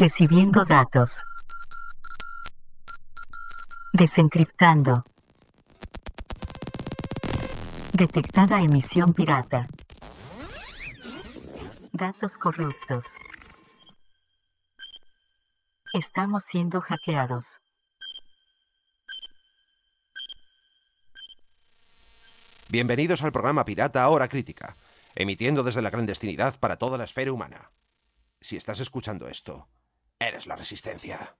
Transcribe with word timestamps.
Recibiendo 0.00 0.64
datos. 0.64 1.20
Desencriptando. 3.92 5.04
Detectada 7.92 8.62
emisión 8.62 9.12
pirata. 9.12 9.68
Datos 11.92 12.38
corruptos. 12.38 13.04
Estamos 15.92 16.44
siendo 16.44 16.80
hackeados. 16.80 17.60
Bienvenidos 22.70 23.24
al 23.24 23.32
programa 23.32 23.64
Pirata 23.64 24.08
Hora 24.08 24.28
Crítica, 24.28 24.76
emitiendo 25.16 25.64
desde 25.64 25.82
la 25.82 25.90
clandestinidad 25.90 26.60
para 26.60 26.76
toda 26.76 26.98
la 26.98 27.02
esfera 27.02 27.32
humana. 27.32 27.72
Si 28.40 28.56
estás 28.56 28.78
escuchando 28.78 29.26
esto, 29.26 29.68
eres 30.20 30.46
la 30.46 30.54
resistencia. 30.54 31.36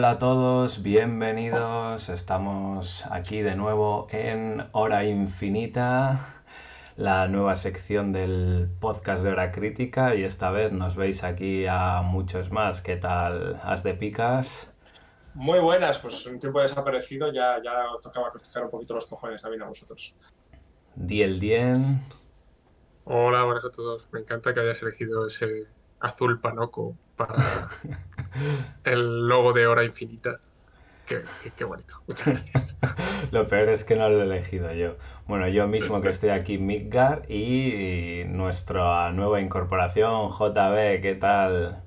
Hola 0.00 0.12
a 0.12 0.18
todos, 0.18 0.82
bienvenidos. 0.82 2.08
Estamos 2.08 3.04
aquí 3.10 3.42
de 3.42 3.54
nuevo 3.54 4.06
en 4.10 4.66
Hora 4.72 5.04
Infinita, 5.04 6.18
la 6.96 7.28
nueva 7.28 7.54
sección 7.54 8.10
del 8.10 8.70
podcast 8.80 9.22
de 9.22 9.32
Hora 9.32 9.52
Crítica 9.52 10.14
y 10.14 10.22
esta 10.24 10.50
vez 10.50 10.72
nos 10.72 10.96
veis 10.96 11.22
aquí 11.22 11.66
a 11.66 12.00
muchos 12.00 12.50
más. 12.50 12.80
¿Qué 12.80 12.96
tal? 12.96 13.60
¿Has 13.62 13.82
de 13.82 13.92
picas? 13.92 14.72
Muy 15.34 15.58
buenas, 15.58 15.98
pues 15.98 16.24
un 16.24 16.38
tiempo 16.38 16.62
desaparecido, 16.62 17.30
ya, 17.30 17.62
ya 17.62 17.84
tocaba 18.00 18.32
tocar 18.32 18.64
un 18.64 18.70
poquito 18.70 18.94
los 18.94 19.04
cojones 19.04 19.42
también 19.42 19.64
a 19.64 19.66
vosotros. 19.66 20.16
Diel 20.94 21.38
Dien. 21.38 22.00
Hola, 23.04 23.44
buenas 23.44 23.66
a 23.66 23.70
todos. 23.70 24.08
Me 24.12 24.20
encanta 24.20 24.54
que 24.54 24.60
hayas 24.60 24.80
elegido 24.80 25.26
ese 25.26 25.66
azul 26.00 26.40
panoco 26.40 26.96
para 27.16 27.34
el 28.84 29.26
logo 29.28 29.52
de 29.52 29.66
Hora 29.66 29.84
Infinita. 29.84 30.40
Qué, 31.06 31.30
qué- 31.38 31.52
qué 31.54 31.64
bonito. 31.64 31.94
Muchas 32.06 32.28
gracias. 32.28 32.78
Lo 33.32 33.46
peor 33.48 33.68
es 33.70 33.84
que 33.84 33.96
no 33.96 34.08
lo 34.08 34.20
he 34.20 34.24
elegido 34.24 34.72
yo. 34.72 34.96
Bueno, 35.26 35.48
yo 35.48 35.66
mismo 35.66 36.00
que 36.00 36.08
estoy 36.08 36.30
aquí, 36.30 36.58
Midgar, 36.58 37.30
y 37.30 38.24
nuestra 38.26 39.12
nueva 39.12 39.40
incorporación, 39.40 40.30
JB, 40.30 41.00
¿qué 41.02 41.16
tal? 41.20 41.84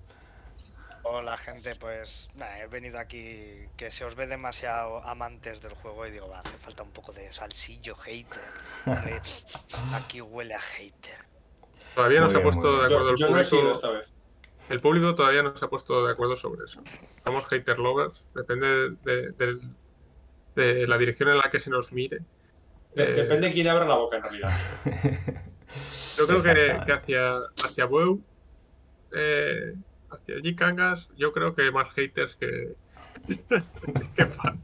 Hola 1.02 1.38
gente, 1.38 1.76
pues 1.76 2.30
he 2.60 2.68
venido 2.68 2.98
aquí 3.00 3.70
que 3.78 3.92
se 3.92 4.06
os 4.06 4.16
ve 4.16 4.26
demasiado 4.28 5.04
amantes 5.06 5.62
del 5.62 5.74
juego 5.76 6.06
y 6.08 6.12
digo, 6.12 6.30
va, 6.30 6.40
hace 6.40 6.58
falta 6.58 6.84
un 6.84 6.92
poco 6.92 7.14
de 7.14 7.32
salsillo 7.32 7.96
hater. 7.96 8.54
Aquí 9.92 10.22
huele 10.22 10.56
a 10.56 10.62
hater. 10.62 11.20
Todavía 11.94 12.22
no 12.22 12.30
se 12.30 12.38
ha 12.38 12.42
puesto 12.42 12.80
de 12.80 12.86
acuerdo 12.88 13.10
Yo, 13.10 13.12
el 13.12 13.18
yo 13.18 13.30
no 13.30 13.40
he 13.40 13.44
sido 13.44 13.62
público. 13.62 13.72
esta 13.72 13.90
vez. 13.90 14.14
El 14.70 14.82
público 14.82 15.16
todavía 15.16 15.44
no 15.44 15.56
se 15.56 15.66
ha 15.66 15.70
puesto 15.70 16.06
de 16.06 16.12
acuerdo 16.12 16.36
sobre 16.38 16.66
eso. 16.66 16.80
Somos 17.24 17.48
hater 17.50 17.80
lovers, 17.80 18.26
depende 18.34 18.98
de, 19.04 20.88
la 20.88 20.98
dirección 20.98 21.30
en 21.30 21.38
la 21.38 21.50
que 21.50 21.60
se 21.60 21.70
nos 21.70 21.92
mire. 21.92 22.20
De- 22.96 23.04
Eh, 23.04 23.14
Depende 23.16 23.48
de 23.48 23.54
quién 23.54 23.68
abra 23.68 23.86
la 23.86 23.96
boca 23.96 24.18
en 24.18 24.24
realidad. 24.24 24.52
Yo 26.18 26.28
creo 26.28 26.44
que, 26.44 26.92
hacia, 26.92 27.40
hacia 27.62 27.86
WoW, 27.86 28.24
eh, 29.12 29.74
hacia 30.10 30.36
G-Kangas, 30.38 31.08
yo 31.18 31.32
creo 31.32 31.56
que 31.56 31.72
más 31.72 31.92
haters 31.94 32.36
que, 32.36 32.76
que 34.16 34.26
fans. 34.28 34.60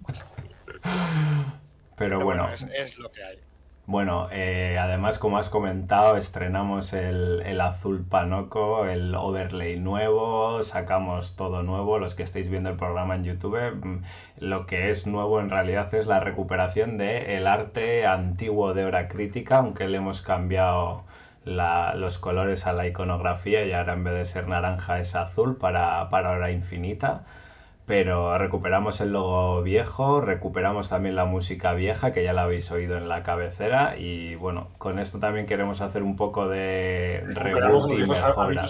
Pero 1.98 2.20
Pero 2.20 2.24
bueno, 2.24 2.50
es, 2.50 2.64
es 2.74 2.98
lo 2.98 3.12
que 3.12 3.24
hay. 3.24 3.49
Bueno, 3.92 4.28
eh, 4.32 4.78
además, 4.80 5.18
como 5.18 5.38
has 5.40 5.50
comentado, 5.50 6.16
estrenamos 6.16 6.94
el, 6.94 7.42
el 7.44 7.60
azul 7.60 8.06
panoco, 8.08 8.86
el 8.86 9.16
overlay 9.16 9.80
nuevo, 9.80 10.62
sacamos 10.62 11.36
todo 11.36 11.64
nuevo. 11.64 11.98
Los 11.98 12.14
que 12.14 12.22
estáis 12.24 12.50
viendo 12.50 12.70
el 12.70 12.76
programa 12.78 13.16
en 13.16 13.24
YouTube, 13.24 13.58
mm, 13.84 14.04
lo 14.38 14.68
que 14.68 14.92
es 14.92 15.08
nuevo 15.08 15.40
en 15.40 15.50
realidad 15.50 15.92
es 15.96 16.06
la 16.06 16.20
recuperación 16.20 16.98
del 17.00 17.48
arte 17.48 18.06
antiguo 18.06 18.74
de 18.76 18.86
hora 18.86 19.08
crítica, 19.08 19.58
aunque 19.58 19.88
le 19.88 19.98
hemos 19.98 20.22
cambiado 20.22 21.04
la- 21.44 21.96
los 21.96 22.20
colores 22.20 22.68
a 22.68 22.74
la 22.74 22.86
iconografía 22.88 23.66
y 23.66 23.72
ahora 23.74 23.94
en 23.94 24.04
vez 24.04 24.14
de 24.14 24.26
ser 24.26 24.48
naranja 24.48 25.00
es 25.00 25.16
azul 25.16 25.58
para, 25.58 26.10
para 26.12 26.30
hora 26.32 26.52
infinita 26.52 27.24
pero 27.90 28.38
recuperamos 28.38 29.02
el 29.02 29.14
logo 29.14 29.64
viejo, 29.64 30.22
recuperamos 30.22 30.90
también 30.90 31.16
la 31.16 31.26
música 31.26 31.74
vieja, 31.74 32.14
que 32.14 32.24
ya 32.24 32.34
la 32.34 32.44
habéis 32.44 32.72
oído 32.72 32.98
en 32.98 33.10
la 33.10 33.24
cabecera, 33.24 33.98
y 33.98 34.36
bueno, 34.36 34.68
con 34.78 35.00
esto 35.00 35.18
también 35.20 35.48
queremos 35.48 35.82
hacer 35.82 36.04
un 36.04 36.16
poco 36.16 36.48
de 36.48 37.24
reboot 37.34 37.92
y 37.94 38.06
mejora. 38.06 38.68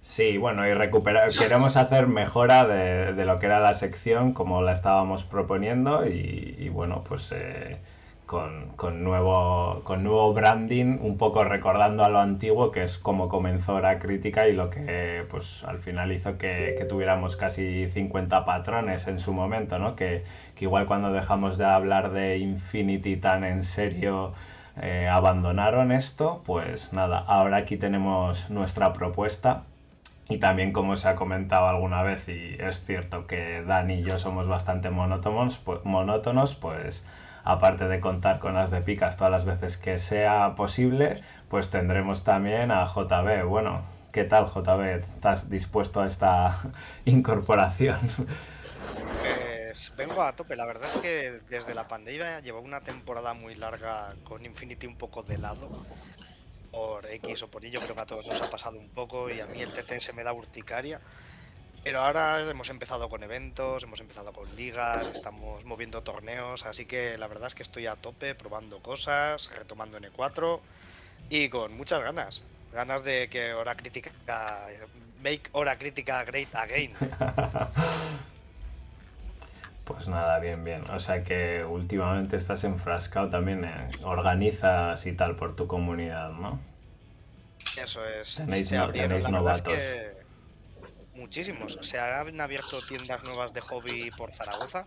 Sí, 0.00 0.38
bueno, 0.38 0.66
y 0.66 0.72
recuperar, 0.72 1.28
queremos 1.36 1.76
hacer 1.76 2.06
mejora 2.06 2.66
de, 2.66 3.12
de 3.12 3.24
lo 3.26 3.38
que 3.38 3.46
era 3.46 3.60
la 3.60 3.74
sección 3.74 4.32
como 4.32 4.62
la 4.62 4.72
estábamos 4.72 5.24
proponiendo 5.24 6.06
y, 6.06 6.54
y 6.58 6.70
bueno, 6.70 7.04
pues 7.06 7.32
eh, 7.32 7.82
con, 8.26 8.70
con 8.76 9.04
nuevo, 9.04 9.82
con 9.84 10.02
nuevo 10.02 10.32
branding, 10.34 10.98
un 11.00 11.16
poco 11.16 11.44
recordando 11.44 12.04
a 12.04 12.08
lo 12.08 12.18
antiguo, 12.18 12.72
que 12.72 12.82
es 12.82 12.98
como 12.98 13.28
comenzó 13.28 13.80
la 13.80 13.98
crítica 13.98 14.48
y 14.48 14.52
lo 14.52 14.68
que 14.70 15.24
pues 15.30 15.64
al 15.64 15.78
final 15.78 16.12
hizo 16.12 16.36
que, 16.36 16.74
que 16.76 16.84
tuviéramos 16.84 17.36
casi 17.36 17.88
50 17.88 18.44
patrones 18.44 19.06
en 19.08 19.18
su 19.18 19.32
momento, 19.32 19.78
¿no? 19.78 19.94
Que, 19.96 20.24
que 20.56 20.64
igual 20.64 20.86
cuando 20.86 21.12
dejamos 21.12 21.56
de 21.56 21.64
hablar 21.64 22.10
de 22.12 22.38
Infinity 22.38 23.16
tan 23.16 23.44
en 23.44 23.62
serio 23.62 24.32
eh, 24.82 25.08
abandonaron 25.10 25.92
esto, 25.92 26.42
pues 26.44 26.92
nada, 26.92 27.18
ahora 27.26 27.58
aquí 27.58 27.76
tenemos 27.78 28.50
nuestra 28.50 28.92
propuesta 28.92 29.62
y 30.28 30.38
también 30.38 30.72
como 30.72 30.96
se 30.96 31.08
ha 31.08 31.14
comentado 31.14 31.68
alguna 31.68 32.02
vez 32.02 32.28
y 32.28 32.56
es 32.58 32.84
cierto 32.84 33.26
que 33.26 33.62
Dani 33.62 34.00
y 34.00 34.02
yo 34.02 34.18
somos 34.18 34.48
bastante 34.48 34.90
monótonos, 34.90 35.58
pues, 35.58 35.84
monótonos, 35.84 36.54
pues 36.56 37.04
aparte 37.46 37.86
de 37.86 38.00
contar 38.00 38.40
con 38.40 38.54
las 38.54 38.70
de 38.72 38.82
picas 38.82 39.16
todas 39.16 39.30
las 39.30 39.44
veces 39.44 39.78
que 39.78 39.98
sea 39.98 40.54
posible, 40.56 41.22
pues 41.48 41.70
tendremos 41.70 42.24
también 42.24 42.72
a 42.72 42.84
JB. 42.84 43.46
Bueno, 43.46 43.84
¿qué 44.12 44.24
tal 44.24 44.46
JB? 44.46 44.80
¿Estás 45.00 45.48
dispuesto 45.48 46.02
a 46.02 46.06
esta 46.08 46.58
incorporación? 47.04 47.98
Pues 49.20 49.92
vengo 49.96 50.22
a 50.22 50.34
tope, 50.34 50.56
la 50.56 50.66
verdad 50.66 50.90
es 50.92 51.00
que 51.00 51.40
desde 51.48 51.74
la 51.74 51.86
pandemia 51.86 52.40
llevo 52.40 52.60
una 52.60 52.80
temporada 52.80 53.32
muy 53.32 53.54
larga 53.54 54.16
con 54.24 54.44
Infinity 54.44 54.88
un 54.88 54.96
poco 54.96 55.22
de 55.22 55.38
lado. 55.38 55.70
Por 56.72 57.06
X 57.06 57.44
o 57.44 57.48
por 57.48 57.64
Y, 57.64 57.70
yo 57.70 57.80
creo 57.80 57.94
que 57.94 58.00
a 58.00 58.06
todos 58.06 58.26
nos 58.26 58.42
ha 58.42 58.50
pasado 58.50 58.76
un 58.76 58.88
poco 58.88 59.30
y 59.30 59.38
a 59.38 59.46
mí 59.46 59.62
el 59.62 59.72
TC 59.72 60.00
se 60.00 60.12
me 60.12 60.24
da 60.24 60.32
urticaria. 60.32 61.00
Pero 61.86 62.00
ahora 62.00 62.40
hemos 62.40 62.68
empezado 62.68 63.08
con 63.08 63.22
eventos, 63.22 63.84
hemos 63.84 64.00
empezado 64.00 64.32
con 64.32 64.56
ligas, 64.56 65.06
estamos 65.06 65.64
moviendo 65.64 66.02
torneos, 66.02 66.66
así 66.66 66.84
que 66.84 67.16
la 67.16 67.28
verdad 67.28 67.46
es 67.46 67.54
que 67.54 67.62
estoy 67.62 67.86
a 67.86 67.94
tope 67.94 68.34
probando 68.34 68.80
cosas, 68.80 69.48
retomando 69.56 69.96
N4 70.00 70.58
y 71.30 71.48
con 71.48 71.76
muchas 71.76 72.02
ganas. 72.02 72.42
Ganas 72.72 73.04
de 73.04 73.28
que 73.28 73.54
Hora 73.54 73.76
Crítica, 73.76 74.10
make 75.22 75.42
Hora 75.52 75.78
Crítica 75.78 76.24
great 76.24 76.52
again. 76.56 76.92
Pues 79.84 80.08
nada, 80.08 80.40
bien, 80.40 80.64
bien. 80.64 80.82
O 80.90 80.98
sea 80.98 81.22
que 81.22 81.64
últimamente 81.64 82.36
estás 82.36 82.64
enfrascado 82.64 83.30
también, 83.30 83.64
organizas 84.02 85.06
y 85.06 85.12
tal 85.12 85.36
por 85.36 85.54
tu 85.54 85.68
comunidad, 85.68 86.30
¿no? 86.30 86.58
Eso 87.80 88.04
es. 88.04 88.34
Tenéis 88.34 88.72
no- 88.72 88.90
tenéis 88.90 89.24
es 89.26 89.30
novatos. 89.30 89.72
que 89.72 90.15
muchísimos. 91.26 91.76
Se 91.82 91.98
han 91.98 92.40
abierto 92.40 92.80
tiendas 92.80 93.24
nuevas 93.24 93.52
de 93.52 93.60
hobby 93.60 94.10
por 94.16 94.32
Zaragoza 94.32 94.86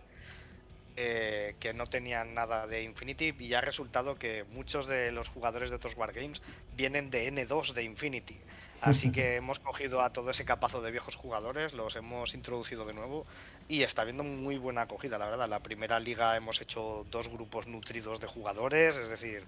eh, 0.96 1.54
que 1.60 1.74
no 1.74 1.86
tenían 1.86 2.32
nada 2.34 2.66
de 2.66 2.82
Infinity 2.82 3.34
y 3.38 3.52
ha 3.52 3.60
resultado 3.60 4.16
que 4.16 4.44
muchos 4.44 4.86
de 4.86 5.12
los 5.12 5.28
jugadores 5.28 5.68
de 5.68 5.76
otros 5.76 5.98
Wargames 5.98 6.40
vienen 6.74 7.10
de 7.10 7.30
N2 7.30 7.74
de 7.74 7.82
Infinity. 7.82 8.40
Así 8.80 9.12
que 9.12 9.36
hemos 9.36 9.58
cogido 9.58 10.00
a 10.00 10.14
todo 10.14 10.30
ese 10.30 10.46
capazo 10.46 10.80
de 10.80 10.90
viejos 10.90 11.14
jugadores, 11.14 11.74
los 11.74 11.94
hemos 11.96 12.32
introducido 12.32 12.86
de 12.86 12.94
nuevo 12.94 13.26
y 13.68 13.82
está 13.82 14.00
habiendo 14.00 14.24
muy 14.24 14.56
buena 14.56 14.82
acogida, 14.82 15.18
la 15.18 15.28
verdad. 15.28 15.46
La 15.46 15.60
primera 15.60 16.00
liga 16.00 16.36
hemos 16.38 16.62
hecho 16.62 17.06
dos 17.10 17.28
grupos 17.28 17.66
nutridos 17.66 18.18
de 18.18 18.28
jugadores, 18.28 18.96
es 18.96 19.10
decir, 19.10 19.44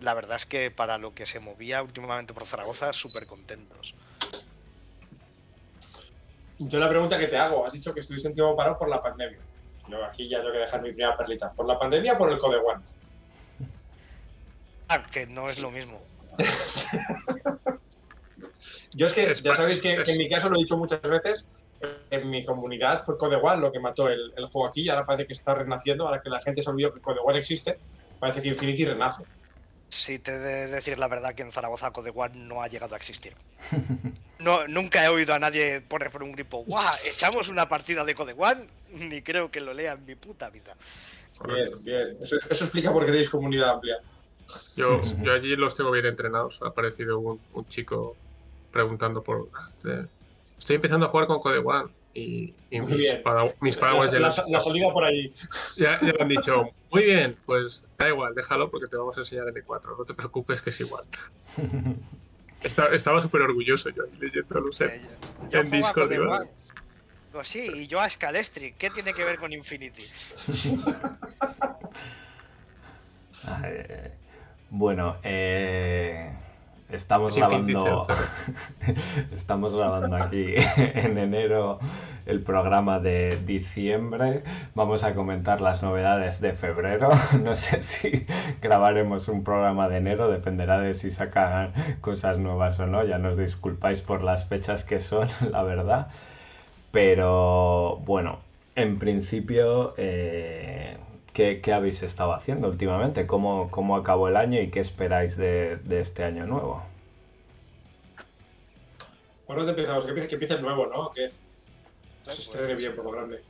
la 0.00 0.14
verdad 0.14 0.34
es 0.34 0.46
que 0.46 0.72
para 0.72 0.98
lo 0.98 1.14
que 1.14 1.26
se 1.26 1.38
movía 1.38 1.80
últimamente 1.80 2.34
por 2.34 2.44
Zaragoza, 2.44 2.92
súper 2.92 3.26
contentos. 3.26 3.94
Yo 6.58 6.78
la 6.80 6.88
pregunta 6.88 7.18
que 7.18 7.28
te 7.28 7.36
hago, 7.36 7.64
has 7.64 7.72
dicho 7.72 7.94
que 7.94 8.00
estuviste 8.00 8.28
en 8.28 8.34
tiempo 8.34 8.56
parado 8.56 8.78
por 8.78 8.88
la 8.88 9.00
pandemia. 9.00 9.38
Yo 9.88 10.04
aquí 10.04 10.28
ya 10.28 10.38
tengo 10.38 10.52
que 10.52 10.58
dejar 10.58 10.82
mi 10.82 10.88
primera 10.90 11.16
perlita. 11.16 11.52
¿Por 11.52 11.66
la 11.66 11.78
pandemia 11.78 12.14
o 12.14 12.18
por 12.18 12.30
el 12.30 12.38
Code 12.38 12.58
One? 12.58 12.82
Ah, 14.88 15.06
que 15.10 15.26
no 15.26 15.48
es 15.48 15.58
lo 15.60 15.70
mismo. 15.70 16.02
Yo 18.92 19.06
es 19.06 19.12
que 19.12 19.34
ya 19.34 19.54
sabéis 19.54 19.80
que, 19.80 19.92
en 19.92 20.18
mi 20.18 20.28
caso 20.28 20.48
lo 20.48 20.56
he 20.56 20.60
dicho 20.60 20.76
muchas 20.76 21.00
veces. 21.02 21.46
En 22.10 22.28
mi 22.28 22.44
comunidad 22.44 23.04
fue 23.04 23.16
Code 23.16 23.36
One 23.36 23.60
lo 23.60 23.70
que 23.70 23.78
mató 23.78 24.08
el, 24.08 24.32
el 24.36 24.46
juego 24.46 24.66
aquí 24.66 24.82
y 24.82 24.88
ahora 24.88 25.06
parece 25.06 25.28
que 25.28 25.34
está 25.34 25.54
renaciendo. 25.54 26.06
Ahora 26.06 26.20
que 26.20 26.28
la 26.28 26.40
gente 26.40 26.60
se 26.62 26.70
olvidó 26.70 26.92
que 26.92 27.00
Code 27.00 27.20
One 27.24 27.38
existe, 27.38 27.78
parece 28.18 28.42
que 28.42 28.48
Infinity 28.48 28.84
renace. 28.84 29.24
Si 29.88 30.18
te 30.18 30.38
de 30.38 30.66
decir 30.66 30.98
la 30.98 31.06
verdad 31.08 31.34
que 31.34 31.42
en 31.42 31.52
Zaragoza 31.52 31.92
Code 31.92 32.12
One 32.14 32.34
no 32.36 32.62
ha 32.62 32.68
llegado 32.68 32.94
a 32.94 32.98
existir. 32.98 33.34
No, 34.38 34.66
nunca 34.68 35.04
he 35.04 35.08
oído 35.08 35.34
a 35.34 35.38
nadie 35.38 35.80
poner 35.80 36.10
por 36.10 36.22
un 36.22 36.32
gripo, 36.32 36.64
¡guau! 36.64 36.94
¿Echamos 37.04 37.48
una 37.48 37.68
partida 37.68 38.04
de 38.04 38.14
Code 38.14 38.34
One? 38.36 38.66
Ni 38.92 39.20
creo 39.22 39.50
que 39.50 39.60
lo 39.60 39.74
lea 39.74 39.92
en 39.94 40.04
mi 40.06 40.14
puta 40.14 40.48
vida. 40.50 40.74
Bien, 41.44 41.70
bien. 41.82 42.16
Eso, 42.22 42.36
eso 42.36 42.64
explica 42.64 42.92
por 42.92 43.04
qué 43.04 43.10
tenéis 43.12 43.28
comunidad 43.30 43.70
amplia. 43.70 43.98
Yo, 44.76 45.00
yo 45.22 45.32
allí 45.32 45.56
los 45.56 45.74
tengo 45.74 45.90
bien 45.90 46.06
entrenados. 46.06 46.58
Ha 46.62 46.68
aparecido 46.68 47.18
un, 47.18 47.40
un 47.52 47.68
chico 47.68 48.16
preguntando 48.72 49.22
por. 49.22 49.48
Estoy 50.58 50.76
empezando 50.76 51.06
a 51.06 51.08
jugar 51.08 51.26
con 51.26 51.40
Code 51.40 51.58
One. 51.58 51.90
Y, 52.14 52.52
mis, 52.70 52.86
bien. 52.88 53.22
pada- 53.22 53.54
mis 53.60 53.76
paraguas 53.76 54.10
ya, 54.10 54.18
la, 54.18 54.28
le- 54.30 54.36
la- 54.36 54.44
la 54.48 54.60
salida 54.60 54.92
por 54.92 55.04
ahí. 55.04 55.32
ya- 55.76 56.00
ya 56.00 56.12
le 56.12 56.22
han 56.22 56.28
dicho: 56.28 56.68
Muy 56.90 57.04
bien, 57.04 57.36
pues 57.44 57.82
da 57.98 58.08
igual, 58.08 58.34
déjalo 58.34 58.70
porque 58.70 58.86
te 58.88 58.96
vamos 58.96 59.16
a 59.16 59.20
enseñar 59.20 59.46
M4. 59.46 59.96
No 59.96 60.04
te 60.04 60.14
preocupes, 60.14 60.60
que 60.62 60.70
es 60.70 60.80
igual. 60.80 61.04
Esta- 62.62 62.88
estaba 62.94 63.20
súper 63.20 63.42
orgulloso 63.42 63.90
yo 63.90 64.02
ahí 64.04 64.18
leyéndolo. 64.18 64.70
o 64.70 64.72
sea, 64.72 64.88
Eh, 64.88 65.00
yo 65.50 65.60
en 65.60 65.70
Discord, 65.70 66.10
digo. 66.10 66.38
Pues 67.30 67.48
sí, 67.48 67.68
y 67.72 67.86
yo 67.86 68.00
a 68.00 68.08
Scalestric. 68.08 68.76
¿Qué 68.78 68.90
tiene 68.90 69.12
que 69.12 69.24
ver 69.24 69.38
con 69.38 69.52
Infinity? 69.52 70.06
Eh, 73.64 74.18
bueno, 74.70 75.18
eh, 75.22 76.36
estamos 76.90 77.36
grabando. 77.36 78.06
estamos 79.32 79.74
grabando 79.74 80.16
aquí 80.16 80.54
en 80.76 81.18
enero 81.18 81.78
el 82.26 82.40
programa 82.42 82.98
de 82.98 83.38
diciembre. 83.46 84.42
Vamos 84.74 85.04
a 85.04 85.14
comentar 85.14 85.60
las 85.60 85.82
novedades 85.82 86.40
de 86.40 86.52
febrero. 86.52 87.10
No 87.42 87.54
sé 87.54 87.82
si 87.82 88.26
grabaremos 88.60 89.28
un 89.28 89.44
programa 89.44 89.88
de 89.88 89.98
enero, 89.98 90.30
dependerá 90.30 90.78
de 90.80 90.94
si 90.94 91.10
sacan 91.10 91.72
cosas 92.00 92.38
nuevas 92.38 92.78
o 92.80 92.86
no. 92.86 93.04
Ya 93.04 93.18
nos 93.18 93.36
disculpáis 93.36 94.02
por 94.02 94.22
las 94.22 94.46
fechas 94.46 94.84
que 94.84 95.00
son, 95.00 95.28
la 95.50 95.62
verdad. 95.62 96.08
Pero 96.90 97.98
bueno, 98.04 98.40
en 98.76 98.98
principio, 98.98 99.94
eh, 99.96 100.96
¿qué, 101.38 101.60
qué 101.62 101.72
habéis 101.72 102.02
estado 102.02 102.32
haciendo 102.34 102.68
últimamente? 102.68 103.26
¿Cómo, 103.28 103.70
cómo 103.70 103.96
acabó 103.96 104.26
el 104.28 104.36
año 104.36 104.60
y 104.60 104.70
qué 104.72 104.80
esperáis 104.80 105.36
de, 105.36 105.76
de 105.76 106.00
este 106.00 106.24
año 106.24 106.46
nuevo? 106.48 106.82
¿Por 109.46 109.56
dónde 109.56 109.72
empezamos? 109.72 110.04
Que 110.04 110.10
empiece, 110.10 110.28
que 110.28 110.34
empiece 110.36 110.54
el 110.54 110.62
nuevo, 110.62 110.86
¿no? 110.86 111.10
Que 111.12 111.30
se 112.22 112.36
Pues, 112.36 112.38
estrene 112.42 112.74
bien 112.76 112.94
por 112.94 113.04
lo 113.04 113.12
grande. 113.12 113.44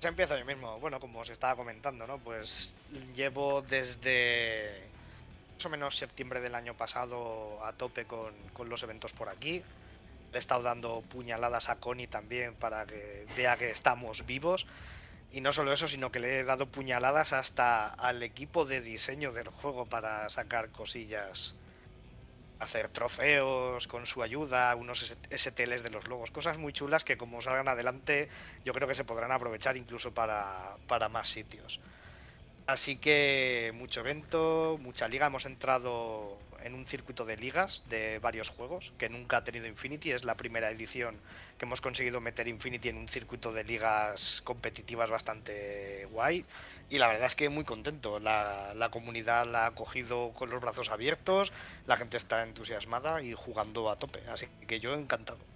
Se 0.00 0.08
empieza 0.08 0.38
yo 0.38 0.44
mismo. 0.46 0.80
Bueno, 0.80 0.98
como 1.00 1.20
os 1.20 1.28
estaba 1.28 1.56
comentando, 1.56 2.06
¿no? 2.06 2.18
Pues 2.22 2.76
llevo 3.14 3.62
desde 3.62 4.90
más 5.58 5.66
o 5.66 5.70
menos 5.70 5.96
septiembre 5.98 6.40
del 6.40 6.54
año 6.54 6.74
pasado 6.76 7.62
a 7.64 7.74
tope 7.74 8.06
con, 8.06 8.34
con 8.52 8.68
los 8.70 8.82
eventos 8.82 9.12
por 9.12 9.28
aquí. 9.28 9.66
Le 10.32 10.38
he 10.38 10.40
estado 10.40 10.62
dando 10.62 11.02
puñaladas 11.02 11.68
a 11.68 11.80
Connie 11.80 12.08
también 12.08 12.56
para 12.56 12.86
que 12.86 13.26
vea 13.36 13.56
que 13.58 13.70
estamos 13.70 14.24
vivos. 14.26 14.66
Y 15.32 15.40
no 15.40 15.52
solo 15.52 15.72
eso, 15.72 15.86
sino 15.86 16.10
que 16.10 16.18
le 16.18 16.40
he 16.40 16.44
dado 16.44 16.66
puñaladas 16.66 17.32
hasta 17.32 17.86
al 17.86 18.22
equipo 18.22 18.64
de 18.64 18.80
diseño 18.80 19.32
del 19.32 19.48
juego 19.48 19.86
para 19.86 20.28
sacar 20.28 20.70
cosillas. 20.70 21.54
Hacer 22.58 22.88
trofeos 22.88 23.86
con 23.86 24.06
su 24.06 24.22
ayuda, 24.22 24.74
unos 24.74 25.16
STLs 25.30 25.82
de 25.82 25.90
los 25.90 26.08
logos, 26.08 26.30
cosas 26.30 26.58
muy 26.58 26.72
chulas 26.72 27.04
que 27.04 27.16
como 27.16 27.40
salgan 27.40 27.68
adelante 27.68 28.28
yo 28.64 28.74
creo 28.74 28.86
que 28.86 28.94
se 28.94 29.04
podrán 29.04 29.32
aprovechar 29.32 29.76
incluso 29.76 30.12
para, 30.12 30.76
para 30.86 31.08
más 31.08 31.28
sitios. 31.28 31.80
Así 32.66 32.96
que 32.96 33.72
mucho 33.74 34.00
evento, 34.00 34.78
mucha 34.80 35.08
liga. 35.08 35.26
Hemos 35.26 35.46
entrado 35.46 36.38
en 36.62 36.74
un 36.74 36.86
circuito 36.86 37.24
de 37.24 37.36
ligas 37.36 37.84
de 37.88 38.18
varios 38.18 38.48
juegos 38.48 38.92
que 38.98 39.08
nunca 39.08 39.38
ha 39.38 39.44
tenido 39.44 39.66
Infinity. 39.66 40.12
Es 40.12 40.24
la 40.24 40.36
primera 40.36 40.70
edición 40.70 41.16
que 41.58 41.66
hemos 41.66 41.80
conseguido 41.80 42.20
meter 42.20 42.48
Infinity 42.48 42.88
en 42.88 42.96
un 42.96 43.08
circuito 43.08 43.52
de 43.52 43.64
ligas 43.64 44.40
competitivas 44.44 45.10
bastante 45.10 46.06
guay. 46.06 46.44
Y 46.88 46.98
la 46.98 47.08
verdad 47.08 47.26
es 47.26 47.36
que 47.36 47.48
muy 47.48 47.64
contento. 47.64 48.20
La, 48.20 48.72
la 48.74 48.90
comunidad 48.90 49.46
la 49.46 49.66
ha 49.66 49.74
cogido 49.74 50.32
con 50.32 50.50
los 50.50 50.60
brazos 50.60 50.90
abiertos, 50.90 51.52
la 51.86 51.96
gente 51.96 52.16
está 52.16 52.42
entusiasmada 52.42 53.22
y 53.22 53.34
jugando 53.34 53.90
a 53.90 53.96
tope. 53.96 54.20
Así 54.28 54.46
que 54.66 54.80
yo 54.80 54.94
encantado. 54.94 55.49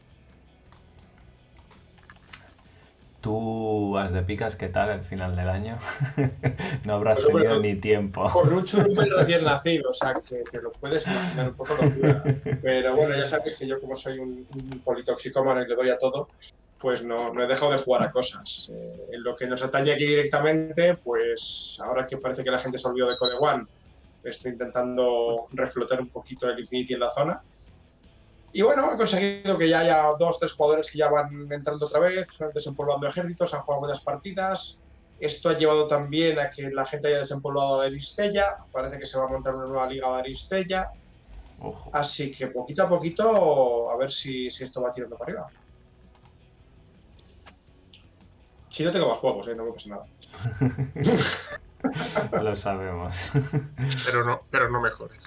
¿Tú 3.25 3.93
vas 3.93 4.13
de 4.13 4.21
picas 4.23 4.55
qué 4.55 4.69
tal 4.69 4.91
el 4.91 5.01
final 5.01 5.35
del 5.35 5.49
año? 5.49 5.79
no 6.85 6.93
habrás 6.93 7.21
Pues, 7.23 7.35
tenido 7.35 7.59
ni 7.59 7.75
tiempo. 7.77 8.29
Con 8.31 8.53
un 8.53 8.67
churumen 8.67 9.09
recién 9.17 9.45
nacido, 9.45 9.89
o 9.89 9.95
sea, 9.95 10.13
que 10.13 10.43
te 10.43 10.61
lo 10.61 10.71
puedes 10.73 11.07
imaginar 11.07 11.49
un 11.49 11.55
poco 11.55 11.75
locura. 11.75 12.23
Pero 12.63 12.95
bueno, 12.95 13.17
ya 13.17 13.27
sabes 13.27 13.57
que 13.57 13.67
yo 13.67 13.81
como 13.81 13.97
soy 13.97 14.19
un, 14.19 14.47
un 14.55 14.83
politoxicómano 14.85 15.63
y 15.63 15.67
le 15.67 15.75
doy 15.75 15.89
a 15.89 15.97
todo, 15.97 16.29
pues 16.79 17.03
no, 17.03 17.33
no 17.33 17.43
he 17.43 17.47
dejado 17.47 17.73
de 17.73 17.79
jugar 17.79 18.03
a 18.03 18.13
cosas. 18.13 18.71
Eh, 18.71 19.07
en 19.13 19.23
lo 19.23 19.35
que 19.35 19.47
nos 19.47 19.63
atañe 19.63 19.93
aquí 19.93 20.05
directamente, 20.05 20.99
pues 21.03 21.79
ahora 21.83 22.07
que 22.07 22.19
parece 22.19 22.45
que 22.45 22.51
la 22.51 22.59
gente 22.59 22.77
se 22.77 22.87
olvidó 22.87 23.09
de 23.09 23.17
Code 23.17 23.37
One, 23.41 23.65
estoy 24.23 24.53
intentando 24.53 25.47
reflotar 25.53 25.99
un 25.99 26.11
poquito 26.11 26.47
el 26.51 26.61
Infinity 26.61 26.93
en 26.93 27.01
la 27.01 27.09
zona. 27.09 27.43
Y 28.55 28.63
bueno, 28.63 28.93
he 28.93 28.97
conseguido 28.97 29.59
que 29.59 29.69
ya 29.69 29.81
haya 29.81 30.05
dos, 30.17 30.39
tres 30.39 30.53
jugadores 30.53 30.89
que 30.89 30.99
ya 30.99 31.11
van 31.11 31.51
entrando 31.51 31.87
otra 31.87 31.99
vez, 31.99 32.29
desempolvando 32.55 33.09
ejércitos, 33.09 33.53
han 33.53 33.63
jugado 33.63 33.81
buenas 33.81 34.01
partidas. 34.01 34.81
Esto 35.19 35.49
ha 35.49 35.59
llevado 35.59 35.89
también 35.89 36.39
a 36.39 36.51
que 36.51 36.71
la 36.71 36.87
gente 36.87 37.09
haya 37.09 37.19
desempolvado 37.19 37.81
la 37.81 37.89
Aristella. 37.89 38.59
Parece 38.71 38.97
que 39.01 39.07
se 39.07 39.19
va 39.19 39.25
a 39.25 39.29
montar 39.29 39.57
una 39.57 39.67
nueva 39.67 39.89
liga 39.89 40.07
de 40.13 40.21
Aristella. 40.21 40.89
Ojo. 41.59 41.91
Así 41.93 42.31
que 42.31 42.47
poquito 42.47 42.85
a 42.85 42.89
poquito, 42.89 43.91
a 43.91 43.97
ver 43.97 44.13
si, 44.13 44.49
si 44.53 44.63
esto 44.63 44.81
va 44.81 44.95
tirando 44.95 45.17
para 45.17 45.33
arriba. 45.33 45.49
Si 48.71 48.85
no 48.85 48.93
tengo 48.93 49.09
más 49.09 49.19
juegos, 49.19 49.49
¿eh? 49.49 49.55
no 49.57 49.65
me 49.65 49.73
pasa 49.73 49.89
nada. 49.89 50.05
Lo 52.43 52.55
sabemos. 52.55 53.17
pero, 54.05 54.25
no, 54.25 54.43
pero 54.49 54.71
no 54.71 54.81
mejores. 54.81 55.25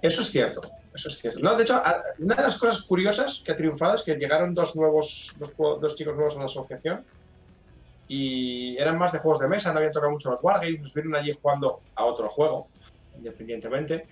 Eso 0.00 0.22
es 0.22 0.30
cierto, 0.30 0.60
eso 0.94 1.08
es 1.08 1.18
cierto. 1.18 1.40
No, 1.40 1.56
de 1.56 1.64
hecho, 1.64 1.82
una 2.18 2.36
de 2.36 2.42
las 2.42 2.56
cosas 2.56 2.82
curiosas 2.82 3.42
que 3.44 3.52
ha 3.52 3.56
triunfado 3.56 3.94
es 3.94 4.02
que 4.02 4.14
llegaron 4.14 4.54
dos 4.54 4.76
nuevos, 4.76 5.34
dos, 5.38 5.54
dos 5.56 5.96
chicos 5.96 6.14
nuevos 6.14 6.36
a 6.36 6.38
la 6.38 6.44
asociación 6.44 7.04
y 8.06 8.76
eran 8.76 8.98
más 8.98 9.12
de 9.12 9.18
juegos 9.18 9.40
de 9.40 9.48
mesa, 9.48 9.72
no 9.72 9.78
habían 9.78 9.92
tocado 9.92 10.12
mucho 10.12 10.30
los 10.30 10.42
wargames, 10.44 10.80
nos 10.80 10.94
vieron 10.94 11.16
allí 11.16 11.32
jugando 11.40 11.80
a 11.94 12.04
otro 12.04 12.28
juego, 12.28 12.68
independientemente, 13.16 14.06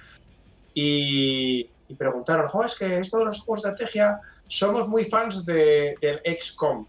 y, 0.75 1.69
y 1.89 1.95
preguntaron, 1.95 2.49
jo, 2.49 2.65
es 2.65 2.75
que 2.75 2.99
esto 2.99 3.19
de 3.19 3.27
los 3.27 3.41
juegos 3.41 3.63
de 3.63 3.71
estrategia, 3.71 4.21
somos 4.49 4.89
muy 4.89 5.05
fans 5.05 5.45
de, 5.45 5.95
del 6.01 6.21
XCOM. 6.39 6.87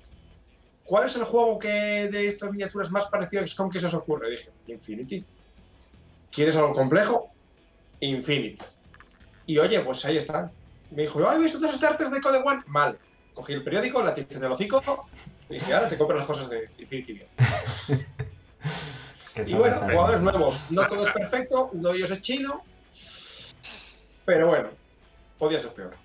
¿Cuál 0.85 1.05
es 1.05 1.15
el 1.15 1.23
juego 1.23 1.59
que 1.59 1.67
de 1.67 2.27
estas 2.27 2.51
miniaturas 2.51 2.91
más 2.91 3.05
parecido 3.05 3.43
a 3.43 3.47
XCOM 3.47 3.69
que 3.69 3.79
se 3.79 3.85
os 3.85 3.93
ocurre? 3.93 4.31
dije, 4.31 4.49
Infinity. 4.67 5.23
¿Quieres 6.31 6.55
algo 6.55 6.73
complejo? 6.73 7.29
Infinity. 7.99 8.57
Y 9.45 9.57
oye, 9.57 9.79
pues 9.81 10.03
ahí 10.05 10.17
están. 10.17 10.51
Me 10.91 11.03
dijo, 11.03 11.27
¿has 11.27 11.39
visto 11.39 11.59
dos 11.59 11.75
starters 11.75 12.11
de 12.11 12.21
Code 12.21 12.39
One? 12.45 12.63
Mal. 12.67 12.97
Cogí 13.33 13.53
el 13.53 13.63
periódico, 13.63 14.03
la 14.03 14.13
tiza 14.13 14.37
en 14.37 14.43
el 14.43 14.51
hocico 14.51 15.07
y 15.49 15.55
dije, 15.55 15.73
ahora 15.73 15.89
te 15.89 15.97
compro 15.97 16.15
las 16.17 16.25
cosas 16.27 16.49
de 16.49 16.69
Infinity 16.77 17.13
bien. 17.13 17.27
Que 19.33 19.41
Y 19.47 19.53
bueno, 19.55 19.75
jugadores 19.75 20.21
nuevos. 20.21 20.59
No 20.69 20.87
todo 20.87 21.07
es 21.07 21.13
perfecto, 21.13 21.69
uno 21.73 21.89
de 21.89 21.97
ellos 21.97 22.11
es 22.11 22.21
chino. 22.21 22.63
Pero 24.25 24.47
bueno, 24.47 24.69
podía 25.39 25.57
ser 25.59 25.73
peor. 25.73 25.95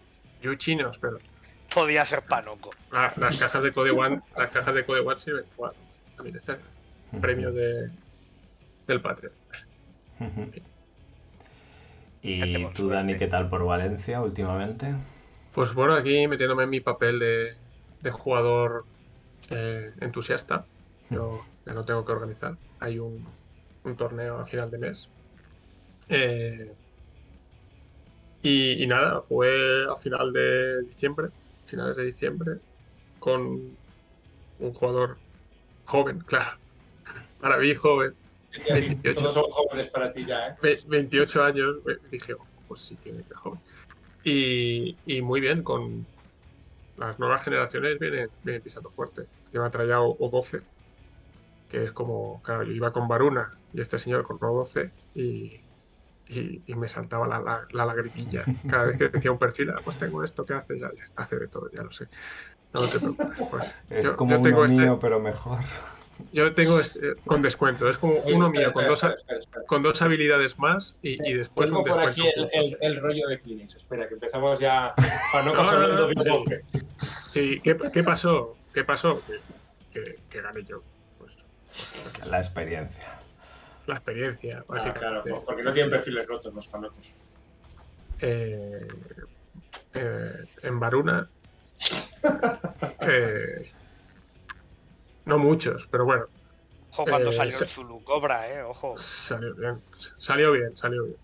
Yo 0.41 0.55
chinos, 0.55 0.97
pero 1.01 1.19
Podía 1.73 2.07
ser 2.07 2.23
Panoco. 2.23 2.71
la- 2.91 3.13
las 3.19 3.37
cajas 3.37 3.63
de 3.63 3.73
Code 3.73 3.91
One, 3.91 4.21
las 4.37 4.51
cajas 4.51 4.75
de 4.75 4.87
Code 4.87 5.01
One 5.01 5.21
sirven 5.21 5.45
igual. 5.53 5.73
También 6.17 6.37
está 6.37 6.53
el 7.13 7.21
premio 7.21 7.53
de, 7.53 7.91
del 8.87 9.03
Patreon. 9.03 9.35
¿Y 12.23 12.69
tú, 12.75 12.89
Dani, 12.91 13.17
qué 13.17 13.27
tal 13.27 13.49
por 13.51 13.65
Valencia 13.65 14.21
últimamente? 14.23 14.95
Pues 15.51 15.75
bueno, 15.75 15.95
aquí 15.95 16.29
metiéndome 16.29 16.65
en 16.65 16.71
mi 16.71 16.81
papel 16.81 17.19
de, 17.19 17.57
de 18.01 18.11
jugador 18.11 18.87
eh, 19.51 19.93
entusiasta. 20.01 20.69
Yo 21.09 21.51
ya 21.67 21.75
no 21.75 21.85
tengo 21.85 22.05
que 22.05 22.13
organizar. 22.13 22.59
Hay 22.79 22.99
un, 22.99 23.39
un 23.85 23.97
torneo 23.97 24.39
a 24.39 24.47
final 24.47 24.71
de 24.71 24.79
mes. 24.79 25.13
Eh, 26.09 26.77
Y, 28.41 28.83
y 28.85 28.87
nada, 28.87 29.21
jugué 29.23 29.85
a 29.91 29.97
final 29.97 30.33
de 30.33 30.83
diciembre, 30.85 31.31
finales 31.65 31.97
de 31.97 32.05
diciembre, 32.05 32.61
con 33.19 33.79
un 34.59 34.75
jugador 34.75 35.23
joven, 35.85 36.21
claro. 36.27 36.59
Para 37.39 37.59
mí 37.59 37.75
joven, 37.77 38.19
28. 38.73 39.21
Todos 39.21 39.35
son 39.35 39.45
jóvenes 39.45 39.91
para 39.91 40.13
ti 40.13 40.25
ya, 40.27 40.49
¿eh? 40.49 40.57
ve- 40.63 40.79
28 40.87 41.43
años, 41.43 41.77
dije, 42.11 42.35
"Oh, 42.35 42.49
pues 42.67 42.81
sí 42.83 42.99
que 42.99 43.13
que 43.13 43.35
joven. 43.35 43.61
Y, 44.25 45.01
y 45.05 45.23
muy 45.23 45.41
bien, 45.41 45.63
con 45.63 46.07
las 46.97 47.19
nuevas 47.19 47.45
generaciones 47.45 47.99
vienen, 47.99 48.31
vienen 48.43 48.63
pisando 48.63 48.91
fuerte. 48.91 49.29
Me 49.53 49.71
traía 49.71 50.01
O- 50.01 50.17
O12, 50.19 50.67
que 51.69 51.85
es 51.85 51.93
como, 51.93 52.43
claro, 52.43 52.65
yo 52.65 52.73
iba 52.73 52.93
con 52.93 53.09
Varuna 53.09 53.49
y 53.73 53.81
este 53.81 53.99
señor 53.99 54.25
con 54.25 54.39
O12 54.39 54.93
y, 55.15 55.65
y, 56.27 56.63
y 56.67 56.75
me 56.75 56.89
saltaba 56.89 57.27
la, 57.29 57.41
la, 57.41 57.67
la 57.71 57.87
lagrimilla. 57.87 58.45
Cada 58.67 58.85
vez 58.87 58.99
que 58.99 59.09
decía 59.09 59.33
un 59.33 59.39
perfil, 59.39 59.71
"Ah, 59.71 59.81
pues 59.85 59.99
tengo 59.99 60.23
esto, 60.25 60.45
¿qué 60.45 60.55
hace? 60.55 60.79
Ya, 60.79 60.91
ya, 60.95 61.05
hace 61.17 61.37
de 61.39 61.49
todo, 61.49 61.71
ya 61.73 61.83
lo 61.83 61.91
sé. 61.93 62.09
No 62.73 62.89
te 62.89 63.01
preocupes. 63.01 63.39
Pues, 63.51 63.65
Es 63.91 64.05
yo, 64.07 64.17
como 64.17 64.33
yo 64.33 64.43
tengo 64.43 64.57
uno 64.59 64.67
este, 64.67 64.83
mío, 64.83 64.99
pero 65.01 65.21
mejor. 65.21 65.61
Yo 66.33 66.53
tengo 66.55 66.79
este 66.81 67.15
con 67.27 67.43
descuento, 67.43 67.89
es 67.89 67.99
como 67.99 68.15
Oye, 68.23 68.35
uno 68.35 68.47
espera, 68.47 68.67
mío 68.67 68.73
con 68.73 68.85
espera, 68.85 68.89
dos, 68.89 68.99
espera, 69.03 69.15
espera, 69.17 69.39
espera. 69.39 69.65
con 69.67 69.83
dos 69.83 70.03
habilidades 70.03 70.59
más 70.59 70.95
y, 71.03 71.13
y 71.31 71.35
después 71.35 71.67
Tengo 71.69 71.81
un 71.83 71.89
por 71.89 72.05
descuento. 72.07 72.31
aquí 72.31 72.41
el, 72.57 72.65
el- 72.65 72.79
el 72.81 73.01
rollo 73.01 73.29
de 73.29 73.41
Kleenex. 73.41 73.77
Espera, 73.77 74.09
que 74.09 74.15
empezamos 74.15 74.59
ya 74.61 74.95
para 75.33 75.45
no 75.45 75.53
pasar 75.57 75.75
no, 75.75 75.81
hablando 75.85 76.03
no, 76.03 76.09
de 76.09 76.15
no, 76.29 76.39
bofe. 76.39 76.63
Sí, 77.33 77.61
¿qué, 77.63 77.77
qué 77.93 78.03
pasó? 78.03 78.57
¿Qué 78.75 78.85
pasó? 78.85 79.23
Que, 79.27 79.41
que, 79.93 80.17
que 80.29 80.43
gané 80.43 80.65
yo. 80.65 80.83
Pues 81.19 81.33
La 82.27 82.39
experiencia. 82.39 83.19
la 83.87 83.95
experiencia, 83.97 84.59
Ah, 84.61 84.65
básicamente. 84.69 85.01
claro, 85.01 85.23
pues 85.23 85.41
porque 85.47 85.63
no 85.63 85.73
tienen 85.73 85.91
perfiles 85.91 86.27
rotos 86.27 86.53
los 86.55 86.69
fanocos. 86.69 87.15
Eh, 88.21 88.89
eh, 89.95 90.45
en 90.63 90.81
Varuna. 90.81 91.29
eh, 93.01 93.71
no 95.29 95.39
muchos, 95.39 95.89
pero 95.91 96.05
bueno, 96.05 96.27
Ojo, 96.91 97.09
cuando 97.09 97.33
Eh, 97.33 97.33
salió 97.33 97.57
el 97.59 97.67
Zulu 97.67 98.05
Cobra, 98.05 98.47
eh, 98.53 98.63
ojo. 98.63 99.09
salió 99.27 99.55
bien. 99.57 99.83
Salió 100.19 100.53
bien, 100.53 100.77
salió 100.77 101.05
bien. 101.07 101.19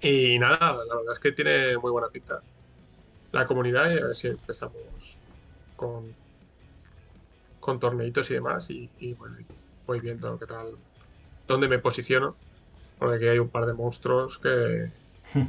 Y 0.00 0.38
nada, 0.38 0.58
la 0.84 0.96
verdad 0.96 1.14
es 1.14 1.18
que 1.20 1.32
tiene 1.32 1.76
muy 1.78 1.90
buena 1.90 2.08
pinta. 2.10 2.44
La 3.32 3.46
comunidad, 3.46 3.90
y 3.92 3.98
a 4.00 4.06
ver 4.06 4.16
si 4.16 4.28
empezamos 4.28 5.20
con, 5.76 6.18
con 7.58 7.78
torneitos 7.80 8.30
y 8.30 8.34
demás. 8.34 8.70
Y, 8.70 8.92
y, 8.96 9.14
bueno, 9.14 9.36
voy 9.86 10.00
viendo 10.00 10.38
qué 10.38 10.46
tal, 10.46 10.84
dónde 11.46 11.68
me 11.68 11.78
posiciono. 11.80 12.40
Porque 12.98 13.16
aquí 13.16 13.28
hay 13.28 13.38
un 13.40 13.50
par 13.50 13.66
de 13.66 13.74
monstruos 13.74 14.38
que, 14.40 14.92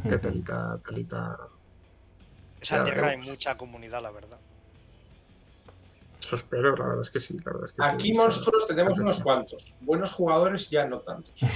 que 0.07 0.17
telita, 0.19 0.81
telita. 0.85 1.37
Esa 2.61 2.81
tierra 2.81 3.09
hay 3.09 3.17
mucha 3.17 3.57
comunidad, 3.57 4.01
la 4.01 4.11
verdad. 4.11 4.41
Eso 6.21 6.35
espero, 6.35 6.75
la 6.75 6.85
verdad 6.85 7.01
es 7.03 7.09
que 7.09 7.19
sí. 7.19 7.37
La 7.45 7.51
verdad 7.53 7.69
es 7.69 7.71
que 7.73 7.83
Aquí 7.83 8.13
monstruos 8.13 8.67
tenemos 8.67 8.97
unos 8.99 9.19
cuantos. 9.23 9.77
Buenos 9.79 10.11
jugadores 10.11 10.69
ya 10.69 10.85
no 10.85 10.99
tantos. 10.99 11.33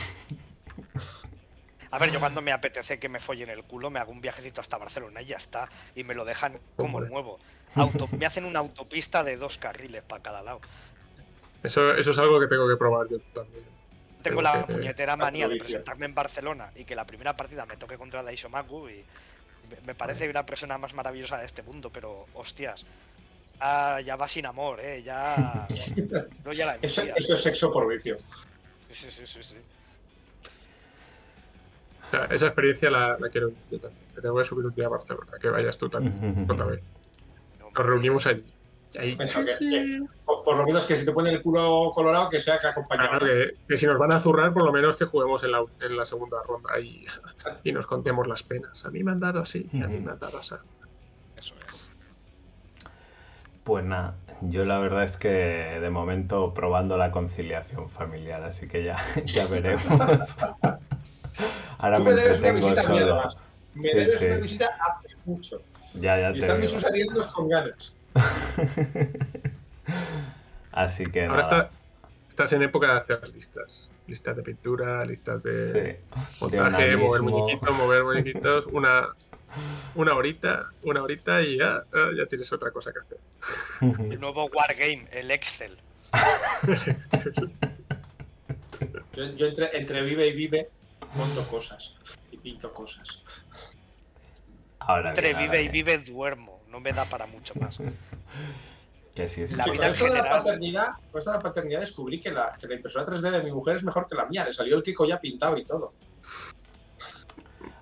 A 1.92 2.00
ver, 2.00 2.12
yo 2.12 2.20
cuando 2.20 2.42
me 2.42 2.52
apetece 2.52 2.98
que 2.98 3.08
me 3.08 3.20
follen 3.20 3.50
el 3.52 3.64
culo, 3.64 3.92
me 3.92 4.00
hago 4.00 4.12
un 4.12 4.20
viajecito 4.20 4.62
hasta 4.62 4.80
Barcelona 4.80 5.22
y 5.22 5.26
ya 5.26 5.38
está. 5.38 5.70
Y 5.94 6.04
me 6.04 6.16
lo 6.16 6.26
dejan 6.26 6.60
como 6.76 6.98
Hombre. 6.98 7.12
nuevo. 7.12 7.40
Auto- 7.76 8.08
me 8.18 8.26
hacen 8.26 8.46
una 8.46 8.60
autopista 8.60 9.24
de 9.24 9.38
dos 9.38 9.60
carriles 9.60 10.02
para 10.02 10.24
cada 10.24 10.42
lado. 10.42 10.60
Eso, 11.62 11.94
eso 11.94 12.10
es 12.12 12.18
algo 12.18 12.40
que 12.40 12.48
tengo 12.48 12.68
que 12.68 12.78
probar 12.78 13.08
yo 13.10 13.20
también. 13.34 13.64
Tengo 14.24 14.38
Tengo 14.38 14.42
la 14.42 14.66
que- 14.66 14.74
puñetera 14.74 15.16
manía 15.16 15.48
de 15.48 15.58
presentarme 15.58 16.06
en 16.08 16.16
Barcelona 16.16 16.72
y 16.76 16.84
que 16.84 16.96
la 16.96 17.06
primera 17.06 17.36
partida 17.38 17.66
me 17.68 17.78
toque 17.78 17.98
contra 17.98 18.24
Daishomaku 18.24 18.90
y 18.90 19.06
me- 19.70 19.82
me 19.86 19.94
parece 19.96 20.28
una 20.30 20.46
persona 20.48 20.78
más 20.80 20.94
maravillosa 20.96 21.38
de 21.38 21.46
este 21.46 21.62
mundo, 21.62 21.92
pero 21.92 22.26
hostias. 22.34 22.86
Ah, 23.60 24.00
ya 24.02 24.16
va 24.16 24.28
sin 24.28 24.46
amor, 24.46 24.80
eh, 24.80 25.02
ya. 25.04 25.68
No, 26.46 26.52
ya 26.52 26.66
la 26.66 26.76
Eso, 26.82 27.04
eso 27.16 27.34
es 27.36 27.42
sexo 27.42 27.72
por 27.72 27.88
vicio. 27.88 28.18
Sí, 28.90 29.10
sí, 29.12 29.26
sí, 29.26 29.42
sí. 29.44 29.56
O 32.08 32.10
sea, 32.12 32.26
esa 32.26 32.48
experiencia 32.48 32.92
la, 32.92 33.18
la 33.20 33.30
quiero 33.30 33.52
yo 33.72 33.80
también. 33.80 34.06
Te 34.22 34.30
voy 34.30 34.42
a 34.42 34.46
subir 34.46 34.66
un 34.66 34.74
día 34.74 34.86
a 34.86 34.90
Barcelona, 34.90 35.32
que 35.40 35.50
vayas 35.50 35.78
tú 35.78 35.90
también, 35.90 36.46
otra 36.50 36.66
vez. 36.66 36.84
Nos 37.60 37.86
reunimos 37.86 38.28
allí. 38.28 38.54
Y 38.92 38.98
ahí, 39.00 39.18
Eso, 39.20 39.44
que- 39.44 39.58
que- 39.58 40.00
por, 40.24 40.44
por 40.44 40.58
lo 40.58 40.66
menos 40.66 40.86
que 40.86 40.96
si 40.96 41.04
te 41.06 41.12
ponen 41.12 41.34
el 41.34 41.42
culo 41.42 41.92
colorado, 41.96 42.30
que 42.30 42.40
sea 42.40 42.60
que 42.60 42.68
acompañado. 42.68 43.10
claro, 43.10 43.26
que, 43.26 43.54
que 43.68 43.78
si 43.78 43.88
nos 43.88 43.98
van 43.98 44.14
a 44.14 44.20
zurrar, 44.20 44.54
por 44.54 44.64
lo 44.66 44.72
menos 44.72 44.96
que 44.96 45.06
juguemos 45.06 45.44
en 45.44 45.52
la, 45.54 45.66
en 45.80 45.98
la 45.98 46.06
segunda 46.06 46.38
ronda 46.48 46.80
y, 46.80 47.06
y 47.64 47.72
nos 47.72 47.88
contemos 47.88 48.28
las 48.28 48.44
penas. 48.44 48.86
A 48.86 48.92
mí 48.92 49.04
me 49.04 49.12
han 49.14 49.20
dado 49.20 49.42
así, 49.42 49.68
y 49.72 49.82
a 49.82 49.88
mí 49.88 50.00
me 50.00 50.12
han 50.12 50.20
dado 50.20 50.38
así. 50.38 50.54
Eso 51.36 51.56
es. 51.68 51.83
Pues 53.64 53.86
nada, 53.86 54.16
yo 54.42 54.66
la 54.66 54.78
verdad 54.80 55.04
es 55.04 55.16
que 55.18 55.30
de 55.30 55.90
momento 55.90 56.54
probando 56.54 56.98
la 56.98 57.12
conciliación 57.12 57.90
familiar, 57.90 58.44
así 58.44 58.68
que 58.68 58.84
ya, 58.84 58.98
ya 59.26 59.48
veremos. 59.48 59.86
Ahora 61.78 61.98
Tú 61.98 62.04
me 62.04 62.12
entretengo 62.12 62.76
solo. 62.76 63.24
Me 63.74 63.90
Sí, 63.90 63.98
debes 63.98 64.18
sí. 64.20 64.26
una 64.26 64.36
visita 64.38 64.66
hace 64.80 65.08
mucho. 65.26 65.62
Ya, 65.94 66.20
ya 66.20 66.30
Y 66.32 66.34
te 66.34 66.40
están 66.40 66.60
mis 66.60 66.70
digo. 66.70 66.80
susariendos 66.80 67.28
con 67.28 67.50
ganas. 67.50 67.96
Así 70.72 71.06
que 71.06 71.26
Ahora 71.26 71.44
nada. 71.44 71.62
está, 71.64 71.72
estás 72.30 72.54
en 72.54 72.64
época 72.64 72.88
de 72.94 73.00
hacer 73.16 73.30
listas. 73.30 73.90
Listas 74.08 74.36
de 74.36 74.44
pintura, 74.44 75.06
listas 75.06 75.42
de 75.44 75.62
Sí. 75.62 75.80
De 76.50 76.62
montaje, 76.62 76.98
mover 76.98 77.22
onanismo. 77.22 77.30
muñequitos, 77.30 77.78
mover 77.78 78.04
muñequitos, 78.04 78.66
una, 78.68 79.08
una 79.96 80.14
horita, 80.16 80.70
una 80.84 81.04
horita 81.04 81.42
y 81.42 81.58
ya, 81.58 81.84
ya 82.18 82.26
tienes 82.28 82.52
otra 82.52 82.72
cosa 82.72 82.92
que 82.92 83.00
hacer. 83.00 83.18
El 84.12 84.20
nuevo 84.20 84.46
Wargame, 84.46 85.06
el 85.12 85.32
Excel. 85.32 85.78
Yo, 89.14 89.26
yo 89.36 89.48
entre, 89.48 89.78
entre 89.78 90.02
vive 90.02 90.28
y 90.28 90.34
vive 90.34 90.70
monto 91.16 91.48
cosas. 91.48 91.96
Y 92.32 92.38
pinto 92.38 92.74
cosas. 92.74 93.22
Ahora 94.80 95.10
Entre 95.10 95.28
bien, 95.28 95.36
ahora 95.38 95.52
vive 95.52 95.64
y 95.64 95.70
bien. 95.70 95.86
vive 95.86 95.98
duermo. 96.00 96.62
No 96.70 96.80
me 96.80 96.92
da 96.92 97.06
para 97.06 97.26
mucho 97.28 97.54
más. 97.56 97.80
Que 99.16 99.28
sí, 99.28 99.46
sí. 99.46 99.54
La 99.54 99.66
vida 99.66 99.90
en 99.90 99.94
de 99.94 100.10
la 100.10 100.28
paternidad, 100.28 100.94
con 101.12 101.20
esto 101.20 101.30
de 101.30 101.38
la 101.38 101.44
paternidad 101.44 101.82
descubrí 101.82 102.20
que 102.20 102.32
la, 102.32 102.58
que 102.60 102.68
la 102.68 102.74
impresora 102.74 103.06
3D 103.06 103.30
de 103.30 103.44
mi 103.44 103.52
mujer 103.52 103.78
es 103.78 103.84
mejor 103.84 104.08
que 104.10 104.16
la 104.16 104.26
mía. 104.26 104.44
Le 104.44 104.54
salió 104.54 104.76
el 104.76 104.82
Kiko 104.82 105.06
ya 105.06 105.22
pintado 105.22 105.56
y 105.56 105.64
todo. 105.64 105.94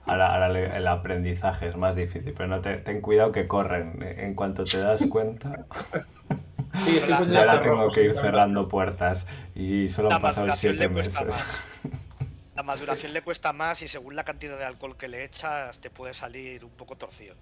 Ahora, 0.06 0.34
ahora 0.34 0.50
le- 0.50 0.76
el 0.76 0.88
aprendizaje 0.88 1.68
es 1.68 1.76
más 1.78 1.96
difícil, 1.96 2.34
pero 2.34 2.48
no 2.48 2.62
te, 2.62 2.78
ten 2.78 3.02
cuidado 3.02 3.32
que 3.32 3.48
corren. 3.48 4.02
En 4.02 4.34
cuanto 4.34 4.64
te 4.64 4.78
das 4.80 5.06
cuenta, 5.08 5.66
Sí, 6.86 7.00
yo 7.08 7.40
ahora 7.40 7.60
tengo 7.62 7.90
que 7.92 8.04
ir 8.04 8.14
cerrando 8.14 8.68
puertas 8.68 9.28
y 9.56 9.90
solo 9.90 10.10
han 10.12 10.22
pasado 10.22 10.48
maduración 10.48 10.76
siete 10.78 10.88
le 10.88 10.94
cuesta 10.94 11.24
meses. 11.26 11.44
más. 11.44 11.58
La 12.56 12.64
maduración 12.64 13.14
le 13.14 13.22
cuesta 13.22 13.54
más 13.54 13.82
y 13.82 13.88
según 13.88 14.16
la 14.16 14.24
cantidad 14.24 14.58
de 14.58 14.66
alcohol 14.66 14.98
que 14.98 15.08
le 15.08 15.24
echas 15.24 15.80
te 15.80 15.90
puede 15.90 16.14
salir 16.14 16.66
un 16.66 16.72
poco 16.72 16.96
torcido. 16.96 17.36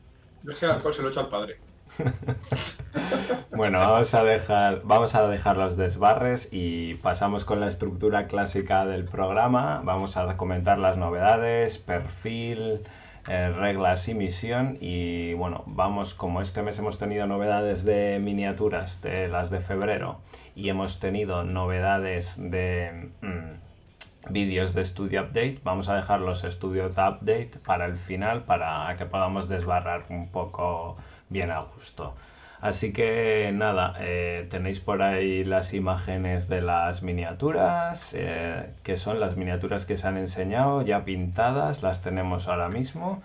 Yo 0.44 0.52
es 0.52 0.58
que 0.58 0.66
el 0.66 0.72
alcohol 0.72 0.94
se 0.94 1.02
lo 1.02 1.10
echo 1.10 1.20
al 1.22 1.30
padre. 1.30 1.58
Bueno, 3.52 3.80
vamos 3.80 4.14
a 4.14 4.24
dejar, 4.24 4.84
vamos 4.86 5.16
a 5.16 5.28
dejar 5.28 5.58
los 5.58 5.76
desbarres 5.76 6.48
y 6.50 6.94
pasamos 6.94 7.44
con 7.44 7.60
la 7.60 7.68
estructura 7.68 8.28
clásica 8.28 8.86
del 8.86 9.04
programa. 9.04 9.82
Vamos 9.84 10.16
a 10.16 10.38
comentar 10.38 10.78
las 10.78 10.96
novedades, 10.96 11.78
perfil, 11.78 12.80
eh, 13.28 13.50
reglas 13.50 14.08
y 14.08 14.14
misión. 14.14 14.78
Y 14.80 15.34
bueno, 15.34 15.64
vamos, 15.68 16.14
como 16.14 16.42
este 16.42 16.62
mes 16.62 16.80
hemos 16.80 16.98
tenido 17.00 17.28
novedades 17.28 17.84
de 17.84 18.20
miniaturas, 18.20 19.02
de 19.02 19.28
las 19.28 19.50
de 19.50 19.60
febrero, 19.60 20.22
y 20.56 20.70
hemos 20.70 21.02
tenido 21.02 21.44
novedades 21.44 22.38
de 22.40 23.10
mm, 23.22 24.32
vídeos 24.32 24.74
de 24.74 24.86
Studio 24.86 25.24
Update, 25.24 25.60
vamos 25.64 25.90
a 25.90 25.96
dejar 25.96 26.22
los 26.22 26.44
estudios 26.44 26.96
de 26.96 27.02
Update 27.02 27.52
para 27.66 27.86
el 27.86 27.98
final, 27.98 28.44
para 28.44 28.96
que 28.98 29.06
podamos 29.06 29.50
desbarrar 29.50 30.06
un 30.10 30.30
poco 30.30 30.98
bien 31.30 31.52
a 31.52 31.62
gusto. 31.62 32.16
Así 32.62 32.92
que 32.92 33.52
nada, 33.54 33.96
eh, 34.00 34.48
tenéis 34.52 34.80
por 34.82 35.02
ahí 35.02 35.46
las 35.46 35.74
imágenes 35.74 36.50
de 36.50 36.62
las 36.62 37.04
miniaturas, 37.04 38.14
eh, 38.18 38.74
que 38.84 38.98
son 38.98 39.20
las 39.22 39.38
miniaturas 39.38 39.86
que 39.86 39.96
se 39.98 40.08
han 40.08 40.18
enseñado, 40.18 40.82
ya 40.82 41.06
pintadas, 41.06 41.84
las 41.84 42.02
tenemos 42.02 42.48
ahora 42.48 42.68
mismo. 42.70 43.22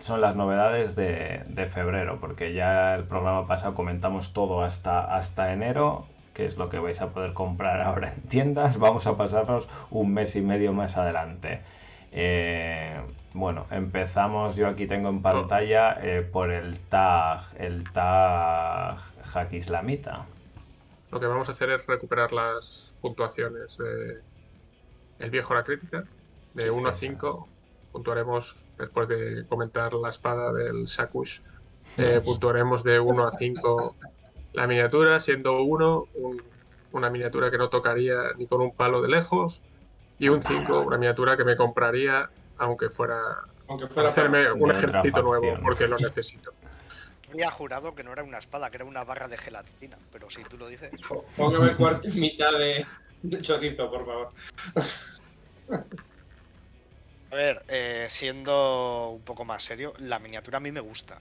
Son 0.00 0.20
las 0.20 0.36
novedades 0.36 0.94
de, 0.96 1.42
de 1.48 1.66
febrero, 1.66 2.18
porque 2.20 2.52
ya 2.54 2.94
el 2.94 3.04
programa 3.04 3.46
pasado 3.46 3.74
comentamos 3.74 4.32
todo 4.32 4.62
hasta, 4.62 5.00
hasta 5.16 5.52
enero, 5.52 6.06
que 6.34 6.46
es 6.46 6.56
lo 6.56 6.68
que 6.68 6.78
vais 6.78 7.00
a 7.00 7.08
poder 7.10 7.32
comprar 7.32 7.80
ahora 7.80 8.12
en 8.12 8.22
tiendas. 8.28 8.78
Vamos 8.78 9.06
a 9.06 9.16
pasarnos 9.16 9.68
un 9.90 10.12
mes 10.14 10.36
y 10.36 10.42
medio 10.42 10.72
más 10.72 10.96
adelante. 10.96 11.60
Eh, 12.16 13.00
bueno, 13.34 13.66
empezamos. 13.70 14.54
Yo 14.54 14.68
aquí 14.68 14.86
tengo 14.86 15.08
en 15.08 15.20
pantalla 15.20 15.98
eh, 16.00 16.22
por 16.22 16.50
el 16.50 16.78
tag, 16.88 17.42
el 17.58 17.90
tag 17.92 18.98
Hack 19.24 19.52
Islamita. 19.52 20.24
Lo 21.10 21.18
que 21.18 21.26
vamos 21.26 21.48
a 21.48 21.52
hacer 21.52 21.70
es 21.70 21.84
recuperar 21.86 22.32
las 22.32 22.92
puntuaciones 23.00 23.76
de 23.76 24.20
el 25.18 25.30
viejo 25.30 25.54
la 25.54 25.64
crítica, 25.64 26.04
de 26.54 26.70
1 26.70 26.88
a 26.88 26.92
Eso. 26.92 27.00
5, 27.00 27.48
puntuaremos, 27.92 28.56
después 28.78 29.08
de 29.08 29.44
comentar 29.48 29.92
la 29.94 30.10
espada 30.10 30.52
del 30.52 30.86
Shakush, 30.86 31.40
eh, 31.98 32.20
puntuaremos 32.24 32.84
de 32.84 33.00
1 33.00 33.26
a 33.26 33.32
5 33.36 33.96
la 34.52 34.66
miniatura, 34.66 35.18
siendo 35.20 35.62
1 35.62 36.04
una 36.92 37.10
miniatura 37.10 37.50
que 37.50 37.58
no 37.58 37.68
tocaría 37.68 38.14
ni 38.38 38.46
con 38.46 38.60
un 38.60 38.72
palo 38.72 39.02
de 39.02 39.08
lejos, 39.08 39.60
y 40.18 40.28
un 40.28 40.42
5 40.42 40.82
una 40.82 40.96
miniatura 40.96 41.36
que 41.36 41.44
me 41.44 41.56
compraría 41.56 42.28
aunque 42.58 42.88
fuera, 42.88 43.20
Aunque 43.68 43.88
fuera 43.88 44.10
hacerme 44.10 44.50
un 44.52 44.70
ejército 44.70 45.22
nuevo, 45.22 45.58
porque 45.62 45.88
lo 45.88 45.98
necesito. 45.98 46.52
Había 47.30 47.50
jurado 47.50 47.94
que 47.94 48.04
no 48.04 48.12
era 48.12 48.22
una 48.22 48.38
espada, 48.38 48.70
que 48.70 48.76
era 48.76 48.84
una 48.84 49.02
barra 49.02 49.26
de 49.26 49.36
gelatina, 49.36 49.98
pero 50.12 50.30
si 50.30 50.44
tú 50.44 50.56
lo 50.56 50.68
dices. 50.68 50.92
Póngame 51.36 51.74
cuarto 51.74 52.08
y 52.08 52.12
mitad 52.12 52.52
de, 52.52 52.86
de 53.22 53.42
chorizo, 53.42 53.90
por 53.90 54.06
favor. 54.06 54.28
A 57.32 57.34
ver, 57.34 57.64
eh, 57.66 58.06
siendo 58.08 59.10
un 59.10 59.22
poco 59.22 59.44
más 59.44 59.64
serio, 59.64 59.92
la 59.98 60.20
miniatura 60.20 60.58
a 60.58 60.60
mí 60.60 60.70
me 60.70 60.78
gusta. 60.80 61.18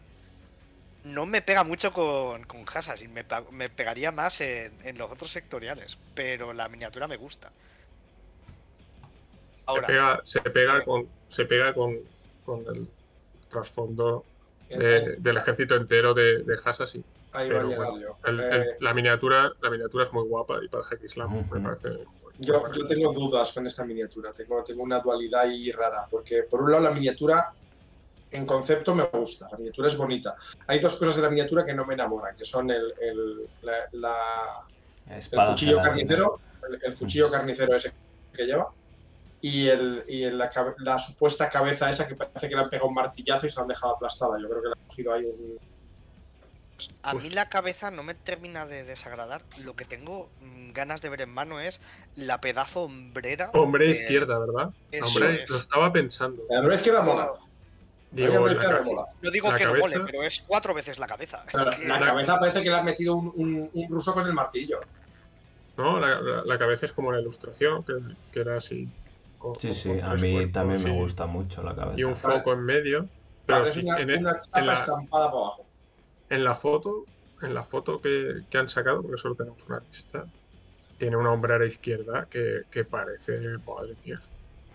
No 1.05 1.25
me 1.25 1.41
pega 1.41 1.63
mucho 1.63 1.91
con, 1.91 2.43
con 2.43 2.63
Assassin, 2.71 3.11
me, 3.11 3.25
me 3.51 3.69
pegaría 3.69 4.11
más 4.11 4.39
en, 4.41 4.71
en 4.83 4.97
los 4.99 5.11
otros 5.11 5.31
sectoriales, 5.31 5.97
pero 6.13 6.53
la 6.53 6.69
miniatura 6.69 7.07
me 7.07 7.17
gusta. 7.17 7.51
Ahora, 9.65 9.87
se 9.87 9.93
pega, 9.93 10.21
se 10.25 10.41
pega 10.41 10.77
eh. 10.79 10.83
con, 10.85 11.09
se 11.27 11.45
pega 11.45 11.73
con, 11.73 11.97
con 12.43 12.59
el 12.67 12.87
trasfondo 13.49 14.25
de- 14.67 15.15
del 15.19 15.37
ejército 15.37 15.75
entero 15.75 16.13
de, 16.13 16.43
de 16.43 16.57
Assassin. 16.63 17.05
ahí 17.31 17.49
va 17.49 17.55
a 17.55 17.59
pero 17.59 17.69
llegar 17.69 17.87
bueno, 17.91 18.01
yo. 18.01 18.17
El- 18.23 18.39
Eh, 18.39 18.49
el- 18.51 18.75
la 18.79 18.93
miniatura, 18.93 19.51
la 19.61 19.69
miniatura 19.69 20.05
es 20.05 20.13
muy 20.13 20.27
guapa 20.27 20.59
y 20.63 20.67
para 20.67 20.83
Hack 20.83 21.03
Islam 21.03 21.35
Ujú. 21.37 21.55
me 21.55 21.61
parece. 21.61 21.89
muy 21.89 22.33
Yo, 22.39 22.63
yo 22.73 22.87
tengo 22.87 23.13
dudas 23.13 23.53
con 23.53 23.67
esta 23.67 23.85
miniatura, 23.85 24.33
tengo, 24.33 24.63
tengo 24.63 24.83
una 24.83 24.99
dualidad 24.99 25.41
ahí 25.41 25.71
rara, 25.71 26.07
porque 26.09 26.43
por 26.43 26.61
un 26.61 26.71
lado 26.71 26.83
la 26.83 26.91
miniatura 26.91 27.53
en 28.31 28.45
concepto 28.47 28.95
me 28.95 29.03
gusta, 29.03 29.47
la 29.51 29.57
miniatura 29.57 29.87
es 29.87 29.95
bonita. 29.95 30.35
Hay 30.67 30.79
dos 30.79 30.95
cosas 30.95 31.17
de 31.17 31.21
la 31.21 31.29
miniatura 31.29 31.63
que 31.63 31.73
no 31.75 31.85
me 31.85 31.93
enamoran, 31.93 32.35
que 32.35 32.45
son 32.45 32.71
el, 32.71 32.93
el- 32.99 33.49
la- 33.61 33.87
la- 33.91 35.47
cuchillo 35.49 35.79
carnicero, 35.81 36.41
el, 36.67 36.79
el 36.81 36.97
cuchillo 36.97 37.29
carnicero 37.29 37.75
ese 37.75 37.93
que 38.31 38.45
lleva, 38.45 38.73
y, 39.43 39.67
el, 39.67 40.05
y 40.07 40.23
el- 40.23 40.37
la, 40.37 40.49
la 40.77 40.97
supuesta 40.99 41.49
cabeza 41.49 41.89
esa 41.89 42.07
que 42.07 42.15
parece 42.15 42.47
que 42.47 42.55
le 42.55 42.61
han 42.61 42.69
pegado 42.69 42.87
un 42.87 42.93
martillazo 42.95 43.45
y 43.45 43.49
se 43.49 43.57
la 43.57 43.63
han 43.63 43.67
dejado 43.67 43.95
aplastada. 43.95 44.37
Yo 44.41 44.47
creo 44.47 44.61
que 44.61 44.67
le 44.69 44.73
han 44.73 44.87
cogido 44.87 45.13
ahí 45.13 45.25
un... 45.25 45.57
a 47.01 47.13
mí 47.13 47.29
la 47.29 47.49
cabeza 47.49 47.91
no 47.91 48.03
me 48.03 48.15
termina 48.15 48.65
de 48.65 48.85
desagradar. 48.85 49.43
Lo 49.57 49.75
que 49.75 49.83
tengo 49.83 50.29
mm, 50.39 50.71
ganas 50.71 51.01
de 51.01 51.09
ver 51.09 51.21
en 51.21 51.29
mano 51.29 51.59
es 51.59 51.81
la 52.15 52.39
pedazo 52.39 52.83
hombrera. 52.83 53.51
Hombre 53.53 53.89
izquierda, 53.89 54.39
¿verdad? 54.39 54.69
eso 54.91 55.05
Hombre, 55.07 55.43
es. 55.43 55.49
lo 55.49 55.57
estaba 55.57 55.91
pensando. 55.91 56.43
La 56.49 56.61
verdad 56.61 56.77
es 56.77 56.81
que 56.83 56.91
da 56.91 57.01
mola. 57.01 57.29
Digo, 58.11 58.37
A 58.37 58.39
mí 58.39 58.43
me 58.45 58.53
la 58.53 58.55
parece 58.61 58.73
ca- 58.75 58.79
que 58.79 58.85
mola. 58.95 59.05
No 59.21 59.31
digo 59.31 59.51
La 59.51 59.57
que 59.57 59.63
no 59.65 59.69
cabeza- 59.71 59.87
mole, 59.97 60.05
pero 60.09 60.23
es 60.23 60.41
cuatro 60.47 60.73
veces 60.73 60.99
la 60.99 61.07
cabeza. 61.07 61.43
La, 61.53 61.65
la 61.77 61.99
cabeza 61.99 62.39
parece 62.39 62.63
que 62.63 62.69
le 62.69 62.75
han 62.77 62.85
metido 62.85 63.15
un, 63.15 63.29
un- 63.35 63.69
un 63.73 63.89
ruso 63.89 64.13
con 64.13 64.25
el 64.25 64.31
martillo. 64.33 64.79
¿no? 65.75 65.99
La, 65.99 66.21
la- 66.21 66.43
la 66.45 66.57
cabeza 66.57 66.85
es 66.85 66.93
como 66.93 67.11
la 67.11 67.19
ilustración, 67.19 67.83
que, 67.83 67.93
que 68.31 68.39
era 68.39 68.55
así. 68.57 68.87
Con- 69.43 69.59
Sí, 69.59 69.73
con- 69.81 69.81
sí, 69.81 69.99
a 69.99 70.15
mí 70.15 70.51
cuerpos, 70.51 70.51
también 70.51 70.81
me 70.83 70.91
gusta 70.91 71.25
mucho 71.27 71.63
la 71.63 71.75
cabeza. 71.75 71.93
Y 71.95 72.03
un 72.03 72.15
foco 72.17 72.53
en 72.53 72.63
medio. 72.65 73.09
Pero 73.45 73.65
sí, 73.65 73.81
una, 73.81 73.95
en, 73.95 74.09
el- 74.09 74.21
una 74.21 74.39
en 74.53 74.65
chapa 74.65 74.65
la, 74.67 74.75
estampada 74.75 75.31
para 75.31 75.43
abajo. 75.45 75.69
en 76.29 76.43
la 76.43 76.55
foto, 76.55 77.07
en 77.41 77.53
la 77.53 77.63
foto 77.63 78.01
que, 78.01 78.41
que 78.49 78.57
han 78.57 78.69
sacado, 78.69 79.01
porque 79.01 79.17
solo 79.21 79.35
tenemos 79.35 79.65
una 79.67 79.79
lista, 79.81 80.29
tiene 80.97 81.17
una 81.17 81.33
hombrera 81.33 81.65
izquierda 81.65 82.27
que, 82.29 82.63
que 82.71 82.85
parece, 82.85 83.39
madre 83.65 83.97
mía, 84.03 84.21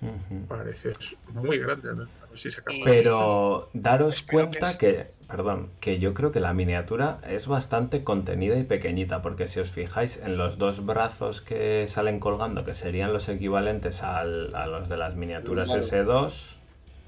Ujú. 0.03 0.49
parece 0.49 0.95
muy 1.27 1.59
grande. 1.59 1.91
A 1.91 1.95
ver, 1.95 2.09
a 2.23 2.27
ver 2.29 2.39
si 2.39 2.51
se 2.51 2.63
Pero 2.83 3.71
daros 3.75 4.23
Espero 4.49 4.51
cuenta 4.51 4.77
que 4.79 4.79
que, 4.79 5.17
perdón, 5.29 5.71
que 5.81 5.99
yo 5.99 6.15
creo 6.15 6.33
que 6.33 6.41
la 6.41 6.55
miniatura 6.55 7.21
es 7.29 7.47
bastante 7.47 8.03
contenida 8.05 8.59
y 8.59 8.65
pequeñita, 8.65 9.23
porque 9.23 9.47
si 9.49 9.61
os 9.61 9.71
fijáis 9.71 10.17
en 10.17 10.37
los 10.39 10.59
dos 10.59 10.85
brazos 10.87 11.41
que 11.43 11.87
salen 11.87 12.19
colgando, 12.21 12.65
que 12.65 12.75
serían 12.75 13.13
los 13.13 13.29
equivalentes 13.29 14.03
al- 14.03 14.55
a 14.55 14.67
los 14.67 14.89
de 14.89 14.97
las 14.97 15.15
miniaturas 15.17 15.69
Vale. 15.71 15.81
S2, 15.81 16.61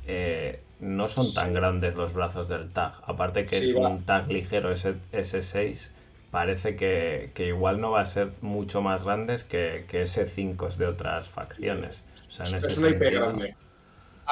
eh, 0.04 0.66
no 0.78 1.08
son 1.08 1.32
tan 1.34 1.48
Sí. 1.48 1.54
grandes 1.54 1.94
los 1.94 2.12
brazos 2.12 2.48
del 2.48 2.72
tag. 2.72 2.94
Aparte 3.04 3.46
que 3.46 3.58
Sí, 3.58 3.64
es 3.70 3.74
va. 3.74 3.88
un 3.88 4.04
tag 4.04 4.30
ligero 4.30 4.70
S, 4.72 4.94
S6, 5.12 5.92
parece 6.30 6.76
que, 6.76 7.32
que 7.34 7.48
igual 7.48 7.80
no 7.80 7.90
va 7.92 8.00
a 8.02 8.06
ser 8.06 8.36
mucho 8.40 8.82
más 8.82 9.04
grandes 9.04 9.44
que, 9.44 9.86
que 9.88 10.02
S5 10.02 10.68
de 10.76 10.86
otras 10.86 11.30
facciones. 11.30 12.04
O 12.28 12.30
sea, 12.30 12.46
en 12.48 12.54
Es 12.54 12.64
ese 12.64 12.80
una 12.80 12.88
IP 12.90 13.10
grande. 13.10 13.54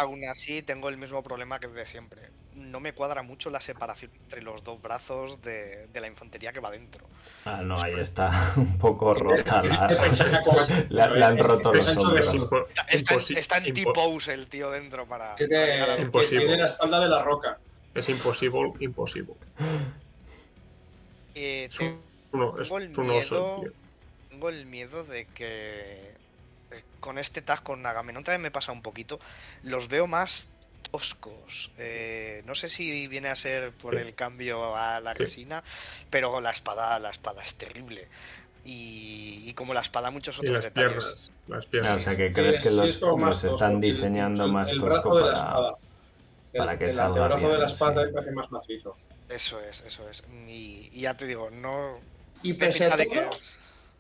Aún 0.01 0.25
así, 0.29 0.63
tengo 0.63 0.89
el 0.89 0.97
mismo 0.97 1.23
problema 1.25 1.59
que 1.59 1.67
de 1.67 1.85
siempre. 1.85 2.23
No 2.55 2.79
me 2.79 2.93
cuadra 2.93 3.23
mucho 3.23 3.51
la 3.51 3.61
separación 3.61 4.13
entre 4.23 4.43
los 4.43 4.63
dos 4.63 4.81
brazos 4.81 5.43
de, 5.43 5.89
de 5.89 6.01
la 6.01 6.07
infantería 6.07 6.53
que 6.53 6.61
va 6.61 6.71
dentro. 6.71 7.05
Ah, 7.45 7.63
no, 7.63 7.81
ahí 7.81 7.99
está 7.99 8.31
un 8.57 8.79
poco 8.79 9.13
rota 9.15 9.63
la... 9.63 9.89
Le 10.89 11.03
han 11.25 11.39
roto 11.39 11.73
los 11.75 11.97
hombros. 11.97 12.35
Está, 12.91 13.15
en- 13.15 13.37
está 13.39 13.61
T-pose 13.61 14.33
el 14.33 14.49
tío 14.49 14.71
dentro 14.71 15.07
para. 15.09 15.35
Tiene, 15.37 16.01
Imposible. 16.03 16.39
tiene 16.47 16.57
la 16.59 16.67
espalda 16.67 17.01
de 17.01 17.09
la 17.09 17.23
roca. 17.23 17.59
es 17.95 18.09
imposible, 18.09 18.73
imposible. 18.81 19.35
Eh, 21.35 21.69
Es 21.71 21.81
un, 21.81 22.03
uno- 22.33 22.61
es 22.61 22.69
Tengo 22.69 22.79
el 22.79 22.99
un 22.99 23.11
oso, 23.11 23.35
miedo- 23.35 23.61
tío. 23.63 23.73
tengo 24.29 24.49
el 24.49 24.67
miedo 24.67 25.05
de 25.05 25.27
que 25.27 26.17
con 27.01 27.19
este 27.19 27.43
tag, 27.43 27.63
con 27.63 27.85
Agamenón 27.87 28.25
también 28.25 28.43
me 28.43 28.51
pasa 28.51 28.73
un 28.73 28.83
poquito. 28.83 29.21
Los 29.63 29.89
veo 29.89 30.07
más 30.07 30.51
toscos. 30.91 31.73
Eh, 31.77 32.43
no 32.45 32.55
sé 32.55 32.69
si 32.69 33.07
viene 33.09 33.29
a 33.29 33.37
ser 33.37 33.77
por 33.77 33.99
el 33.99 34.15
cambio 34.15 34.77
a 34.77 35.01
la 35.01 35.15
resina, 35.15 35.65
pero 36.11 36.41
la 36.41 36.51
espada, 36.51 36.99
la 36.99 37.11
espada 37.11 37.43
es 37.45 37.57
terrible. 37.57 38.09
Y, 38.65 39.45
y 39.49 39.55
como 39.55 39.75
la 39.75 39.81
espada, 39.83 40.11
muchos 40.11 40.39
Y 40.39 40.41
otros 40.41 40.61
las 40.61 40.63
detalles. 40.63 41.05
piernas. 41.05 41.33
Las 41.47 41.67
piernas. 41.67 41.97
o 41.97 42.01
sea, 42.01 42.17
que 42.17 42.33
Sí, 42.33 42.33
crees 42.33 42.61
que 42.61 42.71
sí, 42.71 42.71
los, 42.71 42.89
es 42.89 43.03
están 43.45 43.81
diseñando 43.81 44.47
el- 44.47 44.49
más 44.49 44.71
el 44.71 44.79
tosco 44.79 44.87
brazo 44.87 45.17
de 45.17 45.25
la 45.25 45.33
para... 45.33 45.35
espada. 45.35 45.75
El, 46.53 46.61
para 46.61 46.79
que 46.79 46.91
el 46.91 46.91
salga 46.91 47.01
antebrazo 47.01 47.51
de 47.53 47.59
bien, 47.59 47.61
la 47.61 47.67
espada 47.67 48.05
sí. 48.05 48.07
me 48.07 48.13
parece 48.13 48.33
más 48.33 48.51
macizo. 48.51 49.01
Eso 49.29 49.61
es, 49.61 49.81
eso 49.83 50.09
es. 50.09 50.23
Y, 50.47 50.89
y 50.93 51.03
ya 51.03 51.17
te 51.17 51.27
digo, 51.27 51.51
no. 51.51 52.03
Y 52.43 52.55
me 52.57 52.69
pese 52.69 52.85
a 52.87 52.89
pinta 52.89 52.97
de 52.97 53.07
todo, 53.07 53.31
que- 53.31 53.31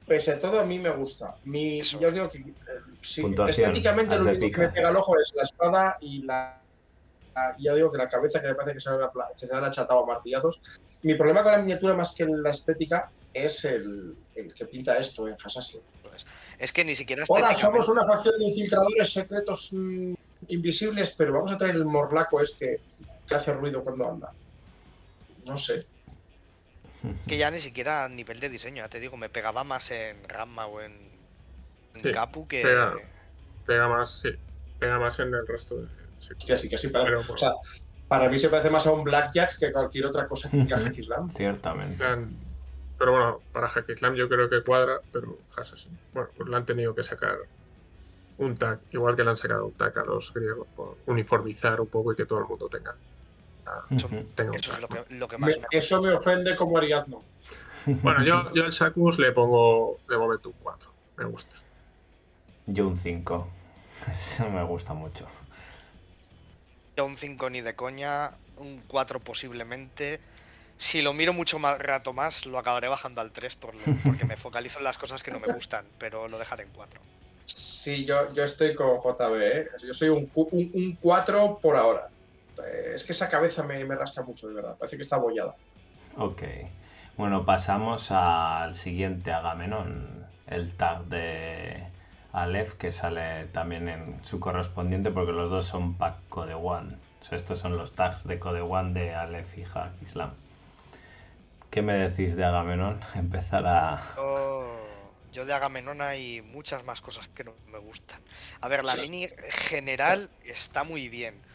pese 0.08 0.32
a 0.32 0.40
todo, 0.40 0.60
a 0.60 0.64
mí 0.64 0.78
me 0.78 0.90
gusta. 0.90 1.36
Mi, 1.44 1.80
Eso 1.80 2.00
yo 2.00 2.08
os 2.08 2.14
digo 2.14 2.28
que 2.28 2.38
eh, 2.38 2.54
sí, 3.02 3.22
estéticamente 3.48 4.16
lo 4.18 4.24
único 4.30 4.50
que 4.50 4.58
me 4.60 4.68
pega 4.70 4.88
al 4.88 4.96
ojo 4.96 5.14
es 5.20 5.30
la 5.34 5.42
espada 5.42 5.96
y 6.00 6.24
la. 6.24 6.64
la- 7.36 7.54
Ya 7.58 7.74
digo 7.74 7.92
que 7.92 7.98
la 7.98 8.08
cabeza 8.08 8.40
que 8.40 8.48
me 8.48 8.54
parece 8.54 8.74
que 8.74 8.80
se 8.80 9.46
le 9.46 9.54
han 9.56 9.64
achatado 9.64 10.02
a 10.02 10.06
martillazos. 10.06 10.60
Mi 11.02 11.14
problema 11.14 11.42
con 11.44 11.52
la 11.52 11.58
miniatura, 11.58 11.94
más 11.94 12.12
que 12.16 12.26
la 12.26 12.50
estética, 12.50 13.08
es 13.32 13.64
el, 13.64 14.16
el 14.34 14.52
que 14.54 14.66
pinta 14.66 14.96
esto 14.98 15.28
en 15.28 15.36
Hassassin. 15.42 15.80
Es 16.58 16.72
que 16.72 16.84
ni 16.84 16.94
siquiera 16.94 17.24
Hola, 17.28 17.54
somos 17.54 17.88
una 17.88 18.04
facción 18.04 18.38
de 18.38 18.46
infiltradores 18.46 19.12
secretos 19.12 19.68
mm, 19.72 20.14
invisibles, 20.48 21.14
pero 21.16 21.32
vamos 21.34 21.52
a 21.52 21.58
traer 21.58 21.76
el 21.76 21.84
morlaco 21.84 22.40
este 22.40 22.82
que 23.26 23.34
hace 23.34 23.52
ruido 23.52 23.84
cuando 23.84 24.08
anda. 24.08 24.34
No 25.44 25.56
sé. 25.56 25.86
Que 27.26 27.38
ya 27.38 27.50
ni 27.50 27.61
siquiera 27.61 28.04
a 28.04 28.08
nivel 28.08 28.40
de 28.40 28.48
diseño, 28.48 28.82
ya 28.82 28.88
te 28.88 29.00
digo, 29.00 29.16
me 29.16 29.28
pegaba 29.28 29.64
más 29.64 29.90
en 29.90 30.22
Gamma 30.26 30.66
o 30.66 30.80
en, 30.80 30.92
en 31.94 32.02
Sí, 32.02 32.12
Capu 32.12 32.46
que. 32.46 32.62
pega. 32.62 32.94
Pega 33.66 33.88
más, 33.88 34.20
sí. 34.20 34.30
Pega 34.78 34.98
más 34.98 35.18
en 35.18 35.34
el 35.34 35.46
resto 35.46 35.76
de. 35.76 35.88
sí. 36.18 36.34
Que 36.46 36.56
sí 36.78 36.88
parece. 36.88 37.11
Pero, 37.11 37.18
bueno. 37.20 37.34
o 37.34 37.38
sea, 37.38 37.52
para 38.08 38.28
mí 38.28 38.38
se 38.38 38.48
parece 38.48 38.70
más 38.70 38.87
a 38.87 38.92
un 38.92 39.04
Blackjack 39.04 39.58
que 39.58 39.72
cualquier 39.72 40.06
otra 40.06 40.26
cosa 40.26 40.50
que 40.50 40.58
diga 40.58 40.78
Hack 40.78 40.98
Islam. 40.98 41.32
Ciertamente. 41.34 42.04
Pero 42.98 43.12
bueno, 43.12 43.42
para 43.52 43.68
Hack 43.68 43.88
Islam 43.90 44.14
yo 44.14 44.28
creo 44.28 44.48
que 44.48 44.62
cuadra, 44.64 45.00
pero 45.12 45.38
Assassin. 45.56 45.96
Bueno, 46.12 46.30
pues 46.37 46.48
le 46.48 46.56
han 46.56 46.66
tenido 46.66 46.94
que 46.94 47.04
sacar 47.04 47.37
un 48.38 48.56
tag, 48.56 48.80
igual 48.90 49.14
que 49.14 49.24
le 49.24 49.30
han 49.30 49.37
sacado 49.37 49.66
un 49.66 49.74
tag 49.74 49.96
a 49.98 50.04
los 50.04 50.32
griegos, 50.32 50.66
por 50.74 50.96
uniformizar 51.06 51.80
un 51.80 51.88
poco 51.88 52.12
y 52.12 52.16
que 52.16 52.26
todo 52.26 52.40
el 52.40 52.46
mundo 52.46 52.68
tenga, 52.68 52.96
Eso- 53.90 54.72
es 54.72 54.81
lo 54.81 54.88
que, 54.88 55.04
lo 55.14 55.28
que 55.28 55.38
Me- 55.38 55.46
más 55.46 55.59
me 55.59 55.78
eso 55.78 56.00
me 56.02 56.12
ofende 56.12 56.57
como 56.57 56.78
Ariadno. 56.78 57.22
Bueno, 57.87 58.24
yo, 58.24 58.52
yo 58.54 58.64
al 58.64 58.70
Shakus 58.72 59.18
le 59.18 59.33
pongo 59.33 59.98
de 60.09 60.18
momento 60.18 60.48
un 60.50 60.54
4. 60.62 60.90
Me 61.16 61.24
gusta. 61.24 61.57
Yo 62.66 62.87
un 62.87 62.98
5. 62.98 63.48
Eso 64.12 64.48
me 64.50 64.62
gusta 64.64 64.94
mucho. 64.94 65.26
Yo 66.96 67.07
un 67.07 67.16
5 67.16 67.48
ni 67.50 67.61
de 67.61 67.74
coña, 67.74 68.33
un 68.57 68.83
4 68.88 69.20
posiblemente. 69.20 70.20
Si 70.76 71.02
lo 71.02 71.12
miro 71.12 71.33
mucho 71.33 71.59
más 71.59 71.78
rato 71.78 72.12
más, 72.12 72.46
lo 72.46 72.59
acabaré 72.59 72.88
bajando 72.88 73.20
al 73.20 73.33
3 73.33 73.57
por 73.57 73.74
lo- 73.74 73.81
porque 74.04 74.24
me 74.24 74.37
focalizo 74.37 74.78
en 74.78 74.85
las 74.85 74.98
cosas 74.98 75.22
que 75.22 75.31
no 75.31 75.40
me 75.40 75.52
gustan, 75.52 75.85
pero 75.98 76.28
lo 76.28 76.38
dejaré 76.38 76.64
en 76.64 76.70
4. 76.70 77.00
Sí, 77.46 78.04
yo, 78.04 78.33
yo 78.35 78.44
estoy 78.44 78.74
con 78.74 78.98
JB, 79.00 79.35
¿eh? 79.40 79.68
Yo 79.87 79.94
soy 79.94 80.11
un, 80.11 80.31
un, 80.35 80.70
un 80.74 80.96
4 81.00 81.59
por 81.62 81.76
ahora. 81.76 82.09
Es 82.94 83.04
que 83.04 83.12
esa 83.12 83.28
cabeza 83.28 83.62
me, 83.62 83.84
me 83.84 83.94
rasca 83.96 84.22
mucho, 84.22 84.48
de 84.48 84.54
verdad. 84.54 84.76
Parece 84.78 84.96
que 84.96 85.02
está 85.02 85.16
abollada. 85.16 85.56
Ok. 86.16 86.42
Bueno, 87.16 87.44
pasamos 87.44 88.10
al 88.10 88.76
siguiente 88.76 89.32
Agamenón. 89.32 90.26
El 90.46 90.76
tag 90.76 91.04
de 91.06 91.92
Aleph, 92.32 92.74
que 92.74 92.92
sale 92.92 93.46
también 93.46 93.88
en 93.88 94.24
su 94.24 94.40
correspondiente, 94.40 95.10
porque 95.10 95.32
los 95.32 95.50
dos 95.50 95.66
son 95.66 95.96
pack 95.98 96.28
Code 96.28 96.54
One. 96.54 96.96
O 97.20 97.24
sea, 97.24 97.36
estos 97.36 97.58
son 97.58 97.76
los 97.76 97.94
tags 97.94 98.26
de 98.26 98.38
Code 98.38 98.60
One 98.62 98.92
de 98.94 99.14
Aleph 99.14 99.58
y 99.58 99.64
Hack 99.64 100.00
Islam. 100.02 100.32
¿Qué 101.70 101.82
me 101.82 101.94
decís 101.94 102.36
de 102.36 102.44
Agamenón? 102.44 103.00
Empezar 103.14 103.66
a. 103.66 104.02
Yo, 104.16 104.78
yo 105.32 105.44
de 105.46 105.52
Agamenón 105.52 106.00
hay 106.00 106.42
muchas 106.42 106.84
más 106.84 107.00
cosas 107.00 107.28
que 107.28 107.44
no 107.44 107.52
me 107.66 107.78
gustan. 107.78 108.20
A 108.60 108.68
ver, 108.68 108.84
la 108.84 108.94
mini 108.96 109.28
general 109.50 110.30
está 110.44 110.84
muy 110.84 111.08
bien. 111.08 111.47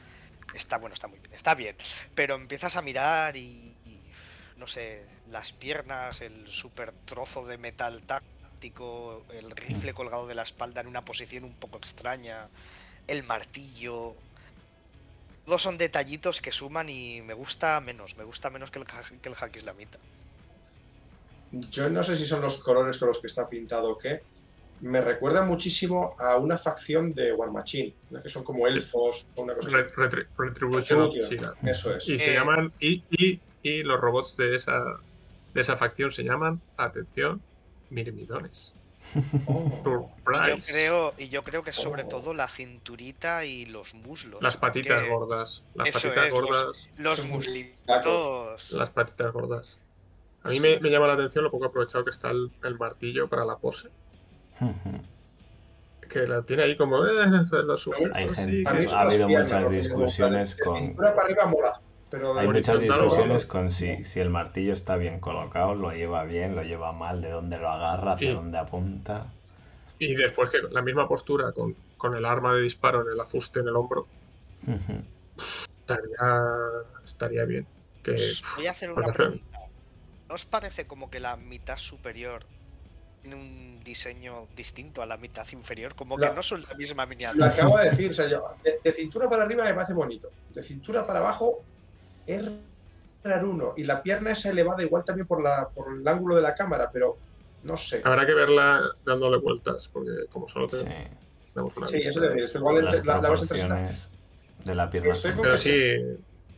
Está, 0.54 0.78
bueno, 0.78 0.94
está 0.94 1.08
muy 1.08 1.20
bien, 1.20 1.34
está 1.34 1.56
bien. 1.56 1.76
Pero 2.16 2.36
empiezas 2.36 2.76
a 2.76 2.82
mirar 2.82 3.36
y, 3.36 3.76
y, 3.86 4.00
no 4.58 4.68
sé, 4.68 5.06
las 5.30 5.52
piernas, 5.52 6.22
el 6.22 6.48
super 6.48 6.94
trozo 7.06 7.46
de 7.46 7.58
metal 7.58 8.02
táctico, 8.04 9.26
el 9.32 9.52
rifle 9.52 9.94
colgado 9.94 10.28
de 10.28 10.36
la 10.36 10.44
espalda 10.44 10.82
en 10.82 10.88
una 10.88 11.02
posición 11.02 11.44
un 11.44 11.54
poco 11.54 11.78
extraña, 11.78 12.48
el 13.08 13.24
martillo. 13.24 14.16
Todos 15.46 15.62
son 15.62 15.78
detallitos 15.78 16.40
que 16.40 16.52
suman 16.52 16.88
y 16.88 17.22
me 17.22 17.34
gusta 17.34 17.82
menos, 17.82 18.16
me 18.16 18.24
gusta 18.24 18.50
menos 18.50 18.72
que 18.72 18.80
el, 18.80 18.86
que 18.86 19.30
el 19.30 19.36
hack 19.36 19.56
islamita. 19.56 19.98
Yo 21.52 21.90
no 21.90 22.02
sé 22.02 22.18
si 22.18 22.26
son 22.26 22.42
los 22.42 22.58
colores 22.64 22.98
con 22.98 23.10
los 23.10 23.20
que 23.20 23.28
está 23.28 23.48
pintado 23.48 23.92
o 23.92 23.98
qué. 23.98 24.24
Me 24.84 25.00
recuerda 25.02 25.44
muchísimo 25.44 26.14
a 26.20 26.36
una 26.36 26.58
facción 26.58 27.14
de 27.14 27.32
War 27.34 27.52
Machine, 27.52 27.96
¿no? 28.10 28.22
que 28.22 28.28
son 28.30 28.44
como 28.44 28.68
elfos 28.68 29.26
o 29.36 29.44
una 29.44 29.56
cosa 29.56 29.70
retri- 29.70 30.28
Retribution. 30.38 31.10
Eso 31.64 31.96
es. 31.96 32.10
Y 32.10 32.20
se 32.20 32.32
Eh. 32.32 32.34
llaman. 32.34 32.72
Y, 32.82 33.02
y, 33.10 33.40
y 33.64 33.84
los 33.84 34.00
robots 34.02 34.36
de 34.36 34.56
esa, 34.56 34.84
de 35.54 35.62
esa 35.62 35.78
facción 35.78 36.12
se 36.12 36.24
llaman, 36.24 36.60
atención, 36.78 37.42
mirmidones. 37.90 38.74
Oh. 39.46 39.62
Y 39.68 39.84
yo 39.86 40.12
Surprise. 40.26 40.72
creo, 40.72 41.14
y 41.18 41.30
yo 41.30 41.44
creo 41.44 41.64
que 41.64 41.72
sobre 41.72 42.04
Oh. 42.04 42.08
todo 42.10 42.34
la 42.34 42.48
cinturita 42.48 43.46
y 43.46 43.66
los 43.66 43.94
muslos. 43.94 44.42
Las 44.42 44.58
patitas 44.58 44.98
porque 44.98 45.10
gordas. 45.14 45.64
Las 45.76 45.88
Eso 45.90 46.00
patitas 46.10 46.26
es, 46.28 46.34
los- 46.34 46.42
gordas. 46.46 46.90
Los 46.98 47.20
Son 47.20 47.30
muslitos. 47.30 48.72
Las 48.72 48.90
patitas 48.90 49.32
gordas. 49.32 49.78
A 50.44 50.50
mí 50.50 50.60
me, 50.60 50.80
me 50.82 50.90
llama 50.90 51.08
la 51.08 51.14
atención 51.14 51.44
lo 51.46 51.52
poco 51.52 51.66
aprovechado 51.66 52.04
que 52.04 52.10
está 52.12 52.32
el, 52.32 52.52
el 52.66 52.78
martillo 52.78 53.30
para 53.30 53.46
la 53.46 53.56
pose. 53.58 53.88
Que 56.10 56.28
la 56.28 56.42
tiene 56.44 56.64
ahí 56.64 56.78
como. 56.78 57.06
Eh, 57.06 57.12
lo. 57.64 57.76
Hay 58.14 58.30
gente- 58.30 58.64
ha 58.92 59.02
habido 59.02 59.28
muchas 59.28 59.70
discusiones 59.72 60.56
con- 60.56 60.78
cintura 60.78 61.16
para 61.16 61.26
arriba 61.28 61.46
mola, 61.48 61.82
pero 62.10 62.34
de 62.36 62.42
Hay 62.42 62.48
muchas 62.48 62.80
discusiones 62.82 63.46
con 63.46 63.72
si, 63.72 64.04
si 64.06 64.20
el 64.20 64.30
martillo 64.30 64.74
está 64.74 64.96
bien 64.96 65.20
colocado, 65.20 65.74
lo 65.76 65.92
lleva 65.92 66.24
bien, 66.26 66.56
lo 66.56 66.64
lleva 66.64 66.92
mal, 66.92 67.22
de 67.22 67.32
dónde 67.32 67.58
lo 67.58 67.70
agarra, 67.70 68.14
hacia 68.14 68.34
dónde 68.34 68.58
apunta. 68.60 69.28
Y 70.00 70.14
después 70.16 70.50
que 70.50 70.60
la 70.72 70.82
misma 70.82 71.08
postura 71.08 71.52
con, 71.54 71.76
con 71.98 72.16
el 72.16 72.26
arma 72.26 72.54
de 72.54 72.62
disparo 72.62 73.02
en 73.02 73.14
el 73.14 73.20
afuste 73.20 73.62
en 73.62 73.70
el 73.70 73.76
hombro 73.76 74.06
estaría, 75.82 76.42
estaría 77.06 77.46
bien. 77.46 77.66
Que 78.04 78.16
Voy 78.58 78.68
a 78.68 78.72
hacer 78.72 78.92
una 78.92 79.08
pregunta. 79.14 79.60
¿No 80.28 80.36
os 80.36 80.46
parece 80.46 80.86
como 80.88 81.10
que 81.10 81.20
la 81.20 81.38
mitad 81.38 81.78
superior 81.78 82.46
tiene 83.24 83.38
un 83.38 83.80
diseño 83.84 84.48
distinto 84.56 85.02
a 85.02 85.06
la 85.06 85.18
mitad 85.18 85.48
inferior? 85.54 85.96
Como 85.96 86.20
que 86.20 86.30
La- 86.30 86.32
no 86.32 86.44
son 86.44 86.62
la 86.70 86.76
misma 86.76 87.06
Lo 87.32 87.46
miniatura. 87.46 87.46
acabo 87.46 87.78
de 87.78 87.86
decir, 87.90 88.12
o 88.12 88.14
sea, 88.14 88.28
yo, 88.28 88.44
de, 88.64 88.80
de 88.84 88.94
cintura 88.94 89.30
para 89.30 89.44
arriba 89.44 89.64
me 89.66 89.74
parece 89.74 89.94
bonito. 89.94 90.34
De 90.48 90.64
cintura 90.64 91.06
para 91.06 91.20
abajo 91.20 91.66
es 92.26 92.44
raruno. 93.24 93.74
Y 93.78 93.84
la 93.86 94.04
pierna 94.04 94.32
es 94.32 94.46
elevada 94.46 94.84
igual 94.84 95.06
también 95.06 95.28
por, 95.28 95.44
la, 95.44 95.70
por 95.74 95.94
el 95.98 96.08
ángulo 96.08 96.36
de 96.36 96.42
la 96.44 96.56
cámara, 96.56 96.90
pero 96.92 97.22
no 97.64 97.78
sé. 97.78 98.04
habrá 98.04 98.26
que 98.26 98.34
verla 98.34 98.82
dándole 99.02 99.38
vueltas, 99.38 99.90
porque 99.92 100.12
como 100.30 100.48
solo 100.48 100.68
Sí, 100.68 100.86
tenemos 101.54 101.78
una 101.78 101.88
Sí, 101.88 101.98
eso 102.02 102.24
es 102.24 102.34
decir, 102.36 102.58
igual 102.60 102.86
las 102.86 103.02
la, 103.04 103.22
la 103.22 103.22
360. 103.22 103.76
proporciones 103.80 104.12
de 104.64 104.76
la 104.76 104.90
pierna. 104.90 105.14
Estoy 105.14 105.32
son- 105.32 105.38
con- 105.38 105.44
Pero 105.44 105.58
sí, 105.58 105.80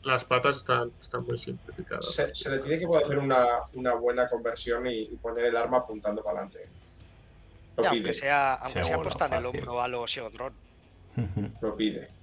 las 0.06 0.26
patas 0.26 0.58
están, 0.58 0.92
están 1.02 1.26
muy 1.26 1.38
simplificadas. 1.38 2.16
Se, 2.16 2.34
se 2.36 2.50
le 2.52 2.60
tiene 2.60 2.80
que 2.80 2.88
poder 2.88 3.04
hacer 3.04 3.20
una, 3.20 3.48
una 3.74 3.94
buena 3.96 4.30
conversión 4.30 4.86
y, 4.88 5.04
y 5.14 5.18
poner 5.18 5.46
el 5.46 5.58
arma 5.58 5.80
apuntando 5.80 6.24
para 6.24 6.40
adelante. 6.40 6.60
Lo 7.78 7.84
Ya, 7.84 7.90
pide, 7.90 8.12
aunque 8.12 8.14
sea, 8.14 8.56
aunque 8.56 8.84
sea 8.84 8.84
Seguro, 8.84 9.02
puesta 9.02 9.28
en 9.28 9.34
el 9.36 9.46
hombro 9.46 9.82
a 9.82 9.88
los 9.88 10.10
Sheodron. 10.12 10.60
lo 11.62 11.76
pide. 11.76 12.16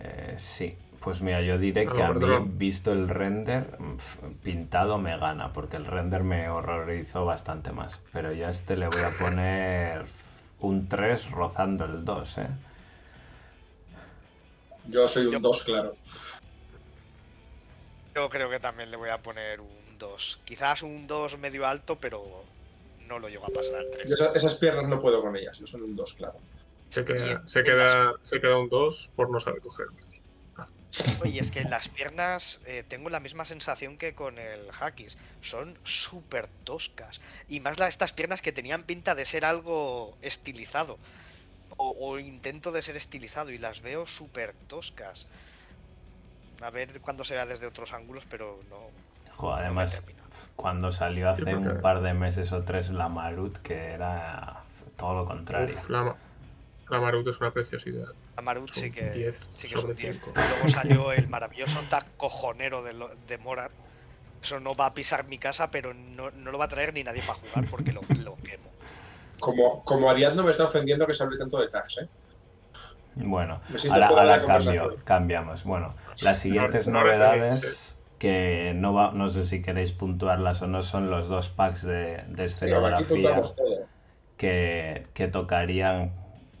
Eh, 0.00 0.34
sí, 0.38 0.78
pues 1.00 1.20
mira, 1.22 1.42
yo 1.42 1.58
diré 1.58 1.92
que 1.92 2.02
a 2.02 2.12
mí, 2.12 2.18
perdón. 2.18 2.58
visto 2.58 2.92
el 2.92 3.08
render, 3.08 3.78
pintado 4.42 4.98
me 4.98 5.16
gana, 5.18 5.52
porque 5.52 5.76
el 5.76 5.86
render 5.86 6.22
me 6.24 6.48
horrorizó 6.48 7.24
bastante 7.24 7.72
más. 7.72 8.00
Pero 8.12 8.32
yo 8.32 8.46
a 8.46 8.50
este 8.50 8.76
le 8.76 8.88
voy 8.88 9.02
a 9.02 9.16
poner 9.16 10.06
un 10.58 10.88
3 10.88 11.30
rozando 11.30 11.84
el 11.84 12.04
2, 12.04 12.38
¿eh? 12.38 12.48
Yo 14.88 15.08
soy 15.08 15.26
un 15.26 15.32
Yo- 15.32 15.40
2, 15.40 15.62
claro. 15.62 15.96
Yo 18.14 18.28
creo 18.28 18.50
que 18.50 18.58
también 18.58 18.90
le 18.90 18.96
voy 18.96 19.10
a 19.10 19.18
poner 19.22 19.60
un 19.60 19.98
2. 19.98 20.40
Quizás 20.44 20.82
un 20.82 21.06
2 21.06 21.38
medio 21.38 21.66
alto, 21.66 21.96
pero 21.98 22.44
no 23.06 23.18
lo 23.18 23.28
llego 23.28 23.44
a 23.46 23.50
pasar 23.50 23.76
al 23.76 23.90
3. 23.92 24.08
Yo 24.08 24.14
esa- 24.14 24.32
esas 24.32 24.54
piernas 24.56 24.86
no 24.88 25.00
puedo 25.00 25.20
con 25.22 25.36
ellas, 25.36 25.58
yo 25.58 25.66
soy 25.66 25.80
un 25.82 25.94
2, 25.94 26.14
claro. 26.14 26.40
Se 26.88 27.04
queda, 27.04 27.32
en- 27.32 27.48
se 27.48 27.62
queda, 27.62 28.14
se 28.24 28.40
queda 28.40 28.56
un 28.58 28.68
2 28.68 29.10
por 29.14 29.30
no 29.30 29.38
saber 29.38 29.60
coger. 29.60 29.86
Oye, 31.22 31.40
es 31.40 31.52
que 31.52 31.60
en 31.60 31.70
las 31.70 31.88
piernas 31.88 32.60
eh, 32.66 32.82
tengo 32.86 33.10
la 33.10 33.20
misma 33.20 33.44
sensación 33.44 33.96
que 33.96 34.12
con 34.12 34.38
el 34.40 34.68
Hakis. 34.80 35.16
Son 35.40 35.78
súper 35.84 36.48
toscas. 36.64 37.20
Y 37.48 37.60
más 37.60 37.78
la, 37.78 37.86
estas 37.86 38.12
piernas 38.12 38.42
que 38.42 38.50
tenían 38.50 38.82
pinta 38.82 39.14
de 39.14 39.24
ser 39.24 39.44
algo 39.44 40.18
estilizado. 40.20 40.98
O, 41.76 41.94
o 41.98 42.18
intento 42.18 42.72
de 42.72 42.82
ser 42.82 42.96
estilizado. 42.96 43.50
Y 43.50 43.58
las 43.58 43.80
veo 43.80 44.06
súper 44.06 44.54
toscas. 44.66 45.26
A 46.60 46.70
ver 46.70 47.00
cuándo 47.00 47.24
se 47.24 47.34
vea 47.34 47.46
desde 47.46 47.66
otros 47.66 47.92
ángulos, 47.92 48.24
pero 48.28 48.62
no. 48.68 48.90
Además, 49.54 50.04
cuando 50.56 50.92
salió 50.92 51.30
hace 51.30 51.54
un 51.54 51.80
par 51.80 52.02
de 52.02 52.12
meses 52.14 52.52
o 52.52 52.62
tres 52.62 52.90
la 52.90 53.08
Marut, 53.08 53.56
que 53.58 53.74
era 53.92 54.64
todo 54.96 55.14
lo 55.14 55.24
contrario. 55.26 55.74
Uf, 55.74 55.88
la, 55.88 56.16
la 56.88 57.00
Marut 57.00 57.26
es 57.28 57.40
una 57.40 57.52
preciosidad. 57.52 58.08
A 58.36 58.42
Marut 58.42 58.72
sí 58.74 58.90
que, 58.90 59.10
10 59.10 59.40
sí 59.54 59.68
que 59.68 59.74
es 59.74 59.84
un 59.84 59.94
10. 59.96 60.16
5. 60.16 60.32
Luego 60.34 60.68
salió 60.78 61.12
el 61.12 61.28
maravilloso 61.28 61.80
tag 61.88 62.06
cojonero 62.16 62.82
de, 62.82 62.92
lo- 62.92 63.14
de 63.14 63.38
Morat. 63.38 63.72
Eso 64.42 64.60
no 64.60 64.74
va 64.74 64.86
a 64.86 64.94
pisar 64.94 65.26
mi 65.26 65.38
casa, 65.38 65.70
pero 65.70 65.94
no, 65.94 66.30
no 66.30 66.50
lo 66.50 66.58
va 66.58 66.66
a 66.66 66.68
traer 66.68 66.94
ni 66.94 67.04
nadie 67.04 67.22
para 67.22 67.34
jugar 67.38 67.64
porque 67.70 67.92
lo, 67.92 68.00
lo 68.16 68.36
quemo. 68.42 68.69
Como, 69.40 69.82
como 69.84 70.10
Ariadno 70.10 70.44
me 70.44 70.50
está 70.50 70.64
ofendiendo 70.64 71.06
que 71.06 71.14
se 71.14 71.22
hable 71.24 71.38
tanto 71.38 71.58
de 71.58 71.68
tags, 71.68 71.98
¿eh? 71.98 72.08
Bueno, 73.16 73.60
ahora, 73.90 74.08
ahora 74.08 74.44
cambio, 74.44 74.96
cambiamos. 75.04 75.64
Bueno, 75.64 75.88
las 76.22 76.38
siguientes 76.38 76.86
no 76.86 77.00
novedades 77.00 77.96
que 78.18 78.72
no 78.76 78.94
va, 78.94 79.12
no 79.12 79.28
sé 79.28 79.44
si 79.46 79.62
queréis 79.62 79.92
puntuarlas 79.92 80.62
o 80.62 80.66
no 80.68 80.82
son 80.82 81.10
los 81.10 81.28
dos 81.28 81.48
packs 81.48 81.82
de, 81.82 82.22
de 82.28 82.44
escenografía 82.44 83.42
que, 84.36 85.06
que 85.14 85.28
tocarían, 85.28 86.12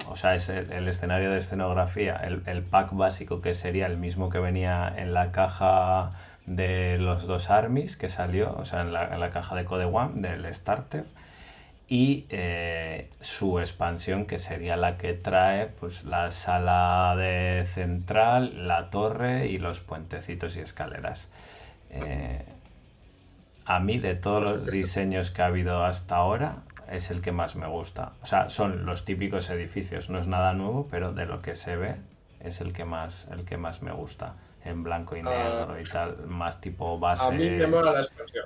o 0.08 0.16
sea, 0.16 0.34
es 0.34 0.48
el, 0.48 0.72
el 0.72 0.88
escenario 0.88 1.30
de 1.30 1.38
escenografía, 1.38 2.16
el, 2.16 2.42
el 2.46 2.62
pack 2.62 2.92
básico 2.94 3.40
que 3.40 3.54
sería 3.54 3.86
el 3.86 3.96
mismo 3.96 4.30
que 4.30 4.38
venía 4.38 4.92
en 4.96 5.14
la 5.14 5.32
caja 5.32 6.12
de 6.46 6.98
los 6.98 7.26
dos 7.26 7.50
armies 7.50 7.96
que 7.96 8.08
salió, 8.08 8.54
o 8.56 8.64
sea, 8.64 8.80
en 8.82 8.92
la, 8.92 9.14
en 9.14 9.20
la 9.20 9.30
caja 9.30 9.54
de 9.54 9.64
Code 9.64 9.84
One 9.84 10.20
del 10.20 10.52
starter 10.54 11.04
y 11.92 12.24
eh, 12.30 13.10
su 13.20 13.58
expansión 13.58 14.24
que 14.26 14.38
sería 14.38 14.76
la 14.76 14.96
que 14.96 15.12
trae 15.12 15.66
pues 15.66 16.04
la 16.04 16.30
sala 16.30 17.16
de 17.18 17.66
central, 17.66 18.68
la 18.68 18.90
torre 18.90 19.48
y 19.48 19.58
los 19.58 19.80
puentecitos 19.80 20.56
y 20.56 20.60
escaleras. 20.60 21.28
Eh, 21.90 22.44
a 23.64 23.80
mí 23.80 23.98
de 23.98 24.14
todos 24.14 24.40
los 24.40 24.66
diseños 24.70 25.32
que 25.32 25.42
ha 25.42 25.46
habido 25.46 25.84
hasta 25.84 26.14
ahora 26.14 26.58
es 26.88 27.10
el 27.10 27.20
que 27.22 27.32
más 27.32 27.56
me 27.56 27.66
gusta. 27.66 28.12
O 28.22 28.26
sea, 28.26 28.50
son 28.50 28.86
los 28.86 29.04
típicos 29.04 29.50
edificios, 29.50 30.10
no 30.10 30.20
es 30.20 30.28
nada 30.28 30.52
nuevo, 30.52 30.86
pero 30.88 31.12
de 31.12 31.26
lo 31.26 31.42
que 31.42 31.56
se 31.56 31.76
ve 31.76 31.96
es 32.38 32.60
el 32.60 32.72
que 32.72 32.84
más 32.84 33.26
el 33.32 33.44
que 33.44 33.56
más 33.56 33.82
me 33.82 33.90
gusta. 33.90 34.34
En 34.64 34.84
blanco 34.84 35.16
y 35.16 35.20
Ah. 35.20 35.64
negro 35.66 35.80
y 35.80 35.84
tal, 35.84 36.18
más 36.28 36.60
tipo 36.60 37.00
base. 37.00 37.24
A 37.26 37.32
mí 37.32 37.50
me 37.50 37.66
mola 37.66 37.90
la 37.90 38.00
expansión. 38.02 38.44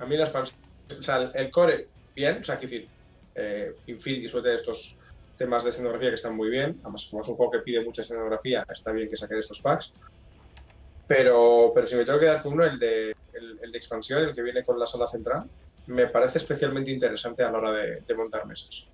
A 0.00 0.04
mí 0.04 0.16
la 0.16 0.24
expansión. 0.24 0.67
O 0.90 1.02
sea, 1.02 1.30
el, 1.34 1.50
core, 1.50 1.90
bien. 2.14 2.38
O 2.40 2.44
sea, 2.44 2.58
quiero 2.58 2.72
decir, 2.72 2.90
eh, 3.34 3.72
Infinity 3.86 4.28
suele 4.28 4.44
tener 4.44 4.56
estos 4.60 4.98
temas 5.36 5.64
de 5.64 5.70
escenografía 5.70 6.08
que 6.10 6.14
están 6.16 6.36
muy 6.36 6.48
bien. 6.50 6.80
Además, 6.82 7.06
como 7.10 7.22
es 7.22 7.28
un 7.28 7.36
juego 7.36 7.52
que 7.52 7.58
pide 7.60 7.84
mucha 7.84 8.02
escenografía, 8.02 8.64
está 8.68 8.92
bien 8.92 9.08
que 9.10 9.16
saquen 9.16 9.38
estos 9.38 9.60
packs. 9.62 9.94
Pero, 11.06 11.72
pero 11.74 11.86
si 11.86 11.96
me 11.96 12.04
tengo 12.04 12.18
que 12.18 12.26
dar 12.26 12.46
uno, 12.46 12.64
el 12.64 12.78
de, 12.78 13.12
el, 13.32 13.58
el 13.62 13.72
de 13.72 13.78
expansión, 13.78 14.24
el 14.24 14.34
que 14.34 14.42
viene 14.42 14.64
con 14.64 14.78
la 14.78 14.86
sala 14.86 15.06
central, 15.06 15.44
me 15.86 16.08
parece 16.08 16.38
especialmente 16.38 16.90
interesante 16.90 17.42
a 17.42 17.50
la 17.50 17.58
hora 17.58 17.72
de, 17.72 18.00
de 18.06 18.14
montar 18.14 18.46
mesas. 18.46 18.90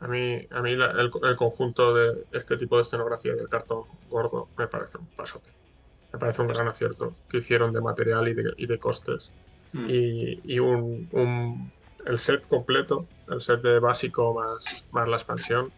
A 0.00 0.08
mí, 0.08 0.46
a 0.50 0.60
mí 0.62 0.76
la- 0.76 0.90
el, 0.90 1.10
el 1.22 1.36
conjunto 1.36 1.94
de 1.94 2.26
este 2.32 2.56
tipo 2.56 2.76
de 2.76 2.82
escenografía 2.82 3.34
y 3.36 3.38
el 3.40 3.48
cartón 3.48 3.84
gordo 4.08 4.50
me 4.56 4.66
parece 4.66 4.98
un 4.98 5.08
pasote. 5.14 5.50
Me 6.12 6.18
parece 6.18 6.42
un 6.42 6.48
gran 6.48 6.68
acierto 6.68 7.20
que 7.28 7.38
hicieron 7.38 7.72
de 7.72 7.80
material 7.80 8.28
y 8.28 8.34
de, 8.34 8.52
y 8.56 8.66
de 8.66 8.78
costes. 8.78 9.32
Hmm. 9.72 9.86
Y, 9.88 10.54
y 10.54 10.58
un, 10.58 11.08
un 11.12 11.72
el 12.06 12.18
set 12.18 12.46
completo, 12.48 13.06
el 13.28 13.40
set 13.40 13.62
de 13.62 13.78
básico 13.78 14.34
más, 14.34 14.84
más 14.90 15.08
la 15.08 15.16
expansión, 15.16 15.72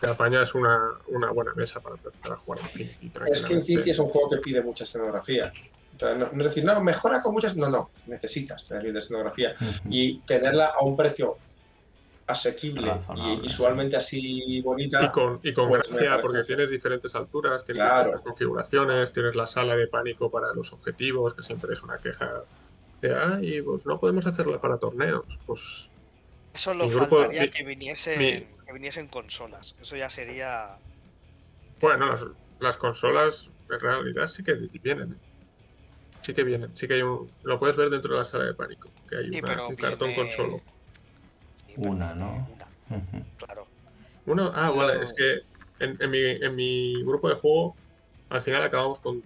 te 0.00 0.10
apañas 0.10 0.54
una, 0.54 0.78
una 1.08 1.30
buena 1.30 1.52
mesa 1.54 1.80
para 1.80 1.96
empezar 1.96 2.32
a 2.32 2.36
jugar 2.36 2.60
Infinity. 2.60 3.12
Es 3.26 3.44
que. 3.44 3.54
Infinity 3.54 3.90
es 3.90 3.98
un 3.98 4.08
juego 4.08 4.30
que 4.30 4.36
pide 4.38 4.62
mucha 4.62 4.84
escenografía. 4.84 5.52
Entonces, 5.92 6.18
no, 6.18 6.30
no 6.32 6.38
es 6.40 6.46
decir, 6.46 6.64
no, 6.64 6.80
mejora 6.80 7.20
con 7.22 7.34
muchas. 7.34 7.56
No, 7.56 7.68
no, 7.68 7.90
necesitas 8.06 8.66
tener 8.66 8.84
bien 8.84 8.94
de 8.94 9.00
escenografía 9.00 9.54
y 9.88 10.20
tenerla 10.20 10.72
a 10.78 10.82
un 10.82 10.96
precio 10.96 11.36
asequible 12.26 12.92
y 13.16 13.40
visualmente 13.40 13.96
así 13.96 14.62
bonita. 14.62 15.04
Y 15.04 15.10
con, 15.10 15.40
y 15.42 15.52
con 15.52 15.68
Pues 15.68 15.88
gracia, 15.90 16.20
porque 16.22 16.44
tienes 16.44 16.70
diferentes 16.70 17.14
alturas, 17.14 17.64
tienes 17.64 17.82
Claro. 17.82 17.98
diferentes 17.98 18.24
configuraciones, 18.24 19.12
tienes 19.12 19.36
la 19.36 19.46
sala 19.46 19.76
de 19.76 19.88
pánico 19.88 20.30
para 20.30 20.54
los 20.54 20.72
objetivos, 20.72 21.34
que 21.34 21.42
siempre 21.42 21.74
es 21.74 21.82
una 21.82 21.98
queja 21.98 22.44
de, 23.00 23.14
ay, 23.14 23.62
pues 23.62 23.86
no 23.86 23.98
podemos 23.98 24.26
hacerla 24.26 24.60
para 24.60 24.78
torneos. 24.78 25.24
Pues 25.46 25.88
Solo 26.54 26.86
Mi 26.86 26.90
grupo- 26.94 27.18
faltaría 27.18 27.42
mi- 27.42 27.50
que 27.50 27.64
viniesen, 27.64 28.18
mi- 28.18 28.46
que 28.66 28.72
viniesen 28.72 29.08
consolas. 29.08 29.74
Eso 29.80 29.96
ya 29.96 30.10
sería. 30.10 30.78
bueno, 31.80 32.06
las, 32.06 32.22
las 32.58 32.76
consolas 32.76 33.48
en 33.68 33.80
realidad 33.80 34.26
sí 34.26 34.42
que 34.42 34.54
vienen. 34.82 35.12
¿eh? 35.12 35.16
Sí 36.22 36.34
que 36.34 36.44
vienen, 36.44 36.76
sí 36.76 36.86
que 36.86 36.94
hay 36.94 37.02
un... 37.02 37.32
Lo 37.44 37.58
puedes 37.58 37.76
ver 37.76 37.88
dentro 37.88 38.12
de 38.12 38.18
la 38.18 38.24
sala 38.26 38.44
de 38.44 38.54
pánico, 38.54 38.90
que 39.08 39.16
hay 39.16 39.32
Sí, 39.32 39.38
una- 39.38 39.48
pero 39.48 39.68
un 39.68 39.76
cartón. 39.76 40.10
Sí, 40.10 40.14
pero 41.76 41.90
Una, 41.90 42.14
¿no? 42.14 42.48
Una, 42.52 42.68
claro. 43.38 43.66
Uno, 44.26 44.52
ah, 44.54 44.70
vale, 44.70 44.96
No. 44.96 45.02
es 45.02 45.14
que 45.14 45.38
en, 45.78 45.96
en 46.02 46.10
mi, 46.10 46.18
en 46.18 46.54
mi 46.54 47.02
grupo 47.04 47.28
de 47.28 47.36
juego 47.36 47.76
al 48.28 48.42
final 48.42 48.62
acabamos 48.62 49.00
con 49.00 49.22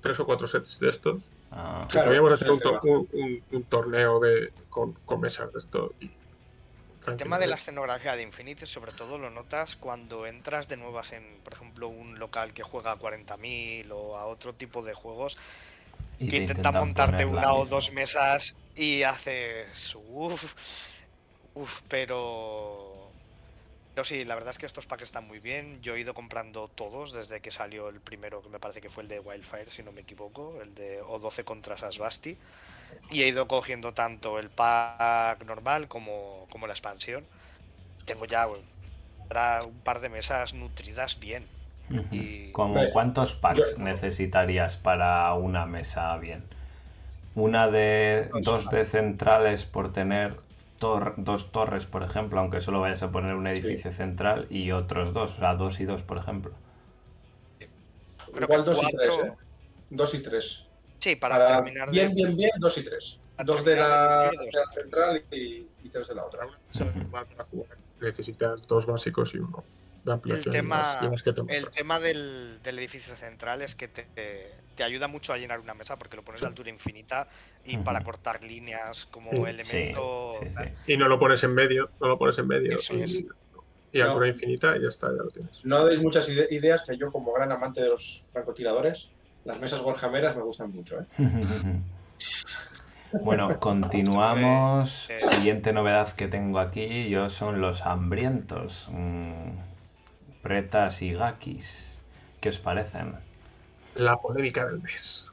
tres 0.00 0.20
o 0.20 0.26
cuatro 0.26 0.46
sets 0.46 0.78
de 0.78 0.90
estos. 0.90 1.30
Ah, 1.50 1.86
Claro, 1.90 2.06
Podríamos 2.06 2.32
hacer 2.32 2.50
un, 2.50 3.64
torneo 3.64 4.20
de, 4.20 4.52
con, 4.68 4.94
con 5.04 5.20
mesas 5.20 5.52
de 5.52 5.58
esto. 5.58 5.94
y- 6.00 6.10
El 7.06 7.16
tema 7.16 7.38
de 7.38 7.46
la 7.46 7.54
escenografía 7.54 8.16
de 8.16 8.22
Infinity, 8.22 8.66
sobre 8.66 8.92
todo 8.92 9.16
lo 9.16 9.30
notas 9.30 9.76
cuando 9.76 10.26
entras 10.26 10.66
de 10.66 10.76
nuevas 10.76 11.12
en, 11.12 11.40
por 11.44 11.52
ejemplo, 11.52 11.86
un 11.88 12.18
local 12.18 12.52
que 12.52 12.64
juega 12.64 12.92
a 12.92 12.96
40.000 12.96 13.92
o 13.92 14.16
a 14.16 14.26
otro 14.26 14.54
tipo 14.54 14.82
de 14.82 14.92
juegos, 14.92 15.36
y 16.18 16.24
que 16.26 16.38
te 16.38 16.42
intenta 16.42 16.72
montarte 16.72 17.24
una 17.24 17.54
o 17.54 17.64
dos 17.64 17.92
mesas 17.92 18.56
y 18.74 19.04
haces. 19.04 19.94
Uff, 19.94 20.52
uff, 21.54 21.80
pero. 21.88 23.05
Pero 23.96 24.04
sí, 24.04 24.26
la 24.26 24.34
verdad 24.34 24.50
es 24.50 24.58
que 24.58 24.66
estos 24.66 24.86
packs 24.86 25.04
están 25.04 25.26
muy 25.26 25.38
bien. 25.40 25.80
Yo 25.82 25.94
he 25.94 26.00
ido 26.00 26.12
comprando 26.12 26.68
todos 26.68 27.12
desde 27.14 27.40
que 27.40 27.50
salió 27.50 27.88
el 27.88 28.02
primero, 28.02 28.42
que 28.42 28.50
me 28.50 28.60
parece 28.60 28.82
que 28.82 28.90
fue 28.90 29.02
el 29.04 29.08
de 29.08 29.20
Wildfire, 29.20 29.70
si 29.70 29.82
no 29.82 29.90
me 29.90 30.02
equivoco, 30.02 30.60
el 30.60 30.74
de 30.74 31.00
O12 31.02 31.44
contra 31.44 31.78
Sasbasti. 31.78 32.38
Y 33.10 33.22
he 33.22 33.28
ido 33.28 33.48
cogiendo 33.48 33.94
tanto 33.94 34.38
el 34.38 34.50
pack 34.50 35.44
normal 35.44 35.88
como, 35.88 36.46
como 36.50 36.66
la 36.68 36.74
expansión. 36.74 37.26
Tengo 38.06 38.26
ya 38.26 38.48
para 39.28 39.64
un 39.64 39.80
par 39.82 40.00
de 40.00 40.10
mesas 40.10 40.54
nutridas 40.54 41.18
bien. 41.20 41.48
Ujú. 41.90 42.06
y- 42.16 42.52
¿Como 42.52 42.74
Vale. 42.74 42.92
cuántos 42.92 43.34
packs 43.34 43.76
Yo- 43.76 43.84
necesitarías 43.84 44.76
para 44.76 45.32
una 45.34 45.66
mesa 45.66 46.16
bien? 46.18 46.44
Una 47.34 47.68
de 47.68 48.30
Dos 48.44 48.70
de 48.70 48.84
centrales 48.86 49.64
por 49.66 49.92
tener 49.92 50.40
tor- 50.78 51.14
dos 51.18 51.52
torres, 51.52 51.86
por 51.86 52.02
ejemplo, 52.02 52.40
aunque 52.40 52.60
solo 52.60 52.80
vayas 52.80 53.02
a 53.02 53.10
poner 53.12 53.34
un 53.34 53.46
edificio 53.46 53.92
central 53.92 54.46
y 54.50 54.72
otros 54.72 55.12
dos, 55.12 55.36
o 55.36 55.38
sea, 55.40 55.54
dos 55.54 55.80
y 55.80 55.84
dos, 55.84 56.02
por 56.02 56.18
ejemplo. 56.18 56.52
Creo 58.32 58.44
Igual 58.48 58.64
2 58.64 58.82
y 58.82 58.96
3, 58.96 59.18
¿eh? 59.18 59.32
2 59.90 60.14
y 60.14 60.22
3. 60.22 60.68
Sí, 60.98 61.16
para, 61.16 61.36
Para 61.38 61.62
terminar 61.62 61.90
bien, 61.90 62.08
de. 62.08 62.14
bien, 62.14 62.36
bien, 62.36 62.50
2 62.58 62.78
y 62.78 62.84
3. 62.84 63.20
Para 63.36 63.46
2 63.46 63.64
de 63.64 63.76
la, 63.76 63.88
de 63.88 64.18
de 64.18 64.24
decir, 64.24 64.38
la 64.38 64.44
dos 64.44 64.46
y 64.46 64.50
tres. 64.50 64.84
central 64.84 65.24
y 65.30 65.90
3 65.90 66.08
de 66.08 66.14
la 66.14 66.24
otra. 66.24 66.48
Necesitas 68.00 68.66
dos 68.66 68.86
básicos 68.86 69.34
y 69.34 69.38
uno 69.38 69.64
de 70.06 70.12
ampliación. 70.14 70.54
y 70.54 70.58
tema- 70.58 71.00
y 71.48 71.54
El 71.54 71.70
tema 71.70 72.00
del, 72.00 72.60
del 72.62 72.78
edificio 72.78 73.14
central 73.16 73.62
es 73.62 73.74
que 73.74 73.88
te, 73.88 74.08
te 74.74 74.84
ayuda 74.84 75.06
mucho 75.08 75.32
a 75.32 75.38
llenar 75.38 75.60
una 75.60 75.74
mesa 75.74 75.96
porque 75.98 76.16
lo 76.16 76.24
pones 76.24 76.42
a 76.42 76.46
altura 76.48 76.70
infinita 76.70 77.28
y 77.64 77.76
para 77.78 78.02
cortar 78.02 78.42
líneas 78.42 79.06
como 79.06 79.30
Sí. 79.30 79.36
Sí, 79.36 79.50
elemento. 79.50 80.32
sí, 80.40 80.48
sí. 80.50 80.92
Y 80.92 80.96
no 80.96 81.08
lo 81.08 81.18
pones 81.18 81.42
en 81.44 81.54
medio, 81.54 81.90
no 82.00 82.08
lo 82.08 82.18
pones 82.18 82.38
en 82.38 82.46
medio. 82.48 82.76
Eso 82.76 82.94
y, 82.94 83.02
es. 83.02 83.18
y 83.92 83.98
No. 83.98 84.04
altura 84.04 84.28
infinita 84.28 84.76
y 84.76 84.82
ya 84.82 84.88
está, 84.88 85.08
ya 85.08 85.22
lo 85.22 85.28
tienes. 85.30 85.60
No 85.64 85.84
deis 85.86 86.00
muchas 86.02 86.28
ide- 86.28 86.48
ideas 86.50 86.84
que 86.86 86.96
yo, 86.98 87.10
como 87.12 87.32
gran 87.32 87.52
amante 87.52 87.80
de 87.80 87.88
los 87.88 88.28
francotiradores, 88.32 89.14
las 89.44 89.60
mesas 89.60 89.80
warhammeras 89.82 90.36
me 90.36 90.42
gustan 90.42 90.70
mucho. 90.72 91.00
¿eh? 91.00 91.06
Bueno, 93.12 93.58
continuamos. 93.60 95.08
Eh, 95.10 95.20
Siguiente 95.20 95.72
novedad 95.72 96.12
que 96.14 96.28
tengo 96.28 96.58
aquí, 96.58 97.08
yo 97.08 97.30
son 97.30 97.60
los 97.60 97.86
hambrientos. 97.86 98.88
mm, 98.90 99.75
pretas 100.46 101.02
y 101.02 101.12
gakis. 101.14 101.70
¿Qué 102.40 102.48
os 102.50 102.58
parecen? 102.60 103.08
La 103.94 104.16
polémica 104.18 104.66
del 104.66 104.80
mes. 104.82 105.26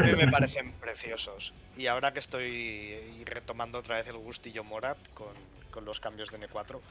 A 0.00 0.04
mí 0.06 0.14
me 0.14 0.28
parecen 0.28 0.74
preciosos. 0.78 1.54
Y 1.74 1.86
ahora 1.86 2.12
que 2.12 2.18
estoy 2.20 3.24
retomando 3.24 3.78
otra 3.78 3.96
vez 3.96 4.06
el 4.08 4.18
gustillo 4.18 4.64
Morat 4.64 5.08
con, 5.14 5.36
con 5.70 5.84
los 5.84 6.00
cambios 6.00 6.30
de 6.30 6.36
N4, 6.36 6.82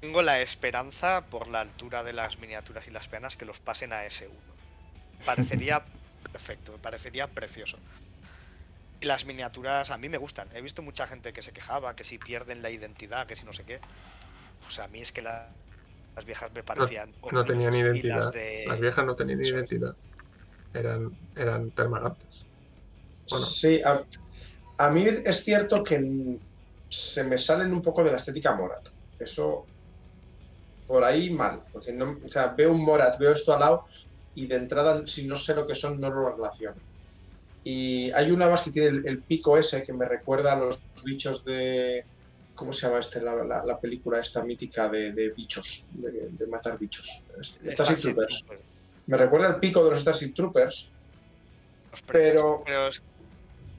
tengo 0.00 0.22
la 0.22 0.40
esperanza 0.40 1.28
por 1.30 1.48
la 1.48 1.60
altura 1.60 2.02
de 2.02 2.12
las 2.14 2.38
miniaturas 2.38 2.86
y 2.88 2.90
las 2.90 3.08
penas 3.08 3.36
que 3.36 3.44
los 3.44 3.60
pasen 3.60 3.92
a 3.92 4.04
S1. 4.06 4.56
Parecería 5.24 5.86
perfecto, 6.32 6.72
me 6.72 6.78
parecería 6.78 7.34
precioso. 7.34 7.82
Y 9.00 9.06
las 9.06 9.24
miniaturas 9.24 9.90
a 9.90 9.96
mí 9.98 10.08
me 10.10 10.18
gustan. 10.18 10.50
He 10.52 10.60
visto 10.62 10.82
mucha 10.82 11.06
gente 11.06 11.32
que 11.32 11.42
se 11.42 11.52
quejaba, 11.52 11.96
que 11.96 12.04
si 12.04 12.18
pierden 12.18 12.60
la 12.62 12.70
identidad, 12.70 13.26
que 13.26 13.36
si 13.36 13.46
no 13.46 13.52
sé 13.54 13.64
qué. 13.64 13.82
Pues 14.60 14.78
a 14.80 14.88
mí 14.88 15.00
es 15.00 15.12
que 15.12 15.22
la- 15.22 15.56
las 16.16 16.24
viejas 16.24 16.50
me 16.52 16.62
parecían. 16.64 17.14
No 17.30 17.44
tenían 17.44 17.74
identidad. 17.74 18.16
las 18.16 18.32
de- 18.32 18.64
Las 18.66 18.80
viejas 18.80 19.04
no 19.06 19.14
tenían 19.14 19.40
Eso 19.40 19.48
es. 19.50 19.54
identidad. 19.70 19.96
Eran, 20.72 21.10
eran 21.34 21.70
termagantes. 21.72 22.46
Bueno. 23.30 23.44
Sí, 23.46 23.80
a, 23.84 24.04
a 24.78 24.90
mí 24.90 25.06
es 25.06 25.44
cierto 25.44 25.82
que 25.82 26.38
se 26.88 27.24
me 27.24 27.36
salen 27.38 27.72
un 27.72 27.82
poco 27.82 28.02
de 28.02 28.10
la 28.12 28.16
estética 28.16 28.54
Morat. 28.54 28.88
Eso 29.18 29.66
por 30.86 31.04
ahí 31.04 31.30
mal. 31.30 31.64
Porque 31.70 31.92
no, 31.92 32.18
o 32.24 32.28
sea, 32.28 32.48
veo 32.48 32.72
un 32.72 32.84
Morat, 32.84 33.18
veo 33.18 33.32
esto 33.32 33.52
al 33.52 33.60
lado 33.60 33.86
y 34.34 34.46
de 34.46 34.56
entrada, 34.56 35.06
si 35.06 35.26
no 35.26 35.36
sé 35.36 35.54
lo 35.54 35.66
que 35.66 35.74
son, 35.74 35.98
no 36.00 36.10
lo 36.10 36.34
relaciono. 36.34 36.80
Y 37.64 38.10
hay 38.12 38.30
una 38.30 38.48
más 38.48 38.62
que 38.62 38.70
tiene 38.70 38.88
el, 38.88 39.08
el 39.08 39.24
pico 39.24 39.58
ese 39.58 39.82
que 39.82 39.92
me 39.92 40.06
recuerda 40.06 40.52
a 40.52 40.56
los 40.56 40.82
bichos 41.04 41.44
de. 41.44 42.06
¿Cómo 42.56 42.72
se 42.72 42.86
llama 42.86 42.98
este? 42.98 43.20
La, 43.20 43.34
la- 43.44 43.64
la 43.64 43.78
película 43.78 44.18
esta 44.18 44.42
mítica 44.42 44.88
de, 44.88 45.12
de 45.12 45.28
bichos, 45.30 45.86
de, 45.92 46.28
de 46.30 46.46
matar 46.48 46.76
bichos. 46.78 47.06
Starship 47.40 47.70
Starship 47.70 48.02
Troopers. 48.02 48.38
Troopers. 48.38 48.60
Me 49.06 49.16
recuerda 49.16 49.48
el 49.48 49.56
pico 49.56 49.84
de 49.84 49.90
los 49.90 50.00
Starship 50.00 50.32
Troopers. 50.34 50.88
Los 51.92 52.02
Pero- 52.02 52.62
pero 52.64 52.88
es- 52.88 53.02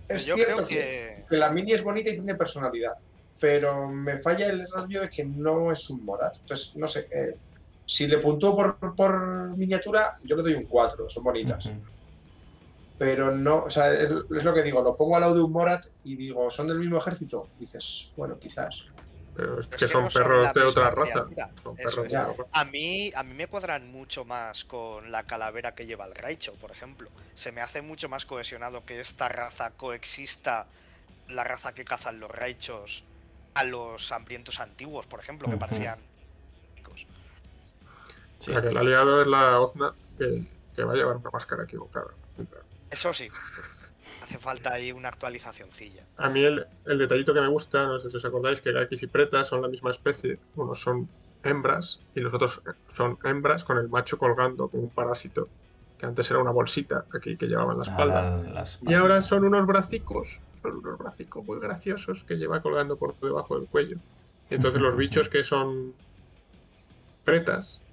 Es 0.08 0.26
yo 0.26 0.36
cierto 0.36 0.56
creo 0.56 0.68
que, 0.68 0.76
que 0.76 1.26
que 1.30 1.36
la 1.38 1.50
mini 1.52 1.74
es 1.74 1.84
bonita 1.84 2.10
y 2.12 2.14
tiene 2.14 2.36
personalidad, 2.36 2.94
pero 3.42 3.90
me 3.90 4.20
falla 4.20 4.48
el 4.48 4.66
rollo 4.72 5.02
de 5.02 5.10
que 5.10 5.26
no 5.26 5.70
es 5.72 5.90
un 5.90 6.06
Morat. 6.06 6.38
Entonces, 6.40 6.78
no 6.78 6.88
sé, 6.88 7.08
eh, 7.12 7.36
si 7.86 8.08
le 8.08 8.20
puntúo 8.20 8.56
por, 8.56 8.96
por 8.96 9.58
miniatura, 9.58 10.18
yo 10.24 10.38
le 10.38 10.44
doy 10.44 10.54
un 10.54 10.64
4, 10.66 11.10
son 11.10 11.24
bonitas. 11.26 11.70
Pero 12.98 13.32
no, 13.32 13.64
o 13.64 13.70
sea, 13.70 13.94
es, 13.94 14.10
es 14.10 14.44
lo 14.44 14.54
que 14.54 14.64
digo, 14.64 14.82
lo 14.82 14.96
pongo 14.96 15.16
al 15.16 15.22
lado 15.22 15.36
de 15.36 15.42
un 15.42 15.52
Morat 15.52 15.86
y 16.04 16.16
digo, 16.16 16.50
¿son 16.50 16.68
del 16.68 16.80
mismo 16.80 16.98
ejército? 16.98 17.50
Dices, 17.60 18.12
bueno, 18.16 18.40
quizás. 18.40 18.86
Pero 19.36 19.60
es 19.60 19.66
Es 19.66 19.68
que, 19.68 19.78
que 19.78 19.88
son 19.88 20.06
no 20.06 20.10
perros 20.10 20.54
de 20.54 20.64
otra 20.64 20.90
raza. 20.90 21.28
Son 21.62 21.76
perros 21.76 21.98
es. 22.06 22.12
de 22.12 22.18
otra 22.18 22.26
raza. 22.26 22.44
a 22.52 22.66
mí, 22.66 23.12
a 23.14 23.22
mí 23.22 23.36
me 23.36 23.46
cuadran 23.46 23.92
mucho 23.92 24.26
más 24.26 24.66
con 24.66 25.12
la 25.12 25.24
calavera 25.24 25.76
que 25.76 25.86
lleva 25.86 26.06
el 26.06 26.16
Raicho, 26.16 26.56
por 26.56 26.72
ejemplo. 26.72 27.10
Se 27.36 27.52
me 27.52 27.62
hace 27.62 27.84
mucho 27.84 28.10
más 28.10 28.26
cohesionado 28.26 28.84
que 28.84 29.00
esta 29.00 29.30
raza 29.30 29.72
coexista, 29.72 30.66
la 31.30 31.44
raza 31.44 31.74
que 31.74 31.86
cazan 31.86 32.20
los 32.20 32.32
Raichos, 32.32 33.04
a 33.54 33.64
los 33.64 34.12
hambrientos 34.12 34.60
antiguos, 34.60 35.06
por 35.06 35.20
ejemplo, 35.20 35.48
que 35.50 35.58
parecían. 35.58 36.00
O 38.40 38.44
sea, 38.44 38.62
que 38.62 38.68
el 38.70 38.78
aliado 38.78 39.22
es 39.22 39.28
la 39.28 39.60
Ozna 39.60 39.94
que, 40.18 40.44
que 40.76 40.84
va 40.84 40.94
a 40.94 40.96
llevar 40.96 41.18
una 41.18 41.30
máscara 41.32 41.64
equivocada. 41.64 42.08
Eso 42.90 43.14
sí, 43.14 43.30
hace 44.22 44.40
falta 44.40 44.74
ahí 44.74 44.92
una 44.92 45.10
actualizacioncilla. 45.10 46.08
A 46.16 46.30
mí 46.30 46.44
el, 46.44 46.66
el 46.86 46.98
detallito 46.98 47.34
que 47.34 47.42
me 47.42 47.48
gusta, 47.48 47.86
no 47.86 48.00
sé 48.00 48.10
si 48.10 48.18
os 48.18 48.26
acordáis, 48.26 48.62
que 48.62 48.72
Gakis 48.72 49.04
y 49.04 49.08
Pretas 49.08 49.48
son 49.48 49.62
la 49.62 49.68
misma 49.68 49.92
especie. 49.92 50.40
Unos 50.56 50.82
son 50.82 51.10
hembras 51.44 52.06
y 52.14 52.22
los 52.22 52.34
otros 52.34 52.62
son 52.96 53.18
hembras 53.24 53.64
con 53.64 53.78
el 53.78 53.90
macho 53.90 54.18
colgando 54.18 54.70
como 54.70 54.84
un 54.84 54.94
parásito. 54.94 55.52
Que 55.98 56.06
antes 56.06 56.30
era 56.30 56.40
una 56.40 56.52
bolsita 56.52 57.08
aquí 57.14 57.38
que 57.38 57.48
llevaba 57.48 57.74
en 57.74 57.80
la 57.80 57.84
espalda. 57.84 58.30
Ahora 58.30 58.44
las 58.44 58.80
Y 58.82 58.94
ahora 58.94 59.22
son 59.22 59.46
unos 59.46 59.66
bracicos. 59.66 60.42
Son 60.62 60.78
unos 60.78 60.98
bracicos 60.98 61.46
muy 61.46 61.60
graciosos 61.60 62.24
que 62.26 62.36
lleva 62.36 62.62
colgando 62.62 62.98
por 62.98 63.18
debajo 63.20 63.60
del 63.60 63.70
cuello. 63.70 64.00
Y 64.50 64.56
entonces 64.56 64.82
los 64.82 64.96
bichos 64.98 65.30
que 65.30 65.44
son 65.44 65.96
pretas 67.24 67.84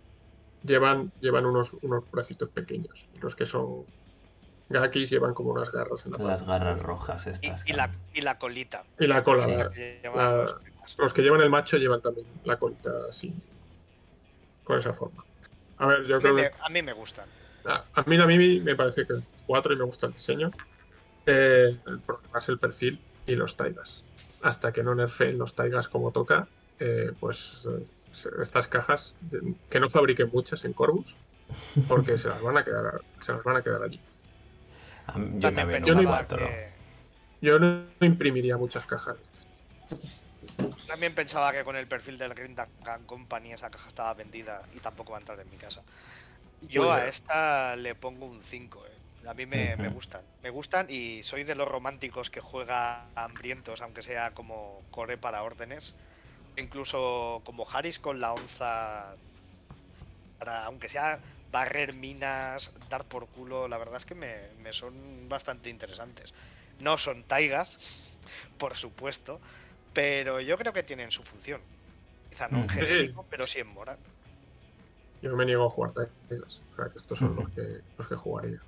llevan, 0.62 1.12
llevan 1.20 1.46
unos, 1.46 1.74
unos 1.82 2.04
bracitos 2.10 2.50
pequeños. 2.50 3.10
Los 3.20 3.36
que 3.36 3.46
son 3.46 3.86
Gakis 4.68 5.10
llevan 5.10 5.34
como 5.34 5.50
unas 5.50 5.70
garras 5.70 6.04
en 6.06 6.12
la 6.12 6.18
Las 6.24 6.40
espalda. 6.40 6.58
garras 6.64 6.82
rojas 6.82 7.26
Y, 7.26 7.30
estas. 7.30 7.68
y 7.68 7.72
la, 7.72 7.90
y 8.12 8.20
la 8.22 8.38
colita. 8.38 8.84
Y 8.98 9.06
la 9.06 9.22
cola. 9.22 9.44
Sí, 9.44 9.52
la- 9.52 9.70
que 9.70 10.00
llevan 10.02 10.18
la- 10.46 10.60
los 10.98 11.14
que 11.14 11.22
llevan 11.22 11.40
el 11.40 11.50
macho 11.50 11.76
llevan 11.76 12.00
también 12.00 12.26
la 12.44 12.58
colita 12.58 12.90
así. 13.08 13.34
Con 14.64 14.78
esa 14.78 14.94
forma. 14.94 15.24
A 15.78 15.86
ver, 15.86 16.06
yo 16.06 16.16
A 16.16 16.18
mí, 16.18 16.22
creo 16.22 16.34
me, 16.34 16.42
que. 16.42 16.50
a 16.62 16.68
mí 16.70 16.82
me 16.82 16.92
gustan. 16.92 17.28
A, 17.66 17.84
a 17.94 18.02
mí 18.06 18.16
la 18.16 18.26
Mimi 18.26 18.60
me 18.60 18.74
parece 18.76 19.06
que 19.06 19.14
4 19.46 19.72
y 19.72 19.76
me 19.76 19.84
gusta 19.84 20.06
el 20.06 20.12
diseño. 20.12 20.50
Eh, 21.26 21.78
el 21.86 22.00
problema 22.02 22.38
es 22.38 22.48
el 22.48 22.58
perfil 22.58 23.00
y 23.26 23.34
los 23.34 23.56
taigas. 23.56 24.04
Hasta 24.42 24.72
que 24.72 24.82
no 24.82 24.94
nerfeen 24.94 25.38
los 25.38 25.54
taigas 25.54 25.88
como 25.88 26.12
toca, 26.12 26.48
eh, 26.78 27.12
pues 27.18 27.66
eh, 27.70 27.86
estas 28.42 28.68
cajas, 28.68 29.14
que 29.70 29.80
no 29.80 29.88
fabriquen 29.88 30.30
muchas 30.32 30.64
en 30.64 30.74
Corvus, 30.74 31.16
porque 31.88 32.18
se 32.18 32.28
las 32.28 32.42
van 32.42 32.58
a 32.58 32.64
quedar, 32.64 33.00
se 33.24 33.32
las 33.32 33.42
van 33.42 33.56
a 33.56 33.62
quedar 33.62 33.82
allí. 33.82 34.00
Yo 35.36 35.50
Yo 35.50 35.54
pensaba, 35.66 36.26
que, 36.26 36.72
Yo 37.40 37.58
no 37.58 37.86
imprimiría 38.00 38.56
muchas 38.56 38.86
cajas. 38.86 39.18
también 40.86 41.14
pensaba 41.14 41.52
que 41.52 41.64
con 41.64 41.76
el 41.76 41.88
perfil 41.88 42.18
del 42.18 42.34
Green 42.34 42.54
Gun 42.54 43.04
Company 43.06 43.52
esa 43.52 43.70
caja 43.70 43.88
estaba 43.88 44.14
vendida 44.14 44.62
y 44.72 44.80
tampoco 44.80 45.12
va 45.12 45.18
a 45.18 45.20
entrar 45.20 45.40
en 45.40 45.50
mi 45.50 45.56
casa. 45.56 45.82
Yo 46.68 46.82
Pues 46.82 46.92
a 46.92 47.06
esta 47.08 47.76
le 47.76 47.94
pongo 47.94 48.26
un 48.26 48.40
5. 48.42 48.84
A 49.26 49.34
mí 49.34 49.46
me, 49.46 49.76
me 49.76 49.88
gustan. 49.88 50.24
Me 50.42 50.50
gustan 50.50 50.86
y 50.90 51.22
soy 51.22 51.44
de 51.44 51.54
los 51.54 51.68
románticos 51.68 52.30
que 52.30 52.40
juega 52.40 53.10
hambrientos, 53.16 53.80
aunque 53.82 54.02
sea 54.02 54.32
como 54.34 54.86
core 54.90 55.18
para 55.18 55.42
órdenes. 55.42 55.96
Incluso 56.56 57.42
como 57.44 57.68
Harris 57.70 57.98
con 58.00 58.20
la 58.20 58.34
onza, 58.34 59.18
para, 60.38 60.64
aunque 60.64 60.88
sea 60.88 61.20
barrer 61.56 61.90
minas, 62.04 62.60
dar 62.90 63.02
por 63.08 63.30
culo, 63.30 63.68
la 63.68 63.78
verdad 63.78 63.96
es 63.98 64.06
que 64.06 64.14
me, 64.22 64.54
me 64.64 64.72
son 64.72 65.28
bastante 65.28 65.70
interesantes. 65.70 66.34
No 66.78 66.98
son 66.98 67.24
taigas, 67.32 68.18
por 68.56 68.76
supuesto, 68.76 69.40
pero 69.92 70.40
yo 70.40 70.58
creo 70.58 70.72
que 70.72 70.82
tienen 70.90 71.10
su 71.12 71.22
función. 71.24 71.62
Quizá 72.30 72.48
no 72.48 72.60
en 72.62 72.68
Ujú. 72.68 72.78
genérico, 72.78 73.26
pero 73.30 73.46
sí 73.46 73.60
en 73.60 73.68
moral. 73.68 74.00
Yo 75.20 75.34
me 75.36 75.44
niego 75.44 75.64
a 75.66 75.70
jugar 75.70 75.92
taigas. 75.92 76.62
O 76.70 76.74
sea, 76.76 76.88
que 76.92 76.98
estos 76.98 77.18
son 77.18 77.34
los 77.34 77.50
que, 77.50 77.80
los 77.96 78.06
que 78.08 78.14
jugaría. 78.14 78.60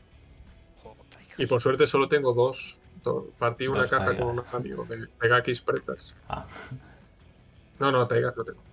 Juego 0.75 1.05
taigas. 1.09 1.39
Y 1.39 1.47
por 1.47 1.61
suerte 1.63 1.87
solo 1.87 2.09
tengo 2.09 2.35
dos. 2.35 2.83
dos- 2.93 3.35
partí 3.39 3.67
una 3.69 3.89
Dos 3.89 3.89
caja 3.89 4.15
taigas. 4.15 4.17
con 4.17 4.39
un 4.39 4.47
amigo 4.53 4.85
de, 4.87 5.09
Gakis 5.29 5.63
Pretas. 5.63 6.17
Ah, 6.29 6.49
No, 7.79 7.91
no, 7.93 8.07
taigas 8.09 8.37
no 8.37 8.45
tengo. 8.45 8.67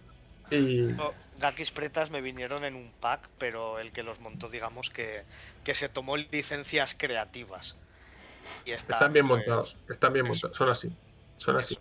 Y 0.50 0.94
No, 0.98 1.14
Gakis 1.44 1.72
Pretas 1.72 2.10
me 2.10 2.22
vinieron 2.22 2.64
en 2.64 2.74
un 2.74 2.90
pack, 3.02 3.28
pero 3.38 3.78
el 3.78 3.92
que 3.92 4.02
los 4.02 4.22
montó, 4.22 4.48
digamos 4.48 4.90
que, 4.90 5.24
que 5.66 5.76
se 5.76 5.90
tomó 5.90 6.16
licencias 6.16 6.96
creativas. 6.98 7.76
Y 8.64 8.72
está, 8.72 8.94
están 8.94 9.12
bien 9.12 9.28
pues, 9.28 9.40
montados. 9.40 9.76
Están 9.90 10.14
bien 10.14 10.26
montados. 10.26 10.56
Son 10.56 10.70
así. 10.70 10.96
Son 11.36 11.58
así. 11.58 11.78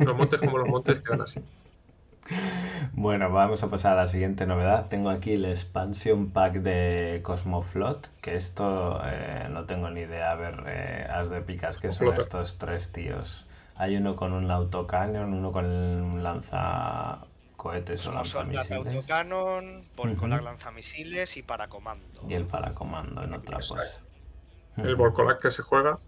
Los 0.00 0.14
montes 0.14 0.38
como 0.38 0.58
los 0.58 0.68
montes 0.68 1.00
quedan 1.02 1.22
así. 1.22 1.40
Bueno, 2.92 3.30
vamos 3.30 3.62
a 3.62 3.70
pasar 3.70 3.94
a 3.94 4.02
la 4.02 4.06
siguiente 4.06 4.44
novedad. 4.44 4.88
Tengo 4.88 5.08
aquí 5.08 5.32
el 5.32 5.46
expansion 5.46 6.30
pack 6.30 6.56
de 6.56 7.20
Cosmoflot, 7.22 8.10
que 8.20 8.36
esto 8.36 9.00
eh, 9.02 9.46
no 9.50 9.64
tengo 9.64 9.88
ni 9.88 10.00
idea. 10.00 10.32
A 10.32 10.34
ver, 10.34 10.62
eh, 10.66 11.06
haz 11.08 11.30
de 11.30 11.40
picas, 11.40 11.78
¿qué 11.78 11.90
son 11.90 12.12
estos 12.12 12.58
tres 12.58 12.92
tíos? 12.92 13.46
Hay 13.76 13.96
uno 13.96 14.14
con 14.14 14.34
un 14.34 14.50
autocanon, 14.50 15.32
uno 15.32 15.52
con 15.52 15.64
un 15.64 16.22
lanza 16.22 17.20
cohetes 17.56 18.06
o 18.06 18.12
Somos 18.12 18.28
Soldat 18.30 18.68
lanzamisiles 18.68 18.74
Autocanon, 18.78 19.64
Volcolar 19.96 20.40
Ujú. 20.40 20.44
lanzamisiles 20.44 21.36
y 21.36 21.42
Paracomando. 21.42 22.22
y 22.28 22.34
el 22.34 22.46
paracomando 22.46 23.22
en 23.24 23.32
otra 23.34 23.58
pose. 23.58 24.02
El 24.82 24.96
Ujú. 24.96 24.96
Volcolac 24.96 25.40
que 25.42 25.50
se 25.50 25.62
juega. 25.62 26.00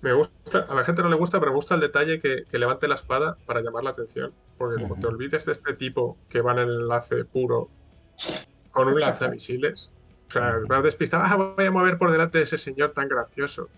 Me 0.00 0.12
gusta, 0.12 0.60
a 0.68 0.74
la 0.74 0.84
gente 0.84 1.02
no 1.02 1.08
le 1.08 1.16
gusta, 1.16 1.38
pero 1.40 1.50
me 1.52 1.56
gusta 1.56 1.74
el 1.74 1.80
detalle 1.80 2.20
que, 2.20 2.44
que 2.48 2.58
levante 2.58 2.88
la 2.88 2.94
espada 2.96 3.40
para 3.44 3.60
llamar 3.62 3.84
la 3.84 3.90
atención. 3.90 4.36
Porque 4.56 4.80
como 4.80 4.94
Ujú. 4.94 5.00
te 5.00 5.06
olvides 5.06 5.44
de 5.44 5.52
este 5.52 5.74
tipo 5.74 6.20
que 6.28 6.40
va 6.40 6.52
en 6.52 6.58
el 6.60 6.70
enlace 6.82 7.24
puro 7.26 7.72
con 8.70 8.88
un 8.88 9.00
lanzamisiles, 9.00 9.92
o 10.28 10.32
sea, 10.32 10.52
vas 10.68 10.82
despistado, 10.84 11.24
ah, 11.24 11.36
voy 11.56 11.66
a 11.66 11.70
mover 11.70 11.98
por 11.98 12.10
delante 12.10 12.38
de 12.38 12.44
ese 12.44 12.58
señor 12.58 12.92
tan 12.92 13.08
gracioso. 13.08 13.70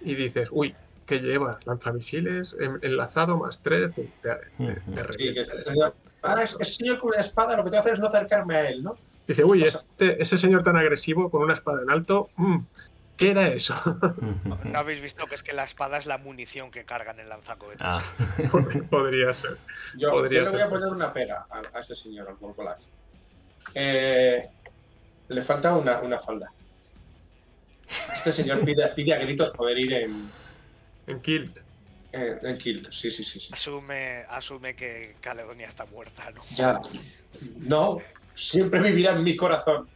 Y 0.00 0.14
dices, 0.14 0.48
uy, 0.52 0.74
¿qué 1.06 1.18
lleva? 1.20 1.58
Lanzamisiles, 1.64 2.56
en- 2.58 2.78
enlazado 2.82 3.38
más 3.38 3.62
tres, 3.62 3.94
te, 3.94 4.02
te- 4.20 4.28
te. 4.56 5.12
Sí, 5.12 5.32
que 5.34 5.40
ese 5.40 5.58
señor, 5.58 5.96
ah, 6.22 6.42
ese 6.42 6.64
señor 6.64 6.98
con 6.98 7.10
una 7.10 7.20
espada 7.20 7.56
lo 7.56 7.64
que 7.64 7.70
tengo 7.70 7.82
que 7.82 7.88
hacer 7.88 7.92
es 7.94 8.00
no 8.00 8.06
acercarme 8.08 8.56
a 8.56 8.68
él, 8.68 8.82
¿no? 8.82 8.98
Dice, 9.26 9.44
uy, 9.44 9.62
este- 9.62 10.20
ese 10.20 10.36
señor 10.38 10.62
tan 10.62 10.76
agresivo 10.76 11.30
con 11.30 11.42
una 11.42 11.54
espada 11.54 11.82
en 11.82 11.90
alto, 11.90 12.30
mm, 12.36 12.58
¿qué 13.16 13.30
era 13.30 13.48
eso? 13.48 13.74
¿No 14.64 14.78
habéis 14.78 15.00
visto 15.00 15.26
que 15.26 15.34
es 15.34 15.42
que 15.42 15.52
la 15.52 15.64
espada 15.64 15.98
es 15.98 16.06
la 16.06 16.18
munición 16.18 16.70
que 16.70 16.84
cargan 16.84 17.18
el 17.20 17.28
lanzacohetes? 17.28 17.86
Ah, 17.86 18.02
Podría 18.90 19.32
ser. 19.32 19.58
Yo, 19.96 20.10
Podría 20.10 20.40
yo 20.40 20.44
le 20.46 20.50
voy 20.52 20.60
a 20.60 20.68
poner 20.68 20.88
una 20.88 21.12
pega 21.12 21.46
a, 21.50 21.62
a 21.76 21.80
este 21.80 21.94
señor, 21.94 22.28
al 22.28 22.36
Volcolac. 22.36 22.78
Eh, 23.74 24.44
le 25.28 25.42
falta 25.42 25.76
una, 25.76 26.00
una 26.00 26.18
falda. 26.18 26.52
Este 28.16 28.32
señor 28.32 28.64
pide, 28.64 28.88
pide 28.88 29.14
a 29.14 29.18
gritos 29.18 29.50
poder 29.50 29.78
ir 29.78 29.92
en, 29.94 30.32
En 31.06 31.20
Kilt. 31.20 31.58
en, 32.12 32.46
en 32.46 32.58
kilt. 32.58 32.90
Sí, 32.92 33.10
sí, 33.10 33.24
sí, 33.24 33.40
sí. 33.40 33.48
Asume, 33.52 34.24
asume 34.28 34.74
que 34.74 35.16
Caledonia 35.20 35.68
está 35.68 35.84
muerta, 35.86 36.30
¿no? 36.30 36.42
Ya. 36.54 36.80
No, 37.56 37.98
siempre 38.34 38.80
vivirá 38.80 39.12
en 39.12 39.24
mi 39.24 39.36
corazón. 39.36 39.88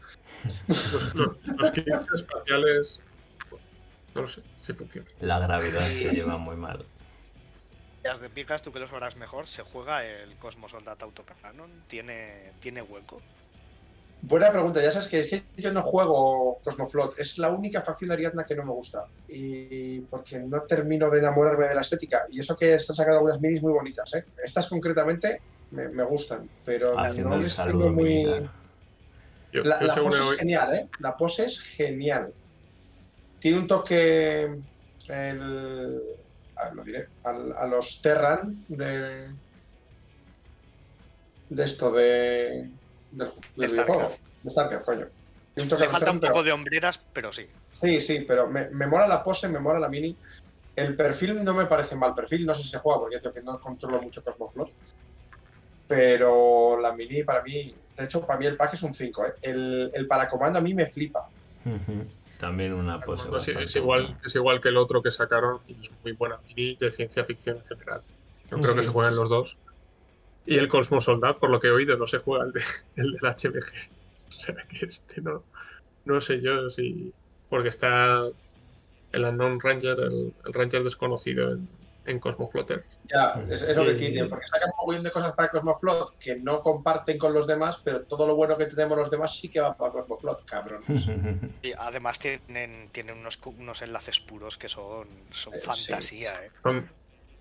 Los, 0.68 1.14
los, 1.44 2.20
espaciales. 2.20 3.00
No 4.14 4.22
lo 4.22 4.28
sé 4.28 4.42
si 4.64 4.72
funciona. 4.72 5.06
la 5.20 5.38
gravedad 5.38 5.86
se 5.88 6.10
lleva 6.10 6.38
muy 6.38 6.56
mal. 6.56 6.84
Las 8.02 8.20
de 8.20 8.30
picas, 8.30 8.62
tú 8.62 8.72
que 8.72 8.78
lo 8.78 8.86
sabrás 8.86 9.16
mejor, 9.16 9.46
se 9.46 9.62
juega 9.62 10.04
el 10.04 10.36
Cosmo 10.36 10.68
Soldat 10.68 11.02
Autocanon, 11.02 11.70
tiene, 11.88 12.52
tiene 12.60 12.80
hueco. 12.80 13.20
Buena 14.28 14.50
pregunta, 14.50 14.82
ya 14.82 14.90
sabes 14.90 15.06
que 15.06 15.20
es 15.20 15.30
que 15.30 15.46
yo 15.56 15.72
no 15.72 15.82
juego 15.82 16.58
Cosmoflot, 16.64 17.16
es 17.16 17.38
la 17.38 17.50
única 17.52 17.80
facción 17.80 18.08
de 18.08 18.14
Ariadna 18.14 18.44
que 18.44 18.56
no 18.56 18.64
me 18.64 18.72
gusta. 18.72 19.06
Y 19.28 20.00
porque 20.00 20.40
no 20.40 20.62
termino 20.62 21.08
de 21.08 21.20
enamorarme 21.20 21.68
de 21.68 21.76
la 21.76 21.82
estética. 21.82 22.22
Y 22.32 22.40
eso 22.40 22.56
que 22.56 22.74
están 22.74 22.96
sacando 22.96 23.18
algunas 23.18 23.40
minis 23.40 23.62
muy 23.62 23.72
bonitas, 23.72 24.12
¿eh? 24.14 24.24
Estas 24.42 24.68
concretamente 24.68 25.42
me, 25.70 25.88
me 25.90 26.02
gustan, 26.02 26.50
pero 26.64 26.98
Haciendo 26.98 27.36
no 27.36 27.42
les 27.42 27.54
tengo 27.54 27.92
muy. 27.92 28.02
militar. 28.04 28.50
La, 29.52 29.80
yo 29.80 29.86
la 29.86 29.94
según 29.94 30.10
pose 30.10 30.22
es 30.32 30.38
genial, 30.40 30.74
¿eh? 30.74 30.88
La 30.98 31.16
pose 31.16 31.44
es 31.44 31.60
genial. 31.60 32.34
Tiene 33.38 33.58
un 33.58 33.66
toque. 33.68 34.56
El, 35.06 36.00
a, 36.56 36.74
lo 36.74 36.82
diré. 36.82 37.06
al- 37.22 37.52
a 37.56 37.66
los 37.68 38.00
Terran 38.02 38.64
de. 38.66 39.36
De 41.48 41.64
esto, 41.64 41.92
de. 41.92 42.72
Del, 43.12 43.30
videojuego. 43.56 44.12
De 44.42 44.50
Starcraft, 44.50 44.84
coño. 44.84 45.06
Le 45.56 45.88
falta 45.88 46.10
un 46.10 46.20
pero- 46.20 46.32
poco 46.32 46.44
de 46.44 46.52
hombreras, 46.52 47.00
pero 47.12 47.32
sí. 47.32 47.46
Sí, 47.80 48.00
sí, 48.00 48.20
pero 48.26 48.46
me, 48.48 48.68
me 48.70 48.86
mola 48.86 49.06
la 49.06 49.22
pose, 49.22 49.48
me 49.48 49.58
mola 49.58 49.78
la 49.78 49.88
mini. 49.88 50.14
El 50.74 50.94
perfil 50.96 51.42
no 51.42 51.54
me 51.54 51.64
parece 51.66 51.94
mal 51.96 52.14
perfil, 52.14 52.44
no 52.44 52.52
sé 52.52 52.62
si 52.62 52.68
se 52.68 52.78
juega 52.78 53.00
porque 53.00 53.18
creo 53.20 53.32
que 53.32 53.40
no 53.42 53.58
controlo 53.58 54.00
mucho 54.02 54.22
Cosmoflot. 54.22 54.70
Pero 55.88 56.78
la 56.80 56.92
mini 56.92 57.22
para 57.22 57.42
mí, 57.42 57.74
de 57.96 58.04
hecho, 58.04 58.26
para 58.26 58.38
mí 58.38 58.46
el 58.46 58.56
pack 58.56 58.74
es 58.74 58.82
un 58.82 58.92
5. 58.92 59.24
¿eh? 59.26 59.32
El, 59.42 59.90
el 59.94 60.06
paracomando 60.06 60.58
a 60.58 60.62
mí 60.62 60.74
me 60.74 60.86
flipa. 60.86 61.28
También 62.40 62.72
una 62.74 63.00
pose 63.00 63.28
sí, 63.40 63.52
es, 63.58 63.76
igual, 63.76 64.18
es 64.24 64.34
igual 64.34 64.60
que 64.60 64.68
el 64.68 64.76
otro 64.76 65.02
que 65.02 65.10
sacaron 65.10 65.60
y 65.66 65.72
es 65.80 65.90
muy 66.02 66.12
buena 66.12 66.38
mini 66.48 66.76
de 66.76 66.90
ciencia 66.90 67.24
ficción 67.24 67.56
en 67.58 67.64
general. 67.64 68.02
Yo 68.50 68.58
creo 68.58 68.62
Sí, 68.72 68.76
que 68.76 68.82
se 68.82 68.88
sí, 68.88 68.92
juegan 68.92 69.12
sí. 69.14 69.18
los 69.20 69.28
dos. 69.30 69.56
Y 70.46 70.56
el 70.58 70.68
Cosmo 70.68 71.00
Soldat, 71.00 71.38
por 71.38 71.50
lo 71.50 71.60
que 71.60 71.68
he 71.68 71.70
oído, 71.72 71.96
no 71.96 72.06
se 72.06 72.18
juega 72.18 72.44
el, 72.46 72.52
de, 72.52 72.62
el 72.96 73.12
del 73.12 73.20
HMG. 73.30 73.90
O 74.28 74.32
sea 74.32 74.54
que 74.68 74.86
este 74.86 75.20
no, 75.20 75.44
no 76.04 76.20
sé 76.20 76.40
yo 76.40 76.70
si. 76.70 77.12
Porque 77.48 77.68
está 77.68 78.24
el 79.12 79.24
Unknown 79.24 79.60
Ranger, 79.60 79.98
el, 80.00 80.34
el 80.44 80.52
Ranger 80.52 80.82
desconocido 80.84 81.52
en, 81.52 81.68
en 82.04 82.20
Cosmo 82.20 82.48
Flotter. 82.48 82.84
Ya, 83.04 83.44
es, 83.48 83.62
es 83.62 83.76
lo 83.76 83.84
que 83.86 83.94
tiene, 83.94 84.26
porque 84.26 84.46
sacan 84.46 84.70
un 84.70 84.86
montón 84.86 85.04
de 85.04 85.10
cosas 85.10 85.32
para 85.34 85.48
Cosmoflot 85.50 86.18
que 86.18 86.36
no 86.36 86.60
comparten 86.62 87.18
con 87.18 87.32
los 87.32 87.46
demás, 87.46 87.80
pero 87.84 88.02
todo 88.04 88.26
lo 88.26 88.34
bueno 88.36 88.56
que 88.58 88.66
tenemos 88.66 88.98
los 88.98 89.10
demás 89.10 89.38
sí 89.38 89.48
que 89.48 89.60
va 89.60 89.76
para 89.76 89.92
Cosmoflot, 89.92 90.44
cabrón. 90.44 90.82
Y 91.62 91.72
además 91.72 92.18
tienen, 92.18 92.90
tienen 92.92 93.18
unos, 93.18 93.38
unos 93.46 93.82
enlaces 93.82 94.20
puros 94.20 94.58
que 94.58 94.68
son, 94.68 95.08
son 95.30 95.54
Eh, 95.54 95.60
sí. 95.60 95.66
fantasía, 95.66 96.44
¿eh? 96.44 96.50
Son, 96.62 96.86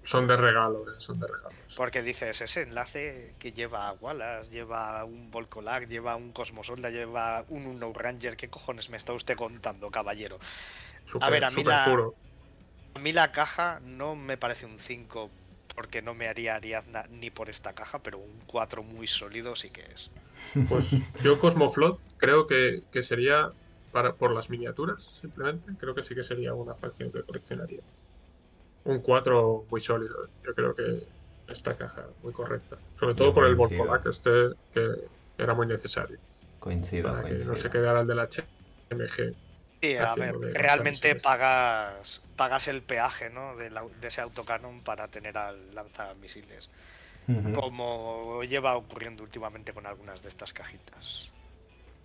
son 0.05 0.27
de 0.27 0.37
regalo, 0.37 0.87
eh, 0.89 0.95
son 0.99 1.19
de 1.19 1.27
regalo. 1.27 1.57
Porque 1.77 2.01
dices, 2.01 2.41
ese 2.41 2.61
enlace 2.63 3.35
que 3.39 3.53
lleva 3.53 3.87
a 3.87 3.93
Wallace, 3.93 4.51
lleva 4.51 5.03
un 5.05 5.29
Volcolac, 5.31 5.87
lleva 5.87 6.15
un 6.15 6.31
Cosmosolda, 6.33 6.89
lleva 6.89 7.45
un 7.49 7.67
Uno 7.67 7.91
Ranger, 7.93 8.35
¿qué 8.37 8.49
cojones 8.49 8.89
me 8.89 8.97
está 8.97 9.13
usted 9.13 9.35
contando, 9.35 9.91
caballero? 9.91 10.39
Súper, 11.11 11.31
ver, 11.31 11.43
a 11.45 11.51
mí 11.51 11.63
súper 11.63 11.73
la- 11.73 11.83
puro. 11.83 12.17
A 12.95 12.99
mí 12.99 13.13
la 13.13 13.31
caja 13.31 13.79
no 13.81 14.15
me 14.15 14.37
parece 14.37 14.65
un 14.65 14.79
5 14.79 15.33
porque 15.75 16.01
no 16.01 16.13
me 16.15 16.27
haría 16.27 16.55
Ariadna 16.55 17.05
ni 17.09 17.29
por 17.31 17.49
esta 17.49 17.73
caja, 17.73 18.03
pero 18.03 18.19
un 18.19 18.41
4 18.41 18.83
muy 18.83 19.07
sólido 19.07 19.55
sí 19.55 19.71
que 19.71 19.83
es. 19.93 20.11
Pues 20.67 21.01
yo 21.17 21.39
Cosmoflot 21.39 22.01
creo 22.17 22.45
que, 22.47 22.81
que 22.91 23.01
sería 23.03 23.51
para, 23.91 24.15
por 24.17 24.31
las 24.33 24.49
miniaturas, 24.49 25.17
simplemente, 25.19 25.71
creo 25.77 25.95
que 25.95 26.03
sí 26.03 26.13
que 26.15 26.23
sería 26.23 26.53
una 26.53 26.75
facción 26.75 27.11
que 27.11 27.23
coleccionaría. 27.23 27.81
Un 28.85 29.01
4 29.01 29.65
muy 29.69 29.81
sólido. 29.81 30.29
Yo 30.43 30.53
creo 30.53 30.75
que 30.75 31.07
esta 31.47 31.75
caja 31.77 32.07
muy 32.21 32.33
correcta. 32.33 32.79
Sobre 32.99 33.15
todo 33.15 33.27
Yo 33.29 33.33
por 33.33 33.45
el 33.45 33.55
coincido. 33.55 33.81
Volcolac 33.81 34.05
este 34.07 34.29
que 34.71 34.81
era 35.37 35.53
muy 35.53 35.67
necesario. 35.67 36.17
Coincido, 36.59 37.09
Para 37.11 37.23
que 37.29 37.35
no 37.45 37.55
se 37.55 37.69
quedara 37.69 38.01
el 38.01 38.07
de 38.07 38.15
la 38.15 38.23
HMG. 38.23 39.35
Sí, 39.81 39.95
a 39.97 40.15
ver, 40.15 40.35
realmente 40.55 41.15
pagas, 41.15 42.21
pagas 42.35 42.67
el 42.67 42.83
peaje 42.83 43.29
¿no? 43.29 43.55
de, 43.55 43.69
la- 43.69 43.83
de 43.87 44.07
ese 44.07 44.21
autocanon 44.21 44.83
para 44.83 45.07
tener 45.09 45.37
al 45.37 45.73
lanzamisiles. 45.75 46.71
Ujú. 47.27 47.53
Como 47.53 48.43
lleva 48.43 48.75
ocurriendo 48.77 49.23
últimamente 49.23 49.73
con 49.73 49.85
algunas 49.87 50.21
de 50.23 50.29
estas 50.29 50.53
cajitas. 50.53 51.34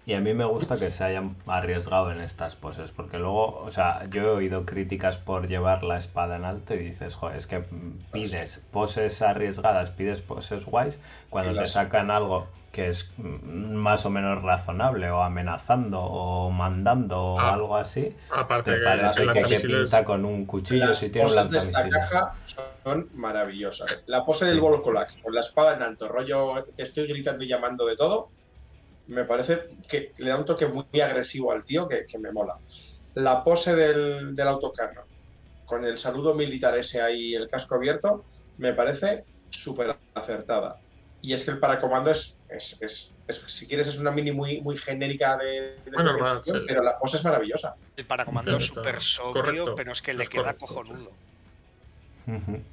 Y 0.06 0.14
a 0.14 0.20
mí 0.20 0.32
me 0.32 0.44
gusta 0.46 0.76
que 0.76 0.90
se 0.90 1.04
hayan 1.04 1.36
arriesgado 1.46 2.10
en 2.10 2.20
estas 2.20 2.56
poses, 2.56 2.90
porque 2.90 3.18
luego, 3.18 3.58
o 3.62 3.70
sea, 3.70 4.06
yo 4.10 4.22
he 4.22 4.28
oído 4.30 4.64
críticas 4.64 5.18
por 5.18 5.46
llevar 5.46 5.84
la 5.84 5.98
espada 5.98 6.36
en 6.36 6.44
alto 6.46 6.74
y 6.74 6.78
dices, 6.78 7.14
joder, 7.14 7.36
es 7.36 7.46
que 7.46 7.62
pides 8.10 8.66
poses 8.72 9.20
arriesgadas, 9.22 9.90
pides 9.90 10.20
poses 10.22 10.64
guays, 10.64 11.00
cuando 11.28 11.54
te 11.54 11.66
sacan 11.66 12.10
algo 12.10 12.48
que 12.72 12.88
es 12.88 13.12
mm, 13.18 13.74
más 13.74 14.06
o 14.06 14.10
menos 14.10 14.42
razonable, 14.42 15.10
o 15.10 15.22
amenazando, 15.22 16.00
o 16.00 16.50
mandando, 16.50 17.20
o 17.34 17.38
Ah. 17.40 17.52
algo 17.54 17.76
así, 17.76 18.16
Aparte 18.34 18.72
te 18.72 18.78
que 18.78 18.84
parece 18.84 19.20
que, 19.26 19.32
que 19.32 19.40
lanzamisiles- 19.42 19.82
pinta 19.82 20.04
con 20.04 20.24
un 20.24 20.46
cuchillo 20.46 20.86
Las 20.86 20.98
si 20.98 21.10
tiene 21.10 21.28
un 21.28 21.34
poses 21.34 21.50
de 21.50 21.58
esta 21.58 21.80
lanzamisiles. 21.82 22.10
caja 22.10 22.34
son 22.84 23.08
maravillosas. 23.14 24.02
La 24.06 24.24
pose 24.24 24.46
Sí. 24.46 24.50
del 24.52 24.60
Volcolac 24.60 25.20
con 25.20 25.34
la 25.34 25.40
espada 25.40 25.76
en 25.76 25.82
alto, 25.82 26.08
rollo 26.08 26.64
que 26.76 26.82
estoy 26.82 27.06
gritando 27.06 27.44
y 27.44 27.48
llamando 27.48 27.84
de 27.86 27.96
todo, 27.96 28.30
me 29.10 29.24
parece 29.24 29.62
que 29.88 30.12
le 30.18 30.30
da 30.30 30.38
un 30.38 30.44
toque 30.44 30.66
muy 30.66 31.00
agresivo 31.00 31.52
al 31.52 31.64
tío 31.64 31.88
que, 31.88 32.04
que 32.10 32.18
me 32.18 32.32
mola. 32.32 32.54
La 33.14 33.42
pose 33.44 33.74
del, 33.76 34.34
del 34.34 34.48
autocarro 34.48 35.08
con 35.64 35.84
el 35.84 35.98
saludo 35.98 36.34
militar 36.34 36.76
ese 36.78 37.00
ahí, 37.00 37.34
el 37.34 37.48
casco 37.48 37.76
abierto, 37.76 38.26
me 38.56 38.74
parece 38.74 39.26
súper 39.48 40.00
acertada. 40.14 40.80
Y 41.20 41.34
es 41.34 41.44
que 41.44 41.52
el 41.52 41.60
paracomando 41.60 42.10
es, 42.10 42.40
es, 42.48 42.76
es- 42.80 43.16
es- 43.26 43.44
si 43.46 43.68
quieres, 43.68 43.88
es 43.88 43.98
una 43.98 44.10
mini 44.10 44.32
muy, 44.32 44.60
muy 44.62 44.76
genérica 44.78 45.36
de, 45.36 45.82
normal, 45.96 46.42
sí. 46.44 46.52
pero 46.66 46.82
la 46.82 46.96
pose 46.98 47.18
es 47.18 47.24
maravillosa. 47.24 47.74
El 47.96 48.06
paracomando 48.06 48.56
es 48.56 48.64
súper 48.64 49.00
sobrio, 49.00 49.42
correcto, 49.42 49.74
pero 49.76 49.92
es 49.92 50.02
que 50.02 50.14
le 50.14 50.24
es 50.24 50.28
queda 50.28 50.42
correcto, 50.54 50.66
cojonudo. 50.66 51.18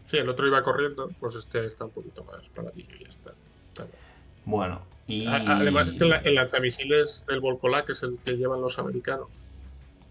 Sí, 0.09 0.17
el 0.17 0.29
otro 0.29 0.47
iba 0.47 0.63
corriendo, 0.63 1.09
pues 1.19 1.35
este 1.35 1.65
está 1.65 1.85
un 1.85 1.91
poquito 1.91 2.23
más 2.23 2.41
paradillo 2.53 2.95
y 2.95 3.03
ya 3.03 3.09
está. 3.09 3.35
Bueno, 4.47 4.81
y... 5.07 5.25
Además, 5.27 5.89
es 5.89 5.93
que 5.95 6.05
la- 6.05 6.17
el 6.17 6.35
lanzamisiles 6.35 7.23
del 7.27 7.39
Volcolac 7.41 7.89
es 7.89 8.03
el 8.03 8.19
que 8.23 8.33
llevan 8.37 8.61
los 8.61 8.79
americanos, 8.79 9.29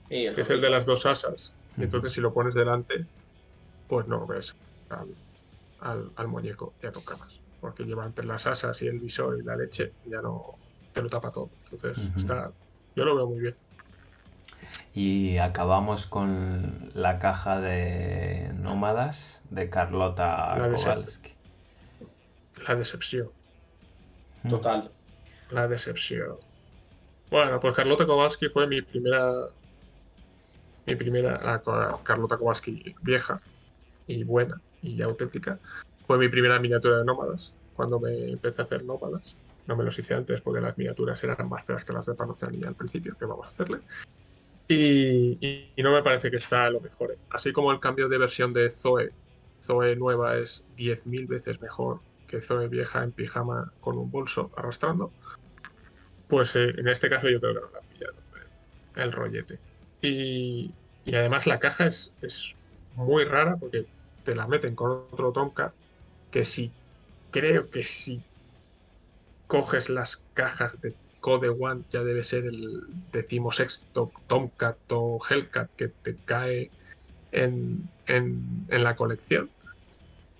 Y 0.09 0.33
que 0.35 0.41
es 0.43 0.51
el 0.51 0.61
de 0.61 0.71
las 0.71 0.87
dos 0.87 1.07
asas. 1.07 1.57
Y 1.79 1.85
Ujú. 1.85 1.85
entonces, 1.85 2.13
si 2.13 2.21
lo 2.21 2.33
pones 2.33 2.55
delante, 2.55 3.09
pues 3.87 4.07
no 4.09 4.27
ves 4.27 4.57
al, 4.91 5.17
al, 5.79 6.13
al 6.17 6.29
muñeco, 6.29 6.77
ya 6.83 6.91
no 6.93 7.05
más. 7.19 7.43
Porque 7.61 7.85
lleva 7.85 8.07
entre 8.07 8.27
las 8.27 8.47
asas 8.47 8.81
y 8.83 8.89
el 8.89 9.01
visor 9.01 9.39
y 9.41 9.45
la 9.45 9.57
leche, 9.57 9.97
ya 10.05 10.23
no 10.23 10.61
te 10.93 11.03
lo 11.03 11.11
tapa 11.11 11.33
todo. 11.33 11.53
Entonces, 11.71 12.11
está, 12.17 12.55
yo 12.95 13.05
lo 13.05 13.17
veo 13.17 13.29
muy 13.29 13.41
bien. 13.41 13.59
Y 14.93 15.39
acabamos 15.39 16.07
con 16.07 16.91
la 16.95 17.19
caja 17.19 17.61
de 17.61 18.51
nómadas 18.55 19.41
de 19.51 19.69
Carlota 19.71 20.57
La. 20.57 21.13
La 22.67 22.75
decepción. 22.75 23.33
Total. 24.49 24.91
La 25.51 25.69
decepción. 25.69 26.37
Bueno, 27.31 27.59
pues 27.61 27.75
Carlota 27.75 28.07
Kowalski 28.07 28.49
fue 28.49 28.67
mi 28.67 28.83
primera. 28.83 29.33
Mi 30.87 30.95
primera. 30.97 31.61
Ko- 31.63 32.01
Carlota 32.03 32.37
Kowalski 32.37 32.95
vieja 33.03 33.41
y 34.07 34.25
buena 34.25 34.61
y 34.83 35.01
auténtica. 35.03 35.59
Fue 36.07 36.19
mi 36.19 36.29
primera 36.29 36.59
miniatura 36.61 36.99
de 36.99 37.05
nómadas. 37.05 37.53
Cuando 37.75 37.99
me 38.01 38.31
empecé 38.31 38.63
a 38.63 38.65
hacer 38.65 38.85
nómadas. 38.85 39.35
No 39.67 39.75
me 39.77 39.83
los 39.83 39.99
hice 39.99 40.15
antes 40.15 40.41
porque 40.41 40.61
las 40.61 40.79
miniaturas 40.79 41.23
eran 41.25 41.49
más 41.49 41.65
feas 41.65 41.85
que 41.85 41.93
las 41.93 42.07
de 42.07 42.15
Panoceanía 42.15 42.69
al 42.69 42.77
principio. 42.77 43.17
que 43.19 43.25
vamos 43.25 43.47
a 43.47 43.51
hacerle? 43.51 43.81
Y 44.69 45.71
no 45.79 45.93
me 45.93 46.03
parece 46.03 46.31
que 46.31 46.37
está 46.37 46.71
lo 46.71 46.81
mejor. 46.81 47.13
¿eh? 47.13 47.19
Así 47.31 47.53
como 47.53 47.73
el 47.73 47.81
cambio 47.81 48.09
de 48.09 48.19
versión 48.19 48.53
de 48.53 48.71
Zoe. 48.71 49.11
Zoe 49.63 49.97
nueva 49.97 50.37
es 50.39 50.63
10.000 50.77 51.27
veces 51.27 51.61
mejor 51.61 52.01
que 52.37 52.43
Zoe 52.43 52.69
vieja 52.69 53.03
en 53.03 53.13
pijama 53.13 53.73
con 53.81 53.97
un 53.97 54.11
bolso 54.11 54.51
arrastrando. 54.57 55.11
Pues 56.29 56.55
eh, 56.57 56.75
en 56.77 56.89
este 56.89 57.09
caso 57.09 57.29
yo 57.29 57.41
creo 57.41 57.55
que 57.55 57.61
no 57.61 57.71
la 57.73 57.81
pillado 57.81 58.15
el, 58.97 59.13
rollete. 59.13 59.59
Y, 60.03 60.73
y 61.05 61.15
además 61.15 61.47
la 61.47 61.59
caja 61.59 61.87
es, 61.87 62.13
es 62.21 62.55
muy 62.95 63.25
rara 63.25 63.57
porque 63.57 63.87
te 64.25 64.35
la 64.35 64.47
meten 64.47 64.75
con 64.75 64.91
otro 64.91 65.33
Tomcat 65.33 65.73
que 66.31 66.45
si 66.45 66.71
creo 67.31 67.71
que 67.71 67.85
si 67.85 68.23
coges 69.47 69.89
las 69.89 70.21
cajas 70.35 70.79
de 70.81 70.95
Code 71.21 71.49
One 71.49 71.85
ya 71.91 72.03
debe 72.03 72.23
ser 72.25 72.45
el 72.45 72.83
decimosexto 73.13 74.13
Tomcat 74.27 74.77
o 74.91 75.19
Hellcat 75.29 75.71
que 75.77 75.89
te 75.89 76.17
cae 76.25 76.71
en, 77.33 77.89
en, 78.07 78.67
en 78.69 78.85
la 78.85 78.95
colección. 78.95 79.49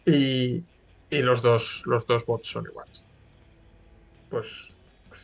Y, 0.05 0.63
y 1.11 1.23
los 1.23 1.43
dos 1.43 1.83
los 1.87 2.07
dos 2.07 2.25
bots 2.27 2.49
son 2.49 2.65
iguales. 2.65 3.03
Pues, 4.31 4.69
pues, 5.09 5.21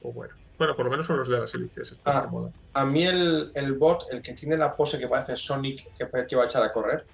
pues 0.00 0.14
bueno. 0.14 0.34
Bueno, 0.58 0.74
por 0.74 0.86
lo 0.86 0.90
menos 0.90 1.06
son 1.06 1.18
los 1.18 1.28
de 1.28 1.38
las 1.38 1.54
hélices. 1.54 2.00
Ah. 2.04 2.26
moda. 2.28 2.50
A 2.72 2.84
mí 2.84 3.04
el, 3.04 3.52
el 3.54 3.74
bot, 3.74 4.06
el 4.10 4.20
que 4.22 4.32
tiene 4.32 4.56
la 4.56 4.74
pose 4.74 4.98
que 4.98 5.06
parece 5.06 5.36
Sonic, 5.36 5.94
que, 5.96 6.26
que 6.26 6.36
va 6.36 6.42
a 6.42 6.46
echar 6.46 6.64
a 6.64 6.72
correr, 6.72 7.06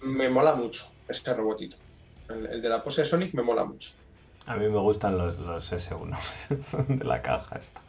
me 0.00 0.28
mola 0.28 0.54
mucho 0.54 0.86
ese 1.08 1.34
robotito. 1.34 1.76
El, 2.28 2.46
el 2.46 2.62
de 2.62 2.68
la 2.68 2.82
pose 2.82 3.02
de 3.02 3.08
Sonic 3.08 3.34
me 3.34 3.42
mola 3.42 3.64
mucho. 3.64 3.92
A 4.46 4.54
mí 4.54 4.68
me 4.68 4.78
gustan 4.78 5.18
los, 5.18 5.36
los 5.38 5.72
S1 5.72 6.16
de 6.98 7.04
la 7.04 7.20
caja 7.22 7.56
esta. 7.56 7.80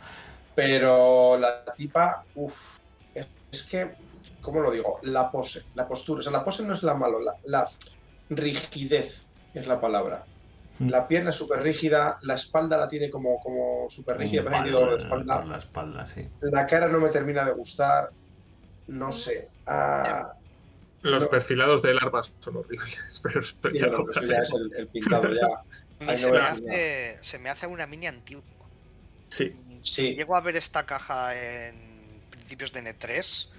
Pero 0.55 1.37
la 1.37 1.63
tipa, 1.75 2.25
uff, 2.35 2.79
es, 3.13 3.27
es 3.51 3.63
que, 3.63 3.91
¿cómo 4.41 4.61
lo 4.61 4.71
digo? 4.71 4.99
La 5.03 5.29
pose, 5.31 5.63
la 5.75 5.87
postura. 5.87 6.19
O 6.19 6.23
sea, 6.23 6.31
la 6.31 6.43
pose 6.43 6.65
no 6.65 6.73
es 6.73 6.81
la 6.81 6.95
malo, 6.95 7.21
la, 7.21 7.35
la 7.45 7.69
rigidez 8.29 9.29
es 9.53 9.67
la 9.67 9.79
palabra. 9.81 10.25
Mm. 10.79 10.89
La 10.89 11.07
pierna 11.07 11.31
es 11.31 11.35
súper 11.37 11.61
rígida, 11.61 12.17
la 12.21 12.35
espalda 12.35 12.77
la 12.77 12.87
tiene 12.87 13.09
como, 13.09 13.39
como 13.39 13.87
súper 13.89 14.17
rígida, 14.17 14.43
parece 14.49 14.87
que 14.87 14.95
espalda. 14.97 15.45
la 15.45 15.57
espalda, 15.57 16.05
sí. 16.05 16.29
La 16.41 16.65
cara 16.67 16.87
no 16.87 16.99
me 16.99 17.09
termina 17.09 17.45
de 17.45 17.53
gustar. 17.53 18.09
No 18.87 19.11
sé. 19.11 19.51
Ah, 19.65 20.29
Los 21.01 21.23
No. 21.23 21.29
perfilados 21.29 21.81
del 21.81 21.97
arma 22.01 22.21
son 22.39 22.57
horribles, 22.57 23.19
pero, 23.23 23.41
pero 23.61 24.13
sí, 24.13 24.27
ya 24.27 24.37
eso 24.37 24.57
es 24.57 24.71
el, 24.73 24.79
el 24.79 24.89
pintado 24.89 25.31
ya. 25.33 25.47
Ahí 26.05 26.17
se, 26.17 26.27
no 26.27 26.33
me 26.33 26.43
hace, 26.43 27.19
se 27.21 27.39
me 27.39 27.49
hace 27.49 27.67
una 27.67 27.87
mini 27.87 28.07
antigua. 28.07 28.69
Sí, 29.29 29.53
Si 29.83 30.03
Sí. 30.03 30.15
llego 30.15 30.35
a 30.35 30.41
ver 30.41 30.55
esta 30.57 30.85
caja 30.85 31.35
en 31.67 32.25
principios 32.29 32.71
de 32.71 32.79
N3, 32.79 33.49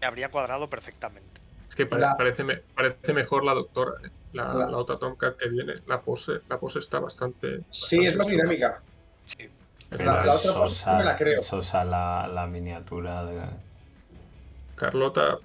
me 0.00 0.06
habría 0.08 0.30
cuadrado 0.30 0.68
perfectamente. 0.70 1.39
Que 1.84 1.86
pare- 1.86 2.02
La- 2.02 2.16
parece, 2.16 2.44
me- 2.44 2.62
parece 2.74 3.12
mejor 3.14 3.44
la 3.44 3.54
doctora. 3.54 3.92
¿eh? 4.04 4.10
La, 4.32 4.54
La- 4.54 4.70
la 4.70 4.76
otra 4.76 4.98
Tomcat 4.98 5.36
que 5.36 5.48
viene, 5.48 5.74
la 5.86 6.02
pose, 6.02 6.40
la 6.48 6.58
pose 6.58 6.78
está 6.78 7.00
bastante. 7.00 7.64
Sí, 7.70 7.96
bastante 7.96 8.08
es 8.08 8.16
más 8.16 8.26
dinámica. 8.28 8.82
Sí. 9.24 9.48
Pero 9.88 10.04
La- 10.04 10.20
otra 10.20 10.32
sosa, 10.34 10.92
no 10.92 10.98
me 10.98 11.04
la 11.04 11.16
creo. 11.16 11.40
sosa 11.40 11.84
la, 11.84 12.28
la 12.32 12.46
miniatura. 12.46 13.24
De... 13.24 13.40
Carlota, 14.76 15.38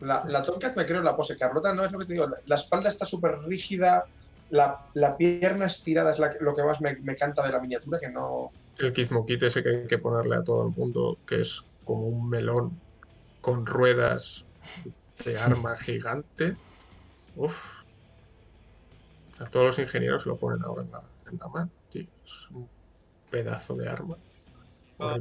La, 0.00 0.24
la 0.26 0.42
Tomcat 0.42 0.76
me 0.76 0.86
creo 0.86 0.98
en 0.98 1.04
la 1.04 1.16
pose. 1.16 1.36
Carlota 1.36 1.74
no 1.74 1.84
es 1.84 1.92
lo 1.92 1.98
que 1.98 2.06
te 2.06 2.12
digo. 2.14 2.26
La, 2.26 2.36
la 2.44 2.56
espalda 2.56 2.88
está 2.88 3.04
súper 3.04 3.38
rígida. 3.40 4.04
La, 4.50 4.78
la 4.94 5.16
pierna 5.16 5.66
estirada 5.66 6.12
es 6.12 6.20
lo 6.40 6.54
que 6.54 6.62
más 6.62 6.80
me, 6.80 6.96
me 7.02 7.16
canta 7.16 7.44
de 7.44 7.52
la 7.52 7.60
miniatura, 7.60 7.98
que 7.98 8.08
no. 8.08 8.52
el 8.78 8.92
Kit 8.92 9.42
ese 9.42 9.62
que 9.62 9.68
hay 9.70 9.86
que 9.86 9.98
ponerle 9.98 10.36
a 10.36 10.44
todo 10.44 10.68
el 10.68 10.74
mundo, 10.74 11.18
que 11.26 11.40
es 11.40 11.62
como 11.84 12.06
un 12.06 12.28
melón 12.28 12.80
con 13.40 13.66
ruedas 13.66 14.44
de 15.24 15.38
arma 15.38 15.76
gigante. 15.76 16.56
Uf. 17.36 17.56
A 19.38 19.46
todos 19.46 19.66
los 19.66 19.78
ingenieros 19.78 20.24
lo 20.26 20.36
ponen 20.36 20.62
ahora 20.64 20.82
en 20.82 20.90
la, 20.90 21.02
en 21.30 21.38
la 21.38 21.48
mano, 21.48 21.70
tío. 21.90 22.06
Es 22.24 22.50
un 22.50 22.68
pedazo 23.30 23.74
de 23.74 23.88
arma. 23.88 24.16
Ah. 24.98 25.18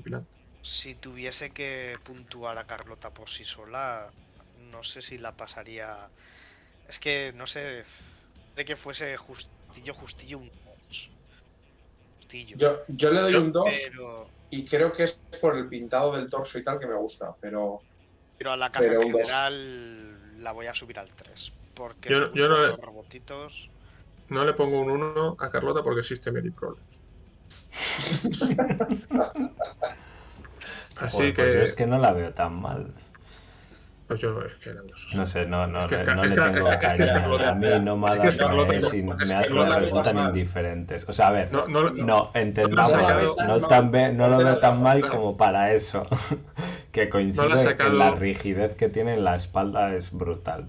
Si 0.61 0.95
tuviese 0.95 1.51
que 1.51 1.97
puntuar 2.03 2.57
a 2.57 2.65
Carlota 2.65 3.13
por 3.13 3.29
sí 3.29 3.43
sola, 3.43 4.09
no 4.71 4.83
sé 4.83 5.01
si 5.01 5.17
la 5.17 5.35
pasaría. 5.35 6.09
Es 6.87 6.99
que 6.99 7.33
no 7.35 7.45
sé. 7.45 7.83
De 8.55 8.63
que 8.63 8.75
fuese 8.75 9.17
justillo, 9.17 9.93
justillo 9.93 10.37
un 10.37 10.49
2. 10.87 11.11
Justillo. 12.17 12.57
Yo, 12.57 12.79
yo 12.87 13.11
le 13.11 13.21
doy 13.21 13.35
un 13.35 13.51
2 13.51 13.65
Pero, 13.89 14.29
y 14.49 14.65
creo 14.65 14.93
que 14.93 15.03
es 15.03 15.13
por 15.41 15.57
el 15.57 15.67
pintado 15.67 16.15
del 16.15 16.29
torso 16.29 16.57
y 16.57 16.63
tal 16.63 16.79
que 16.79 16.87
me 16.87 16.95
gusta, 16.95 17.35
pero. 17.39 17.81
Pero 18.37 18.51
a 18.51 18.57
la 18.57 18.69
caja 18.71 18.85
Pero 18.87 19.01
en 19.01 19.11
general 19.11 20.43
la 20.43 20.51
voy 20.51 20.67
a 20.67 20.73
subir 20.73 20.99
al 20.99 21.09
3. 21.09 21.51
Porque 21.73 22.09
Yo- 22.09 22.33
yo 22.33 22.47
no 22.47 22.61
le- 22.61 22.67
los 22.69 22.79
robotitos. 22.79 23.69
No 24.29 24.43
le 24.45 24.53
pongo 24.53 24.79
un 24.81 24.89
1 24.91 25.35
a 25.39 25.49
Carlota 25.49 25.83
porque 25.83 26.01
existe 26.01 26.31
Mary 26.31 26.49
Problems. 26.51 26.83
Así 30.97 31.17
Joder, 31.17 31.33
que. 31.33 31.41
pues 31.43 31.53
yo 31.55 31.61
es 31.61 31.73
que 31.73 31.85
no 31.85 31.97
la 31.97 32.11
veo 32.13 32.33
tan 32.33 32.61
mal. 32.61 32.87
Pues 34.07 34.19
yo 34.21 34.39
es 34.43 34.53
que. 34.57 34.71
No 35.15 35.25
sé, 35.25 35.45
no, 35.47 35.65
no, 35.67 35.81
Es 35.81 35.87
que 35.87 35.95
le- 35.95 36.01
está- 36.03 36.15
no 36.15 36.23
es 36.23 36.29
le 36.29 36.35
tengo 36.35 36.47
es 36.71 36.77
que- 36.79 36.85
es 36.85 36.93
que 36.93 36.97
cariño. 37.07 37.37
A 37.49 37.53
mí 37.55 37.67
no 37.83 37.97
me, 37.97 38.11
es 38.11 38.19
que 38.19 38.37
Carlota 38.37 38.73
me, 38.73 39.49
no- 39.49 39.79
resultan 39.79 40.15
no 40.15 40.29
indiferentes. 40.29 41.09
O 41.09 41.13
sea, 41.13 41.27
a 41.27 41.31
ver, 41.31 41.51
No, 41.51 41.67
no, 41.67 41.89
no, 41.89 42.31
entendamos, 42.35 42.93
no, 42.93 42.99
no- 42.99 43.11
no 44.13 44.27
lo 44.29 44.37
no 44.37 44.37
veo 44.37 44.59
tan 44.59 44.81
mal 44.81 45.07
como 45.09 45.35
para 45.35 45.73
eso. 45.73 46.05
que 46.95 47.09
coincide 47.09 47.43
No 47.43 47.49
la 47.49 47.55
ha 47.55 47.63
sacado- 47.63 47.91
que 47.91 47.97
la 47.97 48.11
rigidez 48.11 48.75
que 48.75 48.87
tiene 48.87 49.15
en 49.15 49.25
la 49.25 49.35
espalda 49.35 49.93
es 49.93 50.13
brutal. 50.13 50.65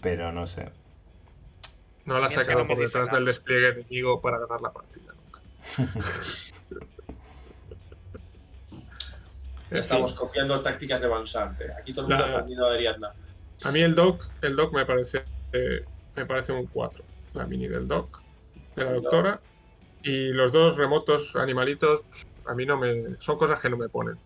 Pero 0.00 0.32
no 0.32 0.46
sé. 0.46 0.70
no 2.06 2.18
la 2.18 2.26
ha 2.26 2.30
sacado 2.30 2.66
por 2.66 2.78
detrás 2.78 3.04
nada. 3.08 3.18
del 3.18 3.26
despliegue 3.26 3.68
enemigo 3.68 4.18
para 4.22 4.38
ganar 4.38 4.62
la 4.62 4.72
partida 4.72 5.12
nunca. 5.12 5.40
Estamos 9.70 10.14
copiando 10.14 10.58
tácticas 10.62 11.02
de 11.02 11.08
Bansante. 11.08 11.70
Aquí 11.78 11.92
todo 11.92 12.06
el 12.06 12.08
mundo 12.12 12.24
La- 12.26 12.30
ha 12.30 12.34
aprendido 12.36 12.70
de 12.70 12.74
Ariadna. 12.76 13.08
a 13.64 13.70
mí 13.70 13.80
el 13.82 13.94
doc, 13.94 14.24
el 14.40 14.56
doc 14.56 14.72
me 14.72 14.86
parece, 14.86 15.24
eh, 15.52 15.84
me 16.16 16.24
parece 16.24 16.52
un 16.52 16.66
4. 16.66 17.04
La 17.34 17.44
mini 17.46 17.68
del 17.68 17.86
doc, 17.86 18.22
de 18.74 18.84
la 18.84 18.92
doctora. 18.92 19.40
Y 20.02 20.28
los 20.28 20.50
dos 20.52 20.76
remotos 20.78 21.36
animalitos, 21.36 22.00
a 22.46 22.54
mí 22.54 22.64
no 22.64 22.78
me. 22.78 23.16
Son 23.18 23.36
cosas 23.36 23.60
que 23.60 23.68
no 23.68 23.76
me 23.76 23.90
ponen. 23.90 24.16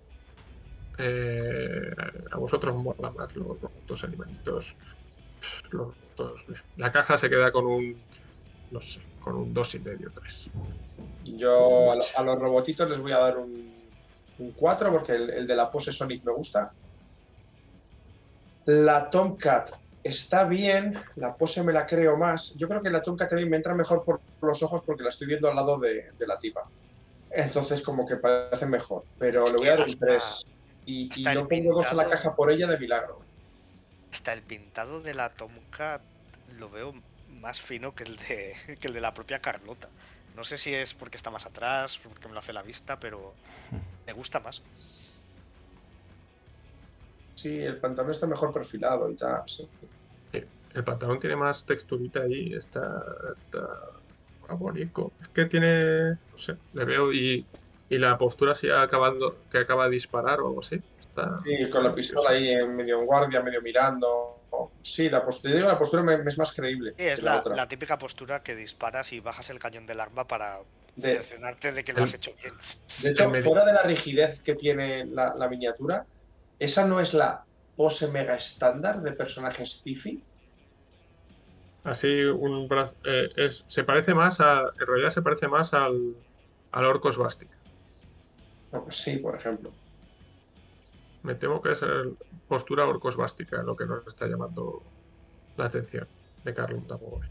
Eh, 1.05 1.91
a 2.31 2.39
vosotros 2.39 2.77
os 2.77 2.83
mola 2.83 3.11
más 3.11 3.35
los 3.35 3.61
remotos 3.61 4.05
animalitos. 4.05 4.77
Los 5.71 5.97
La 6.77 6.93
caja 6.93 7.19
se 7.19 7.29
queda 7.29 7.51
con 7.51 7.67
un. 7.67 8.07
No 8.71 8.81
sé, 8.81 9.01
con 9.19 9.35
un 9.37 9.53
2,5, 9.53 10.13
3. 10.15 10.51
Yo 11.25 11.93
a, 11.93 11.97
lo- 11.97 12.05
a 12.17 12.23
los 12.23 12.39
robotitos 12.39 12.89
les 12.89 13.01
voy 13.01 13.13
a 13.13 13.19
dar 13.19 13.39
un, 13.39 13.93
un 14.39 14.53
4 14.53 14.91
porque 14.93 15.13
el, 15.13 15.31
el 15.31 15.47
de 15.47 15.57
la 15.57 15.71
pose 15.71 15.93
Sonic 15.93 16.25
me 16.25 16.33
gusta. 16.33 16.73
La 18.67 19.11
Tomcat 19.11 19.71
está 20.03 20.45
bien, 20.45 20.95
la 21.17 21.37
pose 21.37 21.63
me 21.63 21.73
la 21.73 21.87
creo 21.87 22.17
más. 22.17 22.55
Yo 22.57 22.69
creo 22.69 22.83
que 22.83 22.91
la 22.91 23.03
Tomcat 23.03 23.29
también 23.31 23.51
me 23.51 23.57
entra 23.57 23.75
mejor 23.75 24.05
por 24.05 24.23
los 24.41 24.63
ojos 24.63 24.83
porque 24.87 25.03
la 25.03 25.09
estoy 25.11 25.27
viendo 25.29 25.49
al 25.49 25.57
lado 25.57 25.79
de, 25.79 26.03
de 26.17 26.27
la 26.27 26.39
tipa. 26.39 26.61
Entonces 27.31 27.83
como 27.83 28.07
que 28.07 28.17
parece 28.17 28.67
mejor, 28.67 29.05
pero 29.19 29.45
le 29.45 29.57
voy 29.57 29.67
a 29.69 29.71
dar 29.77 29.81
un 29.81 29.85
Hasta- 29.93 30.07
3. 30.07 30.43
Y, 30.85 31.11
y 31.15 31.35
yo 31.35 31.49
pongo 31.49 31.75
dos 31.75 31.87
a 31.87 31.95
la 31.95 32.09
caja 32.09 32.35
por 32.35 32.51
ella 32.51 32.67
de 32.67 32.79
milagro. 32.79 33.23
Hasta 34.13 34.33
el 34.33 34.43
pintado 34.43 35.01
de 35.01 35.15
la 35.15 35.31
Tomcat 35.31 36.03
lo 36.59 36.71
veo 36.71 36.95
más 37.29 37.61
fino 37.61 37.95
que 37.95 38.05
el 38.05 38.17
de, 38.17 38.55
que 38.81 38.89
el 38.89 38.95
de 38.95 39.01
la 39.01 39.15
propia 39.15 39.41
Carlota. 39.41 39.89
No 40.37 40.45
sé 40.45 40.59
si 40.59 40.75
es 40.75 40.95
porque 40.95 41.17
está 41.17 41.31
más 41.31 41.47
atrás, 41.47 41.99
porque 42.03 42.27
me 42.29 42.35
lo 42.35 42.41
hace 42.41 42.53
la 42.53 42.63
vista, 42.63 42.99
pero 42.99 43.35
me 44.07 44.13
gusta 44.13 44.41
más. 44.41 44.63
Sí, 47.35 47.59
el 47.61 47.79
pantalón 47.79 48.13
está 48.13 48.27
mejor 48.27 48.53
perfilado 48.53 49.11
y 49.11 49.17
tal. 49.17 49.43
sí. 49.47 49.69
El 50.75 50.85
pantalón 50.85 51.21
tiene 51.21 51.37
más 51.37 51.67
texturita 51.67 52.21
ahí, 52.23 52.55
está, 52.55 53.05
está 53.37 54.55
bonito. 54.55 55.13
Es 55.21 55.29
que 55.29 55.45
tiene, 55.45 56.13
no 56.13 56.39
sé, 56.39 56.57
le 56.73 56.85
veo 56.85 57.13
y, 57.13 57.47
y 57.95 57.99
la 57.99 58.19
postura 58.19 58.53
así 58.53 58.69
acabando, 58.71 59.45
que 59.51 59.59
acaba 59.59 59.85
de 59.87 59.93
disparar 59.93 60.41
o 60.41 60.49
algo 60.49 60.61
así. 60.61 60.83
Está, 60.99 61.39
Sí, 61.45 61.69
con 61.69 61.85
la 61.85 61.95
pistola 61.95 62.31
ahí 62.31 62.49
en 62.51 62.75
medio 62.77 63.01
en 63.01 63.07
guardia, 63.07 63.43
medio 63.43 63.61
mirando. 63.63 64.47
Sí, 64.81 65.09
la 65.11 65.25
postura, 65.25 65.55
digo, 65.55 65.69
la 65.69 65.79
postura 65.79 66.03
me, 66.03 66.19
me 66.23 66.31
es 66.31 66.39
más 66.39 66.53
creíble. 66.53 66.95
Sí, 66.97 67.05
es 67.07 67.21
que 67.21 67.23
la 67.23 67.35
la, 67.35 67.37
otra. 67.37 67.57
la 67.57 67.69
típica 67.69 67.99
postura 67.99 68.43
que 68.43 68.55
disparas 68.55 69.13
y 69.13 69.21
bajas 69.21 69.51
el 69.51 69.59
cañón 69.59 69.87
del 69.87 70.01
arma 70.01 70.27
para 70.27 70.61
De, 70.95 71.21
de 71.73 71.85
que 71.85 71.93
lo 71.93 72.03
has 72.03 72.15
hecho 72.15 72.35
bien. 72.35 72.55
de 72.97 73.11
hecho, 73.11 73.29
medio. 73.29 73.45
fuera 73.45 73.65
de 73.65 73.73
la 73.73 73.83
rigidez 73.83 74.43
que 74.43 74.55
tiene 74.55 75.07
la, 75.07 75.35
la 75.35 75.49
miniatura, 75.49 76.07
¿esa 76.59 76.87
no 76.87 77.01
es 77.01 77.15
la 77.15 77.47
pose 77.77 78.09
mega 78.09 78.35
estándar 78.37 79.03
de 79.03 79.13
personajes 79.13 79.83
Tiffy? 79.83 80.27
así 81.85 82.09
un 82.25 82.69
brazo, 82.69 82.97
eh, 83.05 83.31
es, 83.37 83.65
se 83.69 83.85
parece 83.85 84.15
más 84.15 84.41
a, 84.41 84.73
en 84.79 84.87
realidad 84.87 85.11
se 85.11 85.23
parece 85.23 85.49
más 85.49 85.75
al, 85.75 86.17
al 86.73 86.85
orco 86.87 87.13
svástica. 87.13 87.52
No, 88.73 88.85
pues 88.85 88.97
sí, 88.97 89.19
por 89.19 89.37
ejemplo. 89.37 89.71
Me 91.23 91.35
temo 91.35 91.63
que 91.63 91.73
es 91.73 91.83
el 91.83 92.17
postura 92.49 92.87
orco 92.87 93.11
svástica 93.11 93.63
lo 93.63 93.77
que 93.77 93.87
nos 93.87 94.07
está 94.07 94.27
llamando 94.27 94.83
la 95.57 95.67
atención 95.67 96.09
de 96.45 96.55
Carlos 96.55 96.87
Tamogori. 96.87 97.29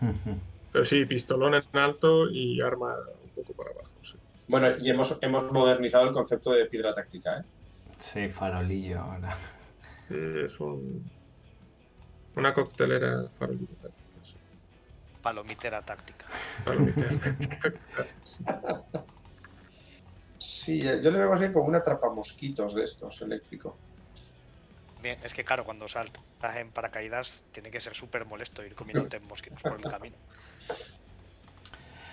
Pero 0.72 0.84
sí, 0.84 1.04
pistolón 1.06 1.54
en 1.54 1.78
alto 1.78 2.28
y 2.30 2.60
arma 2.60 2.94
un 3.24 3.30
poco 3.30 3.52
para 3.54 3.70
abajo. 3.70 3.90
sí. 4.02 4.16
Bueno, 4.48 4.76
y 4.78 4.90
hemos, 4.90 5.18
hemos 5.22 5.50
modernizado 5.50 6.06
el 6.06 6.12
concepto 6.12 6.52
de 6.52 6.66
piedra 6.66 6.94
táctica, 6.94 7.40
¿eh? 7.40 7.44
sí, 7.98 8.28
farolillo 8.28 9.00
ahora. 9.00 9.36
Es 10.08 10.60
un, 10.60 11.10
una 12.36 12.54
coctelera 12.54 13.28
farolita 13.38 13.74
táctica. 13.74 14.05
Palomitera 15.26 15.82
táctica. 15.82 16.24
Sí. 20.38 20.78
Yo 20.80 21.10
le 21.10 21.18
veo 21.18 21.30
más 21.30 21.40
bien 21.40 21.52
como 21.52 21.66
una 21.66 21.82
mosquitos 22.14 22.76
de 22.76 22.84
estos, 22.84 23.22
eléctrico. 23.22 23.76
Bien, 25.02 25.18
es 25.24 25.34
que 25.34 25.42
claro, 25.42 25.64
cuando 25.64 25.88
saltas 25.88 26.22
en 26.56 26.70
paracaídas 26.70 27.42
tiene 27.50 27.72
que 27.72 27.80
ser 27.80 27.96
súper 27.96 28.24
molesto 28.24 28.64
ir 28.64 28.76
comiéndote 28.76 29.18
mosquitos 29.32 29.60
por 29.62 29.72
el 29.72 29.90
camino. 29.90 30.16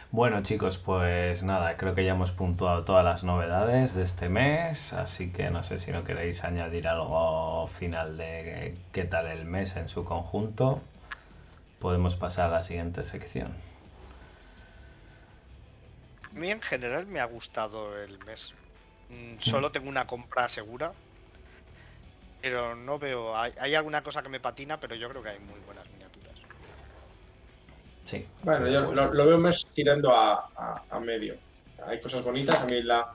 Bueno 0.10 0.42
chicos, 0.42 0.80
pues 0.80 1.44
nada, 1.44 1.78
creo 1.78 1.94
que 1.94 2.06
ya 2.06 2.14
hemos 2.14 2.32
puntuado 2.32 2.84
todas 2.84 3.06
las 3.06 3.24
novedades 3.24 3.94
de 3.94 4.02
este 4.02 4.28
mes, 4.28 4.94
así 4.94 5.32
que 5.32 5.52
no 5.52 5.62
sé 5.64 5.78
si 5.78 5.92
no 5.92 6.04
queréis 6.04 6.44
añadir 6.44 6.88
algo 6.88 7.68
final 7.68 8.18
de 8.18 8.76
qué 8.92 9.04
tal 9.04 9.28
el 9.28 9.46
mes 9.46 9.76
en 9.76 9.88
su 9.88 10.04
conjunto. 10.04 10.82
Podemos 11.84 12.16
pasar 12.16 12.46
a 12.50 12.54
la 12.54 12.62
siguiente 12.62 13.04
sección. 13.04 13.50
A 16.24 16.30
mí 16.40 16.50
en 16.50 16.62
general 16.62 17.06
me 17.08 17.20
ha 17.20 17.26
gustado 17.26 18.02
el 18.02 18.18
mes. 18.20 18.54
Mm, 19.10 19.38
Solo 19.40 19.70
tengo 19.74 19.90
una 19.90 20.08
compra 20.08 20.48
segura. 20.48 20.94
Pero 22.42 22.74
no 22.76 22.98
veo. 23.00 23.36
Hay, 23.36 23.52
hay 23.60 23.76
alguna 23.76 24.02
cosa 24.02 24.24
que 24.24 24.30
me 24.30 24.40
patina, 24.40 24.80
pero 24.80 24.96
yo 24.96 25.10
creo 25.10 25.22
que 25.24 25.30
hay 25.32 25.40
muy 25.40 25.60
buenas 25.60 25.90
miniaturas. 25.92 26.36
Sí. 28.06 28.26
Bueno, 28.44 28.68
yo 28.70 28.94
lo, 28.94 29.14
lo 29.14 29.26
veo 29.26 29.38
más 29.38 29.62
tirando 29.74 30.16
a, 30.16 30.36
a- 30.36 30.84
a 30.90 31.00
medio. 31.02 31.36
Hay 31.86 32.00
cosas 32.00 32.24
bonitas, 32.24 32.62
a 32.62 32.66
mí 32.66 32.82
la, 32.82 33.06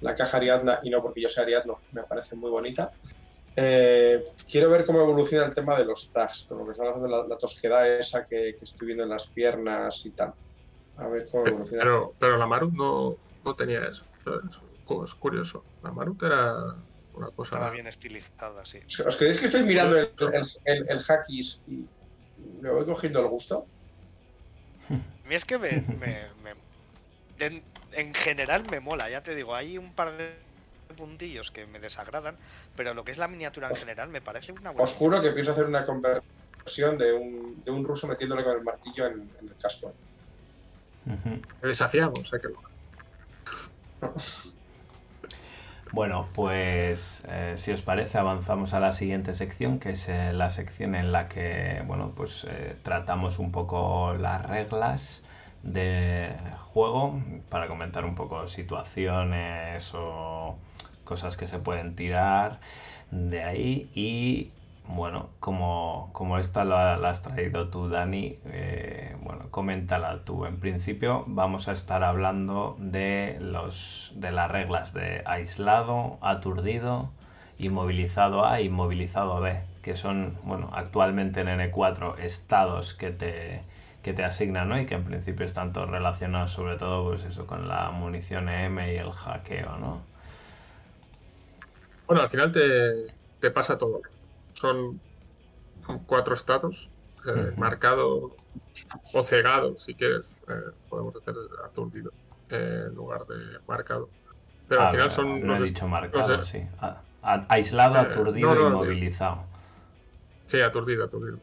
la 0.00 0.14
caja 0.14 0.36
Ariadna, 0.36 0.80
y 0.82 0.90
no 0.90 1.02
porque 1.02 1.22
yo 1.22 1.28
sea 1.28 1.44
Ariadno, 1.44 1.80
me 1.90 2.04
parece 2.04 2.36
muy 2.36 2.50
bonita. 2.50 2.92
Eh, 3.54 4.22
quiero 4.48 4.70
ver 4.70 4.84
cómo 4.84 5.00
evoluciona 5.00 5.46
el 5.46 5.54
tema 5.54 5.76
de 5.78 5.84
los 5.84 6.10
tags, 6.12 6.46
con 6.48 6.58
lo 6.58 6.66
que 6.66 6.72
estamos 6.72 6.94
hablando 6.94 7.16
de 7.16 7.22
la, 7.22 7.28
la 7.28 7.38
tosquedad 7.38 7.98
esa 7.98 8.24
que, 8.28 8.54
que 8.58 8.64
estoy 8.64 8.86
viendo 8.86 9.04
en 9.04 9.10
las 9.10 9.30
piernas 9.32 10.04
y 10.04 10.12
tal. 10.14 10.32
A 10.96 11.08
ver 11.08 11.26
cómo 11.30 11.46
evoluciona. 11.48 11.82
Pero, 11.84 12.14
pero 12.18 12.36
la 12.36 12.46
Marut 12.46 12.72
no, 12.72 13.18
no 13.42 13.54
tenía 13.56 13.86
eso. 13.86 14.04
Es, 14.26 14.56
cu- 14.84 15.04
es 15.04 15.14
curioso. 15.14 15.66
La 15.82 15.92
Marut 15.92 16.22
era 16.22 16.54
una 17.12 17.30
cosa. 17.30 17.56
Estaba 17.56 17.70
bien 17.70 17.86
estilizada, 17.86 18.64
sí. 18.64 18.78
¿Os, 18.86 19.00
os 19.00 19.16
creéis 19.16 19.38
que 19.38 19.46
estoy 19.46 19.62
mirando 19.64 19.96
el, 19.98 20.12
el, 20.32 20.42
el, 20.64 20.86
el 20.88 21.00
Hackis 21.00 21.62
y 21.66 21.88
me 22.60 22.70
voy 22.70 22.86
cogiendo 22.86 23.20
el 23.20 23.28
gusto? 23.28 23.68
A 25.24 25.28
mí 25.28 25.34
es 25.34 25.44
que 25.44 25.58
me. 25.58 25.82
me- 26.00 26.34
me- 26.42 26.56
en, 27.38 27.64
en 27.92 28.14
general 28.14 28.64
me 28.70 28.80
mola, 28.80 29.10
ya 29.10 29.22
te 29.22 29.34
digo, 29.34 29.54
hay 29.54 29.76
un 29.78 29.94
par 29.94 30.16
de 30.16 30.51
puntillos 30.96 31.50
que 31.50 31.66
me 31.66 31.80
desagradan, 31.80 32.38
pero 32.74 32.94
lo 32.94 33.04
que 33.04 33.12
es 33.12 33.18
la 33.18 33.28
miniatura 33.28 33.68
en 33.68 33.74
Os- 33.74 33.80
general 33.80 34.08
me 34.10 34.22
parece 34.22 34.52
una 34.52 34.70
buena. 34.70 34.84
Os 34.90 34.92
juro 34.98 35.22
que 35.22 35.32
pienso 35.32 35.52
hacer 35.52 35.66
una 35.66 35.84
conversión 35.86 36.98
de 36.98 37.12
un, 37.12 37.62
de 37.64 37.70
un 37.70 37.84
ruso 37.84 38.06
metiéndole 38.08 38.44
con 38.44 38.56
el 38.56 38.62
martillo 38.64 39.06
en, 39.06 39.14
en 39.40 39.48
el 39.48 39.56
casco. 39.56 39.96
Desafiamos 41.62 42.30
a 42.34 42.38
que 42.40 42.48
lo 42.48 42.60
Bueno, 45.90 46.30
pues 46.34 47.22
eh, 47.28 47.54
si 47.56 47.70
os 47.72 47.82
parece 47.82 48.16
avanzamos 48.18 48.72
a 48.72 48.80
la 48.80 48.92
siguiente 48.92 49.34
sección, 49.34 49.78
que 49.78 49.90
es 49.90 50.08
eh, 50.08 50.32
la 50.32 50.48
sección 50.48 50.94
en 50.94 51.12
la 51.12 51.28
que, 51.28 51.82
bueno, 51.86 52.14
pues 52.14 52.44
eh, 52.48 52.76
tratamos 52.82 53.38
un 53.38 53.52
poco 53.52 54.14
las 54.14 54.44
reglas 54.46 55.22
de 55.62 56.34
juego 56.72 57.20
para 57.48 57.68
comentar 57.68 58.04
un 58.04 58.14
poco 58.14 58.46
situaciones 58.46 59.92
o 59.94 60.56
cosas 61.04 61.36
que 61.36 61.46
se 61.46 61.58
pueden 61.58 61.94
tirar 61.94 62.60
de 63.10 63.44
ahí 63.44 63.90
y 63.94 64.50
bueno, 64.88 65.28
como, 65.40 66.10
como 66.12 66.38
esta 66.38 66.64
la, 66.64 66.94
has 66.94 67.22
traído 67.22 67.68
tú, 67.68 67.88
Dani, 67.88 68.38
eh, 68.46 69.16
bueno, 69.22 69.46
coméntala 69.50 70.24
tú. 70.24 70.44
En 70.44 70.58
principio 70.58 71.24
vamos 71.28 71.68
a 71.68 71.72
estar 71.72 72.02
hablando 72.02 72.76
de, 72.78 73.38
los, 73.40 74.12
de 74.16 74.32
las 74.32 74.50
reglas 74.50 74.92
de 74.92 75.22
aislado, 75.24 76.18
aturdido, 76.20 77.10
inmovilizado 77.58 78.44
A, 78.44 78.60
inmovilizado 78.60 79.40
B, 79.40 79.60
que 79.82 79.94
son, 79.94 80.36
bueno, 80.44 80.70
actualmente 80.72 81.40
en 81.40 81.48
N4 81.48 82.18
estados 82.18 82.94
que 82.94 83.10
te, 83.10 83.62
que 84.02 84.12
te 84.14 84.24
asignan, 84.24 84.68
¿no? 84.68 84.80
Y 84.80 84.86
que 84.86 84.94
en 84.94 85.04
principio 85.04 85.46
están 85.46 85.72
todos 85.72 85.90
relacionados 85.90 86.52
sobre 86.52 86.76
todo 86.76 87.04
pues 87.10 87.24
eso 87.24 87.46
con 87.46 87.68
la 87.68 87.90
munición 87.90 88.48
EM 88.48 88.92
y 88.94 88.96
el 88.98 89.12
hackeo, 89.12 89.78
¿no? 89.78 90.02
Bueno, 92.06 92.22
al 92.22 92.30
final 92.30 92.52
te, 92.52 93.16
te 93.38 93.50
pasa 93.50 93.78
todo. 93.78 94.00
Son 94.52 95.02
cuatro 96.06 96.34
estados, 96.34 96.90
eh, 97.26 97.52
marcado 97.56 98.40
o 99.12 99.22
cegado, 99.24 99.78
si 99.78 99.96
quieres. 99.96 100.28
eh, 100.48 100.54
podemos 100.88 101.16
hacer 101.16 101.34
aturdido 101.64 102.12
eh, 102.48 102.84
en 102.88 102.94
lugar 102.94 103.26
de 103.26 103.60
marcado. 103.66 104.12
Pero 104.66 104.82
Ah, 104.82 104.84
al 104.86 104.90
final 104.90 105.10
son 105.10 105.46
no 105.46 105.56
he 105.56 105.60
dicho 105.62 105.88
marcado, 105.88 106.36
los- 106.38 106.48
sí. 106.50 106.62
A- 106.80 107.02
a- 107.22 107.46
aislado, 107.48 107.98
aturdido 107.98 108.54
no, 108.54 108.70
no, 108.70 108.70
y 108.70 108.72
movilizado. 108.78 109.46
Sí, 110.46 110.60
aturdido, 110.60 111.04
aturdido. 111.04 111.40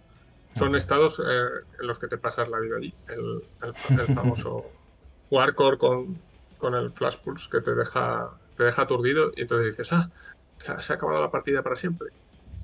Son 0.54 0.76
estados 0.76 1.20
eh, 1.20 1.24
en 1.80 1.88
los 1.88 2.00
que 2.00 2.08
te 2.08 2.18
pasas 2.18 2.50
la 2.50 2.60
vida 2.60 2.78
allí. 2.78 2.98
El, 3.08 3.50
el- 3.62 3.76
el 3.98 4.10
famoso 4.12 4.74
Warcore 5.30 5.78
con, 5.78 6.24
con 6.58 6.76
el 6.76 6.92
Flash 6.94 7.18
Pulse 7.24 7.48
que 7.52 7.62
te 7.62 7.76
deja, 7.76 8.42
te 8.56 8.64
deja 8.66 8.82
aturdido 8.84 9.32
y 9.36 9.42
entonces 9.44 9.68
dices, 9.78 9.92
ah, 9.94 10.12
se 10.58 10.72
ha, 10.72 10.96
acabado 10.96 11.22
la 11.22 11.32
partida 11.32 11.64
para 11.64 11.76
siempre. 11.76 12.10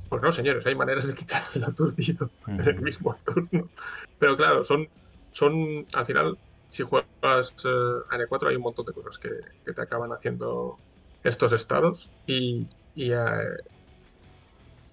Pues 0.08 0.22
no, 0.22 0.32
señores, 0.32 0.66
hay 0.66 0.76
maneras 0.76 1.08
de 1.08 1.16
quitar 1.16 1.44
el 1.56 1.64
aturdido 1.64 2.32
en 2.58 2.68
el 2.68 2.82
mismo 2.82 3.22
turno. 3.26 3.72
Pero 4.18 4.38
claro, 4.38 4.64
son, 4.64 4.88
son 5.32 5.88
al 5.94 6.06
final, 6.06 6.40
si 6.68 6.84
juegas 6.84 7.56
eh, 7.66 7.70
a 8.10 8.16
N4 8.16 8.50
hay 8.50 8.56
un 8.56 8.62
montón 8.64 8.86
de 8.86 8.94
cosas 8.94 9.18
que, 9.20 9.30
que 9.66 9.74
te 9.74 9.82
acaban 9.82 10.12
haciendo 10.14 10.82
estos 11.24 11.54
estados 11.54 12.14
y, 12.26 12.70
y, 12.94 13.12
eh, 13.12 13.18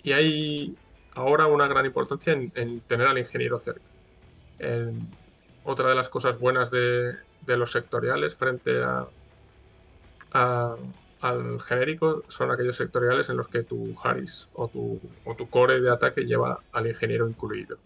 y 0.02 0.12
hay 0.12 0.78
ahora 1.14 1.46
una 1.46 1.68
gran 1.68 1.86
importancia 1.86 2.32
en, 2.32 2.52
en 2.54 2.82
tener 2.82 3.06
al 3.06 3.18
ingeniero 3.18 3.58
cerca. 3.58 3.90
En- 4.58 5.18
otra 5.62 5.88
de 5.90 5.94
las 5.96 6.08
cosas 6.10 6.38
buenas 6.38 6.70
de, 6.70 7.14
de 7.40 7.56
los 7.56 7.72
sectoriales 7.72 8.36
frente 8.36 8.82
a, 8.82 9.08
a- 10.32 10.76
al 11.20 11.60
genérico 11.62 12.24
son 12.28 12.50
aquellos 12.50 12.76
sectoriales 12.76 13.28
en 13.28 13.36
los 13.36 13.48
que 13.48 13.62
tu 13.62 13.94
Harris 14.02 14.48
o 14.52 14.68
tu, 14.70 15.00
o 15.22 15.36
tu 15.36 15.48
core 15.48 15.80
de 15.80 15.90
ataque 15.90 16.22
lleva 16.24 16.64
al 16.72 16.88
ingeniero 16.88 17.28
incluido. 17.28 17.78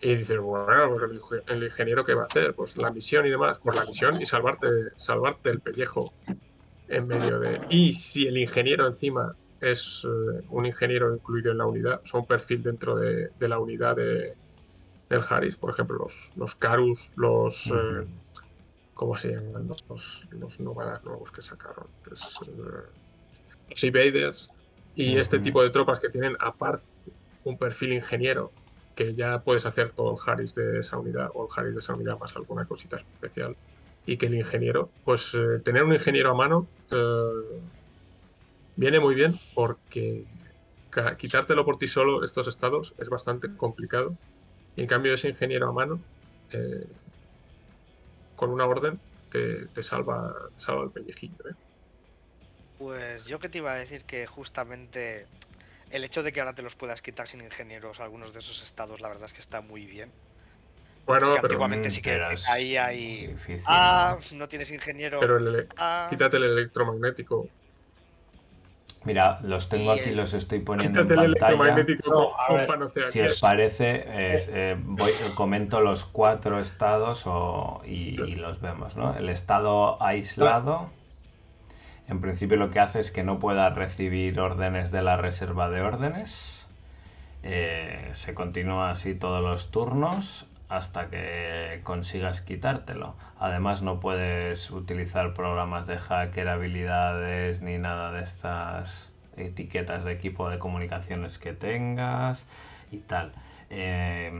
Y 0.00 0.16
dices, 0.16 0.38
bueno, 0.38 0.90
pues 0.90 1.02
el, 1.10 1.18
inge- 1.18 1.42
el 1.46 1.64
ingeniero 1.64 2.04
qué 2.04 2.14
va 2.14 2.22
a 2.24 2.26
hacer? 2.26 2.54
Pues 2.54 2.76
la 2.76 2.90
misión 2.92 3.26
y 3.26 3.30
demás. 3.30 3.58
Pues 3.62 3.76
la 3.76 3.86
misión 3.86 4.20
y 4.20 4.26
salvarte, 4.26 4.66
salvarte 4.96 5.50
el 5.50 5.60
pellejo 5.62 6.14
en 6.88 7.06
medio 7.06 7.40
de. 7.40 7.60
Y 7.70 7.92
si 7.94 8.26
el 8.26 8.38
ingeniero 8.38 8.86
encima 8.86 9.36
es 9.70 10.04
eh, 10.04 10.44
un 10.50 10.66
ingeniero 10.66 11.14
incluido 11.14 11.52
en 11.52 11.58
la 11.58 11.66
unidad, 11.66 12.00
o 12.04 12.06
sea, 12.06 12.20
un 12.20 12.26
perfil 12.26 12.62
dentro 12.62 12.96
de, 12.96 13.28
de 13.38 13.48
la 13.48 13.58
unidad 13.58 13.96
de, 13.96 14.34
del 15.08 15.22
Harris, 15.28 15.56
por 15.56 15.70
ejemplo, 15.70 15.98
los, 15.98 16.30
los 16.36 16.54
Carus, 16.54 17.12
los. 17.16 17.66
Eh, 17.66 18.06
¿Cómo 18.94 19.16
se 19.16 19.32
llaman? 19.32 19.68
Los, 19.88 20.26
los 20.30 20.60
nuevos 20.60 21.30
que 21.32 21.42
sacaron. 21.42 21.86
Es, 22.12 22.40
eh, 22.46 22.52
los 23.70 23.84
Invaders. 23.84 24.48
Y 24.94 25.16
este 25.16 25.40
tipo 25.40 25.60
de 25.62 25.70
tropas 25.70 25.98
que 25.98 26.08
tienen 26.08 26.36
aparte 26.38 26.84
un 27.42 27.58
perfil 27.58 27.94
ingeniero 27.94 28.52
que 28.94 29.14
ya 29.14 29.40
puedes 29.40 29.66
hacer 29.66 29.90
todo 29.90 30.14
el 30.14 30.18
Harris 30.24 30.54
de 30.54 30.78
esa 30.78 30.98
unidad 30.98 31.30
o 31.34 31.46
el 31.46 31.50
Harris 31.56 31.74
de 31.74 31.80
esa 31.80 31.94
unidad 31.94 32.18
más 32.18 32.36
alguna 32.36 32.64
cosita 32.64 32.98
especial 32.98 33.56
y 34.06 34.16
que 34.16 34.26
el 34.26 34.34
ingeniero, 34.34 34.90
pues 35.04 35.32
eh, 35.34 35.60
tener 35.64 35.82
un 35.82 35.92
ingeniero 35.92 36.30
a 36.30 36.34
mano 36.34 36.68
eh, 36.90 37.60
viene 38.74 39.00
muy 39.00 39.14
bien 39.14 39.34
porque 39.54 40.26
quitártelo 41.18 41.64
por 41.64 41.78
ti 41.78 41.86
solo 41.88 42.24
estos 42.24 42.48
estados 42.48 42.94
es 42.98 43.08
bastante 43.08 43.56
complicado 43.56 44.18
y 44.76 44.82
en 44.82 44.88
cambio 44.88 45.14
ese 45.14 45.30
ingeniero 45.30 45.68
a 45.68 45.72
mano 45.72 46.04
eh, 46.50 46.88
con 48.34 48.50
una 48.50 48.66
orden 48.66 49.02
te, 49.28 49.68
te 49.70 49.82
salva 49.82 50.32
te 50.54 50.62
salva 50.62 50.84
el 50.84 50.92
pellejillo 50.92 51.36
¿eh? 51.50 51.54
Pues 52.76 53.26
yo 53.26 53.38
que 53.40 53.48
te 53.48 53.58
iba 53.58 53.72
a 53.72 53.76
decir 53.76 54.04
que 54.04 54.26
justamente 54.26 55.28
el 55.90 56.04
hecho 56.04 56.22
de 56.22 56.32
que 56.32 56.40
ahora 56.40 56.54
te 56.54 56.62
los 56.62 56.76
puedas 56.76 57.02
quitar 57.02 57.28
sin 57.28 57.40
ingenieros 57.42 58.00
algunos 58.00 58.32
de 58.32 58.40
esos 58.40 58.62
estados, 58.62 59.00
la 59.00 59.08
verdad 59.08 59.26
es 59.26 59.34
que 59.34 59.42
está 59.42 59.60
muy 59.62 59.86
bien. 59.86 60.14
bueno 61.06 61.38
pero, 61.40 61.58
antiguamente 61.58 61.90
sí 61.90 62.02
que 62.02 62.22
ahí 62.44 62.76
hay- 62.76 63.26
difícil, 63.28 63.66
Ah, 63.66 64.18
¿no? 64.18 64.20
no 64.32 64.48
tienes 64.48 64.70
ingeniero. 64.70 65.20
pero 65.20 65.38
el 65.38 65.46
ele- 65.48 65.68
Ah, 65.76 66.08
quítate 66.08 66.36
el 66.36 66.44
electromagnético 66.44 67.52
Mira, 69.04 69.38
los 69.42 69.68
tengo 69.68 69.90
aquí, 69.92 70.14
los 70.14 70.32
estoy 70.34 70.60
poniendo 70.60 71.00
en 71.02 71.08
pantalla. 71.34 71.56
No, 72.10 72.32
Si 73.12 73.20
os 73.20 73.40
parece, 73.40 74.34
es, 74.34 74.50
eh, 74.52 74.76
voy, 74.82 75.12
comento 75.34 75.80
los 75.80 76.04
cuatro 76.06 76.58
estados 76.58 77.24
o- 77.26 77.82
y, 77.84 78.20
y 78.22 78.36
los 78.36 78.60
vemos, 78.60 78.96
¿no? 78.96 79.14
El 79.14 79.28
estado 79.28 80.02
aislado, 80.02 80.88
en 82.08 82.20
principio 82.20 82.56
lo 82.56 82.70
que 82.70 82.80
hace 82.80 83.00
es 83.00 83.10
que 83.12 83.24
no 83.24 83.38
pueda 83.38 83.68
recibir 83.70 84.38
órdenes 84.40 84.90
de 84.90 85.02
la 85.02 85.16
reserva 85.16 85.68
de 85.70 85.82
órdenes. 85.82 86.66
Eh, 87.42 88.08
se 88.12 88.32
continúa 88.34 88.90
así 88.90 89.14
todos 89.14 89.42
los 89.42 89.70
turnos 89.70 90.46
hasta 90.76 91.08
que 91.08 91.80
consigas 91.84 92.40
quitártelo. 92.40 93.14
Además 93.38 93.82
no 93.82 94.00
puedes 94.00 94.70
utilizar 94.70 95.34
programas 95.34 95.86
de 95.86 95.98
hacker, 95.98 96.48
habilidades 96.48 97.60
ni 97.62 97.78
nada 97.78 98.12
de 98.12 98.22
estas 98.22 99.10
etiquetas 99.36 100.04
de 100.04 100.12
equipo 100.12 100.50
de 100.50 100.58
comunicaciones 100.58 101.38
que 101.38 101.52
tengas 101.52 102.46
y 102.90 102.98
tal. 102.98 103.32
Eh, 103.70 104.32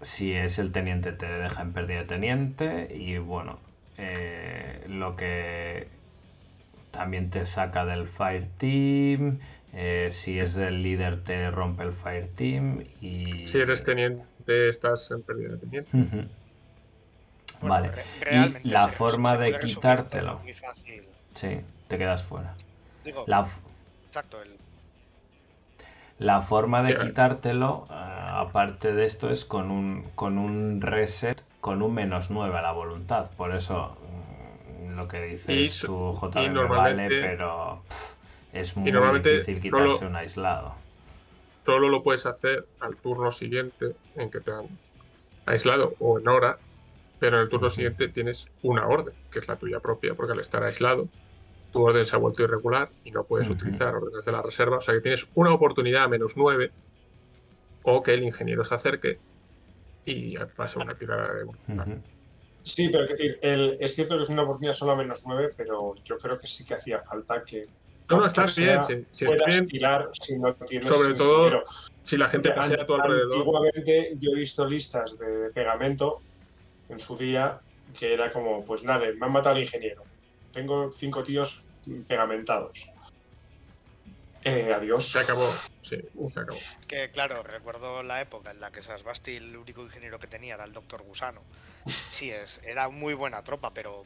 si 0.00 0.32
es 0.32 0.58
el 0.58 0.72
teniente 0.72 1.12
te 1.12 1.26
deja 1.26 1.62
en 1.62 1.72
pérdida 1.72 2.00
de 2.00 2.04
teniente 2.04 2.94
y 2.94 3.18
bueno, 3.18 3.58
eh, 3.98 4.84
lo 4.88 5.16
que 5.16 5.88
también 6.90 7.30
te 7.30 7.46
saca 7.46 7.84
del 7.84 8.06
Fire 8.06 8.48
Team, 8.58 9.38
eh, 9.72 10.08
si 10.10 10.38
es 10.38 10.54
del 10.54 10.82
líder 10.82 11.22
te 11.22 11.50
rompe 11.50 11.84
el 11.84 11.92
Fire 11.92 12.28
Team 12.34 12.84
y... 13.00 13.46
Si 13.46 13.58
eres 13.58 13.84
teniente, 13.84 14.24
estás 14.68 15.10
en 15.10 15.22
pérdida 15.22 15.56
de 15.56 15.84
bueno, 17.60 17.74
vale. 17.74 17.88
re- 17.90 18.04
Y 18.20 18.24
realmente 18.24 18.68
la 18.70 18.88
se- 18.88 18.96
forma 18.96 19.32
se 19.32 19.38
de 19.38 19.58
quitártelo. 19.58 20.40
Muy 20.42 20.54
fácil. 20.54 21.04
Sí, 21.34 21.60
te 21.88 21.98
quedas 21.98 22.22
fuera. 22.22 22.54
Digo, 23.04 23.24
La, 23.26 23.40
f- 23.40 23.60
exacto, 24.06 24.42
el, 24.42 24.58
la 26.18 26.40
forma 26.42 26.82
de 26.82 26.96
quitártelo, 26.98 27.86
ah, 27.90 28.40
aparte 28.40 28.92
de 28.92 29.04
esto, 29.04 29.30
es 29.30 29.44
con 29.44 29.70
un, 29.70 30.04
con 30.14 30.38
un 30.38 30.80
reset 30.80 31.42
con 31.60 31.82
un 31.82 31.94
menos 31.94 32.30
9 32.30 32.56
a 32.58 32.62
la 32.62 32.72
voluntad. 32.72 33.30
Por 33.36 33.54
eso 33.54 33.96
mm, 34.86 34.96
lo 34.96 35.08
que 35.08 35.22
dices 35.22 35.56
Y 35.56 35.68
su- 35.68 35.86
tú, 35.86 36.14
JB, 36.14 36.66
vale, 36.68 37.08
pero 37.20 37.82
pff, 37.88 38.14
es 38.52 38.76
muy 38.76 39.08
difícil 39.20 39.54
no 39.70 39.78
lo- 39.80 39.90
quitarse 39.90 40.06
un 40.06 40.16
aislado. 40.16 40.74
Solo 41.70 41.88
lo 41.88 42.02
puedes 42.02 42.26
hacer 42.26 42.66
al 42.80 42.96
turno 42.96 43.30
siguiente 43.30 43.94
en 44.16 44.28
que 44.28 44.40
te 44.40 44.50
han 44.50 44.66
aislado 45.46 45.94
o 46.00 46.18
en 46.18 46.26
hora, 46.26 46.58
pero 47.20 47.36
en 47.36 47.42
el 47.44 47.48
turno 47.48 47.70
siguiente 47.70 48.08
tienes 48.08 48.46
una 48.62 48.88
orden, 48.88 49.14
que 49.30 49.38
es 49.38 49.46
la 49.46 49.54
tuya 49.54 49.78
propia, 49.78 50.16
porque 50.16 50.32
al 50.32 50.40
estar 50.40 50.64
aislado, 50.64 51.08
tu 51.70 51.80
orden 51.82 52.04
se 52.04 52.16
ha 52.16 52.18
vuelto 52.18 52.42
irregular 52.42 52.90
y 53.04 53.12
no 53.12 53.24
puedes 53.24 53.48
utilizar 53.48 53.94
órdenes 53.94 54.24
de 54.24 54.32
la 54.32 54.42
reserva. 54.42 54.78
O 54.78 54.80
sea 54.80 54.94
que 54.94 55.00
tienes 55.00 55.28
una 55.34 55.54
oportunidad 55.54 56.02
a 56.02 56.08
menos 56.08 56.32
9 56.36 56.72
o 57.84 58.02
que 58.02 58.14
el 58.14 58.24
ingeniero 58.24 58.64
se 58.64 58.74
acerque 58.74 59.20
y 60.04 60.36
pase 60.56 60.80
una 60.80 60.98
tirada 60.98 61.32
de 61.34 61.44
voluntad. 61.44 61.86
Ujú. 61.86 62.02
Sí, 62.64 62.88
pero 62.90 63.04
es 63.04 63.10
decir, 63.10 63.38
el- 63.42 63.76
es 63.78 63.94
cierto 63.94 64.16
que 64.16 64.22
es 64.24 64.28
una 64.28 64.42
oportunidad 64.42 64.72
solo 64.72 64.90
a 64.92 64.96
menos 64.96 65.22
9, 65.24 65.50
pero 65.56 65.94
yo 66.02 66.18
creo 66.18 66.36
que 66.36 66.48
sí 66.48 66.64
que 66.64 66.74
hacía 66.74 67.00
falta 67.00 67.44
que 67.44 67.66
No, 68.10 68.16
no, 68.18 68.26
está 68.26 68.42
bien. 68.42 68.54
sea, 68.54 68.84
Si, 68.84 68.94
si 69.10 69.24
está 69.24 69.26
puedas 69.26 69.46
bien, 69.46 69.66
tirar 69.68 70.08
si 70.12 70.38
no 70.38 70.54
tienes 70.54 70.88
Sobre 70.88 71.14
todo, 71.14 71.62
si 72.02 72.16
la 72.16 72.28
gente 72.28 72.48
Porque 72.48 72.60
pasea 72.60 72.82
a 72.82 72.86
tu 72.86 72.94
alrededor. 72.94 73.36
Antiguamente 73.36 74.12
yo 74.18 74.32
he 74.32 74.36
visto 74.36 74.66
listas 74.66 75.16
de 75.16 75.50
pegamento 75.54 76.20
en 76.88 76.98
su 76.98 77.16
día 77.16 77.60
que 77.98 78.12
era 78.12 78.32
como, 78.32 78.64
pues 78.64 78.82
nada, 78.84 79.06
me 79.16 79.26
han 79.26 79.32
matado 79.32 79.56
al 79.56 79.62
ingeniero. 79.62 80.02
Tengo 80.52 80.90
cinco 80.90 81.22
tíos 81.22 81.66
pegamentados. 82.06 82.72
Eh, 84.42 84.72
adiós. 84.72 85.10
Se 85.10 85.20
acabó. 85.20 85.52
Sí, 85.82 85.96
se 86.32 86.40
acabó. 86.40 86.58
que 86.86 87.10
claro, 87.10 87.42
recuerdo 87.42 88.02
la 88.02 88.20
época 88.20 88.50
en 88.50 88.60
la 88.60 88.70
que 88.70 88.80
Sasbasti 88.80 89.36
el 89.36 89.56
único 89.56 89.82
ingeniero 89.82 90.18
que 90.18 90.26
tenía 90.26 90.54
era 90.54 90.64
el 90.64 90.72
Doctor 90.72 91.02
Gusano. 91.02 91.42
Sí, 92.10 92.30
es, 92.30 92.60
era 92.64 92.88
muy 92.88 93.14
buena 93.14 93.42
tropa, 93.42 93.72
pero 93.72 94.04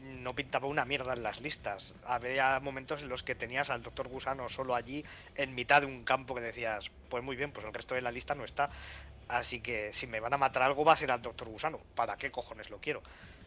no 0.00 0.34
pintaba 0.34 0.66
una 0.68 0.84
mierda 0.84 1.12
en 1.14 1.22
las 1.22 1.40
listas. 1.40 1.96
Había 2.02 2.60
momentos 2.60 3.02
en 3.02 3.08
los 3.08 3.22
que 3.22 3.34
tenías 3.34 3.70
al 3.70 3.82
Doctor 3.82 4.08
Gusano 4.08 4.48
solo 4.48 4.74
allí 4.74 5.04
en 5.34 5.54
mitad 5.54 5.80
de 5.82 5.86
un 5.86 6.04
campo 6.04 6.34
que 6.34 6.40
decías, 6.40 6.90
pues 7.08 7.22
muy 7.24 7.36
bien, 7.36 7.52
pues 7.52 7.66
el 7.66 7.74
resto 7.74 7.94
de 7.94 8.02
la 8.02 8.10
lista 8.12 8.34
no 8.34 8.44
está. 8.44 8.70
Así 9.28 9.62
que 9.62 9.92
si 9.92 10.06
me 10.06 10.20
van 10.20 10.34
a 10.34 10.38
matar 10.38 10.62
algo 10.62 10.84
va 10.84 10.94
a 10.94 10.96
ser 10.96 11.10
al 11.10 11.22
Doctor 11.22 11.48
Gusano. 11.48 11.86
¿Para 11.94 12.16
qué 12.16 12.30
cojones 12.30 12.70
lo 12.70 12.80
quiero? 12.80 13.02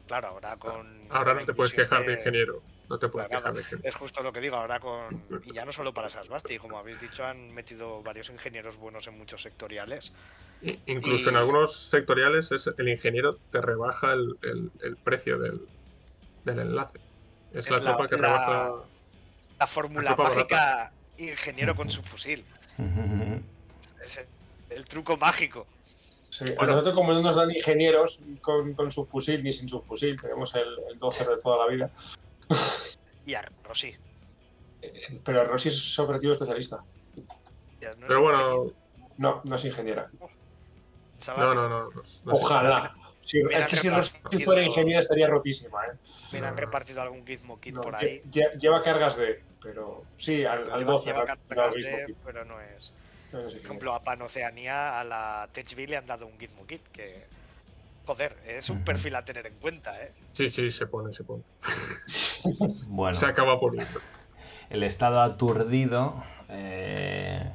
Claro, 0.07 0.29
ahora 0.29 0.57
con. 0.57 1.09
Ahora 1.09 1.33
no 1.35 1.45
te 1.45 1.53
puedes 1.53 1.73
quejar 1.73 2.05
de 2.05 2.13
ingeniero. 2.13 2.63
No 2.89 2.99
te 2.99 3.09
puedes 3.09 3.29
Claro, 3.29 3.39
quejar 3.39 3.53
de 3.53 3.61
ingeniero. 3.61 3.89
Es 3.89 3.95
justo 3.95 4.21
lo 4.23 4.31
que 4.33 4.39
digo, 4.41 4.55
ahora 4.57 4.79
con. 4.79 5.27
Y 5.43 5.53
ya 5.53 5.65
no 5.65 5.71
solo 5.71 5.93
para 5.93 6.09
Sasbasti, 6.09 6.57
como 6.57 6.77
habéis 6.77 6.99
dicho, 6.99 7.25
han 7.25 7.51
metido 7.51 8.03
varios 8.03 8.29
ingenieros 8.29 8.77
buenos 8.77 9.07
en 9.07 9.17
muchos 9.17 9.41
sectoriales. 9.41 10.13
Incluso 10.85 11.29
en 11.29 11.35
algunos 11.37 11.89
sectoriales 11.89 12.51
es 12.51 12.69
el 12.77 12.87
ingeniero 12.89 13.41
te 13.49 13.61
rebaja 13.61 14.13
el, 14.13 14.37
el- 14.41 14.71
el 14.81 14.97
precio 14.97 15.39
del, 15.39 15.59
del 16.43 16.59
enlace. 16.59 16.99
Es, 17.51 17.65
Es 17.65 17.69
la, 17.71 17.77
la- 17.79 17.83
tropa 17.95 18.07
que 18.07 18.17
la- 18.17 18.27
rebaja. 18.27 18.71
La 19.59 19.67
fórmula 19.67 20.15
mágica, 20.15 20.91
ingeniero 21.17 21.75
con 21.75 21.89
su 21.89 22.01
fusil. 22.01 22.43
Es 24.03 24.17
el, 24.17 24.27
el 24.69 24.85
truco 24.85 25.15
mágico. 25.17 25.67
Sí, 26.31 26.45
a 26.49 26.55
Bueno. 26.55 26.71
nosotros 26.73 26.95
como 26.95 27.13
no 27.13 27.21
nos 27.21 27.35
dan 27.35 27.51
ingenieros 27.51 28.23
con, 28.41 28.73
con 28.73 28.89
su 28.89 29.03
fusil 29.05 29.43
ni 29.43 29.53
sin 29.53 29.67
su 29.69 29.79
fusil, 29.79 30.19
tenemos 30.19 30.55
el, 30.55 30.63
el 30.91 30.97
12 30.97 31.25
de 31.25 31.37
toda 31.37 31.65
la 31.65 31.71
vida. 31.71 31.91
Y 33.23 33.35
a 33.35 33.47
Rossi. 33.63 33.95
Eh, 34.81 35.21
Pero 35.23 35.45
Rosy 35.45 35.69
es 35.69 35.99
operativo 35.99 36.33
especialista. 36.33 36.83
Ya 37.79 37.89
no 37.93 38.01
es 38.01 38.07
Pero 38.07 38.21
bueno, 38.21 38.39
ingeniero. 38.55 38.75
No, 39.17 39.41
no 39.45 39.55
es 39.57 39.65
ingeniera. 39.65 40.09
no, 41.27 41.37
no, 41.37 41.53
no. 41.53 41.69
no, 41.69 41.89
no 41.91 42.03
sé. 42.03 42.19
Ojalá. 42.25 42.95
Sí, 43.23 43.41
es 43.51 43.67
que 43.67 43.75
si 43.75 43.89
partido- 43.89 44.45
fuera 44.45 44.63
ingeniera 44.63 44.99
estaría 44.99 45.27
rotísima, 45.27 45.79
¿eh? 45.85 45.97
Me 46.33 46.39
han 46.39 46.57
repartido 46.57 47.01
algún 47.01 47.25
gizmo 47.25 47.59
kit 47.59 47.75
No, 47.75 47.81
por 47.81 47.95
ahí. 47.95 48.21
lle- 48.31 48.57
lleva 48.59 48.81
cargas 48.81 49.15
de. 49.17 49.43
Pero 49.61 50.03
sí, 50.17 50.43
al, 50.43 50.69
al 50.71 50.79
Lleva- 50.79 50.91
12. 50.93 51.05
lleva 51.05 51.25
cargas 51.25 51.75
de- 51.75 52.15
pero 52.25 52.45
no 52.45 52.59
es. 52.59 52.93
No 53.31 53.43
Por 53.43 53.55
ejemplo, 53.55 53.93
a 53.93 54.03
Panoceanía, 54.03 54.99
a 54.99 55.03
la 55.03 55.47
Techville 55.53 55.91
le 55.91 55.97
han 55.97 56.05
dado 56.07 56.25
un 56.27 56.37
gizmo 56.39 56.65
kit 56.65 56.81
que. 56.91 57.25
Joder, 58.05 58.35
es 58.45 58.69
un 58.69 58.83
perfil 58.83 59.15
a 59.15 59.23
tener 59.23 59.45
en 59.45 59.53
cuenta, 59.59 60.01
¿eh? 60.03 60.11
Sí, 60.33 60.49
sí, 60.49 60.71
se 60.71 60.87
pone, 60.87 61.13
se 61.13 61.23
pone. 61.23 61.43
Bueno, 62.87 63.13
Se 63.17 63.25
acaba 63.27 63.59
poniendo. 63.59 63.99
el 64.69 64.83
estado 64.83 65.21
aturdido, 65.21 66.23
eh, 66.49 67.49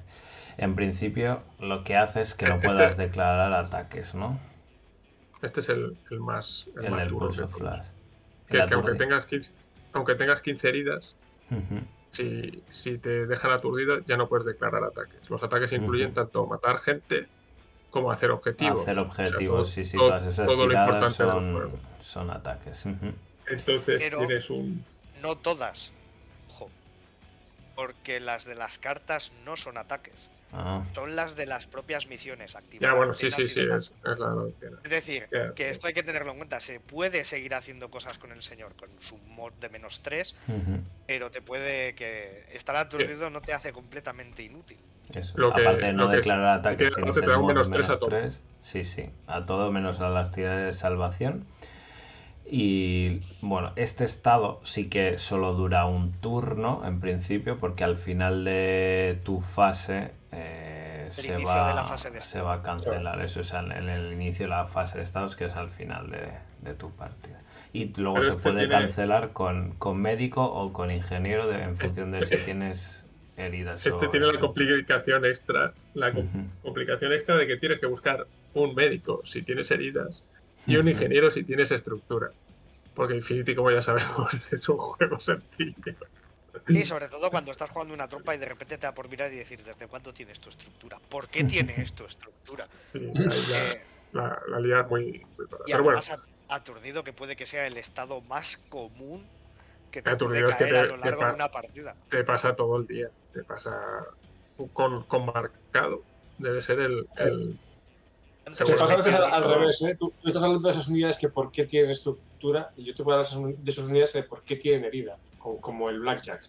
en 0.57 0.75
principio, 0.77 1.43
lo 1.59 1.83
que 1.85 1.97
hace 1.97 2.21
es 2.23 2.35
que 2.35 2.47
no 2.47 2.55
Este- 2.55 2.69
puedas 2.69 2.97
declarar 2.97 3.53
ataques, 3.53 4.15
¿no? 4.15 4.39
Este 5.43 5.61
es 5.61 5.69
el, 5.69 5.97
el 6.11 6.21
más. 6.21 6.67
El, 6.77 6.87
El 6.87 6.91
más 6.91 7.01
del 7.01 7.09
duro 7.11 7.29
todos. 7.29 7.51
flash. 7.55 7.87
Que, 8.49 8.65
que 8.67 8.75
aunque, 8.75 8.95
tengas 8.95 9.27
15, 9.27 9.53
aunque 9.93 10.15
tengas 10.15 10.41
15 10.41 10.69
heridas, 10.69 11.15
si, 12.13 12.63
si 12.71 12.99
te 12.99 13.27
dejan 13.27 13.51
aturdido, 13.51 13.99
ya 14.07 14.17
no 14.17 14.29
puedes 14.29 14.47
declarar 14.47 14.85
ataques. 14.85 15.29
Los 15.29 15.43
ataques 15.43 15.73
incluyen 15.73 16.15
tanto 16.15 16.47
matar 16.47 16.79
gente 16.79 17.27
como 17.91 18.11
hacer 18.11 18.31
objetivos. 18.31 18.83
Hacer 18.83 18.99
O 18.99 19.03
sea, 19.13 19.25
objetivos, 19.27 19.57
todo- 19.57 19.65
sí, 19.65 19.85
sí, 19.85 19.97
todo- 19.97 20.09
todas 20.09 20.27
esas 20.27 20.47
todo 20.47 20.67
lo 20.67 20.73
importante 20.73 21.23
del 21.25 21.33
son, 21.33 21.53
juego. 21.55 21.79
son 22.01 22.31
ataques. 22.31 22.87
Entonces 23.49 24.03
Pero- 24.03 24.19
tienes 24.19 24.49
un. 24.51 24.85
No 25.23 25.37
todas. 25.37 25.93
Ojo. 26.51 26.71
Porque 27.75 28.21
las 28.21 28.45
de 28.45 28.55
las 28.55 28.79
cartas 28.79 29.33
no 29.45 29.57
son 29.57 29.77
ataques. 29.77 30.31
Ah, 30.53 30.85
Son 30.95 31.17
las 31.17 31.35
de 31.37 31.45
las 31.47 31.67
propias 31.67 32.07
misiones 32.07 32.55
activas. 32.55 32.89
Ya, 32.91 32.95
bueno, 32.97 33.15
sí, 33.15 33.31
sí, 33.31 33.49
sí, 33.49 33.61
es, 33.61 33.93
es 34.05 34.19
la 34.19 34.29
doctrina. 34.29 34.79
Es 34.85 34.91
decir, 34.91 35.29
que 35.55 35.71
esto 35.71 35.87
hay 35.89 35.93
que 35.95 36.03
tenerlo 36.03 36.31
en 36.33 36.37
cuenta. 36.39 36.61
Se 36.61 36.81
puede 36.81 37.25
seguir 37.25 37.55
haciendo 37.55 37.91
cosas 37.91 38.19
con 38.19 38.31
el 38.33 38.43
señor 38.43 38.75
con 38.77 38.89
su 39.01 39.19
mod 39.19 39.53
de 39.55 39.69
menos 39.69 40.01
3, 40.03 40.35
ujú. 40.49 40.81
pero 41.07 41.31
te 41.31 41.43
puede 41.43 41.95
que 41.95 42.45
estar 42.53 42.77
aturdido 42.77 43.29
no 43.31 43.41
te 43.41 43.53
hace 43.53 43.73
completamente 43.73 44.43
inútil. 44.45 44.79
Eso. 45.15 45.35
Lo 45.37 45.53
que- 45.55 45.63
Aparte 45.63 45.87
de 45.87 45.93
no 45.93 46.05
lo 46.05 46.11
que 46.11 46.17
es- 46.17 46.21
declarar 46.25 46.61
que 46.63 46.69
ataques, 46.69 46.95
tienes 46.95 47.15
te 47.15 47.27
da 47.27 47.37
un 47.37 47.43
mod 47.43 47.49
menos 47.49 47.71
tres 47.71 47.87
a 47.87 47.89
menos 47.89 48.01
todo. 48.01 48.11
Sí, 48.61 48.85
sí, 48.85 49.11
a 49.27 49.47
todo 49.47 49.71
menos 49.73 50.01
a 50.01 50.09
las 50.09 50.33
tiradas 50.33 50.67
de 50.67 50.73
salvación. 50.75 51.47
Y 52.49 53.21
bueno, 53.43 53.73
este 53.77 54.05
estado 54.05 54.61
sí 54.65 54.89
que 54.89 55.19
solo 55.19 55.55
dura 55.55 55.87
un 55.87 56.13
turno 56.21 56.83
en 56.87 57.01
principio, 57.01 57.59
porque 57.59 57.83
al 57.85 57.97
final 57.97 58.45
de 58.45 59.19
tu 59.25 59.41
fase 59.41 60.13
eh, 60.31 61.07
se, 61.11 61.33
va, 61.45 61.69
de 61.69 61.75
la 61.75 61.85
fase 61.85 62.11
de 62.11 62.23
se 62.23 62.41
va 62.41 62.55
a 62.55 62.63
cancelar. 62.63 63.21
Eso 63.21 63.41
es 63.41 63.53
en 63.53 63.73
en 63.73 63.89
el 63.89 64.13
inicio 64.13 64.47
de 64.47 64.51
la 64.51 64.67
fase 64.67 64.99
de 64.99 65.05
estados, 65.05 65.35
que 65.35 65.47
es 65.47 65.57
al 65.57 65.71
final 65.71 66.09
de, 66.11 66.29
de 66.63 66.75
tu 66.75 66.91
partida. 66.93 67.41
Y 67.73 67.93
luego 67.97 68.15
Pero 68.15 68.25
se 68.27 68.31
este 68.31 68.43
puede 68.43 68.59
tiene- 68.69 68.73
cancelar 68.73 69.33
con, 69.33 69.73
con 69.73 70.01
médico 70.01 70.45
o 70.45 70.73
con 70.73 70.91
ingeniero 70.93 71.49
de- 71.49 71.63
en 71.65 71.77
función 71.77 72.11
de 72.13 72.25
si 72.25 72.35
Este- 72.35 72.45
tienes 72.45 73.05
heridas. 73.37 73.85
Este 73.85 73.91
o 74.07 74.09
tiene 74.11 74.27
la 74.27 74.39
complicación 74.39 75.25
extra. 75.25 75.75
La 75.95 76.13
complicación 76.63 77.13
extra 77.13 77.37
de 77.37 77.47
que 77.49 77.57
tienes 77.57 77.81
que 77.81 77.87
buscar 77.87 78.27
un 78.55 78.75
médico 78.75 79.21
si 79.25 79.43
tienes 79.43 79.71
heridas 79.71 80.23
y 80.67 80.77
un 80.77 80.89
ingeniero 80.89 81.31
si 81.31 81.45
tienes 81.45 81.71
estructura. 81.73 82.35
Porque 82.95 83.17
Infinity, 83.17 83.55
como 83.57 83.71
ya 83.73 83.83
sabemos, 83.83 84.31
es 84.53 84.69
un 84.69 84.79
juego 84.79 85.21
sencillo. 85.21 85.95
Y 86.71 86.85
sobre 86.85 87.09
todo 87.09 87.31
cuando 87.31 87.51
estás 87.53 87.71
jugando 87.71 87.95
una 87.95 88.09
tropa 88.09 88.35
y 88.35 88.39
de 88.39 88.47
repente 88.47 88.77
te 88.79 88.87
da 88.87 88.95
por 88.95 89.09
mirar 89.09 89.33
y 89.33 89.37
decir, 89.37 89.63
¿desde 89.65 89.89
cuándo 89.89 90.13
tienes 90.13 90.41
tu 90.41 90.49
estructura? 90.51 91.01
¿Por 91.09 91.29
qué 91.29 91.45
tiene 91.45 91.81
esto 91.83 92.07
estructura? 92.07 92.69
Eh, 92.95 93.77
la, 94.13 94.41
la 94.49 94.61
lías 94.61 94.89
muy, 94.89 95.23
muy 95.37 95.47
parada. 95.49 95.67
y 95.67 95.71
Pero 95.71 95.85
bueno, 95.85 96.01
aturdido 96.49 97.05
que 97.05 97.13
puede 97.13 97.37
que 97.37 97.45
sea 97.47 97.67
el 97.67 97.77
estado 97.77 98.23
más 98.23 98.57
común 98.69 99.33
que 99.91 100.03
te 100.03 100.15
puede 100.15 100.45
Aturdido 100.45 100.49
es 100.51 100.57
que 100.57 100.67
caer 100.67 100.75
te- 100.75 100.77
a 100.77 100.85
lo 100.87 100.97
te 101.03 101.13
largo 101.13 101.25
de 101.27 101.33
pa- 101.33 101.35
una 101.35 101.51
partida. 101.51 101.99
te 102.09 102.25
pasa 102.25 102.57
todo 102.57 102.79
el 102.79 102.87
día. 102.87 103.11
Te 103.33 103.45
pasa 103.45 103.73
con, 104.73 105.05
con 105.07 105.27
marcado. 105.27 106.07
Debe 106.37 106.61
ser 106.63 106.81
el, 106.81 107.09
el- 107.17 107.61
Seguro. 108.53 108.79
pasa 108.79 108.95
a 108.95 108.97
veces 108.97 109.15
al, 109.15 109.25
al 109.25 109.45
revés, 109.45 109.83
¿eh? 109.83 109.97
Tú, 109.99 110.15
tú 110.21 110.29
estás 110.29 110.43
hablando 110.43 110.67
de 110.69 110.73
esas 110.73 110.89
unidades 110.89 111.19
que 111.19 111.29
por 111.31 111.51
qué 111.51 111.65
tienen 111.67 111.91
estructura 111.91 112.71
y 112.77 112.85
yo 112.87 112.95
te 112.95 113.03
puedo 113.03 113.19
hablar 113.19 113.31
de 113.31 113.37
esas- 113.53 113.65
de 113.65 113.71
esas 113.71 113.85
unidades 113.85 114.13
de 114.13 114.23
por 114.23 114.45
qué 114.45 114.57
tienen 114.57 114.85
herida, 114.85 115.19
como, 115.39 115.61
como 115.61 115.91
el 115.91 116.01
Blackjack. 116.01 116.43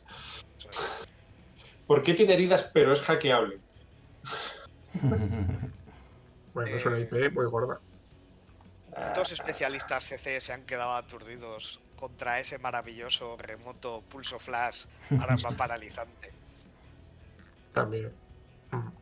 ¿Por 1.86 2.04
qué 2.04 2.14
tiene 2.14 2.34
heridas 2.34 2.70
pero 2.74 2.94
es 2.94 3.02
hackeable? 3.02 3.62
bueno, 6.54 6.76
es 6.76 6.86
una 6.86 7.00
IP 7.00 7.30
muy 7.32 7.46
gorda. 7.46 7.80
Dos 9.16 9.32
especialistas 9.32 10.06
CC 10.06 10.40
se 10.42 10.54
han 10.54 10.66
quedado 10.66 10.94
aturdidos 10.94 11.80
contra 11.96 12.40
ese 12.40 12.58
maravilloso 12.58 13.38
remoto 13.38 14.04
pulso 14.08 14.40
flash 14.40 14.86
arma 15.10 15.36
paralizante. 15.58 16.32
También. 17.74 18.16
Mm. 18.72 18.97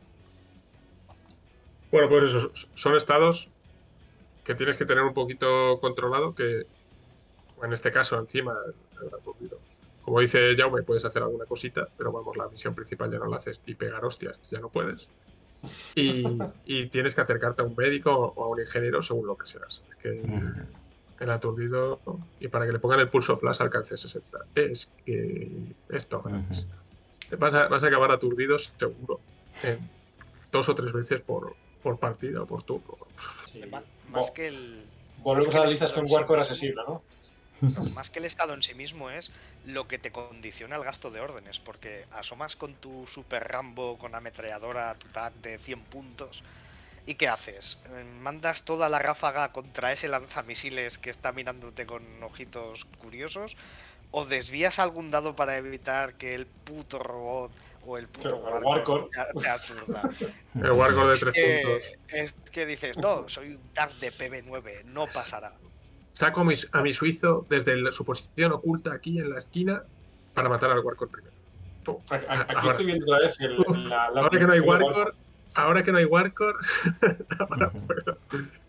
Bueno, 1.90 2.08
pues 2.08 2.24
eso, 2.24 2.50
son 2.74 2.96
estados 2.96 3.48
que 4.44 4.54
tienes 4.54 4.76
que 4.76 4.86
tener 4.86 5.02
un 5.02 5.14
poquito 5.14 5.78
controlado, 5.80 6.34
que 6.34 6.66
en 7.62 7.72
este 7.72 7.90
caso 7.90 8.18
encima, 8.18 8.54
aturdido. 9.18 9.58
como 10.02 10.20
dice 10.20 10.54
Jaume, 10.56 10.82
puedes 10.82 11.04
hacer 11.04 11.22
alguna 11.22 11.46
cosita, 11.46 11.88
pero 11.96 12.12
vamos, 12.12 12.36
la 12.36 12.48
misión 12.48 12.74
principal 12.74 13.10
ya 13.10 13.18
no 13.18 13.26
la 13.26 13.38
haces 13.38 13.60
y 13.66 13.74
pegar 13.74 14.04
hostias, 14.04 14.38
ya 14.50 14.60
no 14.60 14.68
puedes. 14.68 15.08
Y, 15.94 16.22
y 16.64 16.86
tienes 16.88 17.14
que 17.14 17.20
acercarte 17.22 17.62
a 17.62 17.64
un 17.64 17.74
médico 17.74 18.12
o 18.36 18.44
a 18.44 18.48
un 18.48 18.60
ingeniero 18.60 19.02
según 19.02 19.26
lo 19.26 19.36
que 19.36 19.46
seas. 19.46 19.82
Es 19.90 19.96
que 19.96 20.22
el 21.18 21.30
aturdido, 21.30 22.00
y 22.40 22.48
para 22.48 22.66
que 22.66 22.72
le 22.72 22.78
pongan 22.78 23.00
el 23.00 23.08
pulso 23.08 23.36
flash 23.36 23.60
alcance 23.60 23.96
60. 23.96 24.38
Es 24.54 24.90
que 25.04 25.50
esto, 25.88 26.22
vas 27.38 27.54
a, 27.54 27.68
vas 27.68 27.82
a 27.82 27.86
acabar 27.86 28.12
aturdidos 28.12 28.74
seguro. 28.78 29.20
en 29.62 29.78
dos 30.52 30.68
o 30.68 30.74
tres 30.74 30.92
veces 30.92 31.20
por, 31.20 31.54
por 31.86 31.98
partida 32.00 32.42
o 32.42 32.46
por 32.46 32.64
turno. 32.64 32.96
Sí. 33.52 33.62
Más 34.08 34.32
que 34.32 34.48
el, 34.48 34.84
Volvemos 35.18 35.54
a 35.54 35.60
las 35.60 35.70
listas 35.70 35.90
estado 35.90 35.94
con 35.94 36.04
en 36.04 36.08
sí 36.08 36.14
Warcore 36.14 36.40
mismo- 36.40 36.52
asesino, 36.52 36.82
¿no? 36.84 37.02
más 37.94 38.10
que 38.10 38.18
el 38.18 38.24
estado 38.24 38.52
en 38.54 38.62
sí 38.62 38.74
mismo 38.74 39.08
es 39.08 39.30
lo 39.64 39.86
que 39.86 39.98
te 39.98 40.10
condiciona 40.10 40.74
el 40.76 40.82
gasto 40.84 41.12
de 41.12 41.20
órdenes, 41.20 41.60
porque 41.60 42.04
asomas 42.10 42.56
con 42.56 42.74
tu 42.74 43.06
super 43.06 43.46
Rambo 43.46 43.96
con 43.98 44.16
ametralladora, 44.16 44.94
tu 44.96 45.06
TAC 45.08 45.32
de 45.34 45.58
100 45.58 45.84
puntos, 45.84 46.42
¿y 47.06 47.14
qué 47.14 47.28
haces? 47.28 47.78
Eh, 47.86 48.04
¿Mandas 48.20 48.64
toda 48.64 48.88
la 48.88 48.98
ráfaga 48.98 49.52
contra 49.52 49.92
ese 49.92 50.08
lanzamisiles 50.08 50.98
que 50.98 51.10
está 51.10 51.30
mirándote 51.30 51.86
con 51.86 52.02
ojitos 52.24 52.84
curiosos? 52.98 53.56
¿O 54.10 54.24
desvías 54.24 54.78
algún 54.80 55.10
dado 55.12 55.36
para 55.36 55.56
evitar 55.56 56.14
que 56.14 56.34
el 56.34 56.46
puto 56.46 56.98
robot 56.98 57.52
o 57.86 57.98
el 57.98 58.08
puto 58.08 58.28
Claro, 58.40 58.58
el 58.58 58.64
Warcore 58.64 59.00
Warcore. 59.02 59.08
te, 59.34 59.40
te 59.40 59.48
aturda? 59.48 60.10
El 60.54 60.72
Wargore 60.72 61.06
de 61.08 61.12
Es 61.14 61.20
tres 61.20 61.34
que, 61.34 61.60
puntos. 61.62 61.82
es 62.08 62.34
que 62.52 62.66
dices, 62.66 62.98
no, 62.98 63.28
soy 63.28 63.50
un 63.54 63.72
TAC 63.72 63.92
de 63.94 64.12
PB9, 64.12 64.84
no 64.84 65.06
pasará. 65.06 65.52
Saco 66.12 66.40
a 66.40 66.44
mi, 66.44 66.54
a 66.72 66.82
mi 66.82 66.92
suizo 66.92 67.46
desde 67.48 67.72
el- 67.74 67.92
su 67.92 68.04
posición 68.04 68.52
oculta 68.52 68.92
aquí 68.94 69.18
en 69.18 69.30
la 69.30 69.38
esquina 69.38 69.82
para 70.34 70.48
matar 70.48 70.70
al 70.70 70.80
Warcore 70.80 71.10
primero. 71.10 71.34
Pum. 71.84 72.02
A- 72.10 72.14
a- 72.14 72.40
Aquí 72.42 72.54
Ahora- 72.56 72.70
estoy 72.70 72.86
viendo 72.86 73.04
otra 73.06 73.18
vez 73.26 73.40
el, 73.40 73.56
la, 73.88 74.10
la- 74.10 74.20
ahora 74.22 74.30
que 74.38 74.46
no 74.46 74.52
hay 74.52 74.60
Warcore, 74.60 75.10
ahora 75.54 75.84
que 75.84 75.92
no 75.92 75.98
hay 75.98 76.04
Warcore, 76.06 76.56
ahora 77.38 77.72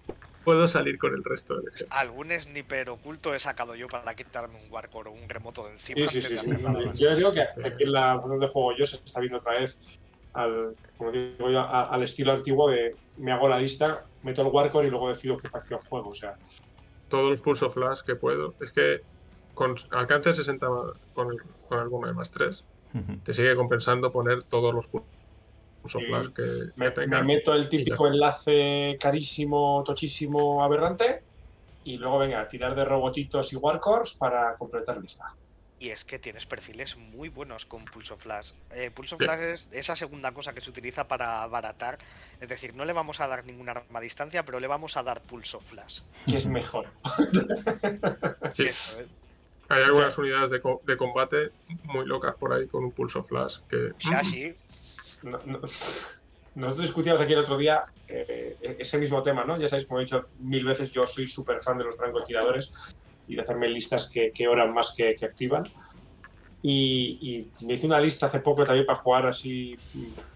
puedo, 0.47 0.67
salir 0.67 0.97
con 0.97 1.13
el 1.13 1.23
resto 1.23 1.55
del 1.55 1.67
ejército. 1.67 1.93
Algún 1.93 2.31
sniper 2.31 2.89
oculto 2.89 3.35
he 3.35 3.39
sacado 3.39 3.75
yo 3.75 3.87
para 3.87 4.15
quitarme 4.15 4.55
un 4.63 4.71
Warcore 4.71 5.09
o 5.09 5.13
un 5.13 5.27
remoto 5.27 5.65
de 5.65 5.73
encima 5.73 6.07
Sí, 6.07 6.21
sí, 6.21 6.37
sí. 6.37 6.45
de. 6.47 6.91
Yo 6.97 7.11
os 7.11 7.17
digo 7.17 7.31
que 7.31 7.41
aquí 7.41 7.83
en 7.83 7.91
la 7.91 8.19
función 8.19 8.39
de 8.39 8.47
juego 8.47 8.75
yo 8.77 8.85
se 8.85 8.95
está 8.97 9.19
viendo 9.19 9.39
otra 9.39 9.59
vez 9.59 9.79
al, 10.33 10.75
como 10.97 11.11
digo 11.11 11.49
yo, 11.49 11.59
al 11.61 12.03
estilo 12.03 12.31
antiguo 12.31 12.69
de 12.69 12.95
me 13.17 13.31
hago 13.31 13.49
la 13.49 13.59
lista, 13.59 14.05
meto 14.21 14.41
el 14.41 14.47
Warcore 14.47 14.87
y 14.87 14.91
luego 14.91 15.09
decido 15.09 15.37
qué 15.37 15.49
facción 15.49 15.79
juego. 15.89 16.09
O 16.09 16.13
sea, 16.15 16.37
Todos 17.07 17.29
los 17.31 17.41
pulso 17.41 17.69
flash 17.69 18.01
que 18.05 18.15
puedo. 18.15 18.55
Es 18.59 18.71
que 18.71 19.01
con 19.53 19.75
alcance 19.91 20.33
60 20.33 20.69
ma- 20.69 20.93
con 21.13 21.31
el, 21.31 21.37
con 21.67 21.79
el 21.79 21.89
bono 21.89 22.07
de 22.07 22.13
más 22.13 22.29
3, 22.31 22.63
te 23.23 23.33
sigue 23.33 23.55
compensando 23.55 24.11
poner 24.11 24.43
todos 24.43 24.73
los 24.73 24.85
pul- 24.89 25.07
pulso 25.88 25.99
Sí. 25.99 26.05
flash 26.05 26.27
que, 26.33 26.41
me, 26.75 26.91
que 26.93 26.99
me 27.01 27.07
tenga. 27.07 27.23
meto 27.23 27.53
el 27.53 27.69
típico 27.69 28.07
enlace 28.07 28.97
carísimo, 28.99 29.83
tochísimo, 29.85 30.63
aberrante 30.63 31.23
y 31.83 31.97
luego 31.97 32.19
venga, 32.19 32.47
tirar 32.47 32.75
de 32.75 32.83
robotitos 32.85 33.53
y 33.53 33.55
Warcores 33.55 34.13
para 34.15 34.55
completar 34.57 34.99
lista. 35.01 35.25
Y 35.79 35.89
es 35.89 36.03
que 36.05 36.17
tienes 36.17 36.47
perfiles 36.47 36.97
muy 36.97 37.29
buenos 37.29 37.67
con 37.67 37.85
Pulso 37.85 38.17
Flash. 38.17 38.53
Eh, 38.71 38.89
Pulso 38.89 39.15
Sí. 39.19 39.23
Flash 39.25 39.39
es 39.41 39.69
esa 39.71 39.95
segunda 39.95 40.31
cosa 40.31 40.51
que 40.53 40.59
se 40.59 40.71
utiliza 40.71 41.07
para 41.07 41.43
abaratar. 41.43 41.99
Es 42.39 42.49
decir, 42.49 42.73
no 42.73 42.83
le 42.83 42.93
vamos 42.93 43.19
a 43.19 43.27
dar 43.27 43.45
ningún 43.45 43.69
arma 43.69 43.99
a 43.99 44.01
distancia, 44.01 44.43
pero 44.43 44.59
le 44.59 44.65
vamos 44.65 44.97
a 44.97 45.03
dar 45.03 45.21
Pulso 45.21 45.59
Flash. 45.59 46.01
Que 46.27 46.38
es 46.38 46.47
mejor. 46.47 46.88
Sí. 48.55 48.63
Eso, 48.63 48.99
¿eh? 48.99 49.07
Hay 49.69 49.83
algunas 49.83 50.17
unidades 50.17 50.49
de, 50.49 50.61
co- 50.61 50.81
de 50.85 50.97
combate 50.97 51.51
muy 51.83 52.05
locas 52.05 52.35
por 52.35 52.53
ahí 52.53 52.67
con 52.67 52.83
un 52.85 52.91
pulso 52.91 53.23
flash 53.23 53.57
que. 53.69 53.91
Shashi, 53.99 54.55
No- 55.24 55.39
no- 55.45 55.61
nosotros 56.55 56.86
discutíamos 56.86 57.22
aquí 57.22 57.34
el 57.34 57.39
otro 57.39 57.57
día 57.57 57.84
eh, 58.07 58.57
ese 58.80 58.97
mismo 58.97 59.22
tema, 59.22 59.43
¿no? 59.43 59.59
Ya 59.59 59.68
sabéis, 59.68 59.88
como 59.88 59.99
he 59.99 60.03
dicho 60.03 60.30
mil 60.38 60.65
veces, 60.65 60.91
yo 60.91 61.05
soy 61.05 61.28
súper 61.28 61.61
fan 61.61 61.78
de 61.78 61.84
los 61.84 61.95
francotiradores 61.95 62.72
y 63.28 63.36
de 63.36 63.41
hacerme 63.41 63.70
listas 63.70 64.09
que, 64.11 64.32
que 64.34 64.47
oran 64.47 64.74
más 64.74 64.93
que, 64.95 65.15
que 65.15 65.26
activan. 65.26 65.63
Y, 66.61 67.51
y 67.59 67.65
me 67.65 67.74
hice 67.74 67.86
una 67.86 67.99
lista 67.99 68.26
hace 68.26 68.39
poco 68.39 68.63
también 68.65 68.86
para 68.86 68.97
jugar 68.97 69.28
así 69.28 69.76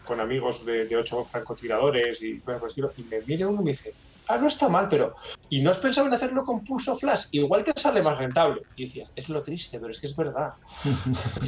con 0.04 0.20
amigos 0.20 0.64
de, 0.66 0.86
de 0.86 0.96
ocho 0.96 1.24
francotiradores 1.26 2.22
y 2.22 2.40
cosas 2.42 2.60
por 2.60 2.68
el 2.68 2.72
estilo. 2.72 2.94
Y 2.96 3.04
me 3.06 3.22
mira 3.26 3.48
uno 3.48 3.62
y 3.62 3.66
me 3.66 3.72
dice, 3.72 3.96
ah, 4.28 4.38
no 4.38 4.48
está 4.48 4.70
mal, 4.70 4.88
pero 4.88 5.16
¿y 5.50 5.62
no 5.62 5.72
has 5.72 5.80
pensado 5.80 6.08
en 6.08 6.14
hacerlo 6.14 6.44
con 6.44 6.64
pulso 6.64 6.96
flash? 6.96 7.24
Igual 7.32 7.64
te 7.64 7.72
sale 7.76 8.02
más 8.04 8.18
rentable. 8.20 8.62
Y 8.76 8.86
decías, 8.86 9.12
es 9.16 9.30
lo 9.30 9.42
triste, 9.42 9.80
pero 9.80 9.90
es 9.92 10.00
que 10.00 10.08
es 10.08 10.16
verdad. 10.16 10.50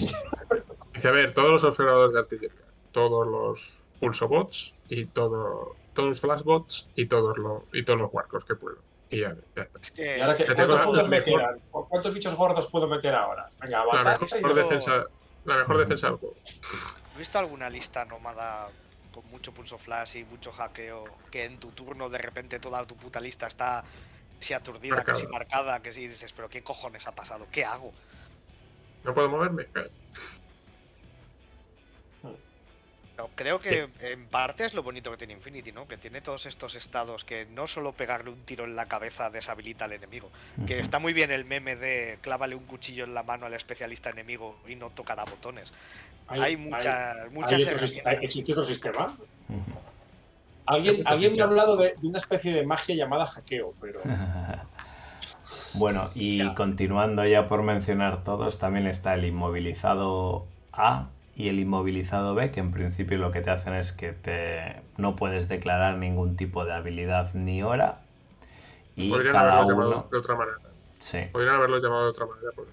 Dice, 0.96 1.08
a 1.08 1.12
ver, 1.12 1.34
todos 1.34 1.50
los 1.52 1.64
observadores 1.64 2.14
de 2.14 2.20
artillería, 2.20 2.63
todos 2.94 3.28
los 3.28 3.84
pulso 4.00 4.28
bots 4.30 4.74
y 4.88 5.06
todo, 5.08 5.76
todos 5.94 6.10
los 6.10 6.22
flash 6.22 6.44
bots 6.44 6.90
y 6.96 7.08
todos 7.08 7.38
los, 7.38 7.64
y 7.74 7.84
todos 7.84 8.00
los 8.00 8.14
warcos 8.14 8.46
que 8.46 8.56
puedo. 8.56 8.78
Y 9.10 9.20
ya, 9.22 9.36
ya 9.56 9.64
está. 9.64 9.80
es 9.80 9.92
que 9.92 10.04
te 10.46 10.56
¿Cuántos 10.56 11.10
mejor- 11.10 11.60
¿Cuántos 11.90 12.14
bichos 12.14 12.36
gordos 12.36 12.68
puedo 12.72 12.88
meter 12.88 13.14
ahora? 13.14 13.50
Venga, 13.60 13.84
La 13.92 14.04
mejor 14.04 14.56
defensa, 14.56 15.04
la 15.44 15.58
mejor 15.58 15.78
defensa 15.80 16.08
del 16.08 16.18
juego. 16.18 16.36
¿has 16.46 17.18
visto 17.18 17.38
alguna 17.38 17.70
lista 17.70 18.06
nómada 18.06 18.70
con 19.12 19.26
mucho 19.28 19.52
Pulso 19.54 19.78
Flash 19.78 20.18
y 20.18 20.24
mucho 20.24 20.52
hackeo 20.52 21.06
que 21.30 21.46
en 21.46 21.60
tu 21.60 21.70
turno 21.72 22.10
de 22.10 22.18
repente 22.18 22.60
toda 22.60 22.86
tu 22.86 22.96
puta 22.96 23.20
lista 23.20 23.46
está 23.48 23.84
si 24.40 24.54
aturdida, 24.54 24.96
que 24.96 25.12
Marcada. 25.12 25.20
si 25.20 25.28
marcada, 25.28 25.82
que 25.82 25.92
si 25.94 26.08
dices, 26.08 26.34
pero 26.34 26.50
¿qué 26.50 26.64
cojones 26.64 27.08
ha 27.08 27.12
pasado? 27.14 27.46
¿Qué 27.52 27.64
hago? 27.64 27.94
¿No 29.04 29.14
puedo 29.14 29.30
moverme? 29.30 29.68
No, 33.18 33.30
creo 33.36 33.60
que 33.60 33.88
en 34.00 34.26
parte 34.26 34.66
es 34.66 34.74
lo 34.74 34.82
bonito 34.82 35.12
que 35.12 35.18
tiene 35.18 35.34
Infinity, 35.34 35.72
¿no? 35.72 35.88
Que 35.88 35.98
tiene 35.98 36.22
todos 36.22 36.48
estos 36.48 36.74
estados 36.74 37.24
que 37.24 37.46
no 37.46 37.68
solo 37.68 37.92
pegarle 37.92 38.32
un 38.32 38.42
tiro 38.44 38.64
en 38.66 38.76
la 38.76 38.88
cabeza 38.88 39.30
deshabilita 39.30 39.86
al 39.86 39.94
enemigo. 39.94 40.32
Que 40.66 40.80
está 40.80 40.98
muy 40.98 41.14
bien 41.14 41.30
el 41.30 41.46
meme 41.46 41.76
de 41.76 42.18
clávale 42.22 42.56
un 42.56 42.66
cuchillo 42.66 43.04
en 43.04 43.14
la 43.14 43.22
mano 43.22 43.46
al 43.46 43.54
especialista 43.54 44.10
enemigo 44.10 44.58
y 44.68 44.76
no 44.76 44.90
tocará 44.90 45.26
botones. 45.26 45.72
Hay, 46.28 46.58
muchas, 46.58 47.32
muchas 47.32 47.54
hay 47.54 47.64
otro 47.64 47.88
hay- 48.06 48.18
¿Existe 48.22 48.52
otro 48.54 48.64
sistema? 48.64 49.16
Alguien, 50.66 51.04
alguien 51.06 51.34
me 51.34 51.42
ha 51.42 51.46
hablado 51.46 51.78
de, 51.78 51.94
de 51.98 52.08
una 52.08 52.18
especie 52.18 52.52
de 52.54 52.66
magia 52.66 52.96
llamada 52.96 53.26
hackeo, 53.28 53.76
pero 53.80 54.00
Bueno, 55.74 56.10
y 56.16 56.38
Ya. 56.40 56.56
continuando 56.56 57.26
ya 57.26 57.48
por 57.48 57.62
mencionar 57.64 58.24
todos, 58.24 58.58
también 58.60 58.88
está 58.88 59.14
el 59.14 59.26
inmovilizado 59.26 60.48
A 60.72 61.10
y 61.36 61.50
el 61.50 61.60
inmovilizado 61.60 62.36
B, 62.36 62.52
que 62.52 62.60
en 62.60 62.72
principio 62.72 63.18
lo 63.18 63.32
que 63.32 63.42
te 63.42 63.50
hacen 63.52 63.74
es 63.74 63.92
que 63.94 64.14
te 64.14 64.82
no 64.98 65.16
puedes 65.16 65.48
declarar 65.48 65.98
ningún 65.98 66.36
tipo 66.38 66.66
de 66.66 66.74
habilidad 66.74 67.34
ni 67.34 67.64
hora. 67.64 68.02
Y 68.96 69.10
Podrían 69.10 69.34
cada 69.34 69.54
haberlo 69.54 69.66
llamado 69.68 69.92
uno. 69.92 70.08
de 70.12 70.18
otra 70.18 70.36
manera. 70.36 70.58
Sí. 71.00 71.20
Podrían 71.32 71.56
haberlo 71.56 71.80
llamado 71.82 72.04
de 72.06 72.10
otra 72.12 72.26
manera. 72.28 72.52
porque. 72.56 72.72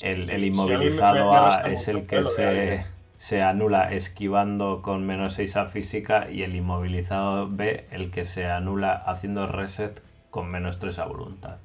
El, 0.00 0.28
el 0.30 0.44
inmovilizado 0.44 1.32
A 1.32 1.60
es 1.70 1.88
el 1.88 2.06
que 2.06 2.24
se, 2.24 2.84
se 3.16 3.42
anula 3.42 3.92
esquivando 3.92 4.82
con 4.82 5.06
menos 5.06 5.34
6 5.34 5.56
a 5.56 5.66
física 5.66 6.30
y 6.30 6.42
el 6.42 6.54
inmovilizado 6.56 7.48
B 7.48 7.86
el 7.90 8.10
que 8.10 8.24
se 8.24 8.46
anula 8.46 8.92
haciendo 8.94 9.46
reset 9.46 10.02
con 10.30 10.50
menos 10.50 10.78
3 10.78 10.98
a 10.98 11.04
voluntad. 11.06 11.58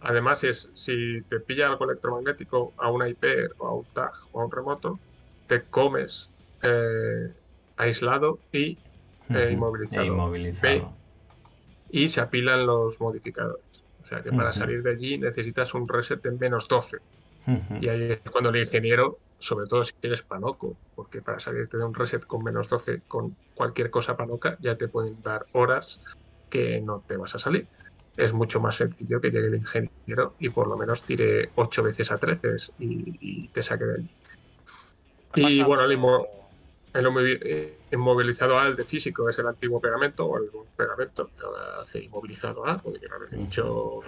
Además, 0.00 0.40
si, 0.40 0.48
es, 0.48 0.70
si 0.74 1.22
te 1.28 1.40
pilla 1.40 1.68
algo 1.68 1.84
electromagnético 1.84 2.74
a 2.76 2.90
una 2.90 3.08
IP 3.08 3.24
o 3.58 3.66
a 3.66 3.74
un 3.74 3.84
tag 3.92 4.12
o 4.32 4.40
a 4.40 4.44
un 4.44 4.52
remoto, 4.52 4.98
te 5.46 5.64
comes 5.64 6.30
eh, 6.62 7.34
aislado 7.76 8.40
y. 8.52 8.78
E 9.28 9.50
inmovilizado. 9.50 10.02
E 10.02 10.06
inmovilizado. 10.06 10.96
y 11.88 12.08
se 12.08 12.20
apilan 12.20 12.66
los 12.66 13.00
modificadores. 13.00 13.64
O 14.02 14.08
sea 14.08 14.22
que 14.22 14.30
para 14.30 14.52
salir 14.52 14.82
de 14.82 14.90
allí 14.90 15.18
necesitas 15.18 15.74
un 15.74 15.88
reset 15.88 16.24
en 16.26 16.38
menos 16.38 16.68
12. 16.68 16.98
Ujú. 17.46 17.78
Y 17.80 17.88
ahí 17.88 18.12
es 18.12 18.20
cuando 18.30 18.50
el 18.50 18.56
ingeniero, 18.56 19.18
sobre 19.38 19.66
todo 19.66 19.82
si 19.82 19.92
eres 20.00 20.22
panoco, 20.22 20.76
porque 20.94 21.22
para 21.22 21.40
salirte 21.40 21.76
de 21.76 21.84
un 21.84 21.94
reset 21.94 22.24
con 22.24 22.44
menos 22.44 22.68
12 22.68 23.02
con 23.08 23.36
cualquier 23.54 23.90
cosa 23.90 24.16
panoca, 24.16 24.56
ya 24.60 24.76
te 24.76 24.86
pueden 24.86 25.20
dar 25.22 25.46
horas 25.52 26.00
que 26.48 26.80
no 26.80 27.04
te 27.06 27.16
vas 27.16 27.34
a 27.34 27.38
salir. 27.40 27.68
Es 28.16 28.32
mucho 28.32 28.60
más 28.60 28.76
sencillo 28.76 29.20
que 29.20 29.30
llegue 29.30 29.48
el 29.48 29.56
ingeniero 29.56 30.36
y 30.38 30.48
por 30.50 30.68
lo 30.68 30.76
menos 30.76 31.04
tire 31.04 31.52
8 31.54 31.82
veces 31.82 32.10
a 32.10 32.18
13 32.18 32.56
y, 32.78 33.44
y 33.44 33.48
te 33.50 33.62
saque 33.62 33.84
de 33.84 33.94
allí. 33.94 34.10
Y 35.34 35.62
bueno, 35.62 35.84
el, 35.84 35.92
inmo- 35.92 36.26
el 36.94 37.06
eh, 37.42 37.86
inmovilizado 37.90 38.58
A, 38.58 38.68
el 38.68 38.76
de 38.76 38.84
físico, 38.84 39.28
es 39.28 39.38
el 39.38 39.46
antiguo 39.46 39.80
pegamento 39.80 40.24
o 40.26 40.38
el 40.38 40.50
pegamento 40.74 41.30
que 41.36 41.44
ahora 41.44 41.80
hace 41.82 42.02
inmovilizado 42.04 42.66
A, 42.66 42.78
podría 42.78 43.08
haber 43.14 43.30
dicho 43.38 44.00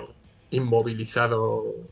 inmovilizado, 0.51 1.91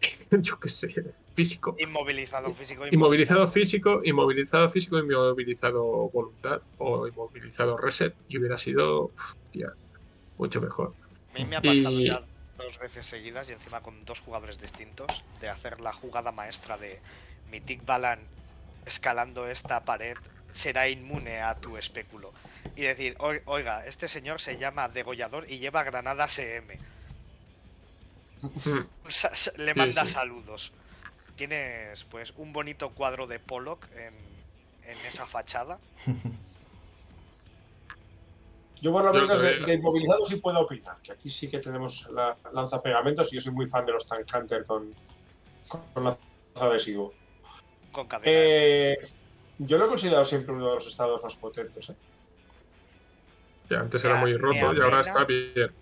yo 0.30 0.58
qué 0.60 0.68
sé, 0.68 0.88
físico. 1.34 1.74
Inmovilizado 1.78 2.52
físico. 2.52 2.86
Inmovilizado 2.90 3.48
físico, 3.48 4.00
inmovilizado 4.04 4.68
físico, 4.68 4.98
inmovilizado 4.98 6.10
voluntad 6.10 6.62
o 6.76 7.06
inmovilizado 7.06 7.76
reset 7.78 8.14
y 8.26 8.38
hubiera 8.38 8.58
sido 8.58 9.12
hostia, 9.16 9.72
mucho 10.36 10.60
mejor. 10.60 10.94
A 11.38 11.40
mí 11.40 11.46
me 11.50 11.56
ha 11.56 11.62
pasado 11.64 12.00
Y- 12.00 12.08
ya 12.08 12.20
dos 12.58 12.78
veces 12.78 13.06
seguidas 13.06 13.48
y 13.48 13.52
encima 13.52 13.80
con 13.80 14.04
dos 14.04 14.20
jugadores 14.20 14.58
distintos 14.58 15.24
de 15.40 15.48
hacer 15.48 15.80
la 15.80 15.92
jugada 15.94 16.32
maestra 16.32 16.76
de 16.76 17.02
Mythic 17.46 17.84
Balan 17.86 18.28
escalando 18.84 19.46
esta 19.48 19.84
pared 19.86 20.18
será 20.50 20.88
inmune 20.88 21.40
a 21.42 21.60
tu 21.60 21.78
espéculo. 21.78 22.34
Y 22.74 22.82
decir, 22.82 23.16
"Oi- 23.20 23.42
oiga, 23.46 23.86
este 23.86 24.08
señor 24.08 24.40
se 24.40 24.58
llama 24.58 24.88
degollador 24.90 25.50
y 25.50 25.58
lleva 25.60 25.82
granada 25.84 26.28
CM. 26.28 26.80
Sa- 29.10 29.32
Le 29.56 29.74
Sí, 29.74 29.80
manda 29.80 30.06
sí. 30.06 30.06
saludos. 30.06 30.72
Tienes 31.36 32.04
pues 32.06 32.32
un 32.36 32.52
bonito 32.52 32.94
cuadro 32.94 33.26
de 33.26 33.40
Pollock 33.40 33.88
en, 33.92 34.46
en 34.82 35.04
esa 35.06 35.26
fachada. 35.26 35.80
yo 38.80 38.92
por 38.92 39.04
lo 39.04 39.12
menos 39.12 39.40
de, 39.40 39.60
de 39.60 39.74
inmovilizado 39.74 40.24
sí 40.24 40.36
puedo 40.36 40.60
opinar, 40.60 40.96
que 41.02 41.12
aquí 41.12 41.30
sí 41.30 41.48
que 41.48 41.58
tenemos 41.58 42.08
la 42.12 42.36
lanzapegamentos 42.52 43.32
y 43.32 43.36
yo 43.36 43.40
soy 43.40 43.52
muy 43.52 43.66
fan 43.66 43.84
de 43.86 43.92
los 43.92 44.06
Tank 44.06 44.26
Hunter 44.34 44.64
con, 44.66 44.94
con, 45.68 45.82
con 45.92 46.04
lanza 46.04 46.20
adhesivo. 46.56 47.14
Con 47.92 48.06
cadena. 48.06 48.30
Eh, 48.32 48.96
yo 49.58 49.78
lo 49.78 49.86
he 49.86 49.88
considerado 49.88 50.24
siempre 50.24 50.54
uno 50.54 50.68
de 50.68 50.74
los 50.76 50.86
estados 50.86 51.22
más 51.24 51.34
potentes. 51.36 51.90
¿eh? 51.90 51.96
Que 53.68 53.76
antes 53.76 54.04
era 54.04 54.16
muy 54.16 54.36
roto 54.36 54.72
y 54.74 54.80
ahora 54.80 55.00
está 55.00 55.24
bien. 55.24 55.74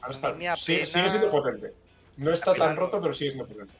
Ahora 0.00 0.10
está, 0.12 0.32
mí 0.32 0.44
me 0.44 0.56
sigue, 0.56 0.82
apena- 0.82 0.86
sigue 0.86 1.08
siendo 1.08 1.30
potente. 1.30 1.72
No 2.18 2.32
está 2.32 2.54
tan 2.54 2.76
roto, 2.76 3.00
pero 3.00 3.12
sigue 3.12 3.32
siendo 3.32 3.48
potente. 3.48 3.74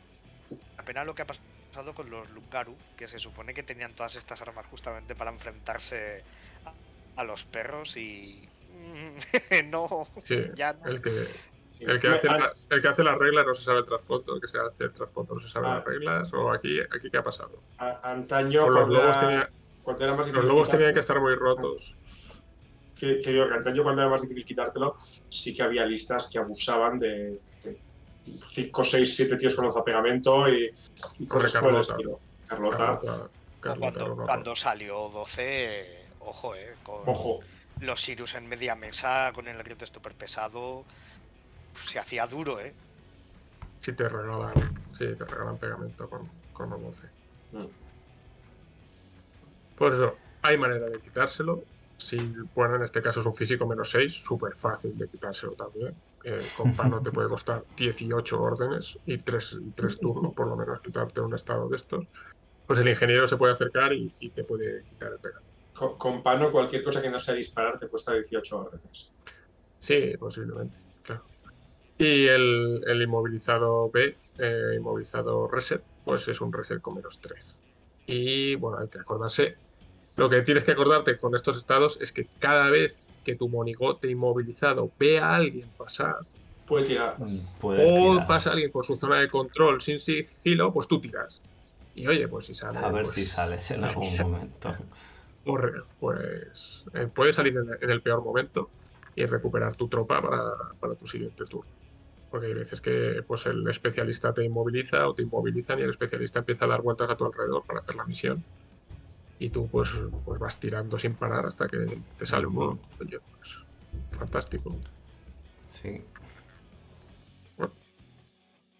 Apenas 0.77 1.07
lo 1.07 1.15
que 1.15 1.23
ha 1.23 1.27
pasado 1.27 1.95
con 1.95 2.11
los 2.11 2.29
Lucaru, 2.31 2.77
que 2.97 3.07
se 3.07 3.19
supone 3.19 3.55
que 3.55 3.63
tenían 3.63 3.95
todas 3.95 4.17
estas 4.17 4.41
armas 4.43 4.67
justamente 4.67 5.15
para 5.15 5.31
enfrentarse 5.31 6.25
a 7.17 7.25
los 7.25 7.45
perros 7.45 7.97
y... 7.97 8.49
no, 9.67 10.09
Sí, 10.25 10.37
ya 10.55 10.73
no. 10.73 10.87
el 10.87 11.01
que, 11.03 11.27
Sí. 11.73 11.85
el, 11.87 12.01
que 12.01 12.09
hace 12.09 12.27
la- 12.27 12.53
el 12.71 12.81
que 12.83 12.89
hace 12.89 13.05
las 13.05 13.19
reglas 13.19 13.47
no 13.47 13.55
se 13.55 13.63
sabe 13.65 13.81
el 13.81 13.85
trasfondo, 13.87 14.35
el 14.37 14.41
que 14.41 14.49
se 14.49 14.59
hace 14.59 14.85
el 14.85 14.93
trasfondo 14.93 15.35
no 15.35 15.41
se 15.41 15.49
sabe 15.49 15.67
Ah. 15.69 15.75
las 15.77 15.85
reglas, 15.85 16.33
o 16.33 16.51
aquí, 16.51 16.81
aquí 16.81 17.11
qué 17.11 17.19
ha 17.19 17.23
pasado. 17.23 17.61
a- 17.79 18.11
antaño, 18.13 18.67
los 18.67 18.75
cuando, 18.77 18.95
lobos, 18.95 19.17
era, 19.17 19.21
tenía- 19.21 19.51
era 20.07 20.15
más 20.15 20.29
los 20.29 20.45
lobos 20.45 20.69
tenían 20.71 20.95
que 20.95 21.01
estar 21.01 21.21
muy 21.21 21.35
rotos. 21.35 21.95
que, 22.99 23.21
que 23.21 23.31
digo 23.31 23.47
que 23.47 23.53
antaño 23.55 23.83
cuando 23.83 24.01
era 24.01 24.11
más 24.11 24.23
difícil 24.23 24.43
quitártelo, 24.47 24.97
sí 25.29 25.53
que 25.55 25.63
había 25.63 25.85
listas 25.85 26.31
que 26.33 26.39
abusaban 26.39 26.99
de 26.99 27.39
5, 28.49 28.83
6, 28.83 29.15
7 29.15 29.37
tíos 29.37 29.55
con 29.55 29.67
lanzapegamento 29.67 30.49
y, 30.49 30.71
y 31.19 31.27
cosas 31.27 31.53
por 31.53 31.65
el 31.65 31.75
Carlota. 31.75 31.93
estilo. 31.93 32.21
Carlota. 32.47 32.77
Carlota. 32.77 33.29
claro, 33.61 33.81
Cuando, 33.81 34.17
cuando 34.25 34.57
salió 34.57 35.11
12, 35.11 36.07
ojo, 36.21 36.55
eh. 36.55 36.75
Con 36.83 37.03
Ojo. 37.05 37.41
Los 37.81 38.01
Sirius 38.01 38.35
en 38.35 38.49
media 38.49 38.75
mesa, 38.75 39.33
con 39.35 39.49
el 39.49 39.63
grito 39.63 39.87
super 39.87 40.15
pesado. 40.15 40.85
pues, 41.73 41.87
se 41.87 41.99
hacía 41.99 42.27
duro, 42.27 42.61
eh. 42.61 42.73
Si 43.81 43.93
te 43.93 44.09
regalan, 44.09 44.55
sí, 44.99 45.15
te 45.17 45.25
regalan 45.25 45.59
pegamento 45.59 46.09
con, 46.09 46.29
con 46.53 46.71
los 46.71 46.83
12. 46.83 47.07
Mm. 47.53 47.67
Por 49.77 49.95
eso, 49.95 50.17
hay 50.43 50.57
manera 50.57 50.87
de 50.87 51.01
quitárselo. 51.01 51.63
Si, 51.99 52.17
bueno, 52.55 52.77
en 52.77 52.83
este 52.83 53.01
caso 53.01 53.21
es 53.21 53.27
un 53.27 53.35
físico 53.35 53.67
menos 53.67 53.91
6, 53.91 54.13
súper 54.13 54.55
fácil 54.55 54.97
de 54.97 55.09
quitárselo 55.09 55.53
también. 55.53 55.95
Eh, 56.25 56.45
con 56.57 56.75
Pano 56.75 57.01
te 57.01 57.13
puede 57.13 57.29
costar 57.29 57.65
18 57.77 58.41
órdenes 58.41 58.99
y 59.07 59.19
3, 59.19 59.61
turnos, 60.01 60.35
por 60.35 60.49
lo 60.49 60.57
menos, 60.57 60.81
quitarte 60.81 61.21
un 61.21 61.35
estado 61.35 61.69
de 61.69 61.77
estos. 61.77 62.07
Pues 62.67 62.81
el 62.81 62.89
ingeniero 62.89 63.29
se 63.29 63.37
puede 63.37 63.53
acercar 63.53 63.93
y, 63.93 64.13
y 64.19 64.31
te 64.31 64.45
puede 64.45 64.83
quitar 64.85 65.13
el 65.13 65.21
pegamento. 65.21 65.46
Con, 65.77 65.99
con 65.99 66.23
Pano, 66.23 66.51
cualquier 66.51 66.83
cosa 66.83 67.03
que 67.03 67.11
no 67.11 67.19
sea 67.19 67.35
disparar 67.35 67.79
te 67.79 67.89
cuesta 67.89 68.15
18 68.15 68.59
órdenes. 68.59 69.13
Sí, 69.81 70.17
posiblemente, 70.19 70.79
claro. 71.03 71.25
Y 71.99 72.27
el, 72.27 72.83
el 72.87 73.03
inmovilizado 73.03 73.91
B, 73.91 74.17
eh, 74.39 74.75
inmovilizado 74.77 75.49
reset, 75.49 75.83
pues 76.05 76.27
es 76.29 76.41
un 76.41 76.53
reset 76.53 76.81
con 76.81 76.95
menos 76.95 77.21
3. 77.21 77.57
Y 78.07 78.55
bueno, 78.57 78.79
hay 78.79 78.89
que 78.89 78.99
acordarse. 78.99 79.57
Lo 80.17 80.29
que 80.31 80.43
tienes 80.43 80.65
que 80.65 80.73
acordarte 80.73 81.19
con 81.19 81.35
estos 81.35 81.57
estados 81.57 81.99
es 82.01 82.13
que 82.13 82.31
cada 82.39 82.71
vez 82.71 83.07
que 83.23 83.37
tu 83.37 83.49
monigote 83.49 84.09
inmovilizado 84.11 84.93
ve 84.99 85.19
a 85.19 85.37
alguien 85.37 85.71
pasar 85.77 86.17
Puede 86.67 86.87
tirar. 86.87 87.17
Puedes 87.61 87.91
o 87.93 88.13
tirar. 88.13 88.27
pasa 88.27 88.51
alguien 88.51 88.73
por 88.73 88.85
su 88.85 88.97
zona 88.97 89.21
de 89.21 89.29
control 89.29 89.81
sin 89.81 89.99
sigilo, 89.99 90.73
pues 90.73 90.89
tú 90.89 91.01
tiras. 91.01 91.43
Y 91.95 92.07
oye, 92.09 92.27
pues 92.29 92.47
si 92.47 92.55
sale. 92.55 92.79
A 92.79 92.91
ver 92.91 93.05
pues, 93.05 93.15
si 93.15 93.27
sales 93.27 93.71
en 93.71 93.85
algún 93.85 94.17
momento. 94.19 94.75
Corre, 95.47 95.83
pues 96.01 96.85
eh, 96.93 97.07
puedes 97.07 97.37
salir 97.37 97.57
en, 97.57 97.69
en 97.81 97.91
el 97.91 98.03
peor 98.03 98.23
momento 98.23 98.71
y 99.15 99.25
recuperar 99.25 99.77
tu 99.77 99.89
tropa 99.89 100.21
para, 100.21 100.43
para 100.79 100.97
tu 100.97 101.07
siguiente 101.07 101.45
turno. 101.47 101.71
Porque 102.29 102.49
hay 102.49 102.55
veces 102.55 102.81
que 102.81 103.23
pues 103.27 103.47
el 103.47 103.67
especialista 103.69 104.35
te 104.35 104.43
inmoviliza 104.45 105.09
o 105.09 105.15
te 105.15 105.23
inmovilizan 105.23 105.79
y 105.79 105.83
el 105.83 105.91
especialista 105.91 106.41
empieza 106.41 106.65
a 106.65 106.69
dar 106.69 106.83
vueltas 106.83 107.09
a 107.09 107.17
tu 107.17 107.25
alrededor 107.25 107.65
para 107.65 107.81
hacer 107.81 107.95
la 107.95 108.05
misión. 108.05 108.45
Y 109.39 109.51
tú 109.51 109.71
pues, 109.71 109.91
pues 110.25 110.41
vas 110.41 110.59
tirando 110.59 110.99
sin 110.99 111.17
parar 111.17 111.47
hasta 111.47 111.69
que 111.69 111.79
te 112.17 112.27
sale 112.27 112.47
un 112.47 112.55
mono. 112.55 112.81
Oye, 113.01 113.21
pues, 113.21 113.57
fantástico. 114.11 114.81
Sí. 115.69 116.05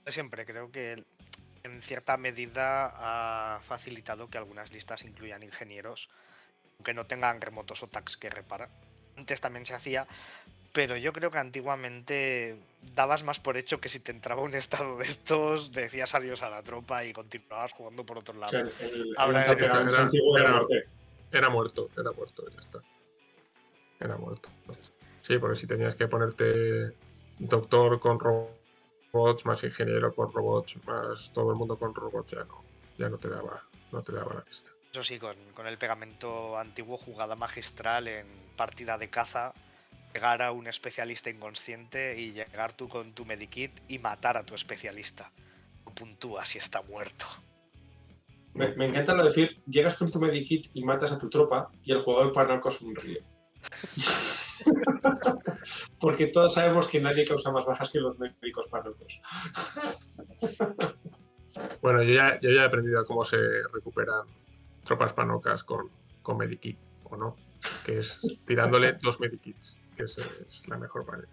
Siempre 0.07 0.45
creo 0.45 0.71
que 0.71 0.97
en 1.63 1.83
cierta 1.83 2.17
medida 2.17 2.93
ha 2.95 3.61
facilitado 3.61 4.29
que 4.29 4.39
algunas 4.39 4.73
listas 4.73 5.05
incluyan 5.05 5.43
ingenieros, 5.43 6.09
aunque 6.79 6.95
no 6.95 7.07
tengan 7.07 7.41
remotos 7.41 7.83
o 7.83 7.87
tags 7.89 8.17
que 8.17 8.31
reparar. 8.31 8.69
Antes 9.17 9.41
también 9.41 9.65
se 9.65 9.75
hacía, 9.75 10.07
pero 10.73 10.97
yo 10.97 11.13
creo 11.13 11.31
que 11.31 11.39
antiguamente 11.39 12.59
dabas 12.95 13.25
más 13.25 13.41
por 13.41 13.57
hecho 13.57 13.81
que 13.81 13.89
si 13.89 13.99
te 14.01 14.13
entraba 14.13 14.43
un 14.43 14.55
estado 14.55 14.99
de 14.99 15.07
estos, 15.07 15.73
decías 15.73 16.15
adiós 16.15 16.43
a 16.43 16.51
la 16.51 16.63
tropa 16.63 17.05
y 17.05 17.13
continuabas 17.13 17.73
jugando 17.73 18.05
por 18.05 18.19
otro 18.19 18.35
O 18.35 18.39
lado. 18.39 18.51
sea, 18.51 18.61
el, 18.61 18.69
el, 18.81 19.15
Ahora 19.17 19.45
el 19.47 19.51
es- 19.53 19.57
pegante 19.59 19.95
era- 19.95 20.03
antiguo 20.05 20.37
era 20.37 20.45
era- 20.49 20.57
muerte. 20.57 20.89
Era 21.33 21.49
muerto, 21.51 21.91
era 21.99 22.13
muerto, 22.13 22.45
ya 22.51 22.61
está. 22.61 22.83
Era 24.01 24.17
muerto. 24.17 24.49
Sí, 25.23 25.39
porque 25.39 25.57
si 25.57 25.67
tenías 25.67 25.97
que 25.97 26.07
ponerte 26.07 26.93
doctor 27.39 27.99
con 27.99 28.21
robots, 28.21 29.45
más 29.45 29.65
ingeniero 29.65 30.15
con 30.15 30.33
robots, 30.33 30.77
más 30.87 31.31
todo 31.35 31.51
el 31.51 31.57
mundo 31.57 31.77
con 31.79 31.95
robots, 31.95 32.31
ya 32.31 32.45
no, 32.45 32.63
ya 32.97 33.09
no 33.09 33.19
te 33.19 33.29
daba, 33.29 33.61
no 33.91 34.03
te 34.03 34.13
daba 34.13 34.35
la 34.35 34.41
vista. 34.43 34.71
Eso 34.97 35.05
sí, 35.05 35.19
con, 35.19 35.37
con 35.53 35.67
el 35.67 35.77
pegamento 35.77 36.57
antiguo, 36.57 36.97
jugada 36.97 37.37
magistral 37.37 38.09
en 38.09 38.25
partida 38.57 38.97
de 38.97 39.11
caza, 39.11 39.53
llegar 40.15 40.41
a 40.41 40.53
un 40.53 40.69
especialista 40.69 41.29
inconsciente 41.29 42.19
y 42.19 42.33
llegar 42.33 42.73
tú 42.73 42.89
con 42.89 43.13
tu 43.13 43.27
medikit 43.27 43.73
y 43.89 43.99
matar 43.99 44.39
a 44.39 44.47
tu 44.47 44.55
especialista. 44.55 45.31
No 45.85 45.93
puntúa 45.93 46.47
si 46.47 46.57
está 46.57 46.81
muerto. 46.81 47.27
Me, 48.55 48.75
me 48.75 48.87
encanta 48.87 49.13
lo 49.13 49.25
de 49.25 49.29
decir, 49.29 49.63
llegas 49.67 49.97
con 49.97 50.11
tu 50.11 50.19
medikit 50.19 50.71
y 50.73 50.83
matas 50.83 51.13
a 51.13 51.19
tu 51.19 51.29
tropa 51.29 51.71
y 51.85 51.93
el 51.93 52.01
jugador 52.01 52.33
paranoico 52.33 52.71
sonríe. 52.71 53.23
Porque 56.01 56.29
todos 56.29 56.55
sabemos 56.55 56.89
que 56.89 57.03
nadie 57.03 57.27
causa 57.27 57.53
más 57.53 57.67
bajas 57.67 57.91
que 57.91 58.01
los 58.01 58.19
médicos 58.19 58.67
paranoicos. 58.69 59.21
Bueno, 61.83 62.03
yo 62.03 62.15
ya, 62.15 62.41
yo 62.41 62.51
ya 62.51 62.63
he 62.63 62.65
aprendido 62.65 63.05
cómo 63.05 63.27
se 63.27 63.37
recuperan 63.75 64.25
tropas 64.87 65.13
panocas 65.13 65.63
con, 65.65 65.91
con 66.23 66.39
medikit, 66.39 66.79
¿o 67.05 67.17
no? 67.17 67.37
Que 67.85 67.99
es 67.99 68.19
tirándole 68.47 68.95
dos 69.03 69.21
medikits, 69.21 69.79
que 69.97 70.05
es, 70.05 70.17
es 70.17 70.67
la 70.69 70.79
mejor 70.79 71.07
manera. 71.07 71.29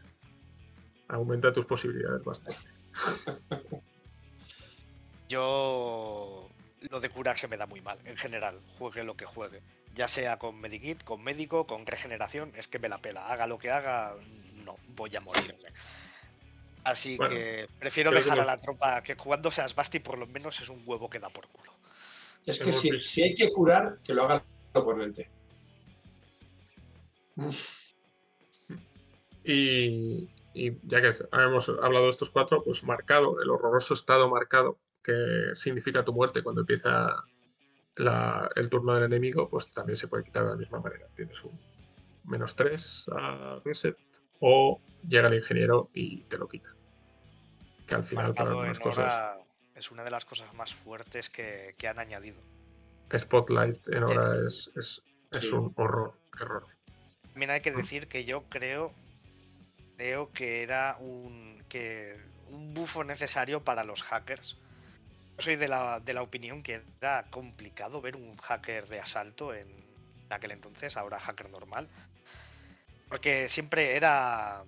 Aumenta 1.08 1.54
tus 1.54 1.66
posibilidades 1.66 2.24
bastante. 2.24 2.70
Yo 5.30 6.50
lo 6.90 7.00
de 7.00 7.10
curar 7.10 7.38
se 7.38 7.48
me 7.48 7.58
da 7.58 7.66
muy 7.66 7.82
mal, 7.82 7.98
en 8.06 8.18
general, 8.18 8.60
juegue 8.78 9.04
lo 9.04 9.16
que 9.16 9.26
juegue. 9.26 9.62
Ya 9.96 10.08
sea 10.08 10.38
con 10.38 10.60
medikit, 10.60 11.04
con 11.04 11.24
médico, 11.24 11.66
con 11.68 11.86
regeneración, 11.86 12.52
es 12.56 12.68
que 12.68 12.80
me 12.80 12.90
la 12.90 12.98
pela. 12.98 13.28
Haga 13.28 13.48
lo 13.48 13.58
que 13.58 13.72
haga, 13.72 14.16
no, 14.66 14.76
voy 14.96 15.16
a 15.16 15.22
morirme. 15.22 15.56
Así 16.84 17.16
Bueno, 17.16 17.36
que 17.36 17.70
prefiero 17.80 18.12
que 18.12 18.18
dejar 18.18 18.40
a 18.40 18.46
la 18.46 18.60
tropa 18.60 19.02
que 19.04 19.16
jugando 19.16 19.52
seas 19.52 19.74
Basti 19.74 20.00
por 20.00 20.18
lo 20.18 20.28
menos 20.28 20.60
es 20.60 20.70
un 20.70 20.84
huevo 20.86 21.10
que 21.10 21.20
da 21.20 21.30
por 21.30 21.48
culo. 21.48 21.73
Es 22.46 22.60
que 22.60 22.72
si, 22.74 23.00
si 23.02 23.24
hay 23.24 23.36
que 23.36 23.50
curar, 23.50 24.00
que 24.04 24.14
lo 24.14 24.24
haga 24.24 24.44
el 24.74 24.82
oponente. 24.82 25.30
Y, 29.44 30.30
y 30.54 30.78
ya 30.84 31.02
que 31.02 31.12
hemos 31.34 31.70
hablado 31.70 32.06
de 32.06 32.12
estos 32.12 32.30
cuatro, 32.30 32.64
pues 32.64 32.84
marcado, 32.84 33.42
el 33.42 33.50
horroroso 33.50 33.94
estado 33.94 34.30
marcado, 34.30 34.78
que 35.04 35.52
significa 35.56 36.06
tu 36.06 36.14
muerte 36.14 36.44
cuando 36.44 36.62
empieza 36.62 37.24
la- 37.96 38.50
el 38.56 38.70
turno 38.70 38.94
del 38.96 39.04
enemigo, 39.06 39.50
pues 39.50 39.72
también 39.74 39.98
se 39.98 40.08
puede 40.08 40.24
quitar 40.24 40.44
de 40.46 40.50
la 40.52 40.56
misma 40.56 40.80
manera. 40.80 41.08
Tienes 41.16 41.44
un 41.44 41.60
menos 42.26 42.56
3 42.56 43.06
a 43.12 43.60
reset 43.66 43.98
o 44.40 44.80
llega 45.08 45.28
el 45.28 45.36
ingeniero 45.36 45.90
y 45.94 46.22
te 46.24 46.38
lo 46.38 46.48
quita. 46.48 46.70
Que 47.86 47.96
al 47.96 48.04
final 48.04 48.34
para 48.34 48.52
Marcado 48.52 48.60
algunas 48.62 48.80
cosas, 48.80 49.14
hora 49.14 49.43
es 49.84 49.92
una 49.92 50.04
de 50.04 50.12
las 50.12 50.24
cosas 50.24 50.54
más 50.54 50.74
fuertes 50.74 51.30
que, 51.30 51.76
que 51.78 51.88
han 51.90 52.00
añadido. 52.00 52.42
Spotlight 53.18 53.86
en 53.90 54.04
hora 54.04 54.48
es, 54.48 54.72
es, 54.76 55.02
es 55.32 55.42
Sí. 55.42 55.52
un 55.52 55.74
horror, 55.76 56.14
error. 56.40 56.66
También 57.32 57.52
hay 57.52 57.62
que 57.62 57.72
decir 57.72 58.08
que 58.08 58.24
yo 58.24 58.44
creo 58.50 58.94
creo 59.98 60.32
que 60.32 60.64
era 60.64 60.98
un 61.00 61.62
que 61.68 62.18
un 62.50 62.74
bufo 62.74 63.04
necesario 63.04 63.64
para 63.64 63.84
los 63.84 64.04
hackers. 64.04 64.58
Yo 65.38 65.44
soy 65.44 65.56
de 65.58 65.68
la, 65.68 66.00
de 66.00 66.14
la 66.14 66.22
opinión 66.22 66.64
que 66.64 66.82
era 67.02 67.26
complicado 67.30 68.00
ver 68.02 68.16
un 68.16 68.38
hacker 68.38 68.88
de 68.88 69.00
asalto 69.02 69.54
en 69.54 69.68
aquel 70.30 70.52
entonces, 70.52 70.96
ahora 70.96 71.20
hacker 71.20 71.50
normal. 71.50 71.90
Porque 73.10 73.50
siempre 73.50 73.96
era 73.96 74.64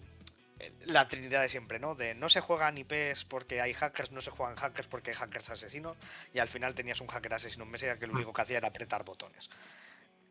la 0.85 1.07
trinidad 1.07 1.41
de 1.41 1.49
siempre, 1.49 1.79
¿no? 1.79 1.95
De 1.95 2.15
no 2.15 2.29
se 2.29 2.39
juegan 2.41 2.77
IPs 2.77 3.25
porque 3.25 3.61
hay 3.61 3.73
hackers, 3.73 4.11
no 4.11 4.21
se 4.21 4.31
juegan 4.31 4.55
hackers 4.55 4.87
porque 4.87 5.11
hay 5.11 5.17
hackers 5.17 5.49
asesinos, 5.49 5.97
y 6.33 6.39
al 6.39 6.47
final 6.47 6.73
tenías 6.75 7.01
un 7.01 7.07
hacker 7.07 7.33
asesino 7.33 7.65
en 7.65 7.71
mesa 7.71 7.99
que 7.99 8.07
lo 8.07 8.13
único 8.13 8.33
que 8.33 8.41
hacía 8.41 8.57
era 8.57 8.69
apretar 8.69 9.03
botones. 9.03 9.49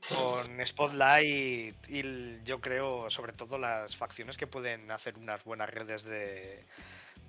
Con 0.09 0.67
Spotlight 0.67 1.89
y 1.89 2.43
yo 2.43 2.61
creo, 2.61 3.11
sobre 3.11 3.33
todo 3.33 3.59
las 3.59 3.97
facciones 3.97 4.37
que 4.37 4.47
pueden 4.47 4.91
hacer 4.91 5.17
unas 5.17 5.43
buenas 5.45 5.71
redes 5.71 6.05
de, 6.05 6.67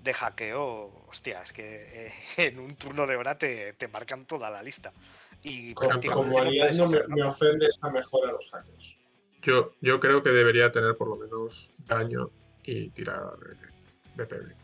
de 0.03 0.13
hackeo, 0.13 1.05
hostia, 1.07 1.41
es 1.41 1.53
que 1.53 2.07
eh, 2.07 2.13
en 2.37 2.59
un 2.59 2.75
turno 2.75 3.07
de 3.07 3.15
hora 3.15 3.37
te, 3.37 3.73
te 3.73 3.87
marcan 3.87 4.25
toda 4.25 4.49
la 4.49 4.61
lista. 4.61 4.93
Y 5.43 5.73
Como, 5.73 5.89
prácticamente 5.89 6.33
como 6.33 6.43
no 6.45 6.87
me, 6.87 7.07
me 7.07 7.23
ofende 7.23 7.67
esta 7.67 7.89
mejora 7.89 8.29
a 8.29 8.33
los 8.33 8.49
hackers. 8.51 8.97
Yo, 9.41 9.73
yo 9.79 9.99
creo 9.99 10.23
que 10.23 10.29
debería 10.29 10.71
tener 10.71 10.97
por 10.97 11.07
lo 11.07 11.17
menos 11.17 11.69
daño 11.85 12.31
y 12.65 12.89
tirar 12.89 13.33
de, 14.15 14.25
PV. 14.25 14.55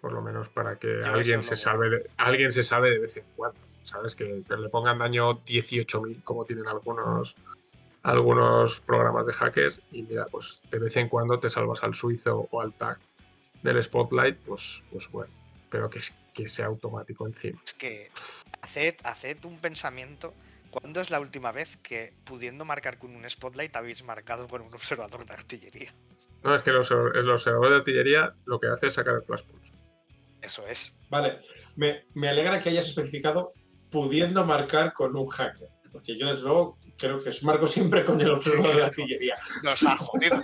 Por 0.00 0.12
lo 0.12 0.22
menos 0.22 0.48
para 0.50 0.76
que 0.76 1.00
Yo 1.00 1.12
alguien 1.12 1.42
se, 1.42 1.56
salve 1.56 1.90
de, 1.90 2.10
alguien 2.18 2.52
se 2.52 2.62
salve 2.62 2.90
de 2.90 2.98
vez 2.98 3.16
en 3.16 3.24
cuando. 3.36 3.58
¿Sabes? 3.84 4.16
Que, 4.16 4.42
que 4.48 4.56
le 4.56 4.68
pongan 4.70 4.98
daño 4.98 5.40
18.000 5.44 6.24
como 6.24 6.44
tienen 6.44 6.66
algunos, 6.66 7.34
algunos 8.02 8.80
programas 8.80 9.26
de 9.26 9.32
hackers. 9.34 9.80
Y 9.92 10.02
mira, 10.02 10.26
pues 10.26 10.60
de 10.70 10.78
vez 10.78 10.96
en 10.96 11.08
cuando 11.08 11.38
te 11.38 11.50
salvas 11.50 11.82
al 11.82 11.94
suizo 11.94 12.48
o 12.50 12.60
al 12.60 12.72
tag 12.72 12.98
del 13.62 13.82
Spotlight, 13.82 14.38
pues, 14.38 14.82
pues 14.90 15.10
bueno. 15.10 15.32
Pero 15.70 15.90
que, 15.90 16.00
que 16.32 16.48
sea 16.48 16.66
automático 16.66 17.26
encima. 17.26 17.60
Es 17.64 17.74
que 17.74 18.10
haced, 18.62 18.96
haced 19.04 19.44
un 19.44 19.58
pensamiento. 19.58 20.34
¿Cuándo 20.70 21.00
es 21.00 21.10
la 21.10 21.20
última 21.20 21.52
vez 21.52 21.76
que 21.82 22.12
pudiendo 22.24 22.64
marcar 22.64 22.98
con 22.98 23.14
un 23.14 23.28
spotlight 23.30 23.76
habéis 23.76 24.02
marcado 24.02 24.48
con 24.48 24.60
un 24.60 24.74
observador 24.74 25.24
de 25.24 25.32
artillería? 25.32 25.94
No, 26.44 26.54
es 26.54 26.62
que 26.62 26.70
los, 26.70 26.90
el 26.90 27.30
observador 27.30 27.70
de 27.70 27.76
artillería 27.76 28.34
lo 28.44 28.60
que 28.60 28.68
hace 28.68 28.88
es 28.88 28.94
sacar 28.94 29.14
el 29.14 29.22
flash 29.22 29.42
pulse. 29.44 29.74
Eso 30.42 30.66
es. 30.66 30.94
Vale, 31.08 31.38
me, 31.74 32.04
me 32.12 32.28
alegra 32.28 32.60
que 32.60 32.68
hayas 32.68 32.86
especificado 32.86 33.54
pudiendo 33.90 34.44
marcar 34.44 34.92
con 34.92 35.16
un 35.16 35.26
hacker. 35.26 35.68
Porque 35.90 36.18
yo, 36.18 36.28
desde 36.28 36.42
luego, 36.42 36.78
creo 36.98 37.18
que 37.18 37.30
marco 37.42 37.66
siempre 37.66 38.04
con 38.04 38.20
el 38.20 38.30
observador 38.30 38.76
de 38.76 38.84
artillería. 38.84 39.38
Nos 39.62 39.84
ha 39.84 39.96
jodido. 39.96 40.42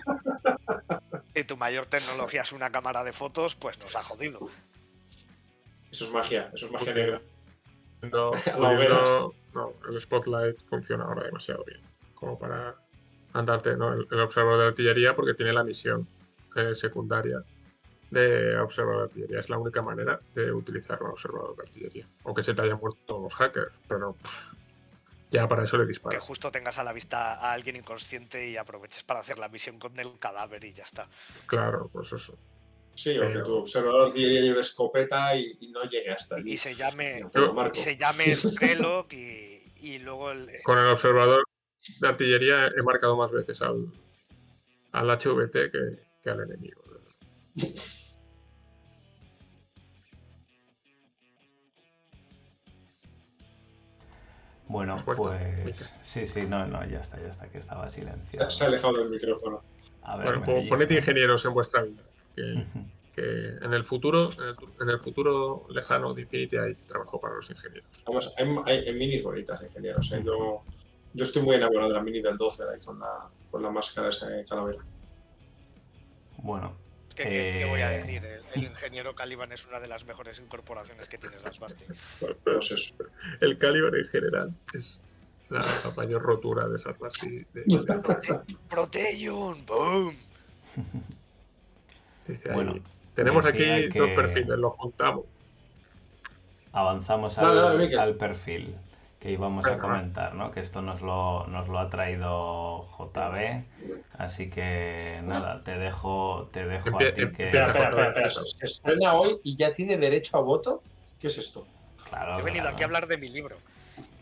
y 1.34 1.44
tu 1.44 1.56
mayor 1.56 1.86
tecnología 1.86 2.42
es 2.42 2.52
una 2.52 2.70
cámara 2.70 3.04
de 3.04 3.12
fotos, 3.12 3.54
pues 3.56 3.78
nos 3.78 3.94
ha 3.94 4.02
jodido. 4.02 4.48
Eso 5.90 6.06
es 6.06 6.12
magia, 6.12 6.50
eso 6.54 6.66
es 6.66 6.72
magia 6.72 6.94
negra. 6.94 7.20
No, 8.02 8.30
no, 9.54 9.74
el 9.88 10.00
Spotlight 10.00 10.56
funciona 10.68 11.04
ahora 11.04 11.24
demasiado 11.24 11.62
bien. 11.64 11.80
Como 12.14 12.38
para 12.38 12.74
andarte, 13.32 13.76
¿no? 13.76 13.92
El, 13.92 14.06
el 14.10 14.20
observador 14.20 14.60
de 14.60 14.66
artillería 14.68 15.14
porque 15.14 15.34
tiene 15.34 15.52
la 15.52 15.64
misión 15.64 16.06
eh, 16.56 16.74
secundaria 16.74 17.42
de 18.10 18.58
observador 18.58 19.02
de 19.02 19.04
artillería. 19.04 19.38
Es 19.40 19.48
la 19.48 19.58
única 19.58 19.82
manera 19.82 20.20
de 20.34 20.50
utilizar 20.52 20.98
el 21.00 21.06
observador 21.06 21.54
de 21.56 21.62
artillería. 21.62 22.06
Aunque 22.24 22.42
se 22.42 22.54
te 22.54 22.62
hayan 22.62 22.78
muerto 22.80 22.98
todos 23.06 23.22
los 23.22 23.34
hackers, 23.34 23.72
pero 23.88 24.14
pff, 24.14 24.54
ya 25.30 25.46
para 25.48 25.62
eso 25.64 25.76
le 25.76 25.84
Que 25.84 25.88
disparas. 25.90 26.22
justo 26.24 26.50
tengas 26.50 26.76
a 26.78 26.84
la 26.84 26.92
vista 26.92 27.34
a 27.34 27.52
alguien 27.52 27.76
inconsciente 27.76 28.48
y 28.50 28.56
aproveches 28.56 29.04
para 29.04 29.20
hacer 29.20 29.38
la 29.38 29.48
misión 29.48 29.78
con 29.78 29.98
el 30.00 30.18
cadáver 30.18 30.64
y 30.64 30.72
ya 30.72 30.82
está. 30.82 31.08
Claro, 31.46 31.88
pues 31.92 32.12
eso. 32.12 32.36
Sí, 32.94 33.16
o 33.16 33.32
que 33.32 33.38
tu 33.38 33.54
observador 33.54 34.00
de 34.02 34.06
artillería 34.08 34.40
lleve 34.40 34.60
escopeta 34.60 35.36
y, 35.36 35.56
y 35.60 35.68
no 35.68 35.84
llegue 35.84 36.10
hasta 36.10 36.34
allí. 36.34 36.52
Y 36.54 36.56
se 36.56 36.74
llame, 36.74 37.22
No, 37.32 37.74
se 37.74 37.96
llame 37.96 38.24
Strelok 38.34 39.12
y, 39.12 39.72
y 39.76 39.98
luego 40.00 40.32
el, 40.32 40.50
Con 40.64 40.78
el 40.78 40.88
observador 40.88 41.44
de 42.00 42.08
artillería 42.08 42.68
he 42.68 42.82
marcado 42.82 43.16
más 43.16 43.30
veces 43.32 43.60
al, 43.62 43.86
al 44.92 45.10
HVT 45.10 45.52
que, 45.70 45.80
que 46.22 46.30
al 46.30 46.40
enemigo. 46.40 46.82
Bueno, 54.68 54.94
¿Has 54.94 55.04
vuelto, 55.04 55.24
pues 55.64 55.92
sí, 56.02 56.26
sí, 56.28 56.42
no, 56.48 56.64
no, 56.66 56.86
ya 56.88 57.00
está, 57.00 57.20
ya 57.20 57.28
está, 57.28 57.48
que 57.50 57.58
estaba 57.58 57.88
silenciado. 57.90 58.48
Se 58.50 58.64
ha 58.64 58.68
alejado 58.68 58.98
del 58.98 59.10
micrófono. 59.10 59.64
A 60.02 60.16
ver, 60.16 60.26
Bueno, 60.26 60.44
pellizca. 60.46 60.76
poned 60.76 60.90
ingenieros 60.92 61.44
en 61.44 61.54
vuestra 61.54 61.82
vida. 61.82 62.02
Que, 62.36 62.64
que 63.12 63.48
en 63.64 63.74
el 63.74 63.82
futuro, 63.82 64.30
en 64.38 64.44
el, 64.44 64.56
en 64.80 64.88
el 64.90 64.98
futuro 65.00 65.66
lejano 65.70 66.14
de 66.14 66.22
Infinity 66.22 66.56
hay 66.56 66.74
trabajo 66.86 67.20
para 67.20 67.34
los 67.34 67.50
ingenieros. 67.50 67.88
Vamos, 68.06 68.32
hay, 68.36 68.46
hay- 68.66 68.88
hay 68.88 68.94
minis 68.94 69.24
bonitas, 69.24 69.60
ingenieros. 69.60 70.12
¿eh? 70.12 70.22
Yo, 70.24 70.62
yo 71.12 71.24
estoy 71.24 71.42
muy 71.42 71.56
enamorado 71.56 71.88
de 71.88 71.94
la 71.96 72.02
mini 72.02 72.20
del 72.22 72.36
12 72.36 72.62
ahí 72.72 72.80
con 72.80 72.98
la, 72.98 73.28
con 73.50 73.62
la 73.62 73.70
máscara 73.70 74.08
esa 74.08 74.26
de 74.28 74.44
calavera. 74.44 74.78
Bueno, 76.38 76.76
¿Qué, 77.14 77.24
qué- 77.24 77.56
qué 77.58 77.64
voy 77.66 77.80
a 77.80 77.94
Eh. 77.94 77.98
decir? 77.98 78.24
El, 78.24 78.42
el 78.54 78.64
ingeniero 78.70 79.14
Caliban 79.14 79.52
es 79.52 79.66
una 79.66 79.80
de 79.80 79.88
las 79.88 80.04
mejores 80.04 80.38
incorporaciones 80.38 81.08
que 81.08 81.18
tienes 81.18 81.42
Dasbasti. 81.42 81.84
Pues 82.18 82.70
eso. 82.70 82.94
El 83.40 83.58
calibre 83.58 84.00
en 84.00 84.06
general 84.06 84.54
es 84.72 84.98
la, 85.48 85.58
la 85.84 85.90
mayor 85.96 86.22
rotura 86.22 86.68
de 86.68 86.78
de- 87.52 87.64
Proteyon, 88.70 89.66
boom. 89.66 90.16
dice 92.26 92.48
ahí, 92.48 92.54
Bueno, 92.54 92.74
tenemos 93.14 93.44
aquí 93.44 93.88
dos 93.88 94.10
perfiles, 94.12 94.58
los 94.58 94.72
juntamos. 94.74 95.24
avanzamos 96.72 97.34
Dale, 97.36 97.48
al, 97.48 97.56
dale, 97.56 97.84
Miquel. 97.84 97.98
al 97.98 98.14
perfil 98.14 98.76
que 99.20 99.30
íbamos 99.30 99.66
a 99.66 99.78
comentar, 99.78 100.34
¿no? 100.34 100.50
Que 100.50 100.60
esto 100.60 100.80
nos 100.80 101.02
lo, 101.02 101.46
nos 101.46 101.68
lo 101.68 101.78
ha 101.78 101.90
traído 101.90 102.88
JB, 102.98 103.64
así 104.18 104.48
que 104.48 105.20
nada, 105.24 105.62
te 105.62 105.76
dejo, 105.78 106.48
te 106.52 106.66
dejo 106.66 106.96
a 106.96 106.98
ti 107.12 107.30
que... 107.36 107.44
Espera, 107.46 107.66
espera, 107.66 107.88
espera, 107.90 108.26
espera. 108.28 108.30
¿Se 108.30 108.66
estrena 108.66 109.12
hoy 109.14 109.38
y 109.44 109.56
ya 109.56 109.74
tiene 109.74 109.98
derecho 109.98 110.38
a 110.38 110.40
voto? 110.40 110.82
¿Qué 111.20 111.26
es 111.26 111.36
esto? 111.36 111.66
Claro, 112.08 112.38
He 112.38 112.42
venido 112.42 112.62
claro. 112.62 112.74
aquí 112.76 112.82
a 112.82 112.86
hablar 112.86 113.06
de 113.08 113.18
mi 113.18 113.28
libro. 113.28 113.58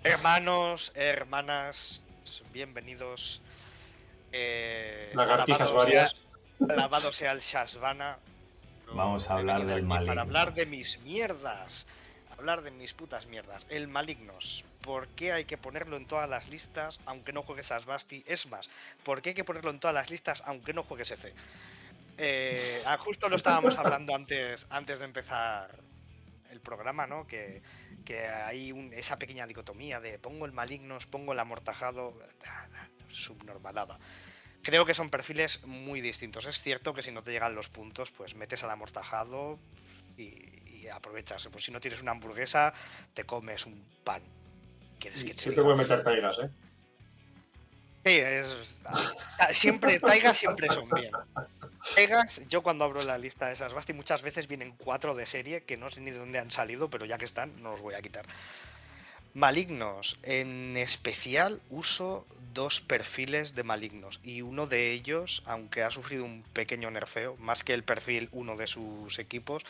Hermanos, 0.03 0.91
hermanas, 0.97 2.03
bienvenidos. 2.53 3.41
Eh, 4.33 5.13
Lagartijas 5.15 5.61
alabado 5.61 5.87
sea- 5.87 6.01
varias. 6.03 6.17
Alabado 6.69 7.13
sea 7.13 7.33
el 7.33 7.41
Shasvana. 7.41 8.19
Vamos 8.93 9.31
a 9.31 9.35
hablar 9.35 9.65
del 9.65 9.85
maligno. 9.85 10.11
Para 10.11 10.23
hablar 10.23 10.55
de 10.55 10.67
mis 10.67 10.99
mierdas. 11.03 11.87
Hablar 12.37 12.63
de 12.63 12.73
mis 12.73 12.95
putas 12.95 13.27
mierdas. 13.27 13.65
El 13.69 13.87
Malignos. 13.89 14.65
¿Por 14.89 15.09
qué 15.09 15.33
hay 15.33 15.45
que 15.45 15.59
ponerlo 15.59 15.99
en 15.99 16.07
todas 16.07 16.27
las 16.27 16.49
listas 16.49 16.99
aunque 17.05 17.35
no 17.35 17.43
juegues 17.43 17.71
a 17.73 17.79
Svasti? 17.79 18.25
Es 18.27 18.47
más, 18.47 18.71
¿por 19.05 19.21
qué 19.21 19.29
hay 19.29 19.35
que 19.35 19.45
ponerlo 19.45 19.71
en 19.71 19.81
todas 19.81 19.93
las 19.93 20.09
listas 20.09 20.43
aunque 20.47 20.73
no 20.73 20.83
juegues 20.83 21.11
EC? 21.11 21.35
Eh, 22.17 22.83
ah, 22.87 22.97
justo 22.97 23.29
lo 23.29 23.37
estábamos 23.37 23.77
hablando 23.77 24.15
antes, 24.15 24.67
antes 24.71 24.99
de 24.99 25.05
empezar 25.05 25.79
el 26.51 26.61
programa, 26.61 27.07
¿no? 27.07 27.27
Que, 27.27 27.61
que 28.07 28.29
hay 28.29 28.73
esa 28.93 29.19
pequeña 29.19 29.47
dicotomía 29.47 30.01
de 30.01 30.19
pongo 30.19 30.47
el 30.47 30.53
Malignos, 30.53 31.05
pongo 31.05 31.35
el 31.35 31.39
Amortajado. 31.39 32.19
Subnormalada. 33.11 33.99
Creo 34.63 34.87
que 34.87 34.95
son 34.95 35.11
perfiles 35.11 35.63
muy 35.67 36.01
distintos. 36.01 36.47
Es 36.47 36.63
cierto 36.63 36.95
que 36.95 37.03
si 37.03 37.13
no 37.13 37.23
te 37.23 37.31
llegan 37.31 37.55
los 37.55 37.69
puntos, 37.69 38.11
pues 38.11 38.35
metes 38.35 38.65
al 38.65 38.71
amortajado 38.71 39.59
y, 40.17 40.33
y 40.67 40.89
aprovechas. 40.89 41.47
Pues 41.53 41.65
si 41.65 41.73
no 41.73 41.79
tienes 41.79 42.01
una 42.01 42.13
hamburguesa, 42.13 42.73
te 43.13 43.25
comes 43.25 43.67
un 43.67 43.85
pan. 44.03 44.23
¿Quieres 44.99 45.25
que 45.25 45.35
te 45.35 45.43
Siempre 45.43 45.63
voy 45.63 45.73
a 45.75 45.77
meter 45.77 46.03
taigas, 46.03 46.39
¿eh? 46.39 46.51
Sí, 48.05 48.13
es. 48.17 48.81
ah, 49.39 49.53
Siempre, 49.53 50.01
Taigas 50.01 50.39
siempre 50.39 50.69
son 50.69 50.89
bien. 50.91 51.13
Taigas, 51.95 52.47
yo 52.49 52.63
cuando 52.63 52.85
abro 52.85 53.03
la 53.03 53.19
lista 53.19 53.47
de 53.49 53.53
esas 53.53 53.75
Basti, 53.75 53.93
muchas 53.93 54.23
veces 54.23 54.49
vienen 54.49 54.75
cuatro 54.79 55.15
de 55.15 55.27
serie 55.27 55.65
que 55.65 55.77
no 55.77 55.91
sé 55.91 56.01
ni 56.01 56.11
de 56.11 56.19
dónde 56.19 56.39
han 56.39 56.51
salido, 56.51 56.89
pero 56.89 57.05
ya 57.05 57.19
que 57.19 57.25
están, 57.25 57.63
no 57.63 57.73
los 57.73 57.81
voy 57.81 57.95
a 57.95 58.03
quitar. 58.03 58.25
Malignos. 59.35 60.19
En 60.23 60.77
especial 60.77 61.61
uso 61.71 62.27
dos 62.55 62.81
perfiles 62.81 63.55
de 63.55 63.63
malignos 63.63 64.21
y 64.23 64.43
uno 64.43 64.67
de 64.67 64.93
ellos, 64.93 65.43
aunque 65.47 65.83
ha 65.83 65.91
sufrido 65.91 66.25
un 66.25 66.43
pequeño 66.55 66.91
nerfeo, 66.91 67.37
más 67.37 67.63
que 67.63 67.75
el 67.75 67.85
perfil 67.85 68.29
uno 68.33 68.57
de 68.57 68.67
sus 68.67 69.19
equipos, 69.19 69.65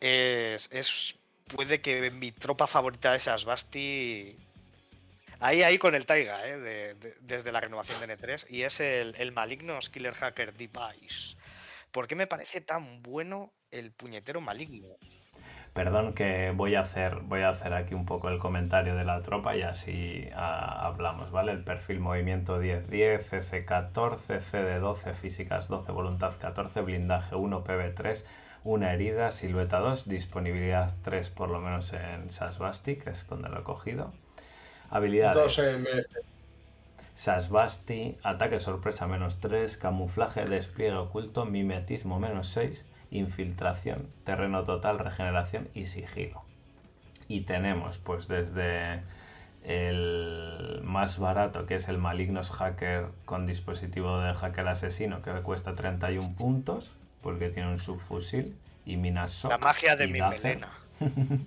es, 0.00 0.68
es 0.72 1.16
puede 1.48 1.80
que 1.80 2.10
mi 2.10 2.32
tropa 2.32 2.66
favorita 2.66 3.10
de 3.10 3.18
esas 3.18 3.44
Basti 3.44 4.36
Ahí, 5.42 5.62
ahí 5.64 5.76
con 5.76 5.94
el 5.94 6.06
Taiga, 6.06 6.46
¿eh? 6.46 6.56
de- 6.58 6.94
de- 6.94 7.16
desde 7.20 7.50
la 7.50 7.60
renovación 7.60 7.98
de 8.00 8.06
N3. 8.16 8.46
Y 8.48 8.62
es 8.62 8.78
el, 8.80 9.14
el 9.18 9.32
Malignos 9.32 9.90
Killer 9.90 10.14
Hacker 10.14 10.54
Device. 10.54 11.36
¿Por 11.90 12.06
qué 12.06 12.14
me 12.14 12.26
parece 12.28 12.60
tan 12.60 13.02
bueno 13.02 13.52
el 13.70 13.90
puñetero 13.90 14.40
maligno? 14.40 14.86
Perdón 15.74 16.12
que 16.12 16.52
voy 16.54 16.74
a 16.74 16.80
hacer, 16.80 17.16
voy 17.22 17.40
a 17.40 17.48
hacer 17.48 17.72
aquí 17.72 17.94
un 17.94 18.04
poco 18.06 18.28
el 18.28 18.38
comentario 18.38 18.94
de 18.94 19.04
la 19.04 19.20
tropa 19.22 19.56
y 19.56 19.62
así 19.62 20.28
ah, 20.34 20.86
hablamos, 20.86 21.30
¿vale? 21.30 21.52
El 21.52 21.64
perfil 21.64 21.98
movimiento 21.98 22.62
10-10, 22.62 23.22
CC 23.22 23.64
14, 23.64 24.40
CD 24.40 24.78
12, 24.78 25.14
físicas 25.14 25.68
12, 25.68 25.90
voluntad 25.92 26.34
14, 26.38 26.82
blindaje 26.82 27.34
1, 27.34 27.64
PB 27.64 27.94
3, 27.94 28.26
una 28.64 28.92
herida, 28.92 29.30
silueta 29.30 29.78
2, 29.78 30.06
disponibilidad 30.08 30.94
3 31.02 31.30
por 31.30 31.48
lo 31.50 31.60
menos 31.60 31.92
en 31.94 32.30
Sasbasti, 32.30 32.96
que 32.96 33.10
es 33.10 33.26
donde 33.26 33.48
lo 33.48 33.60
he 33.60 33.64
cogido. 33.64 34.12
Habilidades. 34.92 35.56
Dos. 35.56 35.60
Sasbasti, 37.14 38.18
ataque 38.22 38.58
sorpresa 38.58 39.06
menos 39.06 39.40
3, 39.40 39.76
camuflaje, 39.78 40.44
despliegue 40.44 40.96
oculto, 40.96 41.46
mimetismo 41.46 42.18
menos 42.20 42.48
6, 42.48 42.84
infiltración, 43.10 44.08
terreno 44.24 44.64
total, 44.64 44.98
regeneración 44.98 45.68
y 45.72 45.86
sigilo. 45.86 46.42
Y 47.28 47.42
tenemos 47.42 47.96
pues 47.96 48.28
desde 48.28 49.02
el 49.64 50.80
más 50.82 51.18
barato 51.18 51.66
que 51.66 51.76
es 51.76 51.88
el 51.88 51.96
Malignos 51.96 52.50
Hacker 52.50 53.06
con 53.24 53.46
dispositivo 53.46 54.18
de 54.18 54.34
hacker 54.34 54.68
asesino 54.68 55.22
que 55.22 55.30
cuesta 55.42 55.74
31 55.74 56.34
puntos 56.36 56.90
porque 57.22 57.48
tiene 57.48 57.70
un 57.70 57.78
subfusil 57.78 58.56
y 58.84 58.96
minas 58.96 59.44
La 59.44 59.58
magia 59.58 59.96
de 59.96 60.06
mi 60.08 60.20
melena. 60.20 60.68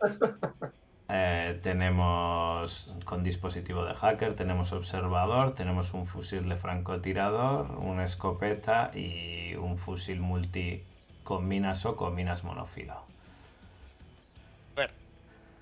Eh, 1.08 1.60
tenemos 1.62 2.90
con 3.04 3.22
dispositivo 3.22 3.84
de 3.84 3.94
hacker, 3.94 4.34
tenemos 4.36 4.72
observador, 4.72 5.54
tenemos 5.54 5.92
un 5.92 6.06
fusil 6.06 6.48
de 6.48 6.56
francotirador, 6.56 7.70
una 7.72 8.04
escopeta 8.04 8.90
y 8.94 9.54
un 9.54 9.76
fusil 9.76 10.20
multi 10.20 10.82
con 11.22 11.46
minas 11.46 11.84
o 11.84 11.94
con 11.96 12.14
minas 12.14 12.42
monofilo. 12.42 12.94
A 12.94 14.76
ver, 14.76 14.92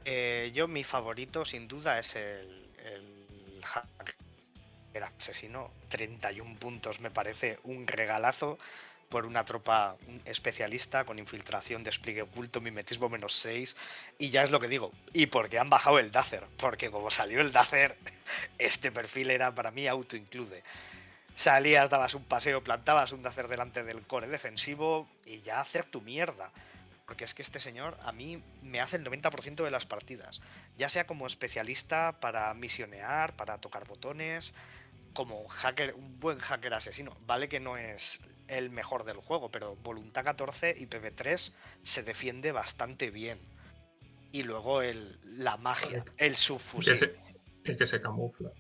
eh, 0.05 0.52
yo 0.55 0.69
mi 0.69 0.85
favorito 0.85 1.44
sin 1.44 1.66
duda 1.66 1.98
es 1.98 2.14
el, 2.14 2.69
el 2.85 3.64
hacker 3.64 4.14
asesino. 5.02 5.70
31 5.89 6.56
puntos 6.60 7.01
me 7.01 7.10
parece 7.10 7.59
un 7.64 7.89
regalazo 7.89 8.59
por 9.13 9.27
una 9.27 9.45
tropa 9.45 9.95
especialista 10.25 11.05
con 11.05 11.19
infiltración, 11.19 11.85
despliegue 11.85 12.23
oculto, 12.23 12.63
mimetismo 12.63 13.11
menos 13.11 13.35
6 13.35 13.77
y 14.19 14.31
ya 14.31 14.43
es 14.43 14.51
lo 14.51 14.59
que 14.59 14.69
digo. 14.69 14.91
Y 15.13 15.27
porque 15.27 15.59
han 15.59 15.69
bajado 15.69 15.99
el 15.99 16.11
Dazer, 16.11 16.47
porque 16.57 16.91
como 16.91 17.11
salió 17.11 17.43
el 17.43 17.53
Dazer, 17.53 17.95
este 18.59 18.91
perfil 18.91 19.31
era 19.31 19.55
para 19.55 19.71
mí 19.71 19.87
auto-include. 19.87 20.63
Salías, 21.35 21.91
dabas 21.91 22.15
un 22.15 22.25
paseo, 22.25 22.65
plantabas 22.65 23.13
un 23.13 23.23
Dazer 23.23 23.49
delante 23.49 23.85
del 23.85 24.01
core 24.07 24.29
defensivo 24.29 25.07
y 25.27 25.43
ya 25.43 25.61
hacer 25.61 25.85
tu 25.85 26.01
mierda. 26.01 26.51
Porque 27.05 27.25
es 27.25 27.35
que 27.35 27.43
este 27.43 27.61
señor 27.61 27.99
a 28.05 28.13
mí 28.13 28.43
me 28.63 28.81
hace 28.81 28.97
el 28.97 29.05
90% 29.05 29.63
de 29.63 29.71
las 29.71 29.85
partidas. 29.85 30.41
Ya 30.79 30.89
sea 30.89 31.07
como 31.07 31.27
especialista 31.27 32.19
para 32.19 32.55
misionear, 32.55 33.37
para 33.37 33.59
tocar 33.59 33.87
botones, 33.87 34.55
como 35.13 35.47
hacker, 35.49 35.95
un 35.95 36.19
buen 36.21 36.39
hacker 36.39 36.75
asesino. 36.75 37.17
Vale 37.27 37.49
que 37.49 37.61
no 37.61 37.77
es 37.77 38.21
el 38.49 38.71
mejor 38.71 39.05
del 39.05 39.17
juego, 39.19 39.51
pero 39.51 39.77
Voluntad 39.77 40.25
14 40.25 40.75
y 40.79 40.87
PV3 40.87 41.53
se 41.83 42.03
defiende 42.03 42.53
bastante 42.53 43.11
bien. 43.11 43.39
Y 44.33 44.43
luego 44.45 44.81
el, 44.83 45.19
la 45.39 45.57
magia, 45.59 46.05
el 46.17 46.33
Que 46.33 46.37
subfusil. 46.39 46.99
se, 46.99 47.15
y 47.65 47.77
que 47.77 47.87
se 47.87 48.01
camufla. 48.01 48.51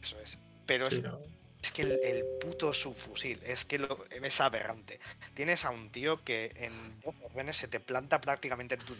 Eso 0.00 0.18
es. 0.20 0.38
Pero 0.66 0.86
Sí, 0.86 0.96
es, 0.98 1.02
¿no? 1.02 1.18
es 1.60 1.72
que 1.72 1.82
el, 1.82 1.98
el 2.04 2.24
puto 2.40 2.72
subfusil, 2.72 3.40
es 3.44 3.64
que 3.64 3.78
lo- 3.80 4.04
es 4.10 4.40
aberrante. 4.40 5.00
Tienes 5.34 5.64
a 5.64 5.70
un 5.70 5.90
tío 5.90 6.22
que 6.22 6.52
en 6.54 7.00
dos 7.00 7.14
órdenes 7.24 7.56
se 7.56 7.66
te 7.68 7.80
planta 7.80 8.20
prácticamente 8.20 8.76
en 8.76 8.80
tu 8.82 8.94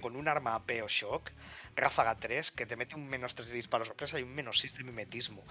con 0.00 0.16
un 0.16 0.28
arma 0.28 0.54
AP 0.54 0.82
o 0.82 0.88
shock, 0.88 1.30
ráfaga 1.74 2.16
3, 2.16 2.50
que 2.52 2.66
te 2.66 2.76
mete 2.76 2.94
un 2.94 3.08
menos 3.08 3.34
3 3.34 3.48
de 3.48 3.54
disparo 3.54 3.84
sorpresa 3.84 4.18
y 4.18 4.22
un 4.22 4.34
menos 4.34 4.58
6 4.60 4.78
de 4.78 4.84
mimetismo. 4.84 5.42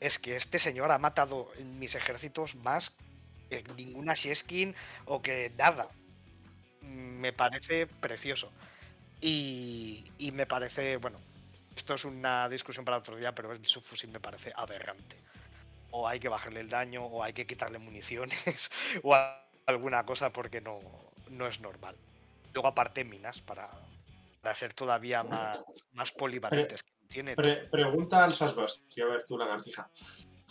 Es 0.00 0.18
que 0.18 0.36
este 0.36 0.58
señor 0.58 0.90
ha 0.90 0.98
matado 0.98 1.48
mis 1.64 1.94
ejércitos 1.94 2.54
más 2.54 2.92
que 3.48 3.64
ninguna 3.76 4.14
Sheskin 4.14 4.74
o 5.06 5.22
que 5.22 5.52
nada. 5.56 5.88
Me 6.82 7.32
parece 7.32 7.86
precioso. 7.86 8.52
Y, 9.20 10.04
y 10.18 10.30
me 10.32 10.46
parece, 10.46 10.96
bueno, 10.98 11.18
esto 11.76 11.94
es 11.94 12.04
una 12.04 12.48
discusión 12.48 12.84
para 12.84 12.98
otro 12.98 13.16
día, 13.16 13.34
pero 13.34 13.52
el 13.52 13.64
subfusil 13.66 14.10
me 14.10 14.20
parece 14.20 14.52
aberrante. 14.54 15.16
O 15.90 16.06
hay 16.06 16.20
que 16.20 16.28
bajarle 16.28 16.60
el 16.60 16.68
daño, 16.68 17.04
o 17.04 17.22
hay 17.24 17.32
que 17.32 17.46
quitarle 17.46 17.78
municiones, 17.78 18.70
o 19.02 19.16
alguna 19.66 20.04
cosa 20.04 20.30
porque 20.30 20.60
no, 20.60 20.80
no 21.30 21.46
es 21.46 21.60
normal. 21.60 21.96
Luego 22.58 22.70
aparte 22.70 23.04
minas 23.04 23.40
para, 23.40 23.70
para 24.42 24.52
ser 24.52 24.74
todavía 24.74 25.22
más, 25.22 25.60
más 25.92 26.10
polivalentes. 26.10 26.84
Tiene 27.06 27.36
Pre- 27.36 27.68
pregunta 27.68 28.24
al 28.24 28.34
Sasbasti, 28.34 29.00
a 29.00 29.06
ver 29.06 29.24
tú, 29.24 29.38
lagartija. 29.38 29.88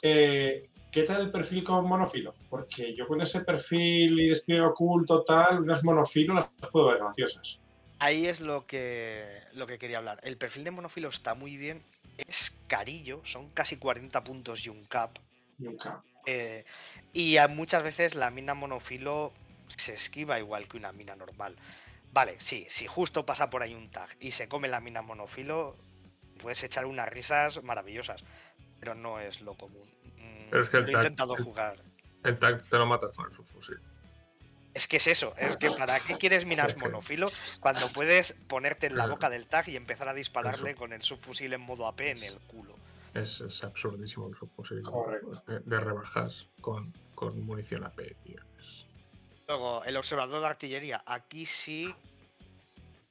Eh, 0.01 0.69
¿Qué 0.89 1.03
tal 1.03 1.23
el 1.23 1.31
perfil 1.31 1.65
con 1.65 1.85
monofilo? 1.85 2.33
Porque 2.49 2.95
yo 2.95 3.05
con 3.07 3.19
ese 3.19 3.41
perfil 3.41 4.21
y 4.21 4.29
despliegue 4.29 4.61
oculto 4.61 5.25
tal, 5.25 5.63
unas 5.63 5.83
monofilo 5.83 6.33
las 6.33 6.47
puedo 6.71 6.87
ver 6.87 6.99
graciosas. 6.99 7.59
Ahí 7.99 8.27
es 8.27 8.39
lo 8.39 8.65
que, 8.65 9.41
lo 9.55 9.67
que 9.67 9.77
quería 9.77 9.97
hablar. 9.97 10.21
El 10.23 10.37
perfil 10.37 10.63
de 10.63 10.71
monofilo 10.71 11.09
está 11.09 11.33
muy 11.33 11.57
bien, 11.57 11.83
es 12.25 12.55
carillo, 12.69 13.19
son 13.25 13.49
casi 13.49 13.75
40 13.75 14.23
puntos 14.23 14.65
y 14.65 14.69
un 14.69 14.85
cap. 14.85 15.11
Nunca. 15.57 16.01
eh, 16.25 16.63
y 17.11 17.35
muchas 17.49 17.83
veces 17.83 18.15
la 18.15 18.31
mina 18.31 18.53
monofilo 18.53 19.33
se 19.67 19.93
esquiva 19.93 20.39
igual 20.39 20.67
que 20.67 20.77
una 20.77 20.91
mina 20.91 21.15
normal. 21.15 21.55
Vale, 22.11 22.35
sí, 22.39 22.65
si 22.69 22.87
justo 22.87 23.25
pasa 23.25 23.49
por 23.49 23.61
ahí 23.61 23.73
un 23.75 23.91
tag 23.91 24.09
y 24.19 24.31
se 24.31 24.47
come 24.47 24.67
la 24.67 24.79
mina 24.79 25.01
monofilo, 25.01 25.75
puedes 26.39 26.63
echar 26.63 26.85
unas 26.85 27.09
risas 27.09 27.61
maravillosas, 27.63 28.23
pero 28.79 28.95
no 28.95 29.19
es 29.19 29.41
lo 29.41 29.55
común. 29.55 29.87
Mm, 30.17 30.49
Pero 30.49 30.63
es 30.63 30.69
que 30.69 30.77
el 30.77 30.83
lo 30.83 30.89
he 30.89 30.93
tag- 30.93 30.97
intentado 30.97 31.35
el- 31.37 31.43
jugar. 31.43 31.77
El 32.23 32.39
tag 32.39 32.67
te 32.67 32.77
lo 32.77 32.85
matas 32.85 33.11
con 33.15 33.25
el 33.27 33.31
subfusil. 33.31 33.77
Es 34.73 34.87
que 34.87 34.97
es 34.97 35.07
eso, 35.07 35.33
es 35.37 35.57
que 35.57 35.71
¿para 35.71 35.99
qué 35.99 36.17
quieres 36.17 36.45
minas 36.71 36.73
que- 36.73 36.79
monofilo 36.79 37.27
cuando 37.59 37.87
puedes 37.93 38.33
ponerte 38.47 38.87
en 38.87 38.93
la 38.93 39.03
Claro. 39.03 39.13
boca 39.15 39.29
del 39.29 39.47
tag 39.47 39.67
y 39.69 39.75
empezar 39.75 40.07
a 40.07 40.13
dispararle 40.13 40.71
Eso. 40.71 40.79
con 40.79 40.93
el 40.93 41.01
subfusil 41.03 41.53
en 41.53 41.61
modo 41.61 41.87
AP 41.87 42.01
en 42.11 42.23
el 42.23 42.39
culo? 42.41 42.75
Es, 43.13 43.41
es 43.41 43.63
absurdísimo 43.63 44.27
el 44.29 44.35
subfusil. 44.35 44.81
Correcto. 44.83 45.31
De, 45.47 45.59
de 45.61 45.79
rebajas 45.79 46.47
con, 46.61 46.93
con 47.15 47.39
munición 47.45 47.83
AP, 47.83 48.15
tío. 48.23 48.41
Es- 48.59 48.85
Luego, 49.47 49.83
el 49.85 49.95
observador 49.95 50.41
de 50.41 50.47
artillería. 50.47 51.03
Aquí 51.05 51.45
sí 51.45 51.93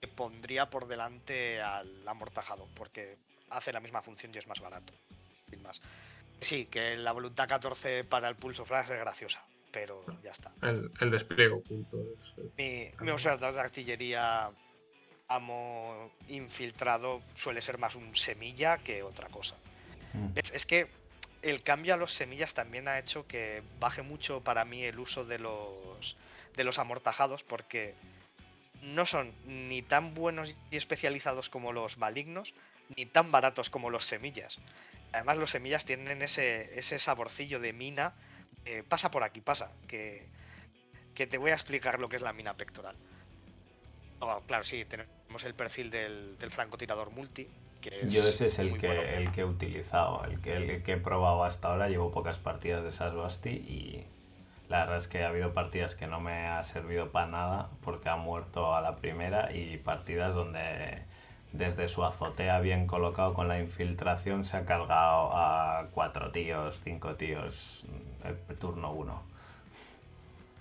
que 0.00 0.08
pondría 0.08 0.68
por 0.68 0.86
delante 0.86 1.62
al 1.62 2.06
amortajado, 2.06 2.68
porque 2.74 3.16
hace 3.50 3.72
la 3.72 3.80
misma 3.80 4.02
función 4.02 4.32
y 4.34 4.38
es 4.38 4.46
más 4.46 4.60
barato. 4.60 4.92
Sin 5.48 5.62
más. 5.62 5.80
Sí, 6.40 6.66
que 6.66 6.96
la 6.96 7.12
voluntad 7.12 7.48
14 7.48 8.04
para 8.04 8.28
el 8.28 8.36
pulso 8.36 8.66
flash 8.66 8.90
es 8.90 8.98
graciosa, 8.98 9.42
pero 9.72 10.04
ya 10.22 10.32
está. 10.32 10.52
El, 10.60 10.90
el 11.00 11.10
despliegue 11.10 11.54
oculto 11.54 11.98
es. 11.98 12.54
Mi, 12.58 12.90
mi 13.00 13.10
observador 13.10 13.54
de 13.54 13.60
artillería 13.60 14.50
amo 15.28 16.12
infiltrado 16.28 17.22
suele 17.34 17.62
ser 17.62 17.78
más 17.78 17.96
un 17.96 18.14
semilla 18.14 18.78
que 18.78 19.02
otra 19.02 19.28
cosa. 19.28 19.56
Mm. 20.12 20.32
Es, 20.36 20.50
es 20.52 20.66
que 20.66 20.88
el 21.40 21.62
cambio 21.62 21.94
a 21.94 21.96
los 21.96 22.12
semillas 22.12 22.52
también 22.54 22.88
ha 22.88 22.98
hecho 22.98 23.26
que 23.26 23.62
baje 23.80 24.02
mucho 24.02 24.42
para 24.42 24.64
mí 24.64 24.82
el 24.82 24.98
uso 24.98 25.24
de 25.24 25.38
los 25.38 26.16
de 26.56 26.64
los 26.64 26.78
amortajados 26.78 27.44
porque 27.44 27.94
no 28.82 29.06
son 29.06 29.32
ni 29.46 29.82
tan 29.82 30.14
buenos 30.14 30.54
y 30.70 30.76
especializados 30.76 31.50
como 31.50 31.72
los 31.72 31.98
malignos 31.98 32.54
ni 32.96 33.06
tan 33.06 33.30
baratos 33.30 33.70
como 33.70 33.90
los 33.90 34.06
semillas. 34.06 34.58
Además 35.12 35.38
los 35.38 35.50
semillas 35.50 35.84
tienen 35.84 36.22
ese, 36.22 36.78
ese 36.78 36.98
saborcillo 36.98 37.58
de 37.60 37.72
mina, 37.72 38.14
pasa 38.88 39.10
por 39.10 39.22
aquí, 39.22 39.40
pasa, 39.40 39.70
que, 39.88 40.26
que 41.14 41.26
te 41.26 41.38
voy 41.38 41.50
a 41.50 41.54
explicar 41.54 41.98
lo 41.98 42.08
que 42.08 42.16
es 42.16 42.22
la 42.22 42.32
mina 42.32 42.54
pectoral. 42.56 42.96
Oh, 44.20 44.40
claro, 44.46 44.64
sí, 44.64 44.84
tenemos 44.84 45.44
el 45.44 45.54
perfil 45.54 45.90
del, 45.90 46.38
del 46.38 46.50
francotirador 46.50 47.10
multi. 47.10 47.48
Que 47.80 48.00
es 48.02 48.12
Yo 48.12 48.26
ese 48.26 48.46
es 48.46 48.58
el 48.58 48.78
que, 48.78 48.86
bueno. 48.86 49.02
el 49.02 49.32
que 49.32 49.40
he 49.42 49.44
utilizado, 49.44 50.24
el 50.24 50.40
que, 50.40 50.56
el 50.56 50.82
que 50.82 50.92
he 50.92 50.96
probado 50.96 51.44
hasta 51.44 51.68
ahora. 51.68 51.88
Llevo 51.88 52.10
pocas 52.10 52.38
partidas 52.38 52.82
de 52.82 52.92
Sasbasti 52.92 53.50
y 53.50 54.06
la 54.68 54.80
verdad 54.80 54.96
es 54.96 55.08
que 55.08 55.22
ha 55.24 55.28
habido 55.28 55.54
partidas 55.54 55.94
que 55.94 56.06
no 56.06 56.20
me 56.20 56.48
ha 56.48 56.62
servido 56.62 57.10
para 57.10 57.26
nada 57.26 57.68
porque 57.82 58.08
ha 58.08 58.16
muerto 58.16 58.74
a 58.74 58.80
la 58.80 58.96
primera 58.96 59.52
y 59.52 59.76
partidas 59.78 60.34
donde 60.34 61.02
desde 61.52 61.88
su 61.88 62.04
azotea 62.04 62.58
bien 62.60 62.86
colocado 62.86 63.32
con 63.34 63.48
la 63.48 63.58
infiltración 63.58 64.44
se 64.44 64.56
ha 64.56 64.64
cargado 64.66 65.30
a 65.32 65.86
cuatro 65.92 66.30
tíos, 66.32 66.80
cinco 66.82 67.14
tíos, 67.14 67.84
el 68.24 68.58
turno 68.58 68.92
uno. 68.92 69.22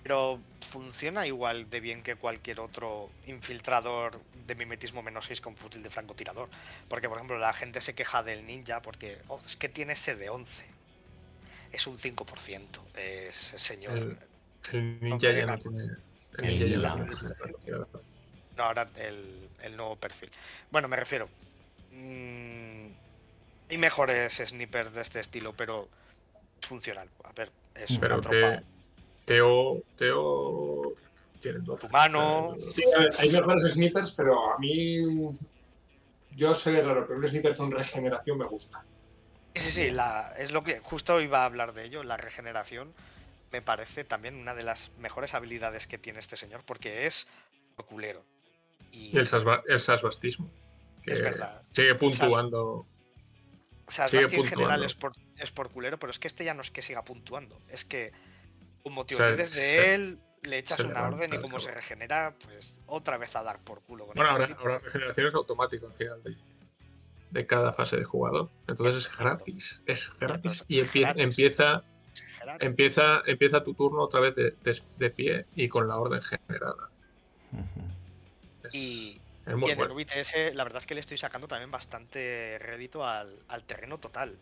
Pero 0.02 0.38
funciona 0.60 1.26
igual 1.26 1.68
de 1.68 1.80
bien 1.80 2.04
que 2.04 2.14
cualquier 2.14 2.60
otro 2.60 3.10
infiltrador 3.26 4.20
de 4.46 4.54
mimetismo 4.54 5.02
menos 5.02 5.26
6 5.26 5.40
con 5.40 5.56
fusil 5.56 5.82
de 5.82 5.90
francotirador. 5.90 6.48
Porque, 6.88 7.08
por 7.08 7.18
ejemplo, 7.18 7.38
la 7.38 7.52
gente 7.52 7.80
se 7.80 7.96
queja 7.96 8.22
del 8.22 8.46
ninja 8.46 8.80
porque 8.82 9.18
"Oh, 9.26 9.40
es 9.44 9.56
que 9.56 9.68
tiene 9.68 9.96
CD11. 9.96 10.75
Es 11.72 11.86
un 11.86 11.96
5%. 11.96 12.80
Es 12.94 13.34
señor. 13.34 13.96
El, 13.98 14.18
el 14.72 15.00
No 15.08 15.18
ninja 15.18 15.32
ya 15.32 15.46
no 15.46 15.56
dejan. 15.56 15.58
tiene. 15.58 15.84
El 16.38 16.46
ninja 16.46 16.66
ya 16.66 16.66
lila. 16.66 16.96
no 16.96 17.16
tiene 17.16 17.34
francotirador. 17.34 17.88
No, 18.56 18.62
ahora 18.64 18.88
el, 18.96 19.48
el 19.62 19.76
nuevo 19.76 19.96
perfil. 19.96 20.30
Bueno, 20.70 20.88
me 20.88 20.96
refiero. 20.96 21.28
mm, 21.92 22.86
hay 23.70 23.78
mejores 23.78 24.34
snipers 24.44 24.92
de 24.94 25.02
este 25.02 25.20
estilo, 25.20 25.52
pero 25.54 25.88
funcionan. 26.62 27.08
A 27.24 27.32
ver, 27.32 27.50
es 27.74 27.98
Pero 27.98 28.18
una 28.18 28.22
tropa. 28.22 28.62
Teo. 29.24 29.82
Teo. 29.96 30.94
Tiene 31.40 31.58
dos. 31.60 31.82
Humano. 31.84 32.56
Sí, 32.74 32.84
a 32.96 33.00
ver, 33.00 33.10
hay 33.18 33.30
mejores 33.30 33.72
snipers, 33.74 34.12
pero 34.12 34.52
a 34.54 34.58
mí. 34.58 35.00
Yo 36.36 36.54
soy 36.54 36.80
raro, 36.80 37.06
pero 37.06 37.18
un 37.18 37.28
sniper 37.28 37.56
con 37.56 37.70
regeneración 37.70 38.38
me 38.38 38.46
gusta. 38.46 38.84
Sí, 39.58 39.70
sí, 39.70 39.70
sí, 39.86 39.90
la, 39.90 40.32
es 40.38 40.50
lo 40.52 40.62
que 40.64 40.80
justo 40.80 41.20
iba 41.20 41.42
a 41.42 41.44
hablar 41.46 41.72
de 41.72 41.84
ello. 41.84 42.02
La 42.02 42.16
regeneración 42.16 42.92
me 43.52 43.62
parece 43.62 44.04
también 44.04 44.36
una 44.36 44.54
de 44.54 44.62
las 44.64 44.90
mejores 44.98 45.34
habilidades 45.34 45.86
que 45.86 45.98
tiene 45.98 46.18
este 46.18 46.36
señor, 46.36 46.62
porque 46.64 47.06
es 47.06 47.26
por 47.76 47.86
culero. 47.86 48.24
Y, 48.92 49.14
Y 49.14 49.18
el, 49.18 49.28
sasba- 49.28 49.62
el 49.66 49.80
sasbastismo. 49.80 50.50
Que 51.02 51.12
Es 51.12 51.20
verdad. 51.22 51.62
Sigue 51.72 51.90
Sas- 51.94 51.98
puntuando. 51.98 52.64
o 53.86 53.90
sea, 53.90 54.08
sigue 54.08 54.24
Sebastián 54.24 54.42
en 54.42 54.48
general 54.48 54.80
puntuando. 54.80 54.86
es 54.86 54.94
por, 54.94 55.12
es 55.38 55.50
por 55.52 55.70
culero, 55.70 55.98
pero 55.98 56.10
es 56.10 56.18
que 56.18 56.26
este 56.28 56.44
ya 56.44 56.54
no 56.54 56.60
es 56.62 56.70
que 56.70 56.82
siga 56.82 57.02
puntuando. 57.04 57.60
Es 57.68 57.84
que 57.84 58.12
como 58.82 59.06
te 59.06 59.14
O 59.14 59.18
sea, 59.18 59.26
olvides 59.28 59.52
de 59.54 59.60
se- 59.60 59.94
él, 59.94 60.18
le 60.42 60.58
echas 60.58 60.80
una 60.80 61.02
orden 61.08 61.32
y 61.34 61.38
como 61.40 61.58
se 61.58 61.70
regenera, 61.72 62.34
pues 62.44 62.78
otra 62.86 63.16
vez 63.18 63.34
a 63.36 63.42
dar 63.42 63.58
por 63.60 63.82
culo 63.82 64.06
con 64.06 64.14
Bueno, 64.14 64.30
ahora, 64.30 64.56
ahora 64.60 64.78
regeneración 64.78 65.26
es 65.28 65.34
automática 65.34 65.86
al 65.86 65.92
final 65.94 66.22
de, 66.22 66.36
de 67.30 67.46
cada 67.46 67.72
fase 67.72 67.96
de 67.96 68.04
jugador. 68.04 68.50
Entonces 68.68 69.06
es 69.06 69.18
gratis. 69.18 69.82
Es 69.86 70.10
gratis. 70.18 70.64
Y 70.68 70.80
empie- 70.80 71.12
empieza, 71.16 71.82
empieza, 72.60 73.22
empieza 73.26 73.62
tu 73.64 73.74
turno 73.74 74.02
otra 74.02 74.20
vez 74.20 74.34
de, 74.34 74.50
de- 74.62 74.82
de 74.98 75.10
pie 75.10 75.46
y 75.54 75.68
con 75.68 75.88
la 75.88 75.98
orden 75.98 76.22
generada. 76.22 76.90
Es, 78.64 78.74
Y, 78.74 79.20
es 79.46 79.52
Y 79.52 79.56
muy 79.56 79.70
en 79.70 79.78
bueno. 79.78 79.98
el 79.98 80.04
VTS, 80.04 80.54
la 80.54 80.64
verdad 80.64 80.78
es 80.78 80.86
que 80.86 80.94
le 80.94 81.00
estoy 81.00 81.18
sacando 81.18 81.46
también 81.48 81.70
bastante 81.70 82.58
rédito 82.60 83.04
al, 83.04 83.36
al 83.48 83.64
terreno 83.64 83.98
total. 83.98 84.36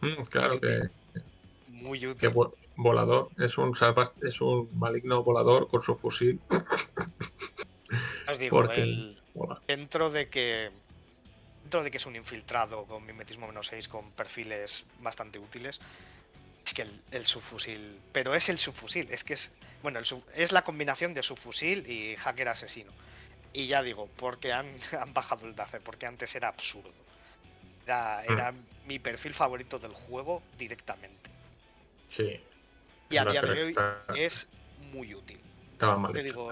Mm, 0.00 0.06
Mm, 0.06 0.24
claro 0.24 0.52
muy 0.52 0.60
que, 0.60 0.66
útil, 0.78 0.90
Muy 1.68 2.06
útil. 2.06 2.20
que 2.20 2.30
vo- 2.30 2.54
volador. 2.76 3.28
Es 3.38 3.58
un, 3.58 3.76
es 4.22 4.40
un 4.40 4.70
maligno 4.78 5.22
volador 5.22 5.68
con 5.68 5.82
su 5.82 5.94
fusil. 5.94 6.40
Os 8.30 8.38
digo, 8.38 8.56
porque- 8.56 8.82
el- 8.82 9.20
dentro 9.66 10.10
de 10.10 10.28
que. 10.28 10.70
Dentro 11.70 11.84
de 11.84 11.92
que 11.92 11.98
es 11.98 12.06
un 12.06 12.16
infiltrado 12.16 12.84
con 12.84 13.06
mimetismo 13.06 13.46
menos 13.46 13.68
6 13.68 13.86
con 13.86 14.10
perfiles 14.10 14.82
bastante 14.98 15.38
útiles. 15.38 15.78
Es 16.66 16.74
que 16.74 16.82
el, 16.82 17.00
el 17.12 17.26
subfusil. 17.28 17.96
Pero 18.12 18.34
es 18.34 18.48
el 18.48 18.58
subfusil, 18.58 19.06
es 19.12 19.22
que 19.22 19.34
es. 19.34 19.52
Bueno, 19.80 20.00
el 20.00 20.04
sub- 20.04 20.24
es 20.34 20.50
la 20.50 20.62
combinación 20.64 21.14
de 21.14 21.22
subfusil 21.22 21.88
y 21.88 22.16
hacker 22.16 22.48
asesino. 22.48 22.90
Y 23.52 23.68
ya 23.68 23.84
digo, 23.84 24.08
porque 24.16 24.52
han, 24.52 24.66
han 25.00 25.14
bajado 25.14 25.46
el 25.46 25.54
DACE, 25.54 25.78
porque 25.78 26.06
antes 26.06 26.34
era 26.34 26.48
absurdo. 26.48 26.90
Era, 27.86 28.24
Mm. 28.26 28.32
era 28.32 28.54
mi 28.86 28.98
perfil 28.98 29.32
favorito 29.32 29.78
del 29.78 29.92
juego 29.94 30.42
directamente. 30.58 31.30
Sí. 32.16 32.40
Y 33.10 33.16
a 33.16 33.24
día 33.26 33.42
de 33.42 33.62
hoy 33.62 33.76
es 34.16 34.48
muy 34.92 35.14
útil. 35.14 35.38
Estaba 35.74 35.96
mal. 35.96 36.12
Te 36.12 36.18
hecho. 36.18 36.26
digo. 36.30 36.50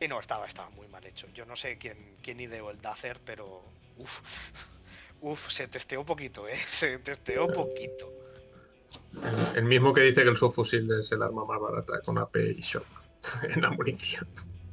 Y 0.00 0.08
no, 0.08 0.20
estaba, 0.20 0.46
estaba 0.46 0.68
muy 0.70 0.88
mal 0.88 1.04
hecho. 1.06 1.26
Yo 1.34 1.46
no 1.46 1.56
sé 1.56 1.78
quién, 1.78 2.16
quién 2.22 2.38
ideó 2.40 2.70
el 2.70 2.80
Dacer, 2.80 3.20
pero. 3.24 3.62
Uf. 3.96 4.20
Uf, 5.22 5.50
se 5.50 5.66
testeó 5.68 6.04
poquito, 6.04 6.46
eh. 6.46 6.58
Se 6.68 6.98
testeó 6.98 7.46
poquito. 7.48 8.12
El, 9.54 9.64
mismo 9.64 9.92
que 9.94 10.02
dice 10.02 10.22
que 10.22 10.28
el 10.28 10.36
subfusil 10.36 10.90
es 10.92 11.10
el 11.10 11.22
arma 11.22 11.44
más 11.44 11.60
barata 11.60 12.00
con 12.02 12.18
AP 12.18 12.36
y 12.36 12.60
shock 12.60 12.84
en 13.42 13.62
la 13.62 13.70
munición. 13.70 14.26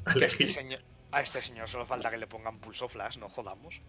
A 0.06 0.14
este 0.18 0.50
señor, 0.50 0.82
a 1.12 1.22
este 1.22 1.42
señor 1.42 1.70
solo 1.70 1.86
falta 1.86 2.12
que 2.12 2.18
le 2.18 2.28
pongan 2.28 2.60
pulso 2.60 2.90
flash, 2.90 3.18
no 3.18 3.30
jodamos. 3.30 3.80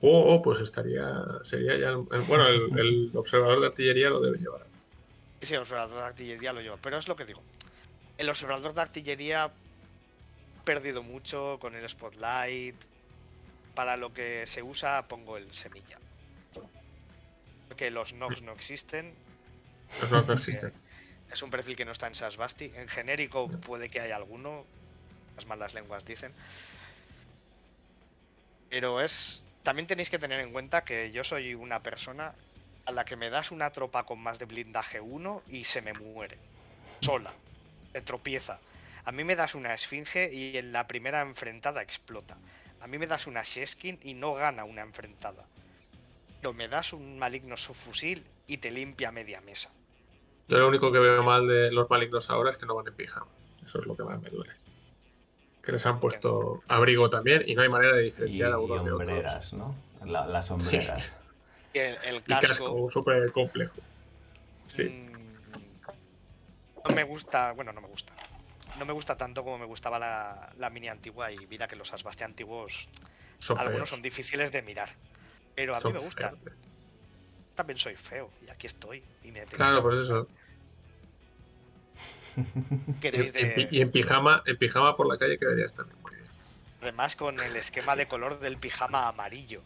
Oh, 0.00 0.34
oh, 0.34 0.42
pues 0.42 0.60
estaría. 0.60 1.06
Sería 1.44 1.76
ya. 1.76 1.88
el- 1.90 2.22
bueno, 2.26 2.48
el, 2.48 2.78
el 2.78 3.10
observador 3.14 3.60
de 3.60 3.66
artillería 3.66 4.08
lo 4.08 4.20
debe 4.20 4.38
llevar. 4.38 4.62
Sí, 5.42 5.54
el 5.54 5.60
observador 5.60 5.98
de 5.98 6.06
artillería 6.06 6.52
lo 6.52 6.60
lleva, 6.62 6.78
pero 6.80 6.96
es 6.98 7.06
lo 7.06 7.16
que 7.16 7.24
digo. 7.26 7.42
El 8.16 8.28
observador 8.30 8.72
de 8.72 8.80
artillería 8.80 9.52
perdido 10.68 11.02
mucho 11.02 11.56
con 11.62 11.74
el 11.74 11.88
spotlight. 11.88 12.76
Para 13.74 13.96
lo 13.96 14.12
que 14.12 14.46
se 14.46 14.62
usa 14.62 15.08
pongo 15.08 15.38
el 15.38 15.50
semilla. 15.54 15.98
Porque 17.68 17.90
los 17.90 18.12
Nox 18.12 18.42
no 18.42 18.52
existen. 18.52 19.14
Los 20.10 20.26
no 20.26 20.34
existen. 20.34 20.74
Es 21.32 21.42
un 21.42 21.50
perfil 21.50 21.74
que 21.74 21.86
no 21.86 21.92
está 21.92 22.06
en 22.06 22.14
Sasbasti. 22.14 22.70
En 22.74 22.86
genérico 22.86 23.48
puede 23.48 23.88
que 23.88 23.98
haya 24.00 24.16
alguno. 24.16 24.66
Las 25.36 25.46
malas 25.46 25.72
lenguas 25.72 26.04
dicen. 26.04 26.34
Pero 28.68 29.00
es. 29.00 29.46
También 29.62 29.86
tenéis 29.86 30.10
que 30.10 30.18
tener 30.18 30.40
en 30.40 30.52
cuenta 30.52 30.84
que 30.84 31.12
yo 31.12 31.24
soy 31.24 31.54
una 31.54 31.82
persona 31.82 32.34
a 32.84 32.92
la 32.92 33.06
que 33.06 33.16
me 33.16 33.30
das 33.30 33.52
una 33.52 33.70
tropa 33.70 34.04
con 34.04 34.18
más 34.18 34.38
de 34.38 34.44
blindaje 34.44 35.00
1 35.00 35.44
y 35.48 35.64
se 35.64 35.80
me 35.80 35.94
muere. 35.94 36.36
Sola. 37.00 37.32
Se 37.94 38.02
tropieza. 38.02 38.58
A 39.08 39.10
mí 39.16 39.22
me 39.28 39.36
das 39.40 39.52
una 39.60 39.72
esfinge 39.78 40.22
y 40.40 40.56
en 40.60 40.68
la 40.76 40.82
primera 40.92 41.20
enfrentada 41.30 41.80
explota. 41.82 42.36
A 42.82 42.86
mí 42.90 42.96
me 42.98 43.06
das 43.12 43.26
una 43.26 43.42
Sheskin 43.52 43.96
y 44.10 44.12
no 44.22 44.34
gana 44.42 44.64
una 44.72 44.82
enfrentada. 44.88 45.44
Pero 46.40 46.52
me 46.60 46.68
das 46.74 46.88
un 46.98 47.06
maligno 47.22 47.56
subfusil 47.56 48.18
y 48.52 48.58
te 48.62 48.70
limpia 48.78 49.10
media 49.18 49.40
mesa. 49.40 49.70
Yo 50.48 50.58
lo 50.58 50.68
único 50.68 50.92
que 50.92 50.98
veo 50.98 51.22
mal 51.22 51.46
de 51.48 51.70
los 51.72 51.88
malignos 51.90 52.30
ahora 52.30 52.50
es 52.52 52.58
que 52.58 52.66
no 52.66 52.74
van 52.76 52.88
en 52.88 52.94
pijama. 52.94 53.26
Eso 53.64 53.80
es 53.80 53.86
lo 53.86 53.96
que 53.96 54.04
más 54.04 54.20
me 54.20 54.30
duele. 54.30 54.52
Que 55.62 55.72
les 55.72 55.84
han 55.86 56.00
puesto 56.00 56.62
abrigo 56.68 57.10
también 57.10 57.42
y 57.46 57.54
no 57.54 57.62
hay 57.62 57.68
manera 57.68 57.96
de 57.96 58.02
Y, 58.02 58.04
diferenciar 58.06 58.52
a 58.52 58.58
y 58.58 58.62
unos 58.64 58.84
de 58.84 58.92
otros. 58.92 59.52
¿no? 59.54 59.74
La- 60.06 60.26
las 60.26 60.46
sombreras. 60.46 61.16
Y 61.74 61.78
el, 61.80 61.98
el 62.02 62.22
casco 62.24 62.88
súper 62.90 63.30
complejo. 63.32 63.74
Sí. 64.66 64.82
mm, 64.84 65.28
No 66.84 66.94
me 66.94 67.04
gusta, 67.04 67.52
bueno, 67.52 67.72
no 67.72 67.80
me 67.80 67.88
gusta. 67.88 68.12
No 68.78 68.84
me 68.86 68.92
gusta 68.92 69.16
tanto 69.16 69.42
como 69.44 69.58
me 69.58 69.66
gustaba 69.66 69.98
la, 69.98 70.50
la 70.56 70.70
mini 70.70 70.88
antigua 70.88 71.30
y 71.32 71.46
mira 71.46 71.66
que 71.66 71.76
los 71.76 71.92
Asbasti 71.92 72.24
antiguos, 72.24 72.88
Son 73.38 73.58
algunos 73.58 73.78
feos. 73.80 73.88
son 73.90 74.02
difíciles 74.02 74.52
de 74.52 74.62
mirar. 74.62 74.90
Pero 75.54 75.74
a 75.74 75.80
Son 75.80 75.92
mí 75.92 75.98
me 75.98 76.04
gusta. 76.04 76.30
feos. 76.30 76.40
También 77.54 77.78
soy 77.78 77.96
feo 77.96 78.30
y 78.46 78.50
aquí 78.50 78.66
estoy. 78.68 79.02
Y 79.24 79.32
me 79.32 79.44
Claro, 79.46 79.76
que- 79.76 79.82
pues 79.82 79.98
eso. 80.00 80.28
de- 83.02 83.68
y 83.70 83.80
en 83.80 83.90
pijama, 83.90 84.42
en 84.46 84.56
pijama 84.56 84.94
por 84.94 85.08
la 85.08 85.18
calle 85.18 85.38
quedaría 85.38 85.66
también 85.68 86.00
muy 86.02 86.12
bien. 86.12 86.24
Además 86.80 87.16
con 87.16 87.38
el 87.40 87.56
esquema 87.56 87.96
de 87.96 88.06
color 88.06 88.38
del 88.38 88.56
pijama 88.56 89.08
amarillo. 89.08 89.62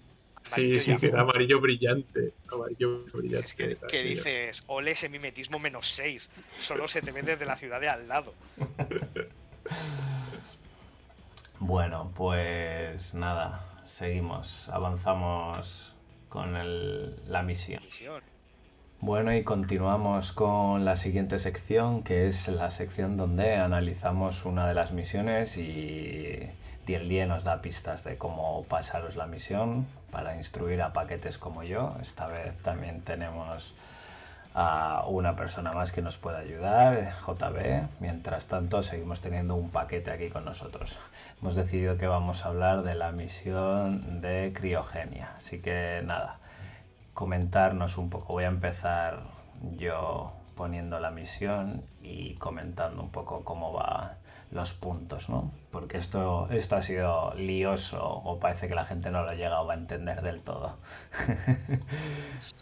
Sí, 0.54 0.80
sí, 0.80 0.96
que 0.96 1.06
era 1.06 1.22
amarillo 1.22 1.60
brillante. 1.60 2.32
Amarillo 2.50 3.04
brillante. 3.12 3.46
Es 3.46 3.54
que, 3.90 4.02
dices, 4.02 4.64
ole 4.66 4.92
ese 4.92 5.08
mimetismo 5.08 5.58
menos 5.58 5.88
6. 5.90 6.30
Solo 6.60 6.88
se 6.88 7.02
te 7.02 7.12
ve 7.12 7.22
desde 7.22 7.44
la 7.46 7.56
ciudad 7.56 7.80
de 7.80 7.88
al 7.88 8.08
lado. 8.08 8.34
Bueno, 11.58 12.10
pues 12.16 13.14
nada, 13.14 13.64
seguimos, 13.84 14.68
avanzamos 14.68 15.94
con 16.28 16.56
el- 16.56 17.14
la 17.30 17.42
misión. 17.42 17.80
Misión. 17.84 18.20
Bueno, 19.00 19.34
y 19.34 19.42
continuamos 19.44 20.32
con 20.32 20.84
la 20.84 20.96
siguiente 20.96 21.38
sección, 21.38 22.02
que 22.02 22.26
es 22.26 22.48
la 22.48 22.70
sección 22.70 23.16
donde 23.16 23.54
analizamos 23.56 24.44
una 24.44 24.66
de 24.68 24.74
las 24.74 24.92
misiones 24.92 25.56
y 25.56 26.38
Diel 26.86 27.28
nos 27.28 27.44
da 27.44 27.62
pistas 27.62 28.02
de 28.02 28.18
cómo 28.18 28.64
pasaros 28.64 29.14
la 29.14 29.26
misión 29.26 29.86
para 30.10 30.36
instruir 30.36 30.82
a 30.82 30.92
paquetes 30.92 31.38
como 31.38 31.62
yo. 31.62 31.94
Esta 32.02 32.26
vez 32.26 32.56
también 32.62 33.02
tenemos 33.02 33.72
a 34.54 35.04
una 35.06 35.36
persona 35.36 35.72
más 35.72 35.92
que 35.92 36.02
nos 36.02 36.18
puede 36.18 36.38
ayudar, 36.38 37.14
JB. 37.24 37.88
Mientras 38.00 38.48
tanto, 38.48 38.82
seguimos 38.82 39.20
teniendo 39.20 39.54
un 39.54 39.70
paquete 39.70 40.10
aquí 40.10 40.28
con 40.28 40.44
nosotros. 40.44 40.98
Hemos 41.40 41.54
decidido 41.54 41.96
que 41.96 42.08
vamos 42.08 42.44
a 42.44 42.48
hablar 42.48 42.82
de 42.82 42.96
la 42.96 43.12
misión 43.12 44.20
de 44.20 44.52
criogenia. 44.52 45.34
Así 45.36 45.60
que 45.62 46.02
nada, 46.04 46.40
comentarnos 47.14 47.96
un 47.96 48.10
poco. 48.10 48.34
Voy 48.34 48.44
a 48.44 48.48
empezar 48.48 49.20
yo 49.76 50.32
poniendo 50.56 50.98
la 50.98 51.12
misión 51.12 51.84
y 52.02 52.34
comentando 52.34 53.02
un 53.02 53.10
poco 53.10 53.44
cómo 53.44 53.72
va 53.72 54.16
los 54.52 54.72
puntos, 54.74 55.28
¿no? 55.28 55.50
Porque 55.70 55.96
esto, 55.98 56.48
esto 56.50 56.76
ha 56.76 56.82
sido 56.82 57.34
lioso 57.34 58.02
o 58.04 58.38
parece 58.38 58.68
que 58.68 58.74
la 58.74 58.84
gente 58.84 59.10
no 59.10 59.22
lo 59.24 59.30
ha 59.30 59.34
llegado 59.34 59.70
a 59.70 59.74
entender 59.74 60.22
del 60.22 60.42
todo. 60.42 60.78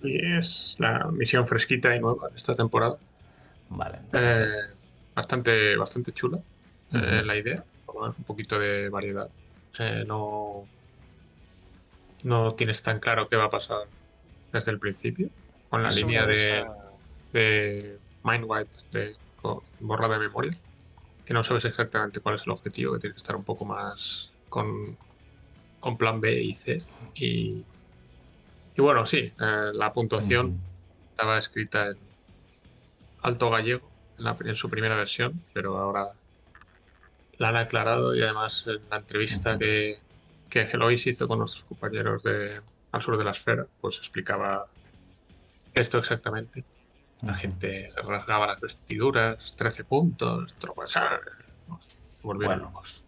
Y 0.00 0.38
es 0.38 0.74
la 0.78 1.04
misión 1.12 1.46
fresquita 1.46 1.94
y 1.94 2.00
nueva 2.00 2.30
de 2.30 2.36
esta 2.36 2.54
temporada. 2.54 2.98
vale. 3.68 3.98
Eh, 4.12 4.46
bastante, 5.14 5.76
bastante 5.76 6.12
chula 6.12 6.42
eh, 6.92 7.22
la 7.24 7.36
idea. 7.36 7.64
por 7.84 7.96
lo 7.96 8.00
menos 8.02 8.18
Un 8.18 8.24
poquito 8.24 8.58
de 8.58 8.88
variedad. 8.88 9.30
Eh, 9.78 10.04
no, 10.06 10.70
no 12.22 12.54
tienes 12.54 12.82
tan 12.82 13.00
claro 13.00 13.28
qué 13.28 13.36
va 13.36 13.44
a 13.46 13.50
pasar 13.50 13.90
desde 14.52 14.70
el 14.72 14.78
principio. 14.80 15.30
Con 15.68 15.82
la 15.82 15.90
línea 15.92 16.26
de, 16.26 16.34
esa- 16.34 16.66
de 17.32 18.02
Mindwipe 18.22 18.72
de 18.90 19.18
co- 19.36 19.62
borra 19.80 20.08
de 20.08 20.18
memoria. 20.20 20.52
Que 21.26 21.34
no 21.34 21.44
sabes 21.44 21.66
exactamente 21.66 22.20
cuál 22.22 22.36
es 22.36 22.44
el 22.46 22.52
objetivo, 22.52 22.94
que 22.94 23.00
tienes 23.00 23.16
que 23.16 23.18
estar 23.20 23.36
un 23.36 23.44
poco 23.44 23.66
más 23.66 24.34
con, 24.48 24.98
con 25.80 25.98
plan 25.98 26.20
B 26.20 26.42
y 26.42 26.54
C. 26.54 26.88
Y, 27.14 27.66
y 28.74 28.82
bueno, 28.82 29.06
sí, 29.06 29.18
eh, 29.38 29.70
la 29.74 29.92
puntuación 29.92 30.58
estaba 31.10 31.38
escrita 31.38 31.88
en 31.88 31.98
alto 33.18 33.50
gallego 33.50 33.92
en, 34.16 34.24
la- 34.24 34.36
en 34.46 34.56
su 34.56 34.70
primera 34.70 34.96
versión, 34.96 35.46
pero 35.52 35.76
ahora 35.78 36.18
la 37.38 37.48
han 37.50 37.56
aclarado 37.56 38.14
y 38.16 38.22
además 38.22 38.66
en 38.66 38.88
la 38.88 38.96
entrevista 38.98 39.58
que, 39.58 40.04
que 40.48 40.62
Elois 40.62 41.06
hizo 41.06 41.28
con 41.28 41.38
nuestros 41.38 41.64
compañeros 41.64 42.22
de 42.22 42.62
al 42.92 43.02
sur 43.02 43.18
de 43.18 43.24
la 43.24 43.32
esfera, 43.32 43.68
pues 43.80 43.98
explicaba 43.98 44.72
esto 45.74 45.98
exactamente. 45.98 46.66
La 47.22 47.34
gente 47.34 47.90
se 47.90 48.00
rasgaba 48.02 48.46
las 48.46 48.60
vestiduras, 48.60 49.54
13 49.56 49.84
puntos, 49.84 50.54
tropezar, 50.58 51.20
volvieron 52.22 52.58
Bueno. 52.58 52.70
locos. 52.72 53.02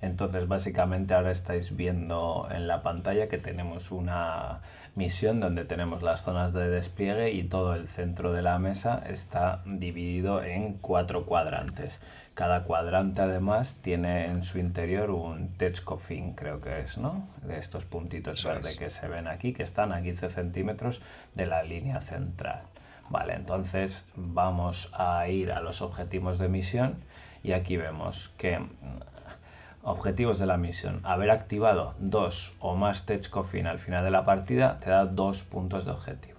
Entonces, 0.00 0.48
básicamente 0.48 1.12
ahora 1.12 1.30
estáis 1.30 1.76
viendo 1.76 2.48
en 2.50 2.66
la 2.66 2.82
pantalla 2.82 3.28
que 3.28 3.36
tenemos 3.36 3.90
una 3.90 4.60
misión 4.94 5.40
donde 5.40 5.64
tenemos 5.66 6.02
las 6.02 6.22
zonas 6.22 6.54
de 6.54 6.68
despliegue 6.70 7.30
y 7.30 7.44
todo 7.44 7.74
el 7.74 7.86
centro 7.86 8.32
de 8.32 8.40
la 8.42 8.58
mesa 8.58 9.02
está 9.06 9.62
dividido 9.66 10.42
en 10.42 10.74
cuatro 10.78 11.26
cuadrantes. 11.26 12.00
Cada 12.32 12.64
cuadrante 12.64 13.20
además 13.20 13.80
tiene 13.82 14.24
en 14.26 14.42
su 14.42 14.58
interior 14.58 15.10
un 15.10 15.52
Techcofin, 15.58 16.32
creo 16.34 16.62
que 16.62 16.80
es, 16.80 16.96
¿no? 16.96 17.28
De 17.42 17.58
estos 17.58 17.84
puntitos 17.84 18.42
verdes 18.42 18.72
es. 18.72 18.78
que 18.78 18.88
se 18.88 19.06
ven 19.08 19.28
aquí, 19.28 19.52
que 19.52 19.62
están 19.62 19.92
a 19.92 20.00
15 20.00 20.30
centímetros 20.30 21.02
de 21.34 21.46
la 21.46 21.62
línea 21.62 22.00
central. 22.00 22.62
Vale, 23.10 23.34
entonces 23.34 24.08
vamos 24.14 24.88
a 24.92 25.26
ir 25.26 25.50
a 25.50 25.60
los 25.60 25.82
objetivos 25.82 26.38
de 26.38 26.48
misión 26.48 27.02
y 27.42 27.52
aquí 27.52 27.76
vemos 27.76 28.32
que 28.38 28.60
mm, 28.60 28.68
objetivos 29.82 30.38
de 30.38 30.46
la 30.46 30.56
misión, 30.56 31.00
haber 31.02 31.32
activado 31.32 31.94
dos 31.98 32.54
o 32.60 32.76
más 32.76 33.06
Techcofin 33.06 33.66
al 33.66 33.80
final 33.80 34.04
de 34.04 34.12
la 34.12 34.24
partida 34.24 34.78
te 34.78 34.90
da 34.90 35.06
dos 35.06 35.42
puntos 35.42 35.84
de 35.84 35.90
objetivo. 35.90 36.38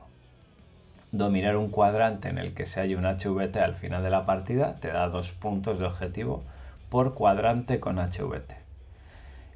Dominar 1.12 1.58
un 1.58 1.70
cuadrante 1.70 2.30
en 2.30 2.38
el 2.38 2.54
que 2.54 2.66
se 2.66 2.80
haya 2.80 2.98
un 2.98 3.06
HVT 3.06 3.58
al 3.58 3.76
final 3.76 4.02
de 4.02 4.10
la 4.10 4.26
partida 4.26 4.76
te 4.76 4.94
da 4.94 5.10
dos 5.10 5.34
puntos 5.34 5.78
de 5.78 5.86
objetivo 5.86 6.46
por 6.90 7.16
cuadrante 7.16 7.82
con 7.82 7.98
HVT. 7.98 8.61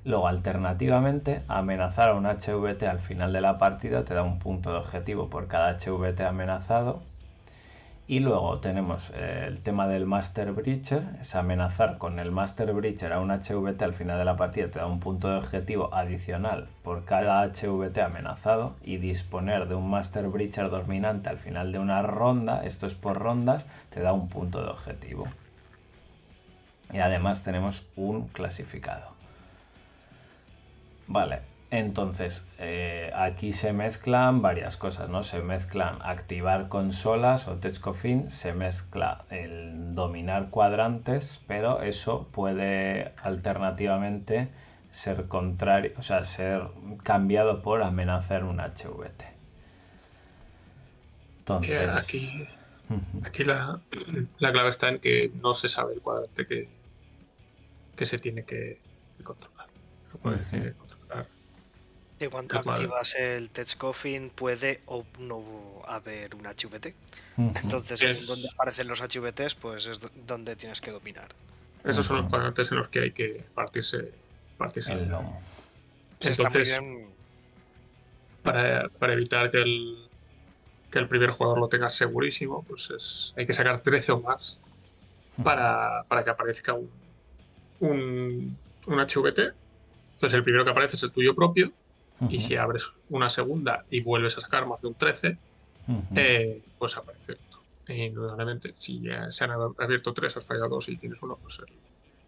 Luego, 0.06 0.28
alternativamente, 0.28 1.42
amenazar 1.48 2.10
a 2.10 2.14
un 2.14 2.26
HVT 2.28 2.84
al 2.84 3.00
final 3.00 3.34
de 3.34 3.42
la 3.42 3.58
partida 3.58 4.06
te 4.06 4.14
da 4.14 4.22
un 4.22 4.38
punto 4.38 4.72
de 4.72 4.78
objetivo 4.78 5.32
por 5.32 5.48
cada 5.48 5.80
HVT 5.80 6.22
amenazado 6.22 7.02
Y 8.08 8.20
luego 8.20 8.60
tenemos 8.60 9.12
eh, 9.16 9.46
el 9.48 9.62
tema 9.62 9.88
del 9.88 10.06
Master 10.06 10.52
Breacher, 10.52 11.04
es 11.22 11.34
amenazar 11.34 11.98
con 11.98 12.20
el 12.20 12.32
Master 12.32 12.72
Breacher 12.72 13.14
a 13.14 13.20
un 13.20 13.32
HVT 13.32 13.82
al 13.82 13.94
final 13.94 14.20
de 14.20 14.26
la 14.26 14.36
partida, 14.38 14.70
te 14.70 14.78
da 14.78 14.86
un 14.86 15.00
punto 15.00 15.28
de 15.28 15.38
objetivo 15.38 15.92
adicional 15.92 16.68
por 16.84 17.04
cada 17.06 17.44
HVT 17.44 17.98
amenazado 17.98 18.76
y 18.84 18.98
disponer 18.98 19.68
de 19.68 19.74
un 19.74 19.90
Master 19.90 20.28
Breacher 20.28 20.70
dominante 20.70 21.30
al 21.30 21.40
final 21.40 21.72
de 21.72 21.80
una 21.80 22.04
ronda, 22.04 22.64
esto 22.64 22.86
es 22.86 22.94
por 22.94 23.18
rondas, 23.18 23.66
te 23.90 24.02
da 24.02 24.14
un 24.14 24.30
punto 24.30 24.62
de 24.62 24.70
objetivo. 24.70 25.26
Y 26.94 27.00
además 27.00 27.44
tenemos 27.44 27.90
un 27.96 28.28
clasificado. 28.28 29.15
Vale, 31.08 31.42
entonces, 31.72 32.46
eh, 32.58 33.12
aquí 33.16 33.52
se 33.52 33.74
mezclan 33.74 34.42
varias 34.42 34.78
cosas, 34.78 35.10
¿no? 35.10 35.24
Se 35.24 35.42
mezclan 35.42 35.98
activar 36.04 36.70
consolas 36.70 37.48
o 37.48 37.58
TouchCoffin, 37.58 38.30
se 38.30 38.54
mezcla 38.54 39.26
el 39.30 39.94
dominar 39.94 40.50
cuadrantes, 40.52 41.42
pero 41.48 41.82
eso 41.82 42.28
puede 42.32 43.12
alternativamente 43.22 44.50
ser 44.92 45.28
contrario, 45.28 45.92
o 45.98 46.02
sea, 46.02 46.24
ser 46.24 46.70
cambiado 47.04 47.62
por 47.62 47.84
amenazar 47.84 48.46
un 48.46 48.60
HVT. 48.60 49.26
Entonces... 51.40 51.96
aquí, 51.96 52.48
aquí 53.26 53.44
la, 53.44 53.82
clave 54.40 54.70
está 54.70 54.90
en 54.90 55.00
que 55.00 55.32
no 55.42 55.54
se 55.54 55.68
sabe 55.68 55.96
el 55.96 56.02
cuadrante 56.02 56.48
que, 56.48 56.70
que 57.98 58.06
se 58.06 58.18
tiene 58.18 58.46
que 58.46 58.80
controlar. 59.24 59.68
Y 62.20 62.28
cuando 62.28 62.58
activas 62.58 63.14
el 63.16 63.50
Tech 63.50 63.76
Coffin 63.78 64.30
puede 64.30 64.82
o 64.86 65.06
no 65.20 65.82
haber 65.86 66.34
un 66.36 66.46
HVT. 66.46 66.94
Entonces, 67.38 68.26
donde 68.26 68.48
aparecen 68.54 68.88
los 68.88 69.02
HVTs, 69.02 69.56
pues 69.56 69.86
es 69.88 70.00
donde 70.26 70.56
tienes 70.56 70.80
que 70.80 70.92
dominar. 70.92 71.28
Esos 71.84 72.06
son 72.06 72.18
los 72.18 72.26
cuadrantes 72.28 72.72
en 72.72 72.78
los 72.78 72.88
que 72.88 73.02
hay 73.02 73.12
que 73.12 73.44
partirse, 73.54 74.14
partirse 74.58 74.94
el 74.94 75.10
lomo. 75.10 75.42
Entonces, 76.22 76.80
para, 78.42 78.88
para, 78.90 79.14
evitar 79.14 79.52
que 79.52 79.58
el, 79.58 80.08
que 80.90 81.00
el 81.00 81.08
primer 81.08 81.32
jugador 81.32 81.60
lo 81.60 81.68
tenga 81.68 81.90
segurísimo, 81.90 82.64
pues 82.64 82.90
es, 82.92 83.34
hay 83.36 83.46
que 83.46 83.54
sacar 83.54 83.82
13 83.82 84.14
o 84.14 84.22
más 84.22 84.58
para, 85.44 86.04
para 86.08 86.24
que 86.24 86.30
aparezca 86.30 86.74
un, 86.74 86.90
un, 87.82 88.58
un 88.86 89.00
HVT. 89.00 89.40
Entonces, 90.14 90.34
el 90.34 90.44
primero 90.44 90.64
que 90.64 90.72
aparece 90.72 90.96
es 90.96 91.04
el 91.04 91.12
tuyo 91.12 91.36
propio 91.36 91.74
y 92.30 92.40
si 92.40 92.56
abres 92.56 92.92
una 93.10 93.30
segunda 93.30 93.86
y 93.90 94.02
vuelves 94.02 94.38
a 94.38 94.42
sacar 94.42 94.66
más 94.66 94.82
de 94.82 94.88
un 94.88 94.96
13, 94.96 95.38
eh, 96.16 96.62
pues 96.78 96.98
aparece 96.98 97.34
Indudablemente, 97.88 98.74
si 98.78 99.00
ya 99.02 99.30
se 99.32 99.44
han 99.44 99.52
abierto 99.52 100.12
tres, 100.12 100.36
has 100.36 100.44
fallado 100.44 100.70
dos 100.70 100.90
y 100.90 100.98
tienes 100.98 101.22
uno, 101.22 101.38
pues 101.40 101.62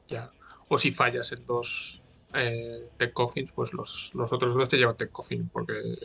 ya. 0.07 0.29
O 0.67 0.77
si 0.77 0.91
fallas 0.91 1.31
en 1.31 1.45
dos 1.47 2.01
eh, 2.35 2.87
tech 2.97 3.11
coffins, 3.13 3.51
pues 3.51 3.73
los, 3.73 4.11
otros 4.13 4.53
dos 4.53 4.69
te 4.69 4.77
llevan 4.77 4.95
tech 4.95 5.11
coffin 5.11 5.49
porque, 5.49 5.97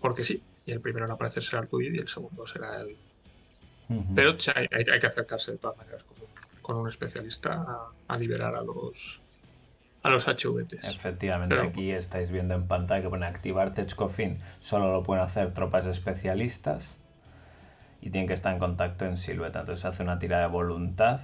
porque 0.00 0.24
sí. 0.24 0.42
Y 0.66 0.72
el 0.72 0.80
primero 0.80 1.06
en 1.06 1.12
aparecer 1.12 1.42
será 1.42 1.62
el 1.62 1.68
tuyo 1.68 1.90
y 1.92 1.98
el 1.98 2.08
segundo 2.08 2.46
será 2.46 2.82
el. 2.82 2.96
Pero 4.14 4.36
hay, 4.54 4.68
que 4.68 5.06
acercarse 5.06 5.52
de 5.52 5.58
todas 5.58 5.78
maneras 5.78 6.04
con, 6.60 6.76
un 6.76 6.88
especialista 6.88 7.88
a 8.06 8.16
liberar 8.18 8.54
a 8.54 8.62
los, 8.62 9.21
a 10.02 10.10
los 10.10 10.26
HVTs. 10.26 10.84
Efectivamente, 10.84 11.60
aquí 11.60 11.92
estáis 11.92 12.30
viendo 12.30 12.54
en 12.54 12.66
pantalla 12.66 13.02
que 13.02 13.08
pone 13.08 13.26
activar 13.26 13.72
TechCoffin. 13.74 14.38
Solo 14.60 14.92
lo 14.92 15.02
pueden 15.02 15.22
hacer 15.24 15.54
tropas 15.54 15.86
especialistas 15.86 16.98
y 18.00 18.10
tienen 18.10 18.26
que 18.26 18.34
estar 18.34 18.52
en 18.52 18.58
contacto 18.58 19.04
en 19.04 19.16
silueta. 19.16 19.60
Entonces 19.60 19.84
hace 19.84 20.02
una 20.02 20.18
tirada 20.18 20.42
de 20.42 20.48
voluntad 20.48 21.20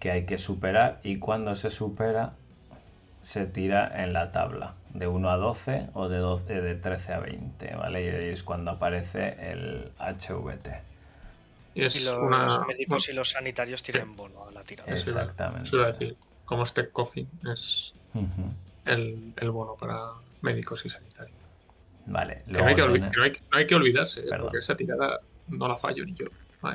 que 0.00 0.10
hay 0.10 0.26
que 0.26 0.38
superar 0.38 0.98
y 1.04 1.18
cuando 1.18 1.54
se 1.54 1.70
supera 1.70 2.32
se 3.20 3.46
tira 3.46 4.02
en 4.02 4.12
la 4.12 4.32
tabla 4.32 4.74
de 4.94 5.06
1 5.06 5.30
a 5.30 5.36
12 5.36 5.90
o 5.92 6.08
de, 6.08 6.18
12, 6.18 6.60
de 6.60 6.74
13 6.74 7.12
a 7.12 7.20
20, 7.20 7.76
¿vale? 7.76 8.02
Y 8.02 8.30
es 8.30 8.42
cuando 8.42 8.72
aparece 8.72 9.36
el 9.52 9.92
HVT. 9.98 10.68
Y, 11.74 12.00
los 12.00 12.66
médicos 12.66 13.08
y 13.10 13.12
los 13.12 13.30
sanitarios 13.30 13.82
tienen 13.82 14.16
bono 14.16 14.42
a 14.42 14.50
la 14.50 14.64
tirada. 14.64 14.92
Exactamente 14.92 15.70
como 16.50 16.64
este 16.64 16.88
Coffin 16.88 17.28
es 17.54 17.94
el, 18.84 19.32
el, 19.36 19.50
bono 19.52 19.76
para 19.76 20.14
médicos 20.40 20.84
y 20.84 20.90
sanitarios. 20.90 21.38
Vale. 22.06 22.42
Que 22.44 22.52
no, 22.54 22.66
hay 22.66 22.74
que 22.74 22.82
no, 22.82 23.22
hay, 23.52 23.66
que 23.68 23.74
olvidarse, 23.76 24.22
¿eh? 24.22 24.30
porque 24.36 24.58
esa 24.58 24.74
tirada 24.74 25.20
no 25.46 25.68
la 25.68 25.76
fallo 25.76 26.04
ni 26.04 26.12
yo. 26.12 26.26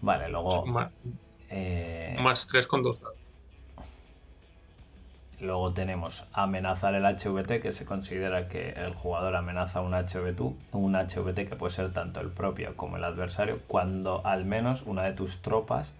vale, 0.00 0.28
luego. 0.30 0.66
Más, 0.66 0.90
eh... 1.48 2.16
más 2.18 2.44
3 2.48 2.66
con 2.66 2.82
2 2.82 3.00
dados. 3.00 3.16
Luego 5.40 5.72
tenemos 5.72 6.24
amenazar 6.32 6.96
el 6.96 7.04
HVT, 7.04 7.62
que 7.62 7.70
se 7.70 7.84
considera 7.84 8.48
que 8.48 8.70
el 8.70 8.94
jugador 8.94 9.36
amenaza 9.36 9.80
un 9.80 9.92
HVT, 9.92 10.40
un 10.72 10.96
HVT 10.96 11.48
que 11.48 11.54
puede 11.54 11.72
ser 11.72 11.92
tanto 11.92 12.20
el 12.20 12.30
propio 12.30 12.76
como 12.76 12.96
el 12.96 13.04
adversario, 13.04 13.60
cuando 13.68 14.26
al 14.26 14.44
menos 14.44 14.82
una 14.82 15.04
de 15.04 15.12
tus 15.12 15.40
tropas 15.40 15.94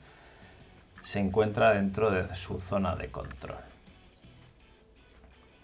se 1.03 1.21
encuentra 1.21 1.75
dentro 1.75 2.11
de 2.11 2.35
su 2.35 2.59
zona 2.59 2.97
de 2.97 3.09
control. 3.09 3.59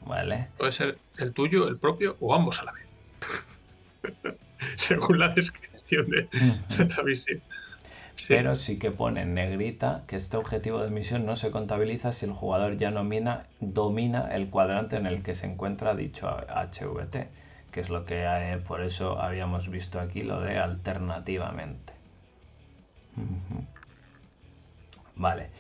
¿Vale? 0.05 0.49
Puede 0.57 0.73
ser 0.73 0.99
el 1.17 1.33
tuyo, 1.33 1.69
el 1.69 1.79
propio 1.79 2.17
o 2.21 2.35
ambos 2.35 2.61
a 2.61 2.65
la 2.65 2.73
vez. 2.73 3.59
Según 4.77 5.19
la 5.19 5.29
descripción 5.29 6.09
de, 6.11 6.29
la 6.79 7.03
misión. 7.03 7.41
Pero 8.27 8.57
sí 8.57 8.79
que 8.79 8.91
pone 8.91 9.23
en 9.23 9.35
negrita 9.35 10.05
que 10.07 10.17
este 10.17 10.37
objetivo 10.37 10.83
de 10.83 10.91
misión 10.91 11.25
no 11.25 11.37
se 11.37 11.51
contabiliza 11.51 12.13
si 12.13 12.27
el 12.27 12.33
jugador 12.33 12.77
ya 12.77 12.91
nomina, 12.91 13.47
domina 13.61 14.35
el 14.35 14.51
cuadrante 14.51 14.97
en 14.97 15.07
el 15.07 15.23
que 15.23 15.35
se 15.35 15.47
encuentra 15.47 15.95
dicho 15.95 16.29
HVT, 16.29 17.29
que 17.71 17.81
es 17.81 17.91
lo 17.91 18.05
que 18.05 18.25
eh, 18.25 18.59
por 18.59 18.83
eso 18.83 19.21
habíamos 19.21 19.69
visto 19.69 20.01
aquí 20.01 20.23
lo 20.23 20.41
de 20.41 20.59
alternativamente. 20.59 21.93
Vale. 25.19 25.51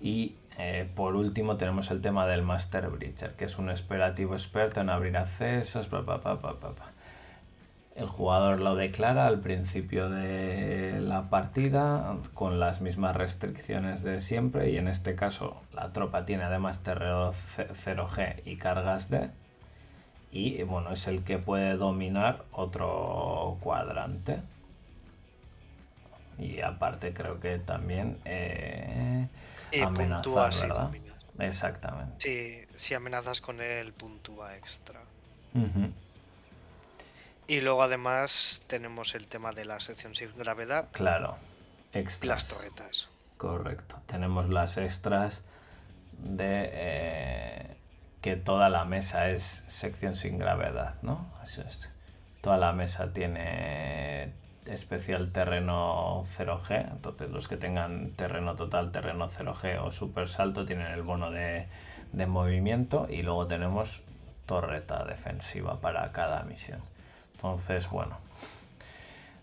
Y 0.00 0.34
eh, 0.58 0.88
por 0.94 1.16
último 1.16 1.56
tenemos 1.56 1.90
el 1.90 2.00
tema 2.00 2.26
del 2.26 2.42
Master 2.42 2.88
Breacher, 2.88 3.32
que 3.32 3.44
es 3.44 3.58
un 3.58 3.70
esperativo 3.70 4.34
experto 4.34 4.80
en 4.80 4.90
abrir 4.90 5.16
accesos. 5.16 5.88
el 7.96 8.06
jugador 8.06 8.60
lo 8.60 8.76
declara 8.76 9.26
al 9.26 9.40
principio 9.40 10.08
de 10.08 11.00
la 11.00 11.28
partida 11.28 12.16
con 12.34 12.60
las 12.60 12.80
mismas 12.80 13.16
restricciones 13.16 14.02
de 14.02 14.20
siempre 14.20 14.70
y 14.70 14.76
en 14.76 14.88
este 14.88 15.14
caso 15.14 15.60
la 15.74 15.92
tropa 15.92 16.24
tiene 16.24 16.44
además 16.44 16.82
terreno 16.82 17.32
0G 17.32 18.42
y 18.44 18.56
cargas 18.56 19.10
D 19.10 19.30
y 20.30 20.62
bueno 20.62 20.92
es 20.92 21.08
el 21.08 21.24
que 21.24 21.38
puede 21.38 21.76
dominar 21.76 22.44
otro 22.52 23.58
cuadrante 23.60 24.40
y 26.40 26.60
aparte 26.60 27.12
creo 27.12 27.38
que 27.38 27.58
también 27.58 28.18
eh, 28.24 29.28
amenazar, 29.82 30.52
¿verdad? 30.60 30.90
Exactamente. 31.38 32.16
Sí, 32.18 32.66
si 32.76 32.94
amenazas 32.94 33.40
con 33.40 33.60
él, 33.60 33.92
puntúa 33.92 34.56
extra. 34.56 35.00
Y 37.46 37.60
luego 37.60 37.82
además 37.82 38.62
tenemos 38.66 39.14
el 39.14 39.26
tema 39.26 39.52
de 39.52 39.64
la 39.64 39.80
sección 39.80 40.14
sin 40.14 40.36
gravedad. 40.36 40.88
Claro, 40.92 41.36
extras. 41.92 42.28
las 42.28 42.48
torretas. 42.48 43.08
Correcto. 43.36 43.96
Tenemos 44.06 44.48
las 44.48 44.76
extras 44.76 45.42
de 46.18 46.70
eh, 46.72 47.76
que 48.20 48.36
toda 48.36 48.68
la 48.68 48.84
mesa 48.84 49.30
es 49.30 49.64
sección 49.66 50.14
sin 50.14 50.38
gravedad, 50.38 50.94
¿no? 51.02 51.26
Eso 51.42 51.62
es. 51.62 51.90
Toda 52.40 52.56
la 52.58 52.72
mesa 52.72 53.12
tiene 53.12 54.32
especial 54.70 55.32
terreno 55.32 56.24
0G, 56.36 56.92
entonces 56.92 57.30
los 57.30 57.48
que 57.48 57.56
tengan 57.56 58.12
terreno 58.12 58.54
total, 58.56 58.92
terreno 58.92 59.28
0G 59.28 59.80
o 59.82 59.90
super 59.90 60.28
salto 60.28 60.64
tienen 60.64 60.86
el 60.86 61.02
bono 61.02 61.30
de, 61.30 61.66
movimiento 62.26 63.06
y 63.08 63.22
luego 63.22 63.46
tenemos 63.46 64.02
torreta 64.46 65.04
defensiva 65.04 65.80
para 65.80 66.10
cada 66.12 66.42
misión. 66.44 66.80
Entonces, 67.34 67.88
bueno, 67.90 68.18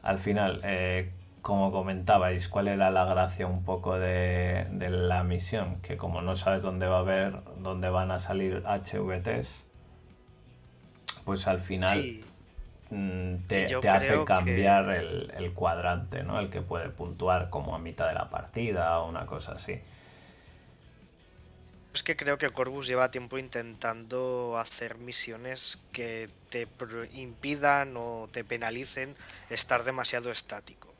al 0.03 0.19
final, 0.19 0.61
eh, 0.63 1.11
como 1.41 1.71
comentabais, 1.71 2.47
¿cuál 2.49 2.67
era 2.67 2.91
la 2.91 3.05
gracia 3.05 3.47
un 3.47 3.63
poco 3.63 3.97
de, 3.97 4.67
la 4.89 5.23
misión? 5.23 5.81
Que 5.81 5.97
como 5.97 6.21
no 6.21 6.35
sabes 6.35 6.61
dónde 6.61 6.87
va 6.87 6.97
a 6.97 6.99
haber, 6.99 7.41
dónde 7.59 7.89
van 7.89 8.11
a 8.11 8.19
salir 8.19 8.63
HVTs, 8.65 9.65
pues 11.25 11.47
al 11.47 11.59
final... 11.59 12.21
te, 12.89 13.89
hace 13.89 14.25
cambiar 14.25 14.89
el, 14.89 15.53
cuadrante, 15.53 16.23
¿no? 16.23 16.39
El 16.39 16.49
que 16.49 16.61
puede 16.61 16.89
puntuar 16.89 17.49
como 17.49 17.75
a 17.75 17.79
mitad 17.79 18.07
de 18.07 18.13
la 18.13 18.29
partida 18.29 18.99
o 18.99 19.09
una 19.09 19.25
cosa 19.25 19.53
así. 19.53 19.79
Es 21.93 22.03
que 22.03 22.15
creo 22.15 22.37
que 22.37 22.49
Corvus 22.51 22.87
lleva 22.87 23.09
tiempo 23.09 23.37
intentando 23.37 24.57
hacer 24.59 24.97
misiones 24.97 25.79
que 25.91 26.29
te 26.49 26.67
impidan 27.13 27.95
o 27.97 28.29
te 28.31 28.43
penalicen 28.43 29.15
estar 29.49 29.83
demasiado 29.83 30.31
estático. 30.31 30.93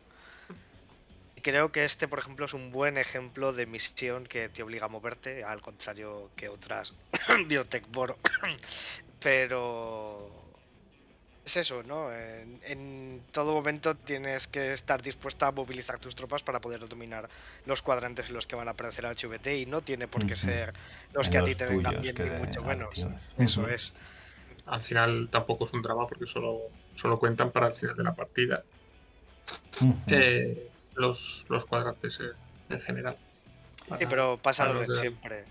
Creo 1.43 1.71
que 1.71 1.85
este, 1.85 2.07
por 2.07 2.19
ejemplo, 2.19 2.47
es 2.47 2.53
un 2.53 2.71
buen 2.71 2.97
ejemplo 2.97 3.53
de 3.53 3.67
misión 3.67 4.25
que 4.25 4.49
te 4.49 4.63
obliga 4.63 4.85
a 4.85 4.89
moverte, 4.89 5.43
al 5.43 5.61
contrario 5.61 6.31
que 6.35 6.49
otras 6.49 6.93
Biotech 7.47 7.87
Boro. 7.91 8.17
Pero 9.21 10.46
es 11.47 11.55
eso, 11.57 11.81
¿no? 11.83 12.13
En, 12.13 12.59
en 12.63 13.21
todo 13.31 13.53
momento 13.53 13.95
tienes 13.95 14.47
que 14.47 14.73
estar 14.73 15.01
dispuesta 15.01 15.47
a 15.47 15.51
movilizar 15.51 15.97
tus 15.97 16.13
tropas 16.13 16.43
para 16.43 16.59
poder 16.59 16.87
dominar 16.87 17.29
los 17.65 17.81
cuadrantes 17.81 18.27
en 18.27 18.35
los 18.35 18.45
que 18.45 18.57
van 18.57 18.67
a 18.67 18.71
aparecer 18.71 19.05
al 19.05 19.15
HVT 19.15 19.47
y 19.47 19.65
no 19.65 19.81
tiene 19.81 20.07
por 20.09 20.27
qué 20.27 20.35
ser 20.35 20.73
los 21.13 21.27
En 21.27 21.31
que 21.31 21.37
a 21.37 21.43
ti 21.45 21.55
te 21.55 21.65
vengan 21.65 22.01
bien, 22.01 22.15
ni 22.19 22.29
mucho 22.31 22.61
menos. 22.61 23.07
Eso 23.37 23.67
es. 23.67 23.93
Al 24.65 24.83
final 24.83 25.29
tampoco 25.31 25.65
es 25.65 25.73
un 25.73 25.81
drama 25.81 26.05
porque 26.05 26.25
solo, 26.25 26.59
solo 26.95 27.17
cuentan 27.17 27.51
para 27.51 27.67
el 27.67 27.73
final 27.73 27.95
de 27.95 28.03
la 28.03 28.13
partida 28.13 28.63
eh, 30.07 30.69
los, 30.95 31.45
los 31.47 31.65
cuadrantes 31.65 32.19
en 32.69 32.81
general. 32.81 33.17
Sí, 33.99 34.05
pero 34.09 34.37
pasa 34.37 34.65
lo 34.65 34.73
los 34.73 34.87
de 34.89 34.95
siempre. 34.95 35.45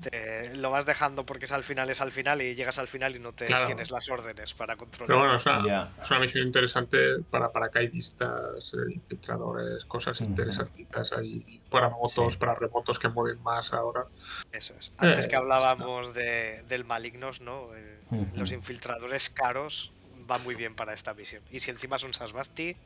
Te- 0.00 0.54
lo 0.56 0.70
vas 0.70 0.86
dejando 0.86 1.24
porque 1.24 1.44
es 1.46 1.52
al 1.52 1.64
final, 1.64 1.88
es 1.90 2.00
al 2.00 2.12
final 2.12 2.40
y 2.42 2.54
llegas 2.54 2.78
al 2.78 2.88
final 2.88 3.16
y 3.16 3.18
no 3.18 3.32
te 3.32 3.46
Claro. 3.46 3.66
tienes 3.66 3.90
las 3.90 4.08
órdenes 4.10 4.54
para 4.54 4.76
controlar. 4.76 5.06
Pero 5.08 5.18
bueno, 5.18 5.36
es 5.36 5.46
una, 5.46 5.90
es 6.02 6.10
una 6.10 6.20
misión 6.20 6.46
interesante 6.46 6.98
para 7.30 7.50
paracaidistas, 7.50 8.72
eh, 8.74 8.92
infiltradores, 8.94 9.84
cosas 9.86 10.20
Ujú. 10.20 10.30
interesantes 10.30 11.12
ahí 11.12 11.60
para 11.70 11.88
motos, 11.90 12.34
Sí. 12.34 12.38
para 12.38 12.54
remotos 12.54 12.98
que 12.98 13.08
mueven 13.08 13.42
más 13.42 13.72
ahora. 13.72 14.04
Eso 14.52 14.74
es. 14.78 14.92
Antes 14.98 15.26
Eh, 15.26 15.28
que 15.28 15.36
hablábamos 15.36 16.12
de, 16.14 16.62
del 16.68 16.84
malignos, 16.84 17.40
¿no? 17.40 17.74
Eh. 17.74 18.00
Los 18.34 18.52
infiltradores 18.52 19.28
caros 19.30 19.92
van 20.26 20.42
muy 20.44 20.54
bien 20.54 20.74
para 20.74 20.92
esta 20.94 21.14
misión. 21.14 21.42
Y 21.50 21.60
si 21.60 21.70
encima 21.70 21.98
son 21.98 22.12
Sasbasti, 22.14 22.76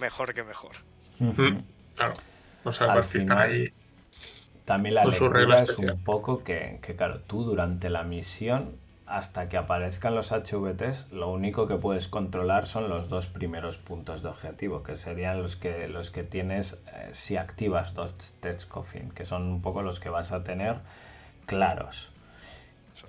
mejor 0.00 0.32
que 0.34 0.42
mejor. 0.44 0.76
Mm. 1.18 1.58
Claro. 1.96 2.12
Pues 2.62 2.78
que 3.10 3.18
están 3.18 3.38
ahí. 3.38 3.72
También 4.68 4.96
la 4.96 5.06
lectura 5.06 5.62
es 5.62 5.70
especial. 5.70 5.94
un 5.94 6.04
poco 6.04 6.44
que, 6.44 6.78
que, 6.82 6.94
claro, 6.94 7.20
tú 7.26 7.42
durante 7.42 7.88
la 7.88 8.02
misión, 8.02 8.76
hasta 9.06 9.48
que 9.48 9.56
aparezcan 9.56 10.14
los 10.14 10.30
HVTs, 10.30 11.10
lo 11.10 11.30
único 11.30 11.66
que 11.66 11.76
puedes 11.76 12.06
controlar 12.06 12.66
son 12.66 12.90
los 12.90 13.08
dos 13.08 13.28
primeros 13.28 13.78
puntos 13.78 14.22
de 14.22 14.28
objetivo, 14.28 14.82
que 14.82 14.94
serían 14.94 15.42
los 15.42 15.56
que, 15.56 15.88
los 15.88 16.10
que 16.10 16.22
tienes 16.22 16.82
eh, 16.92 17.08
si 17.12 17.38
activas 17.38 17.94
dos 17.94 18.14
Tech 18.40 18.68
Coffin, 18.68 19.08
que 19.10 19.24
son 19.24 19.44
un 19.44 19.62
poco 19.62 19.80
los 19.80 20.00
que 20.00 20.10
vas 20.10 20.32
a 20.32 20.44
tener 20.44 20.76
claros. 21.46 22.10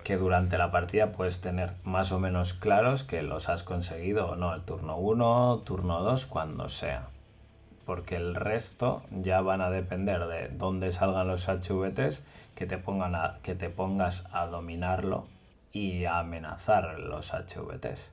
Que 0.02 0.16
durante 0.16 0.56
la 0.56 0.70
partida 0.70 1.12
puedes 1.12 1.42
tener 1.42 1.72
más 1.84 2.10
o 2.10 2.18
menos 2.18 2.54
claros 2.54 3.04
que 3.04 3.20
los 3.20 3.50
has 3.50 3.64
conseguido 3.64 4.30
o 4.30 4.34
no, 4.34 4.54
el 4.54 4.62
turno 4.62 4.96
1, 4.96 5.60
turno 5.66 6.02
2, 6.02 6.24
cuando 6.24 6.70
sea 6.70 7.08
porque 7.86 8.16
el 8.16 8.34
resto 8.34 9.02
ya 9.10 9.40
van 9.40 9.60
a 9.60 9.70
depender 9.70 10.26
de 10.26 10.48
dónde 10.48 10.92
salgan 10.92 11.28
los 11.28 11.48
HVTs, 11.48 12.22
que 12.54 12.66
te, 12.66 12.78
pongan 12.78 13.14
a- 13.14 13.38
que 13.42 13.54
te 13.54 13.70
pongas 13.70 14.24
a 14.32 14.46
dominarlo 14.46 15.26
y 15.72 16.04
a 16.04 16.18
amenazar 16.20 16.98
los 17.00 17.32
HVTs. 17.32 18.10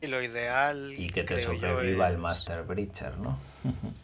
Y 0.00 0.06
lo 0.08 0.20
ideal. 0.22 0.92
Y 0.96 1.10
que 1.10 1.22
te 1.22 1.38
sobreviva 1.38 2.08
el 2.08 2.14
es- 2.14 2.18
Master 2.20 2.62
Breacher, 2.64 3.16
¿no? 3.18 3.38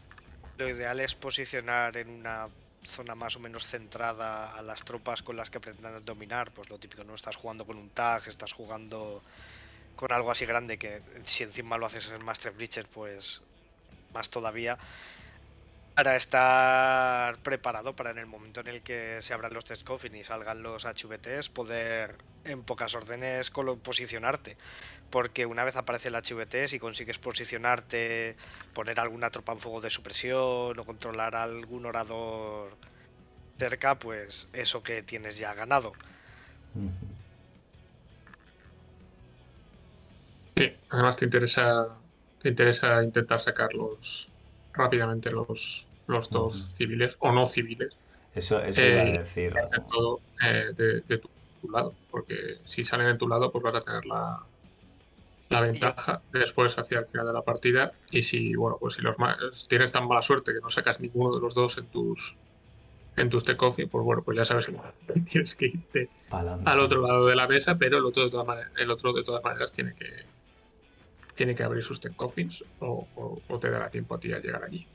Lo 0.59 0.69
ideal 0.69 0.99
es 0.99 1.15
posicionar 1.15 1.97
en 1.97 2.11
una 2.11 2.49
zona 2.83 3.15
más 3.15 3.37
o 3.37 3.39
menos 3.41 3.65
centrada 3.65 4.57
a 4.57 4.63
las 4.63 4.83
tropas 4.83 5.23
con 5.23 5.37
las 5.37 5.51
que 5.51 5.61
pretendas 5.61 6.05
dominar. 6.05 6.51
Pues 6.51 6.69
lo 6.69 6.79
típico, 6.79 7.05
no 7.05 7.15
estás 7.15 7.37
jugando 7.37 7.65
con 7.65 7.77
un 7.77 7.91
tag, 7.91 8.27
estás 8.27 8.53
jugando 8.53 9.23
con 9.99 10.13
algo 10.13 10.31
así 10.31 10.47
grande 10.47 10.79
que 10.79 11.03
si 11.25 11.43
encima 11.43 11.77
lo 11.77 11.87
haces 11.87 12.09
en 12.09 12.25
Master 12.25 12.53
Breacher, 12.53 12.87
pues 12.87 13.43
más 14.15 14.31
todavía. 14.31 14.79
Para 15.97 16.15
estar 16.15 17.37
preparado 17.39 17.97
para 17.97 18.13
en 18.13 18.19
el 18.19 18.27
momento 18.27 18.61
en 18.61 18.69
el 18.69 18.81
que 18.83 19.21
se 19.21 19.35
abran 19.35 19.53
los 19.53 19.65
test 19.65 19.83
coffin 19.83 20.15
y 20.15 20.23
salgan 20.23 20.63
los 20.63 20.85
HVTs, 20.87 21.49
poder 21.49 22.17
en 22.45 22.63
pocas 22.63 22.95
órdenes 22.95 23.51
posicionarte. 23.83 24.57
Porque 25.11 25.45
una 25.47 25.65
vez 25.65 25.75
aparece 25.75 26.09
el 26.09 26.15
HVT, 26.15 26.69
si 26.69 26.79
consigues 26.79 27.19
posicionarte, 27.19 28.37
poner 28.75 29.01
alguna 29.01 29.31
tropa 29.31 29.53
en 29.53 29.59
fuego 29.59 29.81
de 29.81 29.91
supresión 29.91 30.79
o 30.79 30.85
controlar 30.85 31.35
algún 31.35 31.87
orador 31.87 32.79
cerca, 33.59 33.99
pues 33.99 34.47
eso 34.53 34.81
que 34.81 35.03
tienes 35.03 35.39
ya 35.39 35.55
ganado. 35.55 35.93
Sí, 40.59 40.73
además 40.89 41.17
te 41.17 41.25
interesa, 41.27 42.03
te 42.39 42.49
interesa 42.49 43.03
intentar 43.05 43.39
sacarlos 43.39 44.33
rápidamente 44.73 45.31
los, 45.31 45.91
los 46.07 46.31
dos 46.31 46.73
civiles 46.75 47.17
o 47.21 47.33
no 47.33 47.47
civiles, 47.47 48.01
Eso, 48.33 48.63
eso 48.65 48.87
iba 48.87 49.03
a 49.03 49.11
Eh, 49.13 49.19
decir. 49.19 49.53
todo 49.91 50.25
eh, 50.43 50.73
de, 50.77 51.03
de 51.03 51.19
tu, 51.19 51.31
tu 51.61 51.71
lado, 51.71 51.99
porque 52.11 52.61
si 52.67 52.85
salen 52.85 53.09
de 53.09 53.19
tu 53.19 53.29
lado, 53.29 53.53
pues 53.53 53.63
vas 53.65 53.75
a 53.77 53.83
tener 53.85 54.07
la, 54.07 54.51
la 55.49 55.61
ventaja 55.61 56.25
después 56.29 56.77
hacia 56.79 57.01
el 57.01 57.07
final 57.09 57.27
de 57.27 57.33
la 57.33 57.43
partida. 57.45 57.93
Y 58.11 58.23
si, 58.23 58.55
bueno, 58.55 58.77
pues 58.81 58.95
si 58.95 59.03
los 59.03 59.17
tienes 59.69 59.93
tan 59.93 60.07
mala 60.07 60.23
suerte 60.23 60.53
que 60.53 60.61
no 60.61 60.71
sacas 60.71 61.01
ninguno 61.01 61.35
de 61.35 61.41
los 61.41 61.55
dos 61.55 61.79
en 61.79 61.89
tus 61.91 62.39
en 63.17 63.31
tus 63.31 63.45
off, 63.61 63.77
pues 63.91 64.05
bueno, 64.05 64.25
pues 64.25 64.39
ya 64.39 64.45
sabes 64.47 64.67
que 64.67 64.75
tienes 65.27 65.55
que 65.57 65.67
irte 65.67 66.13
pa'lante. 66.31 66.65
al 66.65 66.81
otro 66.81 67.03
lado 67.03 67.27
de 67.27 67.37
la 67.37 67.49
mesa, 67.49 67.79
pero 67.79 67.99
el 67.99 68.05
otro 68.07 68.25
de 68.25 68.31
todas 68.31 68.47
maneras, 68.47 68.73
el 68.77 68.91
otro 68.91 69.13
de 69.15 69.25
todas 69.25 69.43
maneras 69.45 69.73
tiene 69.73 69.95
que 69.95 70.07
tiene 71.39 71.55
que 71.55 71.63
abrir 71.63 71.85
sus 71.85 72.01
tech 72.01 72.17
coffins 72.17 72.65
o, 72.81 73.09
o- 73.15 73.41
o 73.47 73.59
te 73.61 73.71
dará 73.71 73.89
tiempo 73.91 74.17
a 74.17 74.19
ti 74.21 74.33
a 74.33 74.41
llegar 74.41 74.65
allí. 74.65 74.89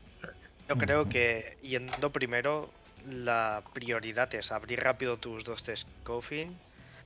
Yo 0.68 0.78
creo 0.78 1.08
que 1.08 1.56
yendo 1.62 2.12
primero, 2.12 2.70
la 3.06 3.64
prioridad 3.74 4.34
es 4.36 4.52
abrir 4.52 4.82
rápido 4.82 5.18
tus 5.18 5.46
dos 5.46 5.64
test 5.64 5.88
coffin 6.04 6.60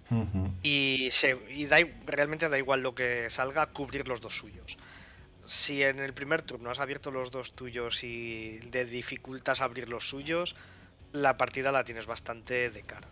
Ujú. 0.09 0.49
y, 0.63 1.09
se, 1.11 1.37
y 1.49 1.67
da, 1.67 1.79
i- 1.79 1.93
realmente 2.07 2.49
da 2.49 2.57
igual 2.57 2.81
lo 2.81 2.95
que 2.95 3.29
salga, 3.29 3.67
cubrir 3.67 4.07
los 4.07 4.21
dos 4.21 4.35
suyos. 4.35 4.75
Si 5.45 5.83
en 5.83 5.99
el 5.99 6.13
primer 6.13 6.41
turno 6.41 6.71
has 6.71 6.79
abierto 6.79 7.11
los 7.11 7.29
dos 7.29 7.53
tuyos 7.53 8.03
y 8.03 8.57
de 8.71 8.85
dificultas 8.85 9.61
abrir 9.61 9.87
los 9.87 10.09
suyos, 10.09 10.55
la 11.13 11.37
partida 11.37 11.71
la 11.71 11.83
tienes 11.83 12.07
bastante 12.07 12.71
de 12.71 12.81
cara. 12.81 13.07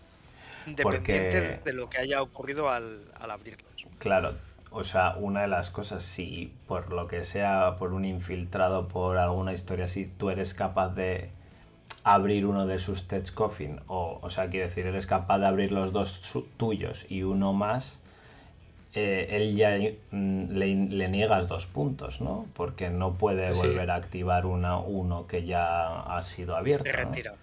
Independiente 0.65 1.39
Porque- 1.41 1.61
de 1.65 1.73
lo 1.73 1.87
que 1.87 1.99
haya 1.99 2.21
ocurrido 2.23 2.69
al, 2.69 3.05
al 3.19 3.29
abrirlos. 3.31 3.85
Claro, 3.99 4.35
o 4.75 4.83
sea, 4.83 5.15
una 5.17 5.41
de 5.43 5.47
las 5.47 5.69
cosas, 5.71 6.03
si 6.03 6.53
por 6.67 6.91
lo 6.93 7.07
que 7.07 7.23
sea, 7.23 7.75
por 7.79 7.93
un 7.93 8.05
infiltrado, 8.05 8.87
por 8.87 9.17
alguna 9.17 9.53
historia 9.53 9.85
así, 9.85 10.09
tú 10.17 10.29
eres 10.29 10.53
capaz 10.53 10.89
de 10.95 11.29
abrir 12.03 12.45
uno 12.47 12.67
de 12.67 12.79
sus 12.79 13.07
tech 13.07 13.33
coffin, 13.33 13.79
o, 13.87 14.19
o 14.21 14.29
sea, 14.31 14.49
quiero 14.49 14.67
decir, 14.67 14.87
eres 14.87 15.07
capaz 15.07 15.39
de 15.39 15.47
abrir 15.47 15.71
los 15.73 15.93
dos 15.93 16.21
tuyos 16.57 17.05
y 17.09 17.23
uno 17.23 17.53
más, 17.53 18.01
eh, 18.93 19.27
él 19.31 19.55
ya 19.55 19.77
mm, 20.11 20.51
le, 20.51 20.75
le 20.75 21.09
niegas 21.09 21.47
dos 21.47 21.67
puntos, 21.67 22.21
¿no? 22.21 22.47
Porque 22.55 22.89
no 22.89 23.17
puede 23.17 23.51
Sí. 23.51 23.53
volver 23.53 23.91
a 23.91 23.95
activar 23.95 24.45
una, 24.45 24.77
uno 24.79 25.27
que 25.27 25.45
ya 25.45 26.01
ha 26.03 26.21
sido 26.21 26.55
abierto. 26.55 26.85
Te 26.85 26.91
¿no? 26.91 26.97
retira. 27.05 27.39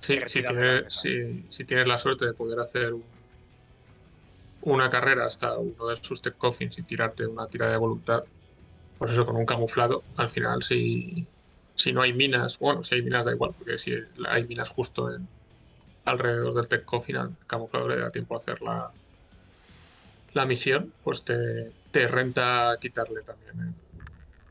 Sí, 0.00 0.16
Se 0.26 0.28
si, 0.28 0.44
tienes, 0.44 0.84
mesa. 0.84 1.00
si, 1.00 1.46
si 1.50 1.64
tienes 1.66 1.88
la 1.88 1.98
suerte 1.98 2.26
de 2.26 2.34
poder 2.34 2.60
hacer 2.60 2.94
un- 2.94 3.13
una 4.64 4.90
carrera 4.90 5.26
hasta 5.26 5.58
uno 5.58 5.88
de 5.88 5.96
sus 5.96 6.22
tech 6.22 6.36
coffins 6.36 6.78
y 6.78 6.82
tirarte 6.82 7.26
una 7.26 7.46
tirada 7.46 7.72
de 7.72 7.78
voluntad, 7.78 8.24
pues 8.98 9.12
eso 9.12 9.26
con 9.26 9.36
un 9.36 9.46
camuflado, 9.46 10.02
al 10.16 10.30
final 10.30 10.62
si, 10.62 11.26
si 11.74 11.92
no 11.92 12.02
hay 12.02 12.12
minas, 12.12 12.58
bueno, 12.58 12.82
si 12.82 12.94
hay 12.94 13.02
minas 13.02 13.24
da 13.24 13.32
igual, 13.32 13.52
porque 13.56 13.78
si 13.78 13.94
hay 14.26 14.44
minas 14.46 14.68
justo 14.68 15.14
en, 15.14 15.28
alrededor 16.04 16.54
del 16.54 16.68
tech 16.68 16.84
coffin, 16.84 17.16
al 17.16 17.36
camuflado 17.46 17.88
le 17.88 17.98
da 17.98 18.10
tiempo 18.10 18.34
a 18.34 18.38
hacer 18.38 18.62
la, 18.62 18.90
la 20.32 20.46
misión, 20.46 20.92
pues 21.02 21.22
te, 21.24 21.70
te 21.90 22.08
renta 22.08 22.76
quitarle 22.80 23.22
también 23.22 23.74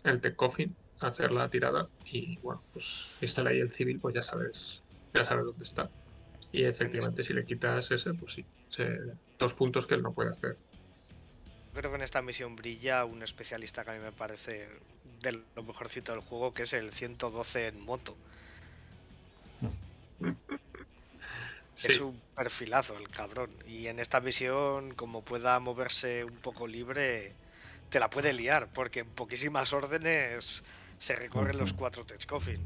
el, 0.03 0.11
el 0.11 0.22
tech 0.22 0.35
coffin, 0.35 0.76
hacer 0.99 1.31
la 1.31 1.49
tirada 1.49 1.88
y 2.06 2.38
bueno, 2.38 2.61
pues 2.72 2.85
si 3.19 3.26
está 3.26 3.41
ahí 3.41 3.60
el 3.60 3.69
civil, 3.69 3.99
pues 3.99 4.14
ya 4.14 4.23
sabes, 4.23 4.81
ya 5.14 5.26
sabes 5.26 5.45
dónde 5.45 5.64
está. 5.64 5.90
Y 6.52 6.65
efectivamente 6.65 7.23
si 7.23 7.34
le 7.34 7.45
quitas 7.45 7.90
ese, 7.90 8.14
pues 8.14 8.34
sí, 8.34 8.45
dos 9.40 9.54
puntos 9.54 9.86
que 9.86 9.95
él 9.95 10.02
no 10.02 10.14
puede 10.14 10.32
hacer. 10.32 10.58
Creo 11.74 11.90
que 11.90 11.98
en 11.98 12.04
esta 12.04 12.22
misión 12.22 12.56
brilla 12.56 13.04
un 13.04 13.24
especialista 13.24 13.84
que 13.84 13.91
a 13.91 13.94
mí 13.94 14.00
me 14.00 14.12
parece 14.12 14.68
de 15.22 15.32
lo 15.32 15.64
mejorcito 15.64 16.12
del 16.12 16.22
juego, 16.22 16.54
que 16.54 16.64
es 16.64 16.74
el 16.74 16.91
112 16.91 17.68
en 17.68 17.82
moto. 17.82 18.16
Es 21.82 22.00
un 22.00 22.22
perfilazo 22.36 22.98
el 22.98 23.10
cabrón. 23.10 23.50
Y 23.68 23.88
en 23.88 24.00
esta 24.00 24.20
misión, 24.20 24.94
como 24.94 25.24
pueda 25.24 25.60
moverse 25.60 26.24
un 26.24 26.38
poco 26.38 26.68
libre, 26.68 27.34
te 27.90 28.00
la 28.00 28.10
puede 28.10 28.34
liar, 28.34 28.70
porque 28.74 29.00
en 29.00 29.10
poquísimas 29.10 29.74
órdenes 29.74 30.64
se 31.00 31.16
recorren 31.16 31.58
los 31.58 31.74
cuatro 31.74 32.06
tech 32.06 32.26
coffin. 32.26 32.62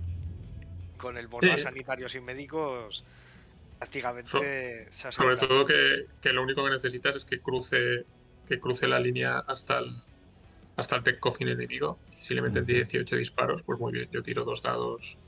Con 0.98 1.18
el 1.18 1.28
bono 1.28 1.54
a 1.54 1.58
Sí. 1.58 1.64
sanitarios 1.64 2.14
y 2.16 2.20
médicos 2.20 3.04
Prácticamente 3.80 4.88
se 4.91 5.08
ha 5.08 5.12
Sobre 5.16 5.38
todo 5.38 5.66
que, 5.66 6.06
que 6.22 6.34
lo 6.34 6.44
único 6.44 6.64
que 6.64 6.72
necesitas 6.72 7.16
es 7.16 7.26
que 7.26 7.41
cruce 7.41 8.08
que 8.45 8.60
cruce 8.60 8.88
la 8.88 8.99
línea 8.99 9.40
hasta 9.40 9.80
el 9.80 9.90
hasta 10.76 10.98
el 10.98 11.04
tech 11.04 11.20
coffin 11.20 11.49
enemigo. 11.49 12.04
Y 12.08 12.18
si 12.24 12.36
le 12.36 12.41
metes 12.44 12.66
Ujú. 12.66 12.68
18 12.68 13.18
disparos, 13.18 13.64
pues 13.64 13.80
muy 13.80 13.91
bien. 13.94 14.10
Yo 14.12 14.24
tiro 14.24 14.45
dos 14.45 14.62
dados. 14.64 15.20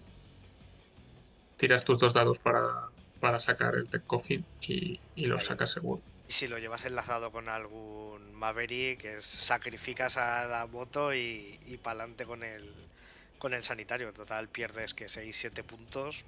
Tiras 1.57 1.85
tus 1.85 1.99
dos 1.99 2.15
dados 2.15 2.39
para, 2.39 2.91
para 3.19 3.39
sacar 3.39 3.75
el 3.75 3.87
tech 3.87 4.03
coffin 4.07 4.49
y, 4.59 5.03
y 5.13 5.25
los 5.27 5.43
Ahí. 5.43 5.45
sacas 5.45 5.71
seguro. 5.71 6.03
Y 6.27 6.33
si 6.33 6.47
lo 6.47 6.59
llevas 6.59 6.85
enlazado 6.85 7.31
con 7.31 7.49
algún 7.49 8.33
Maverick, 8.33 9.03
es 9.05 9.25
sacrificas 9.25 10.17
a 10.17 10.45
la 10.45 10.67
moto 10.67 11.13
y, 11.13 11.59
y 11.61 11.77
para 11.79 12.01
adelante 12.01 12.25
con 12.25 12.43
el, 12.43 12.91
con 13.37 13.53
el 13.53 13.63
sanitario. 13.63 14.13
Total, 14.13 14.49
pierdes 14.51 14.93
que 14.95 15.09
6-7 15.09 15.63
puntos. 15.63 16.25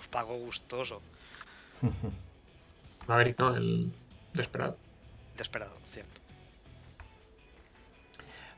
Los 0.00 0.08
pago 0.08 0.34
gustoso. 0.38 1.02
Maverick, 3.06 3.38
¿no? 3.38 3.54
El 3.54 3.92
desesperado. 4.32 4.78
Desesperado, 5.34 5.72
cierto. 5.84 6.18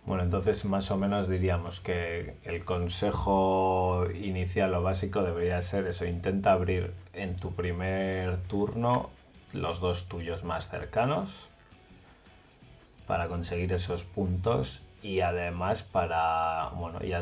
Bueno, 0.07 0.23
entonces 0.23 0.65
más 0.65 0.89
o 0.93 0.97
menos 0.97 1.29
diríamos 1.29 1.81
que 1.81 2.37
el 2.45 2.65
consejo 2.65 4.07
inicial 4.15 4.73
o 4.75 4.83
básico 4.83 5.25
debería 5.25 5.61
ser 5.63 5.89
eso, 5.89 6.05
intenta 6.05 6.53
abrir 6.53 6.95
en 7.13 7.35
tu 7.35 7.53
primer 7.53 8.41
turno 8.45 9.11
los 9.53 9.81
dos 9.81 10.07
tuyos 10.07 10.45
más 10.45 10.69
cercanos 10.69 11.49
para 13.09 13.27
conseguir 13.27 13.73
esos 13.73 14.05
puntos 14.05 14.81
y 15.03 15.23
además 15.23 15.83
para, 15.83 16.69
bueno, 16.77 17.01
ya 17.01 17.21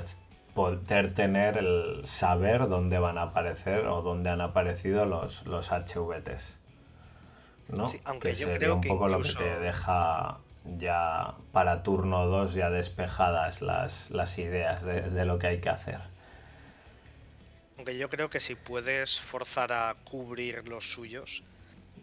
poder 0.55 1.15
tener 1.15 1.59
el 1.59 2.07
saber 2.07 2.69
dónde 2.69 2.99
van 2.99 3.19
a 3.19 3.23
aparecer 3.23 3.87
o 3.87 4.03
dónde 4.03 4.31
han 4.31 4.41
aparecido 4.41 5.05
los, 5.07 5.47
los 5.47 5.71
HVTs. 5.71 6.61
¿no? 7.69 7.89
Sí, 7.89 8.01
aunque 8.05 8.31
que 8.31 8.35
yo 8.35 8.47
sería 8.49 8.59
creo 8.59 8.75
un 8.77 8.81
que 8.81 8.89
poco 8.89 9.09
lo 9.09 9.23
que 9.23 9.33
te 9.33 9.59
deja 9.61 10.39
ya 10.79 11.35
para 11.53 11.83
turno 11.83 12.27
2 12.27 12.55
ya 12.55 12.71
despejadas 12.71 13.63
las, 13.63 14.11
las 14.11 14.39
ideas 14.39 14.83
de, 14.83 15.03
de 15.11 15.25
lo 15.25 15.39
que 15.39 15.47
hay 15.49 15.61
que 15.61 15.69
hacer. 15.71 16.01
Aunque 17.77 17.97
yo 17.99 18.09
creo 18.11 18.31
que 18.31 18.41
si 18.41 18.55
puedes 18.55 19.19
forzar 19.21 19.73
a 19.73 19.97
cubrir 20.05 20.69
los 20.69 20.93
suyos, 20.93 21.43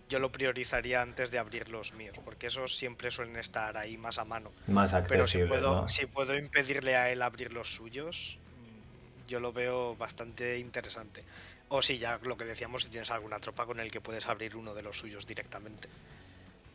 yo 0.09 0.19
lo 0.19 0.31
priorizaría 0.31 1.01
antes 1.01 1.31
de 1.31 1.39
abrir 1.39 1.69
los 1.69 1.93
míos, 1.93 2.19
porque 2.23 2.47
esos 2.47 2.77
siempre 2.77 3.11
suelen 3.11 3.37
estar 3.37 3.77
ahí 3.77 3.97
más 3.97 4.17
a 4.19 4.25
mano. 4.25 4.55
Más 4.67 4.93
Pero 5.07 5.27
si 5.27 5.39
accesibles, 5.39 5.49
puedo, 5.49 5.81
¿no? 5.81 5.87
si 5.87 6.05
puedo 6.07 6.35
impedirle 6.37 6.95
a 6.95 7.09
él 7.11 7.21
abrir 7.21 7.53
los 7.53 7.73
suyos, 7.75 8.41
mm, 8.55 9.27
yo 9.27 9.39
lo 9.39 9.53
veo 9.53 9.95
bastante 9.95 10.57
interesante. 10.59 11.25
O 11.69 11.81
si 11.81 11.97
ya 11.99 12.19
lo 12.23 12.37
que 12.37 12.45
decíamos, 12.45 12.83
si 12.83 12.89
tienes 12.89 13.11
alguna 13.11 13.39
tropa 13.39 13.65
con 13.65 13.79
el 13.79 13.91
que 13.91 14.01
puedes 14.01 14.27
abrir 14.27 14.55
uno 14.55 14.73
de 14.73 14.83
los 14.83 14.97
suyos 14.99 15.25
directamente. 15.27 15.89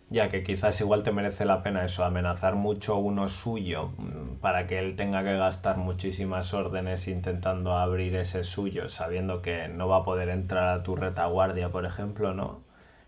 Ya 0.09 0.31
que 0.31 0.45
quizás 0.45 0.81
igual 0.81 1.03
te 1.03 1.11
merece 1.11 1.45
la 1.45 1.63
pena 1.63 1.85
eso, 1.85 2.05
amenazar 2.05 2.55
mucho 2.55 2.97
uno 2.99 3.29
suyo 3.29 3.89
mm, 3.99 4.37
para 4.41 4.67
que 4.69 4.79
él 4.79 4.95
tenga 4.95 5.25
que 5.25 5.37
gastar 5.37 5.77
muchísimas 5.79 6.55
órdenes 6.55 7.09
intentando 7.09 7.77
abrir 7.77 8.15
ese 8.17 8.45
suyo, 8.45 8.89
sabiendo 8.89 9.43
que 9.43 9.67
no 9.69 9.89
va 9.89 9.99
a 9.99 10.05
poder 10.05 10.29
entrar 10.29 10.69
a 10.69 10.83
tu 10.85 10.95
retaguardia, 10.97 11.71
por 11.71 11.85
ejemplo, 11.87 12.33
¿no? 12.35 12.63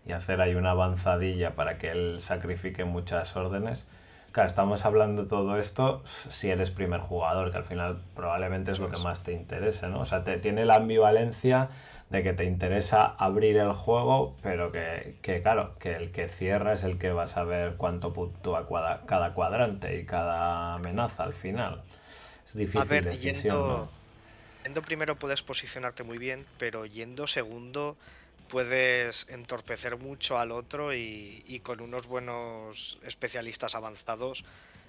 Y 0.05 0.11
hacer 0.13 0.41
ahí 0.41 0.55
una 0.55 0.71
avanzadilla 0.71 1.55
para 1.55 1.77
que 1.77 1.91
él 1.91 2.17
sacrifique 2.21 2.85
muchas 2.85 3.35
órdenes. 3.35 3.85
Claro, 4.31 4.47
estamos 4.47 4.85
hablando 4.85 5.23
de 5.23 5.29
todo 5.29 5.57
esto 5.57 6.03
si 6.05 6.49
eres 6.51 6.69
primer 6.69 6.99
jugador, 6.99 7.51
que 7.51 7.57
al 7.57 7.63
final 7.63 8.01
probablemente 8.15 8.71
es 8.71 8.79
lo 8.79 8.89
que 8.89 8.97
más 8.97 9.23
te 9.23 9.31
interese, 9.31 9.87
¿no? 9.87 10.01
O 10.01 10.05
sea, 10.05 10.23
te, 10.23 10.37
tiene 10.37 10.65
la 10.65 10.75
ambivalencia 10.75 11.69
de 12.09 12.21
que 12.21 12.33
te 12.33 12.43
interesa 12.45 13.05
abrir 13.17 13.57
el 13.57 13.71
juego, 13.73 14.35
pero 14.41 14.71
que, 14.71 15.17
que, 15.21 15.41
claro, 15.41 15.75
que 15.79 15.95
el 15.95 16.11
que 16.11 16.27
cierra 16.27 16.73
es 16.73 16.83
el 16.83 16.97
que 16.99 17.11
va 17.13 17.23
a 17.23 17.27
saber 17.27 17.75
cuánto 17.77 18.13
puntúa 18.13 18.67
cuadra- 18.67 19.01
cada 19.07 19.33
cuadrante 19.33 19.97
y 19.99 20.05
cada 20.05 20.75
amenaza 20.75 21.23
al 21.23 21.33
final. 21.33 21.81
Es 22.45 22.53
difícil 22.55 22.81
A 22.81 22.83
ver, 22.85 23.03
decisión, 23.03 23.17
yendo, 23.23 23.61
¿no? 23.67 23.89
yendo 24.63 24.83
primero 24.89 25.19
puedes 25.19 25.43
posicionarte 25.43 26.03
muy 26.03 26.17
bien, 26.19 26.49
pero 26.57 26.85
yendo 26.85 27.27
segundo 27.27 27.97
puedes 28.47 29.25
entorpecer 29.29 29.97
mucho 29.97 30.37
al 30.37 30.51
otro 30.51 30.93
y, 30.93 31.43
y 31.45 31.59
con 31.61 31.81
unos 31.81 32.07
buenos 32.07 32.99
especialistas 33.03 33.75
avanzados 33.75 34.43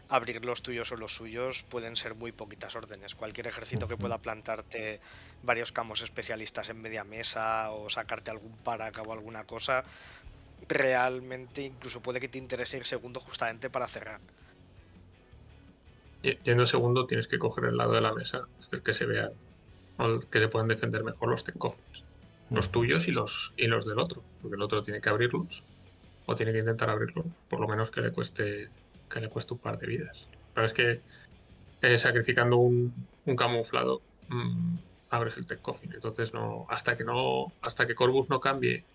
abrir 0.09 0.45
los 0.45 0.63
tuyos 0.63 0.93
o 0.93 0.97
los 0.97 1.15
suyos 1.15 1.65
pueden 1.65 1.97
ser 1.97 2.15
muy 2.15 2.33
poquitas 2.33 2.77
órdenes. 2.77 3.15
Cualquier 3.15 3.49
ejército 3.49 3.89
que 3.89 3.97
pueda 3.97 4.19
plantarte 4.19 5.01
varios 5.43 5.73
campos 5.73 6.01
especialistas 6.03 6.69
en 6.69 6.81
media 6.81 7.05
mesa 7.05 7.73
o 7.73 7.91
sacarte 7.91 8.31
algún 8.31 8.57
paraca 8.59 9.03
o 9.03 9.13
alguna 9.13 9.45
cosa, 9.45 9.85
realmente 10.69 11.63
incluso 11.63 12.01
puede 12.01 12.21
que 12.21 12.29
te 12.29 12.39
interese 12.39 12.79
ir 12.79 12.87
segundo 12.87 13.21
justamente 13.21 13.71
para 13.71 13.89
cerrar. 13.89 14.21
Yendo 16.23 16.67
segundo, 16.67 17.07
tienes 17.07 17.29
que 17.29 17.39
coger 17.39 17.67
el 17.67 17.77
lado 17.77 17.93
de 17.93 18.01
la 18.01 18.15
mesa, 18.15 18.49
desde 18.59 18.79
el 18.79 18.83
que 18.83 18.95
se 18.95 19.07
vea 19.07 19.31
o 19.99 20.07
el 20.07 20.29
que 20.31 20.41
se 20.41 20.49
puedan 20.49 20.69
defender 20.69 21.05
mejor 21.05 21.31
los 21.31 21.45
tech 21.45 21.57
coffins. 21.59 22.06
Los 22.53 22.67
Ujú. 22.67 22.73
tuyos 22.73 23.09
y 23.09 23.13
los, 23.13 23.53
y 23.57 23.67
los 23.67 23.87
del 23.87 23.99
otro. 23.99 24.27
Porque 24.41 24.57
el 24.57 24.63
otro 24.63 24.83
tiene 24.83 25.01
que 25.01 25.09
abrirlos. 25.09 25.67
O 26.27 26.35
tiene 26.37 26.53
que 26.53 26.61
intentar 26.61 26.91
abrirlo. 26.91 27.33
Por 27.49 27.61
lo 27.61 27.69
menos 27.69 27.91
que 27.91 28.01
le 28.03 28.13
cueste. 28.13 28.75
Que 29.09 29.21
le 29.21 29.29
cueste 29.31 29.55
un 29.55 29.61
par 29.61 29.79
de 29.79 29.87
vidas. 29.89 30.33
Pero 30.53 30.67
es 30.67 30.73
que 30.75 31.05
eh, 31.81 31.99
sacrificando 31.99 32.59
un, 32.59 33.11
un 33.25 33.37
camuflado. 33.37 34.05
mm, 34.29 34.79
abres 35.11 35.37
el 35.37 35.47
tech 35.47 35.61
coffin. 35.61 35.93
Entonces 35.95 36.33
no. 36.35 36.67
Hasta 36.69 36.97
que 36.97 37.05
no. 37.05 37.57
Hasta 37.61 37.87
que 37.87 37.95
Corvus 37.95 38.29
no 38.31 38.41
cambie. 38.41 38.89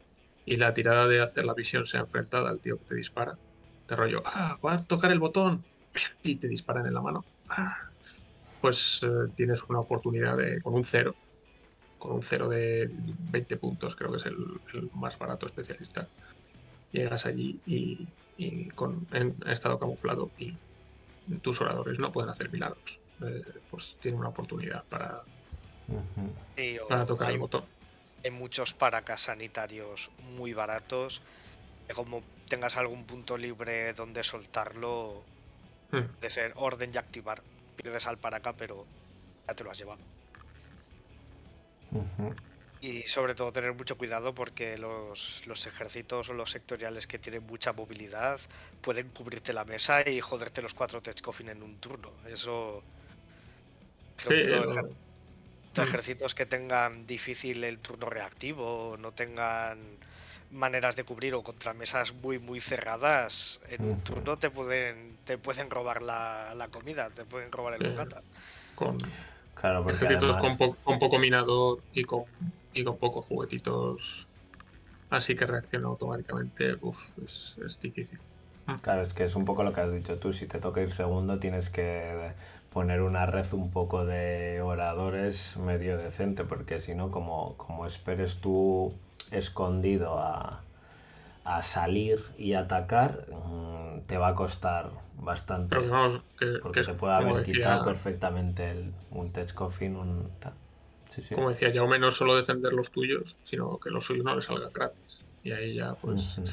Y 0.45 0.57
la 0.57 0.73
tirada 0.73 1.07
de 1.07 1.21
hacer 1.21 1.45
la 1.45 1.53
visión 1.53 1.85
sea 1.85 2.01
enfrentada 2.01 2.49
al 2.49 2.61
tío 2.61 2.77
que 2.79 2.85
te 2.85 2.95
dispara. 2.95 3.39
Te 3.85 3.95
rollo. 3.95 4.21
Ah, 4.25 4.57
va 4.65 4.73
a 4.75 4.85
tocar 4.85 5.11
el 5.11 5.19
botón. 5.19 5.67
Y 6.23 6.39
te 6.39 6.47
disparan 6.47 6.85
en 6.87 6.93
la 6.93 7.01
mano. 7.01 7.27
Ah, 7.49 7.75
pues 8.59 8.99
eh, 9.03 9.07
tienes 9.35 9.63
una 9.69 9.79
oportunidad 9.81 10.37
de. 10.37 10.61
con 10.61 10.73
un 10.75 10.85
cero 10.85 11.17
con 12.01 12.13
un 12.13 12.23
cero 12.23 12.49
de 12.49 12.89
20 12.91 13.57
puntos, 13.57 13.95
creo 13.95 14.11
que 14.11 14.17
es 14.17 14.25
el, 14.25 14.35
el 14.73 14.89
más 14.93 15.17
barato 15.19 15.45
especialista. 15.45 16.09
Llegas 16.91 17.25
allí 17.27 17.61
y, 17.65 18.07
y 18.35 18.69
con, 18.69 19.07
en 19.11 19.37
estado 19.45 19.77
camuflado 19.79 20.33
y 20.37 20.59
tus 21.41 21.61
oradores 21.61 21.99
no 21.99 22.11
pueden 22.11 22.31
hacer 22.31 22.51
milagros. 22.51 23.01
Eh, 23.21 23.61
pues 23.69 23.97
tiene 23.99 24.17
una 24.17 24.29
oportunidad 24.29 24.83
para, 24.89 25.21
para 26.87 27.05
tocar 27.05 27.27
hay, 27.27 27.33
el 27.35 27.39
botón. 27.39 27.71
hay 28.23 28.31
muchos 28.31 28.73
paracas 28.73 29.21
sanitarios 29.23 30.11
muy 30.17 30.53
baratos. 30.53 31.21
que 31.87 31.93
como 31.95 32.31
tengas 32.47 32.77
algún 32.77 33.05
punto 33.05 33.37
libre 33.37 33.93
donde 33.93 34.23
soltarlo, 34.23 35.29
Hmm. 35.91 36.17
de 36.21 36.29
ser 36.29 36.53
orden 36.55 36.91
y 36.93 36.97
activar. 36.97 37.43
Pierdes 37.75 38.07
al 38.07 38.19
paraca, 38.19 38.55
pero 38.55 38.91
ya 39.47 39.55
te 39.55 39.63
lo 39.63 39.71
has 39.71 39.77
llevado. 39.77 40.07
Y 42.81 43.03
sobre 43.03 43.33
todo 43.35 43.53
tener 43.53 43.73
mucho 43.73 43.97
cuidado 43.97 44.33
porque 44.33 44.77
los, 44.77 45.41
los 45.45 45.65
ejércitos 45.67 46.29
o 46.29 46.33
los 46.33 46.51
sectoriales 46.51 47.07
que 47.07 47.19
tienen 47.19 47.45
mucha 47.45 47.71
movilidad 47.73 48.41
pueden 48.81 49.11
cubrirte 49.11 49.53
la 49.53 49.63
mesa 49.65 50.07
y 50.09 50.19
joderte 50.19 50.61
los 50.61 50.73
cuatro 50.73 51.01
tech 51.01 51.21
coffin 51.21 51.49
en 51.49 51.63
un 51.63 51.77
turno. 51.79 52.17
Eso. 52.25 52.83
Por 54.15 54.23
Sí, 54.27 54.33
ejemplo, 54.33 54.63
lo- 54.65 54.71
ejer- 54.73 54.97
Mm. 55.77 55.81
ejércitos 55.83 56.35
que 56.35 56.45
tengan 56.47 57.07
difícil 57.07 57.63
el 57.65 57.81
turno 57.81 58.09
reactivo, 58.09 58.97
no 58.99 59.13
tengan 59.13 59.99
maneras 60.49 60.95
de 60.97 61.05
cubrir 61.05 61.33
o 61.35 61.43
contra 61.43 61.73
mesas 61.73 62.13
muy 62.13 62.39
muy 62.39 62.61
cerradas, 62.61 63.59
en 63.75 63.85
un 63.85 64.01
turno 64.03 64.39
te 64.39 64.49
pueden 64.51 65.19
te 65.25 65.37
pueden 65.39 65.69
robar 65.71 66.01
la, 66.03 66.53
la 66.55 66.69
comida, 66.69 67.11
te 67.13 67.25
pueden 67.25 67.51
robar 67.51 67.73
el 67.75 67.81
bocata. 67.83 68.23
con 68.75 68.97
Claro, 69.61 69.83
porque 69.85 70.07
ejércitos 70.07 70.07
además... 70.07 70.39
con, 70.39 70.57
po- 70.57 70.77
con 70.83 70.99
poco 70.99 71.19
minador 71.19 71.85
y 71.91 72.03
con, 72.05 72.25
y 72.73 72.83
con 72.83 72.97
pocos 72.99 73.25
juguetitos 73.27 74.29
así 75.09 75.35
que 75.35 75.45
reacciona 75.47 75.87
automáticamente, 75.89 76.75
uf, 76.81 76.99
es, 77.25 77.55
es 77.65 77.79
difícil. 77.79 78.21
Claro, 78.81 79.01
es 79.03 79.13
que 79.13 79.23
es 79.25 79.35
un 79.35 79.45
poco 79.45 79.63
lo 79.63 79.73
que 79.73 79.81
has 79.81 79.91
dicho 79.93 80.19
tú. 80.19 80.33
Si 80.33 80.47
te 80.47 80.59
toca 80.59 80.81
ir 80.81 80.91
segundo, 80.91 81.39
tienes 81.39 81.69
que 81.69 82.33
poner 82.69 83.01
una 83.01 83.25
red 83.27 83.53
un 83.53 83.69
poco 83.71 84.05
de 84.05 84.61
oradores 84.61 85.55
medio 85.57 85.97
decente, 85.97 86.45
porque 86.45 86.79
si 86.79 86.95
no, 86.95 87.11
como, 87.11 87.57
como 87.57 87.85
esperes 87.85 88.41
tú 88.41 88.99
escondido 89.29 90.17
a, 90.19 90.65
a 91.43 91.61
salir 91.61 92.19
y 92.37 92.53
atacar, 92.53 93.27
mm, 93.29 94.01
te 94.07 94.17
va 94.17 94.29
a 94.29 94.35
costar 94.35 94.91
bastante. 95.13 95.69
Pero 95.69 95.81
que 95.83 95.89
vamos, 95.89 96.23
que, 96.37 96.45
Porque 96.61 96.79
que 96.81 96.83
se 96.85 96.93
puede 96.93 97.13
haber 97.13 97.35
decía- 97.37 97.53
quitado 97.53 97.85
perfectamente 97.85 98.69
el, 98.69 98.93
un 99.09 99.31
Tech 99.31 99.53
Coffin, 99.53 99.95
un... 99.95 100.31
Sí, 101.09 101.21
sí. 101.21 101.35
como 101.35 101.49
decía 101.49 101.71
Jaume, 101.73 101.99
no 101.99 102.11
solo 102.11 102.35
defender 102.35 102.71
los 102.73 102.91
tuyos, 102.91 103.37
sino 103.43 103.79
que 103.79 103.89
los 103.89 104.05
suyos 104.05 104.23
no 104.23 104.35
les 104.35 104.45
salgan 104.45 104.71
gratis. 104.71 105.25
Y 105.43 105.51
ahí 105.51 105.75
ya, 105.75 105.93
pues, 105.95 106.37
Ujú. 106.37 106.47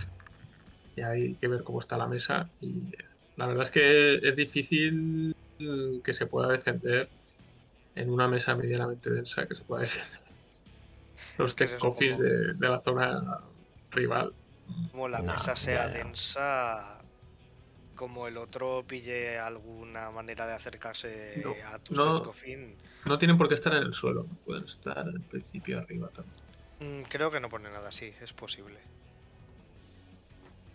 y 0.97 1.02
hay 1.02 1.36
que 1.36 1.47
ver 1.48 1.62
cómo 1.62 1.81
está 1.81 1.97
la 1.97 2.09
mesa. 2.09 2.51
Y 2.59 2.90
la 3.36 3.47
verdad 3.47 3.65
es 3.65 3.70
que 3.70 4.16
es 4.16 4.35
difícil 4.35 5.32
que 6.02 6.15
se 6.15 6.27
pueda 6.27 6.48
defender 6.48 7.10
en 7.94 8.10
una 8.10 8.27
mesa 8.27 8.56
medianamente 8.56 9.10
densa, 9.10 9.47
que 9.47 9.55
se 9.55 9.65
pueda 9.65 9.82
defender. 9.82 10.20
los 11.36 11.55
que 11.55 11.65
es 11.65 11.77
tech 11.78 12.16
de, 12.19 12.55
de 12.55 12.69
la 12.69 12.81
zona 12.81 13.44
rival. 13.90 14.35
Como 14.90 15.09
la 15.09 15.23
No, 15.23 15.23
mesa 15.23 15.57
sea 15.57 15.89
ya, 15.89 15.93
ya. 15.93 16.09
densa, 16.09 17.05
como 17.95 18.28
el 18.28 18.36
otro 18.39 18.86
pille 18.86 19.39
alguna 19.39 20.11
manera 20.12 20.47
de 20.47 20.55
acercarse 20.55 21.11
No, 21.45 21.65
a 21.65 21.78
tus 21.81 21.99
no. 21.99 22.23
coffin. 22.23 22.78
No 23.05 23.19
tienen 23.19 23.39
por 23.39 23.49
qué 23.49 23.55
estar 23.55 23.74
en 23.74 23.85
el 23.85 23.95
suelo, 23.95 24.28
pueden 24.45 24.65
estar 24.65 25.07
en 25.09 25.27
principio 25.28 25.78
arriba 25.78 26.11
también. 26.11 26.45
Mm, 26.81 27.03
Creo 27.12 27.31
que 27.31 27.39
no 27.40 27.49
pone 27.49 27.70
nada 27.70 27.89
así, 27.89 28.12
es 28.20 28.32
posible. 28.32 28.82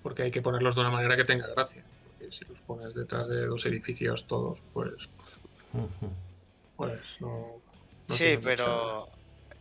Porque 0.02 0.24
hay 0.24 0.32
que 0.32 0.42
ponerlos 0.42 0.76
de 0.76 0.82
una 0.82 0.92
manera 0.92 1.16
que 1.18 1.24
tenga 1.26 1.48
gracia. 1.48 1.88
Porque 2.04 2.32
si 2.32 2.46
los 2.46 2.62
pones 2.62 2.94
detrás 2.94 3.28
de 3.28 3.46
dos 3.46 3.66
edificios 3.66 4.28
todos, 4.28 4.62
pues, 4.72 4.94
pues 6.76 7.02
no. 7.20 7.64
no 8.08 8.20
sí, 8.20 8.38
pero 8.42 9.08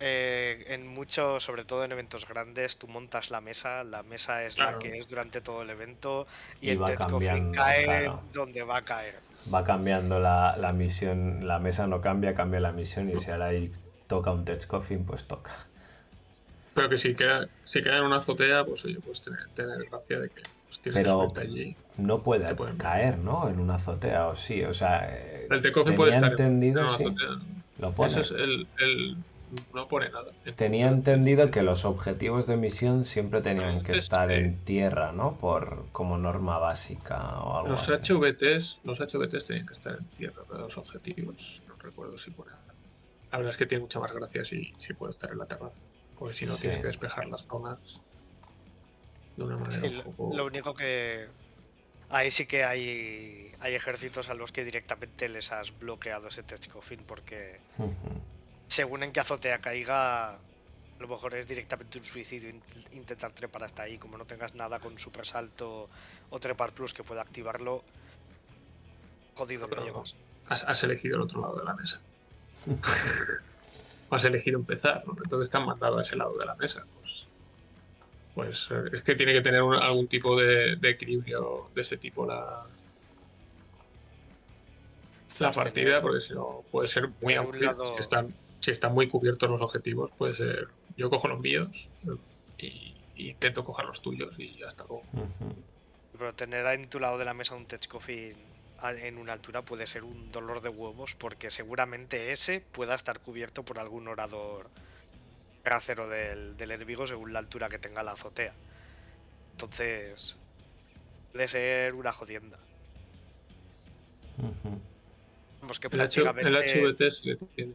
eh, 0.02 0.64
en 0.68 0.86
muchos, 0.88 1.44
sobre 1.44 1.64
todo 1.64 1.84
en 1.84 1.92
eventos 1.92 2.26
grandes, 2.28 2.76
tú 2.76 2.88
montas 2.88 3.30
la 3.30 3.40
mesa, 3.40 3.84
la 3.84 4.02
mesa 4.02 4.44
es 4.44 4.56
Claro. 4.56 4.72
la 4.72 4.78
que 4.78 4.98
es 4.98 5.06
durante 5.08 5.40
todo 5.40 5.62
el 5.62 5.70
evento 5.70 6.26
y, 6.60 6.66
Y 6.66 6.70
el 6.70 6.78
coffin 6.78 6.96
cambiando, 6.98 7.52
cae 7.52 7.84
claro. 7.84 8.22
donde 8.32 8.62
va 8.64 8.78
a 8.78 8.82
caer. 8.84 9.14
Va 9.52 9.64
cambiando 9.64 10.18
la, 10.18 10.56
la 10.58 10.72
misión, 10.72 11.46
la 11.46 11.58
mesa 11.58 11.86
no 11.86 12.00
cambia, 12.00 12.34
cambia 12.34 12.60
la 12.60 12.72
misión 12.72 13.08
y 13.10 13.18
si 13.20 13.30
ahora 13.30 13.46
ahí 13.46 13.70
toca 14.08 14.32
un 14.32 14.44
touch 14.44 14.66
coffin, 14.66 15.04
pues 15.04 15.24
toca. 15.24 15.56
Pero 16.74 16.88
que 16.88 16.98
si 16.98 17.14
queda, 17.14 17.44
si 17.64 17.82
queda 17.82 17.98
en 17.98 18.04
una 18.04 18.16
azotea, 18.16 18.64
pues 18.64 18.84
oye, 18.84 18.98
pues 19.04 19.20
tener, 19.20 19.46
tener 19.54 19.84
gracia 19.90 20.18
de 20.20 20.28
que 20.30 20.42
pues, 20.66 20.80
tienes 20.80 21.02
Pero- 21.02 21.18
suerte 21.18 21.40
allí. 21.42 21.76
No 21.98 22.22
puede 22.22 22.46
caer, 22.78 23.18
¿no? 23.18 23.48
En 23.50 23.60
una 23.60 23.74
azotea, 23.74 24.28
o 24.28 24.34
sí, 24.34 24.64
o 24.64 24.72
sea, 24.72 25.14
El 25.50 25.60
tenía 25.60 25.94
puede 25.94 26.12
estar 26.12 26.24
en- 26.24 26.30
entendido, 26.32 26.80
en 26.80 26.86
una 26.86 26.96
sí, 26.96 27.04
azotea. 27.04 27.28
lo 27.78 27.92
pone. 27.92 28.08
Eso 28.10 28.20
es 28.22 28.30
el, 28.30 28.66
el- 28.78 29.16
No 29.74 29.86
pone 29.86 30.08
nada. 30.08 30.32
Tenía 30.56 30.88
entendido 30.88 31.50
que 31.50 31.62
los 31.62 31.84
objetivos 31.84 32.46
de 32.46 32.56
misión 32.56 33.04
siempre 33.04 33.42
tenían 33.42 33.82
que 33.82 33.92
Es 33.92 34.02
estar 34.04 34.30
en 34.30 34.64
tierra, 34.64 35.12
¿no? 35.12 35.36
Por 35.38 35.90
como 35.92 36.16
norma 36.16 36.58
básica 36.58 37.38
o 37.40 37.56
algo 37.58 37.70
Los 37.70 37.82
así. 37.82 37.92
HVTs, 37.92 38.80
los 38.82 39.00
HVTs 39.00 39.44
tenían 39.46 39.66
que 39.66 39.74
estar 39.74 39.98
en 39.98 40.08
tierra, 40.10 40.42
pero 40.48 40.60
los 40.60 40.76
objetivos, 40.78 41.62
no 41.66 41.76
recuerdo 41.76 42.16
si 42.18 42.30
pone. 42.30 42.52
La 43.30 43.38
verdad 43.38 43.52
es 43.52 43.56
que 43.56 43.66
tiene 43.66 43.82
mucha 43.82 44.00
más 44.00 44.12
gracia 44.12 44.44
si, 44.44 44.72
si 44.78 44.94
puede 44.94 45.12
estar 45.12 45.30
en 45.30 45.38
la 45.38 45.46
terraza. 45.46 45.78
Porque 46.14 46.34
si 46.34 46.46
no, 46.46 46.52
Sí. 46.52 46.62
tienes 46.62 46.80
que 46.80 46.86
despejar 46.88 47.26
las 47.26 47.46
zonas 47.46 47.78
de 49.36 49.44
una 49.44 49.56
manera 49.56 49.80
Sí, 49.80 49.88
un 49.88 49.96
lo, 49.98 50.04
poco. 50.04 50.34
lo 50.34 50.46
único 50.46 50.74
que 50.74 51.28
ahí 52.10 52.30
sí 52.30 52.46
que 52.46 52.64
hay, 52.64 53.52
hay 53.60 53.74
ejércitos 53.74 54.28
a 54.28 54.34
los 54.34 54.52
que 54.52 54.64
directamente 54.64 55.28
les 55.28 55.52
has 55.52 55.78
bloqueado 55.78 56.28
ese 56.28 56.42
test 56.42 56.68
coffin 56.70 57.04
porque. 57.06 57.60
Según 58.72 59.02
en 59.02 59.12
qué 59.12 59.20
azotea 59.20 59.58
caiga, 59.58 60.30
a 60.30 60.40
lo 60.98 61.06
mejor 61.08 61.34
es 61.34 61.46
directamente 61.46 61.98
un 61.98 62.04
suicidio 62.04 62.48
int- 62.50 62.92
intentar 62.92 63.32
trepar 63.32 63.64
hasta 63.64 63.82
ahí. 63.82 63.98
Como 63.98 64.16
no 64.16 64.24
tengas 64.24 64.54
nada 64.54 64.78
con 64.80 64.98
super 64.98 65.26
salto 65.26 65.90
o 66.30 66.38
trepar 66.40 66.72
plus 66.72 66.94
que 66.94 67.04
pueda 67.04 67.20
activarlo, 67.20 67.84
jodido 69.34 69.66
lo 69.68 69.76
llevas. 69.84 70.16
Has, 70.46 70.64
has 70.64 70.82
elegido 70.84 71.16
el 71.16 71.22
otro 71.22 71.42
lado 71.42 71.56
de 71.58 71.64
la 71.64 71.74
mesa. 71.74 72.00
Has 74.10 74.24
elegido 74.24 74.58
empezar, 74.58 75.02
¿no? 75.06 75.16
Entonces 75.24 75.48
te 75.48 75.56
han 75.56 75.64
mandado 75.64 75.98
a 75.98 76.02
ese 76.02 76.16
lado 76.16 76.36
de 76.36 76.44
la 76.44 76.54
mesa. 76.56 76.84
Pues, 76.94 77.24
pues 78.34 78.66
eh, 78.70 78.90
es 78.92 79.02
que 79.02 79.14
tiene 79.14 79.32
que 79.32 79.40
tener 79.40 79.62
un- 79.62 79.74
algún 79.74 80.06
tipo 80.06 80.38
de, 80.38 80.76
de 80.76 80.90
equilibrio 80.90 81.70
de 81.74 81.80
ese 81.80 81.96
tipo 81.96 82.26
la, 82.26 82.66
la 85.38 85.50
partida, 85.52 86.02
porque 86.02 86.20
si 86.20 86.34
no 86.34 86.62
puede 86.70 86.88
ser 86.88 87.08
muy 87.22 87.34
amplia. 87.34 87.72
lado- 87.72 87.94
Si 87.96 88.02
están, 88.02 88.34
si 88.62 88.70
están 88.70 88.94
muy 88.94 89.08
cubiertos 89.08 89.50
los 89.50 89.60
objetivos, 89.60 90.10
puede 90.16 90.34
ser. 90.34 90.68
Yo 90.96 91.10
cojo 91.10 91.28
los 91.28 91.40
míos 91.40 91.90
y, 92.56 92.94
y 93.14 93.30
intento 93.30 93.64
coger 93.64 93.86
los 93.86 94.00
tuyos 94.00 94.34
y 94.38 94.58
ya 94.58 94.66
está. 94.68 94.84
luego. 94.88 95.04
Ujú. 95.12 95.64
Pero 96.12 96.34
tener 96.34 96.64
en 96.66 96.88
tu 96.88 97.00
lado 97.00 97.18
de 97.18 97.24
la 97.24 97.34
mesa 97.34 97.54
un 97.56 97.66
tech 97.66 97.86
coffin 97.88 98.36
a- 98.78 98.92
en 98.92 99.18
una 99.18 99.32
altura 99.32 99.62
puede 99.62 99.86
ser 99.86 100.04
un 100.04 100.30
dolor 100.30 100.60
de 100.60 100.68
huevos 100.68 101.14
porque 101.16 101.50
seguramente 101.50 102.32
ese 102.32 102.60
pueda 102.72 102.94
estar 102.94 103.20
cubierto 103.20 103.64
por 103.64 103.78
algún 103.78 104.06
orador 104.08 104.70
trasero 105.62 106.08
del, 106.08 106.56
del 106.56 106.70
enemigo 106.72 107.06
según 107.06 107.32
la 107.32 107.38
altura 107.40 107.68
que 107.68 107.78
tenga 107.78 108.02
la 108.02 108.12
azotea. 108.12 108.54
Entonces, 109.52 110.36
puede 111.32 111.48
ser 111.48 111.94
una 111.94 112.12
jodienda. 112.12 112.58
Ujú. 114.38 114.80
Vamos 115.60 115.78
que 115.80 115.88
El, 115.88 116.00
H- 116.00 116.20
prácticamente... 116.22 116.48
el 116.48 116.56
HVT 116.94 117.10
sí 117.10 117.22
que 117.22 117.46
tiene. 117.54 117.74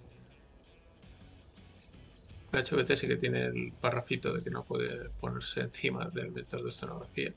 HVT 2.58 2.96
sí 2.96 3.08
que 3.08 3.18
tiene 3.18 3.46
el 3.46 3.74
parrafito 3.80 4.34
de 4.34 4.44
que 4.44 4.50
no 4.50 4.64
puede 4.66 5.10
ponerse 5.12 5.62
encima 5.62 6.10
del 6.10 6.32
vector 6.32 6.64
de 6.64 6.70
escenografía. 6.70 7.34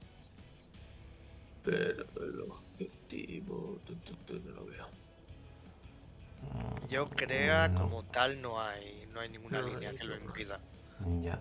Pero 1.63 2.05
el 2.17 2.41
objetivo. 2.41 3.81
tu, 3.85 3.97
tu, 4.01 4.15
tu, 4.25 4.41
no 4.41 4.53
lo 4.53 4.67
veo. 4.67 4.87
Yo 6.89 7.09
crea 7.11 7.69
No. 7.69 7.83
como 7.83 8.05
tal 8.07 8.41
no 8.41 8.61
hay, 8.61 9.07
no 9.07 9.21
hay 9.21 9.29
ninguna 9.29 9.61
No 9.61 9.67
hay 9.67 9.75
línea 9.75 9.95
que 9.95 10.05
lo 10.05 10.17
impida. 10.17 10.61
Ya. 11.23 11.41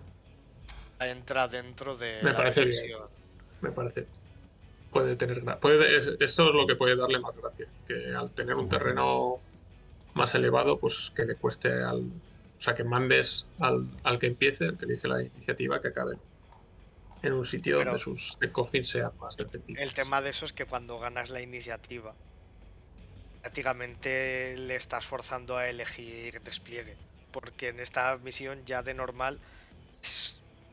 Entra 1.00 1.48
dentro 1.48 1.96
de 1.96 2.20
Me 2.22 2.30
la 2.32 2.36
parece 2.36 2.64
bien. 2.66 2.98
Me 3.60 3.72
parece. 3.72 4.08
Puede 4.90 5.16
tener. 5.16 5.42
Puede, 5.60 5.96
es- 5.96 6.06
esto 6.20 6.48
es 6.48 6.54
lo 6.54 6.66
que 6.66 6.76
puede 6.76 6.96
darle 6.96 7.18
más 7.20 7.34
gracia. 7.36 7.66
Que 7.86 8.14
al 8.14 8.32
tener 8.34 8.54
un 8.56 8.68
terreno 8.68 9.46
más 10.14 10.34
elevado, 10.34 10.78
pues 10.80 11.12
que 11.14 11.24
le 11.24 11.36
cueste 11.38 11.70
al. 11.82 12.22
O 12.60 12.62
sea, 12.62 12.74
que 12.74 12.84
mandes 12.84 13.46
al, 13.58 13.86
al 14.04 14.18
que 14.18 14.26
empiece, 14.26 14.66
al 14.66 14.76
que 14.76 14.84
elige 14.84 15.08
la 15.08 15.22
iniciativa, 15.22 15.80
que 15.80 15.88
acabe 15.88 16.18
en 17.22 17.32
un 17.32 17.46
sitio 17.46 17.78
Pero- 17.78 17.92
donde 17.92 18.04
sus 18.04 18.36
coffins 18.52 18.88
sean 18.90 19.12
más 19.18 19.34
defensivos. 19.34 19.80
El 19.80 19.94
tema 19.94 20.20
de 20.20 20.28
eso 20.28 20.44
es 20.44 20.52
que 20.52 20.66
cuando 20.66 20.98
ganas 20.98 21.30
la 21.30 21.40
iniciativa, 21.40 22.14
prácticamente 23.40 24.56
le 24.58 24.76
estás 24.76 25.06
forzando 25.06 25.56
a 25.56 25.68
elegir 25.68 26.40
despliegue. 26.42 26.96
Porque 27.30 27.68
en 27.68 27.80
esta 27.80 28.18
misión 28.18 28.66
ya 28.66 28.82
de 28.82 28.92
normal 28.92 29.38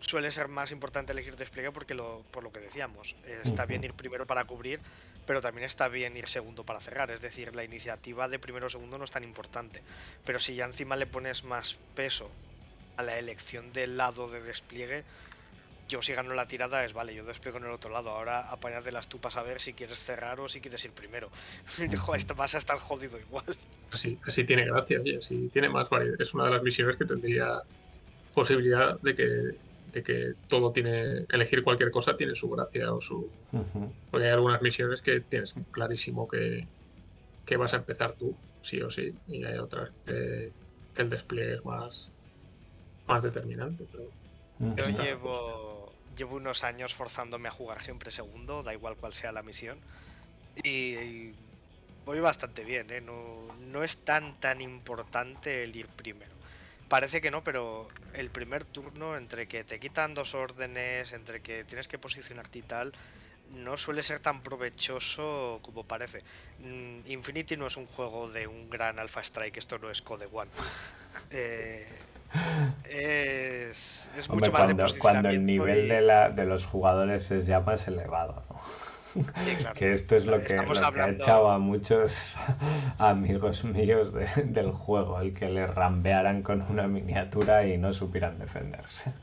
suele 0.01 0.31
ser 0.31 0.49
más 0.49 0.71
importante 0.71 1.13
elegir 1.13 1.37
despliegue 1.37 1.71
porque 1.71 1.93
lo, 1.93 2.25
por 2.31 2.43
lo 2.43 2.51
que 2.51 2.59
decíamos, 2.59 3.15
está 3.43 3.65
bien 3.65 3.83
ir 3.85 3.93
primero 3.93 4.25
para 4.25 4.43
cubrir, 4.45 4.81
pero 5.27 5.41
también 5.41 5.65
está 5.65 5.89
bien 5.89 6.15
ir 6.15 6.27
segundo 6.27 6.63
para 6.63 6.79
cerrar. 6.79 7.11
Es 7.11 7.21
decir, 7.21 7.53
la 7.53 7.65
iniciativa 7.65 8.27
de 8.27 8.39
primero 8.39 8.67
o 8.67 8.69
segundo 8.69 8.97
no 8.97 9.03
es 9.03 9.11
tan 9.11 9.25
importante. 9.25 9.83
Pero 10.25 10.39
si 10.39 10.55
ya 10.55 10.65
encima 10.65 10.95
le 10.95 11.05
pones 11.05 11.43
más 11.43 11.75
peso 11.93 12.31
a 12.95 13.03
la 13.03 13.19
elección 13.19 13.71
del 13.73 13.97
lado 13.97 14.29
de 14.29 14.41
despliegue, 14.41 15.03
yo 15.89 16.01
si 16.01 16.13
gano 16.13 16.33
la 16.33 16.47
tirada 16.47 16.83
es 16.83 16.93
vale, 16.93 17.13
yo 17.13 17.25
despliego 17.25 17.57
en 17.57 17.65
el 17.65 17.71
otro 17.71 17.91
lado. 17.91 18.09
Ahora 18.09 18.47
las 18.91 19.07
tupas 19.07 19.35
a 19.35 19.43
ver 19.43 19.59
si 19.59 19.73
quieres 19.73 20.01
cerrar 20.01 20.39
o 20.39 20.47
si 20.47 20.61
quieres 20.61 20.83
ir 20.85 20.91
primero. 20.91 21.29
Vas 22.35 22.55
a 22.55 22.57
estar 22.57 22.77
jodido 22.79 23.19
igual. 23.19 23.45
Así, 23.91 24.17
así 24.25 24.45
tiene 24.45 24.65
gracia, 24.65 24.99
oye, 25.01 25.19
tiene 25.51 25.69
más. 25.69 25.89
Es 26.19 26.33
una 26.33 26.45
de 26.45 26.51
las 26.51 26.63
misiones 26.63 26.95
que 26.95 27.05
tendría 27.05 27.61
posibilidad 28.33 28.99
de 29.01 29.15
que, 29.15 29.25
de 29.91 30.03
que 30.03 30.33
todo 30.47 30.71
tiene. 30.71 31.25
Elegir 31.29 31.63
cualquier 31.63 31.91
cosa 31.91 32.15
tiene 32.17 32.35
su 32.35 32.49
gracia 32.49 32.93
o 32.93 33.01
su. 33.01 33.33
Porque 34.09 34.25
hay 34.27 34.33
algunas 34.33 34.61
misiones 34.61 35.01
que 35.01 35.21
tienes 35.21 35.53
clarísimo 35.71 36.27
que, 36.27 36.69
que 37.45 37.57
vas 37.57 37.73
a 37.73 37.77
empezar 37.77 38.15
tú, 38.15 38.39
sí 38.61 38.81
o 38.81 38.89
sí, 38.89 39.19
y 39.27 39.43
hay 39.45 39.57
otras 39.59 39.91
que, 40.05 40.53
que 40.93 41.01
el 41.03 41.09
despliegue 41.09 41.55
es 41.55 41.65
más, 41.65 42.13
más 43.07 43.23
determinante. 43.23 43.85
Pero 43.91 44.13
Yo 44.77 44.85
llevo, 44.89 45.95
llevo 46.15 46.37
unos 46.37 46.63
años 46.63 46.93
forzándome 46.95 47.49
a 47.49 47.51
jugar 47.51 47.81
siempre 47.83 48.11
segundo, 48.11 48.63
da 48.63 48.73
igual 48.73 48.97
cuál 48.97 49.13
sea 49.13 49.31
la 49.31 49.43
misión. 49.43 49.83
Y, 50.55 50.95
y 50.95 51.35
voy 52.05 52.19
bastante 52.21 52.63
bien, 52.65 52.89
¿eh? 52.91 53.01
No, 53.01 53.55
no 53.57 53.83
es 53.83 54.03
tan 54.03 54.39
tan 54.39 54.61
importante 54.61 55.63
el 55.63 55.75
ir 55.75 55.89
primero. 55.95 56.36
Parece 56.87 57.19
que 57.21 57.31
no, 57.31 57.43
pero 57.43 57.89
el 58.13 58.29
primer 58.29 58.63
turno, 58.63 59.17
entre 59.17 59.47
que 59.47 59.63
te 59.63 59.79
quitan 59.79 60.13
dos 60.13 60.33
órdenes, 60.35 61.11
entre 61.11 61.41
que 61.41 61.65
tienes 61.65 61.87
que 61.87 61.99
posicionarte 61.99 62.59
y 62.59 62.61
tal, 62.63 62.93
no 63.49 63.77
suele 63.77 64.03
ser 64.03 64.19
tan 64.19 64.41
provechoso 64.41 65.59
como 65.63 65.83
parece. 65.83 66.23
Mm, 66.59 66.99
Infinity 67.07 67.57
no 67.57 67.67
es 67.67 67.77
un 67.77 67.87
juego 67.87 68.29
de 68.31 68.47
un 68.47 68.69
gran 68.69 68.99
Alpha 68.99 69.21
Strike, 69.21 69.57
esto 69.57 69.79
no 69.79 69.89
es 69.89 70.01
Code 70.01 70.27
One. 70.31 70.49
Eh, 71.31 71.85
es, 72.89 74.09
es 74.17 74.29
Hombre, 74.29 74.49
mucho 74.49 74.51
más 74.51 74.67
de 74.67 74.75
cuando, 74.75 74.99
cuando 74.99 75.29
el 75.29 75.45
nivel 75.45 75.85
y- 75.85 75.87
de, 75.89 76.01
la, 76.01 76.29
de 76.29 76.45
los 76.45 76.65
jugadores 76.65 77.31
es 77.31 77.45
ya 77.45 77.59
más 77.59 77.87
elevado, 77.87 78.43
¿no? 78.49 78.61
Sí, 79.45 79.55
claro. 79.55 79.73
Que 79.75 79.91
esto 79.91 80.15
es 80.15 80.25
lo 80.25 80.37
que, 80.39 80.43
Estamos 80.45 80.81
lo 80.81 80.91
que 80.91 81.01
ha 81.01 81.09
echado 81.11 81.49
a 81.49 81.59
muchos 81.59 82.35
amigos 82.97 83.63
míos 83.63 84.13
de- 84.13 84.27
del 84.43 84.71
juego, 84.71 85.19
el 85.21 85.33
que 85.33 85.49
le 85.49 85.67
rambearan 85.67 86.43
con 86.43 86.61
una 86.63 86.87
miniatura 86.87 87.65
y 87.67 87.77
no 87.77 87.93
supieran 87.93 88.37
defenderse. 88.39 89.13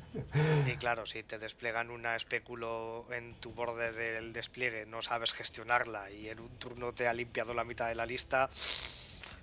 Sí, 0.64 0.76
claro, 0.78 1.04
si 1.06 1.22
te 1.22 1.38
desplegan 1.38 1.90
una 1.90 2.16
espéculo 2.16 3.06
en 3.10 3.36
tu 3.36 3.52
borde 3.52 3.92
del 3.92 4.32
despliegue, 4.32 4.86
no 4.86 5.02
sabes 5.02 5.32
gestionarla 5.32 6.10
y 6.10 6.28
en 6.28 6.40
un 6.40 6.56
turno 6.58 6.92
te 6.92 7.06
ha 7.06 7.12
limpiado 7.12 7.54
la 7.54 7.64
mitad 7.64 7.88
de 7.88 7.94
la 7.94 8.06
lista, 8.06 8.50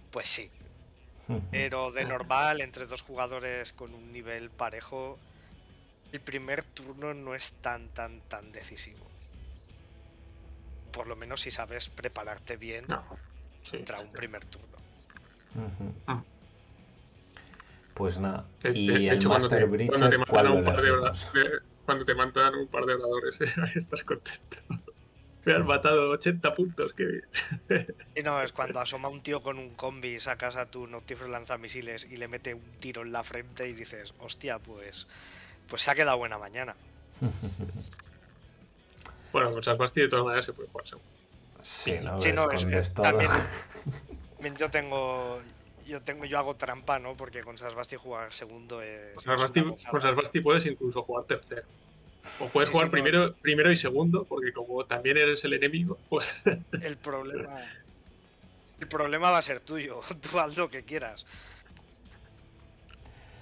pues 0.10 0.28
sí. 0.28 0.52
Pero 1.52 1.91
de 1.91 2.06
normal, 2.06 2.61
entre 2.61 2.86
dos 2.88 3.02
jugadores 3.02 3.73
con 3.73 3.94
un 3.94 4.11
nivel 4.11 4.52
parejo, 4.52 5.19
el 6.11 6.22
primer 6.22 6.64
turno 6.64 7.14
no 7.14 7.36
es 7.36 7.53
tan, 7.61 7.91
tan, 7.91 8.22
tan 8.23 8.52
decisivo. 8.52 9.11
Por 10.92 11.08
lo 11.08 11.16
menos 11.16 11.42
si 11.42 11.52
sabes 11.52 11.90
prepararte 11.90 12.58
bien 12.58 12.86
No. 12.88 13.04
Sí. 13.64 13.78
contra 13.78 14.00
un 14.00 14.12
primer 14.12 14.44
turno. 14.46 14.78
Ah. 16.08 16.22
Pues 17.94 18.18
nada. 18.18 18.46
De- 18.62 18.72
Y 18.72 18.88
de- 18.88 18.94
de 19.00 19.08
el 19.10 19.16
hecho, 19.18 19.30
cuando 19.30 19.50
Master 19.50 19.60
te, 19.70 19.88
cuando 19.88 20.10
te 20.10 20.18
Breacher, 20.18 20.28
¿cuál 20.30 20.46
mandan 20.46 20.58
un 20.60 20.64
par 20.66 20.82
de 20.82 20.88
elegimos? 20.90 21.26
oradores, 21.34 21.62
cuando 21.86 22.06
te 22.06 22.16
mandan 22.16 22.56
un 22.56 22.68
par 22.68 22.86
de 22.86 22.94
oradores, 22.96 23.38
estás 23.76 24.04
contento. 24.04 24.58
Me 25.44 25.54
han 25.56 25.66
matado 25.66 26.12
80 26.12 26.54
puntos, 26.54 26.94
que 26.94 27.22
Y 28.14 28.22
no, 28.22 28.40
es 28.44 28.52
cuando 28.52 28.80
asoma 28.80 29.10
un 29.10 29.24
tío 29.24 29.42
con 29.42 29.58
un 29.58 29.74
combi, 29.76 30.20
sacas 30.20 30.56
a 30.56 30.68
tu 30.70 30.86
Noctifero 30.86 31.30
lanzamisiles 31.30 32.06
y 32.12 32.18
le 32.18 32.28
mete 32.28 32.54
un 32.54 32.72
tiro 32.80 33.02
en 33.02 33.12
la 33.12 33.24
frente 33.24 33.68
y 33.68 33.74
dices, 33.74 34.14
hostia, 34.20 34.60
pues, 34.60 35.08
pues 35.68 35.82
se 35.82 35.90
ha 35.92 35.96
quedado 35.96 36.18
buena 36.20 36.38
mañana. 36.38 36.76
Bueno, 39.32 39.52
con 39.52 39.64
Salvasti 39.64 40.02
de 40.02 40.08
todas 40.10 40.26
maneras 40.26 40.45
se 40.45 40.53
puede 40.53 40.70
jugar 40.70 40.88
seguro. 40.88 41.08
Sí, 41.62 41.94
¿no? 42.03 42.20
Sí, 42.20 42.32
no, 42.34 42.49
es- 42.52 42.66
es- 42.66 42.94
también- 42.95 43.30
Yo 44.58 44.72
tengo, 44.72 45.40
yo 45.86 46.02
tengo, 46.03 46.26
yo 46.26 46.40
hago 46.40 46.56
trampa, 46.56 46.98
¿no? 46.99 47.16
Porque 47.16 47.44
con 47.44 47.58
Sasbasti 47.58 47.95
jugar 47.95 48.34
segundo 48.34 48.82
es. 48.82 49.14
Con 49.14 49.38
gozada. 49.38 49.91
con 49.91 50.02
Salvasti 50.02 50.41
puedes 50.41 50.66
incluso 50.66 51.03
jugar 51.03 51.26
tercero. 51.26 51.68
O 52.40 52.49
puedes 52.49 52.70
Sí, 52.70 52.74
jugar 52.74 52.88
sí, 52.88 52.90
no. 52.90 52.91
primero, 52.91 53.36
primero 53.41 53.72
y 53.72 53.76
segundo, 53.76 54.26
porque 54.26 54.52
como 54.53 54.86
también 54.86 55.18
eres 55.18 55.44
el 55.44 55.53
enemigo, 55.53 55.99
pues 56.10 56.28
El 56.82 56.98
problema. 56.98 57.60
El 58.80 58.88
problema 58.88 59.32
va 59.32 59.38
a 59.38 59.41
ser 59.41 59.62
tuyo. 59.62 60.02
Tú 60.22 60.40
haz 60.40 60.58
lo 60.58 60.70
que 60.70 60.84
quieras. 60.84 61.26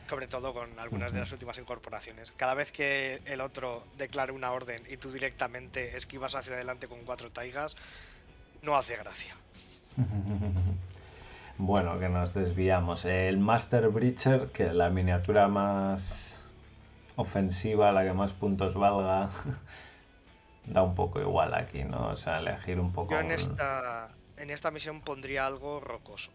Sobre 0.10 0.28
todo 0.28 0.54
con 0.54 0.80
algunas 0.80 1.14
de 1.14 1.20
las 1.20 1.32
últimas 1.32 1.60
incorporaciones. 1.60 2.34
Cada 2.36 2.56
vez 2.56 2.72
que 2.72 3.22
el 3.26 3.42
otro 3.42 3.84
declare 3.96 4.32
una 4.32 4.52
orden 4.52 4.82
y 4.90 4.98
tú 4.98 5.12
directamente 5.12 5.96
esquivas 5.96 6.34
hacia 6.34 6.56
adelante 6.56 6.88
con 6.88 7.04
cuatro 7.06 7.30
taigas, 7.30 7.78
no 8.64 8.76
hace 8.76 8.96
gracia. 8.98 9.36
Bueno, 11.62 12.00
que 12.00 12.08
nos 12.08 12.34
desviamos. 12.34 13.04
El 13.04 13.38
Master 13.38 13.90
Breacher, 13.90 14.48
que 14.54 14.72
la 14.72 14.90
miniatura 14.90 15.50
más 15.50 16.42
ofensiva, 17.18 17.92
la 17.92 18.06
que 18.06 18.14
más 18.14 18.32
puntos 18.32 18.76
valga, 18.76 19.30
da 20.66 20.84
un 20.84 20.96
poco 20.96 21.20
igual 21.20 21.54
aquí, 21.54 21.84
¿no? 21.84 22.12
O 22.12 22.16
sea, 22.16 22.40
elegir 22.40 22.80
un 22.80 22.94
poco. 22.94 23.12
Yo 23.12 23.20
en 23.20 23.32
esta, 23.32 24.10
en 24.38 24.50
esta 24.52 24.72
misión 24.72 25.02
pondría 25.02 25.46
algo 25.46 25.82
rocoso. 25.82 26.32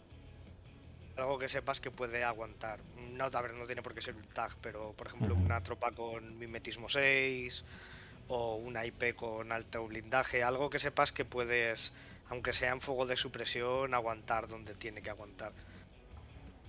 Algo 1.16 1.38
que 1.38 1.48
sepas 1.48 1.80
que 1.80 1.92
puede 1.92 2.24
aguantar. 2.24 2.80
No, 2.96 3.24
a 3.24 3.42
ver, 3.42 3.54
no 3.54 3.66
tiene 3.66 3.82
por 3.82 3.94
qué 3.94 4.02
ser 4.02 4.16
un 4.16 4.28
tag, 4.34 4.52
pero 4.60 4.92
por 4.94 5.06
ejemplo 5.06 5.34
una 5.34 5.62
tropa 5.62 5.92
con 5.92 6.38
mimetismo 6.38 6.88
6 6.88 7.64
o 8.28 8.56
una 8.56 8.84
IP 8.84 9.14
con 9.14 9.52
alto 9.52 9.86
blindaje. 9.86 10.42
Algo 10.42 10.70
que 10.70 10.80
sepas 10.80 11.12
que 11.12 11.24
puedes, 11.24 11.92
aunque 12.30 12.52
sea 12.52 12.72
en 12.72 12.80
fuego 12.80 13.06
de 13.06 13.16
supresión, 13.16 13.94
aguantar 13.94 14.48
donde 14.48 14.74
tiene 14.74 15.02
que 15.02 15.10
aguantar. 15.10 15.52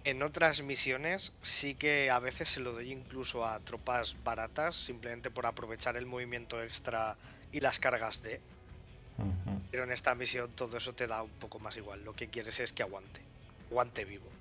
En 0.04 0.22
otras 0.22 0.62
misiones 0.62 1.34
sí 1.42 1.74
que 1.74 2.12
a 2.12 2.20
veces 2.20 2.50
se 2.50 2.60
lo 2.60 2.74
doy 2.74 2.92
incluso 2.92 3.44
a 3.44 3.60
tropas 3.62 4.16
baratas, 4.24 4.76
simplemente 4.76 5.32
por 5.32 5.48
aprovechar 5.48 5.98
el 5.98 6.06
movimiento 6.06 6.62
extra 6.62 7.18
y 7.52 7.62
las 7.62 7.80
cargas 7.80 8.22
de... 8.22 8.40
Pero 9.72 9.84
en 9.86 9.92
esta 9.92 10.14
misión 10.14 10.52
todo 10.52 10.78
eso 10.78 10.94
te 10.94 11.08
da 11.08 11.24
un 11.24 11.32
poco 11.40 11.58
más 11.58 11.76
igual. 11.78 12.04
Lo 12.04 12.14
que 12.14 12.30
quieres 12.30 12.60
es 12.60 12.72
que 12.72 12.84
aguante. 12.84 13.25
Aguante 13.70 14.06
vivo. 14.06 14.34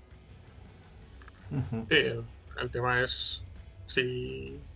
Sí, 1.89 1.95
el, 1.97 2.29
el 2.57 2.71
tema 2.71 3.01
es 3.03 3.47
si. 3.85 4.67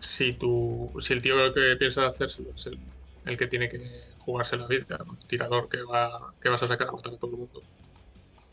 Si 0.00 0.34
tú. 0.38 0.92
Si 1.00 1.12
el 1.12 1.22
tío 1.22 1.52
que 1.54 1.76
piensa 1.78 2.06
hacérselo 2.06 2.52
es 2.54 2.66
el, 2.66 2.80
el 3.24 3.36
que 3.36 3.46
tiene 3.46 3.68
que 3.68 4.14
jugarse 4.18 4.56
la 4.56 4.66
vida, 4.66 4.98
el 5.00 5.26
tirador 5.26 5.68
que 5.68 5.82
va 5.82 6.34
que 6.40 6.48
vas 6.48 6.62
a 6.62 6.68
sacar 6.68 6.88
a 6.88 6.92
matar 6.92 7.14
a 7.14 7.18
todo 7.18 7.30
el 7.32 7.36
mundo, 7.38 7.66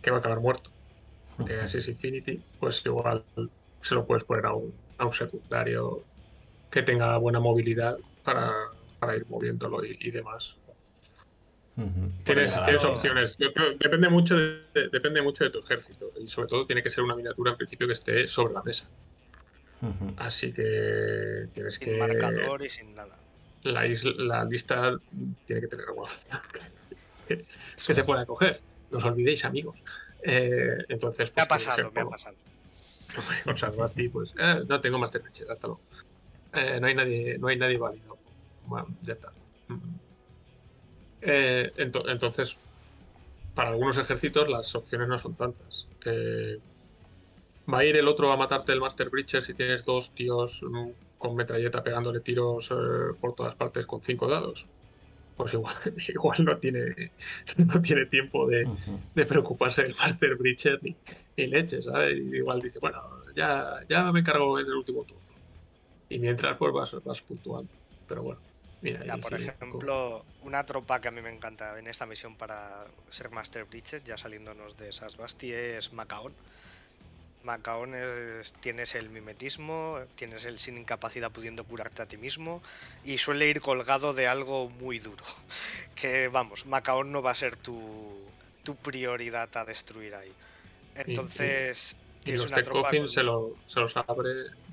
que 0.01 0.11
va 0.11 0.17
a 0.17 0.19
acabar 0.21 0.41
muerto. 0.41 0.71
que 1.45 1.59
así 1.61 1.79
es 1.79 1.87
Infinity, 1.89 2.45
pues 2.59 2.85
igual 2.85 3.27
se 3.81 3.95
lo 3.95 4.07
puedes 4.07 4.25
poner 4.25 4.47
a 4.47 4.55
un, 4.55 4.83
a 4.97 5.05
un 5.07 5.13
secundario 5.13 6.09
que 6.69 6.83
tenga 6.83 7.17
buena 7.19 7.39
movilidad 7.41 7.97
para, 8.23 8.53
para 8.99 9.15
ir 9.17 9.27
moviéndolo 9.27 9.85
y, 9.85 9.97
y 10.01 10.11
demás. 10.11 10.59
Tienes, 12.23 12.51
opciones. 12.83 13.37
Dep- 13.37 13.77
Depende 13.77 14.09
mucho 14.09 14.35
de, 14.35 14.63
de- 14.73 14.89
depende 14.89 15.21
mucho 15.21 15.43
de 15.43 15.51
tu 15.51 15.59
ejército. 15.59 16.11
Y 16.19 16.27
sobre 16.27 16.47
todo 16.47 16.65
tiene 16.65 16.81
que 16.81 16.89
ser 16.89 17.03
una 17.03 17.15
miniatura 17.15 17.51
en 17.51 17.57
principio 17.57 17.85
que 17.87 17.93
esté 17.93 18.27
sobre 18.27 18.53
la 18.53 18.63
mesa. 18.63 18.89
Así 20.17 20.51
que 20.51 21.49
tienes 21.53 21.75
Sin 21.75 21.85
que. 21.85 21.97
marcador 21.99 22.63
y 22.65 22.69
sin 22.69 22.95
nada. 22.95 23.15
La, 23.63 23.85
isla- 23.85 24.13
la 24.17 24.45
lista 24.45 24.97
tiene 25.45 25.61
que 25.61 25.67
tener 25.67 25.85
opción 25.85 26.07
que 27.27 27.45
se 27.75 28.03
pueda 28.03 28.25
coger. 28.25 28.59
No 28.89 28.97
os 28.97 29.03
olvidéis, 29.05 29.45
amigos. 29.45 29.83
Eh, 30.23 30.77
entonces, 30.89 31.31
Me 31.35 31.43
ha 31.43 31.45
pues, 31.47 31.65
pasado, 31.65 31.77
me 31.77 31.83
ha 31.83 32.03
ejemplo, 32.03 32.09
pasado. 32.09 32.35
con 33.45 33.57
pues 34.09 34.33
eh, 34.39 34.61
no 34.67 34.81
tengo 34.81 34.97
Pitcher, 35.19 35.49
hasta 35.51 35.67
luego. 35.67 35.81
Eh, 36.53 36.79
no 36.79 36.87
hay 36.87 36.95
nadie, 36.95 37.37
no 37.37 37.47
hay 37.47 37.57
nadie 37.57 37.77
válido. 37.77 38.17
Bueno, 38.65 38.87
ya 39.03 39.13
está. 39.13 39.31
Mm. 39.67 40.06
Eh, 41.21 41.73
ento- 41.77 42.03
entonces, 42.09 42.59
para 43.53 43.71
algunos 43.71 43.97
ejércitos 43.97 44.49
las 44.49 44.73
opciones 44.75 45.07
no 45.09 45.19
son 45.19 45.35
tantas. 45.37 45.89
Eh, 46.05 46.61
¿Va 47.71 47.79
a 47.79 47.85
ir 47.85 47.97
el 47.97 48.07
otro 48.07 48.31
a 48.31 48.37
matarte 48.37 48.71
el 48.71 48.79
Master 48.79 49.09
Breacher 49.09 49.43
si 49.43 49.53
tienes 49.53 49.83
dos 49.83 50.13
tíos 50.13 50.61
mm, 50.63 50.91
con 51.17 51.35
metralleta 51.35 51.83
pegándole 51.83 52.21
tiros 52.21 52.71
eh, 52.71 53.15
por 53.19 53.35
todas 53.35 53.55
partes 53.55 53.85
con 53.85 54.01
cinco 54.01 54.27
dados? 54.27 54.69
Pues 55.35 55.53
igual, 55.53 55.75
igual 56.09 56.45
no 56.45 56.59
tiene 56.59 57.13
no 57.57 57.81
tiene 57.81 58.07
tiempo 58.07 58.47
de, 58.47 58.71
preocuparse 59.27 59.83
del 59.83 59.95
Master 59.95 60.37
Breacher 60.37 60.79
ni, 60.83 60.99
ni 61.37 61.47
leche, 61.47 61.81
¿sabes? 61.83 62.17
Igual 62.19 62.61
dice, 62.61 62.79
bueno, 62.79 62.99
ya, 63.35 63.81
ya 63.89 64.11
me 64.13 64.21
encargo 64.21 64.59
en 64.59 64.67
el 64.67 64.73
último 64.75 65.05
turno. 65.05 65.25
Y 66.09 66.19
mientras 66.19 66.57
pues 66.57 66.73
vas, 66.73 66.95
vas 67.03 67.21
puntuando. 67.23 67.71
Pero 68.07 68.23
bueno, 68.23 68.41
mira. 68.81 69.17
Por 69.17 69.33
ejemplo, 69.33 70.25
una 70.41 70.65
tropa 70.65 70.99
que 71.01 71.07
a 71.07 71.11
mí 71.11 71.21
me 71.21 71.33
encanta 71.33 71.77
en 71.79 71.87
esta 71.87 72.05
misión 72.05 72.35
para 72.35 72.85
ser 73.09 73.29
Master 73.31 73.65
Bridget, 73.65 74.03
ya 74.03 74.17
saliéndonos 74.17 74.77
de 74.77 74.89
esas 74.89 75.17
Basti, 75.17 75.51
es 75.51 75.93
Macaón. 75.93 76.35
Macaón 77.43 77.93
es, 77.95 78.53
tienes 78.59 78.93
el 78.95 79.09
mimetismo, 79.09 79.99
tienes 80.15 80.43
el 80.45 80.59
sin 80.59 80.77
incapacidad 80.77 81.31
pudiendo 81.31 81.63
curarte 81.63 82.01
a 82.01 82.05
ti 82.05 82.17
mismo 82.17 82.61
y 83.03 83.19
suele 83.19 83.47
ir 83.47 83.61
colgado 83.61 84.13
de 84.13 84.27
algo 84.27 84.69
muy 84.69 84.99
duro. 84.99 85.23
Que 85.95 86.27
vamos, 86.27 86.65
Macaón 86.65 87.11
no 87.11 87.21
va 87.21 87.31
a 87.31 87.35
ser 87.35 87.55
tu, 87.55 88.31
tu 88.63 88.75
prioridad 88.75 89.49
a 89.55 89.65
destruir 89.65 90.13
ahí. 90.15 90.31
Entonces, 90.95 91.95
Y 92.21 92.23
tienes 92.23 92.41
los 92.41 92.49
una 92.51 92.57
Tech 92.57 92.65
tropa 92.65 92.81
Coffin 92.83 93.01
con- 93.03 93.09
se, 93.09 93.23
lo, 93.23 93.53
se 93.65 93.79
los 93.79 93.95
abre 93.97 94.29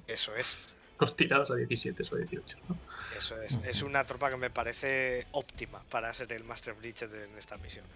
Eso 0.07 0.35
es. 0.35 0.83
los 1.01 1.17
tirados 1.17 1.51
a 1.51 1.55
17 1.55 2.03
o 2.11 2.17
18. 2.17 2.57
¿no? 2.69 2.79
Eso 3.15 3.41
es, 3.41 3.59
es 3.63 3.83
una 3.83 4.05
tropa 4.07 4.31
que 4.31 4.37
me 4.37 4.51
parece 4.51 5.29
óptima 5.33 5.85
para 5.89 6.13
ser 6.15 6.33
el 6.33 6.45
Master 6.45 6.75
Bridget 6.75 7.13
en 7.15 7.39
esta 7.39 7.57
misión. 7.59 7.87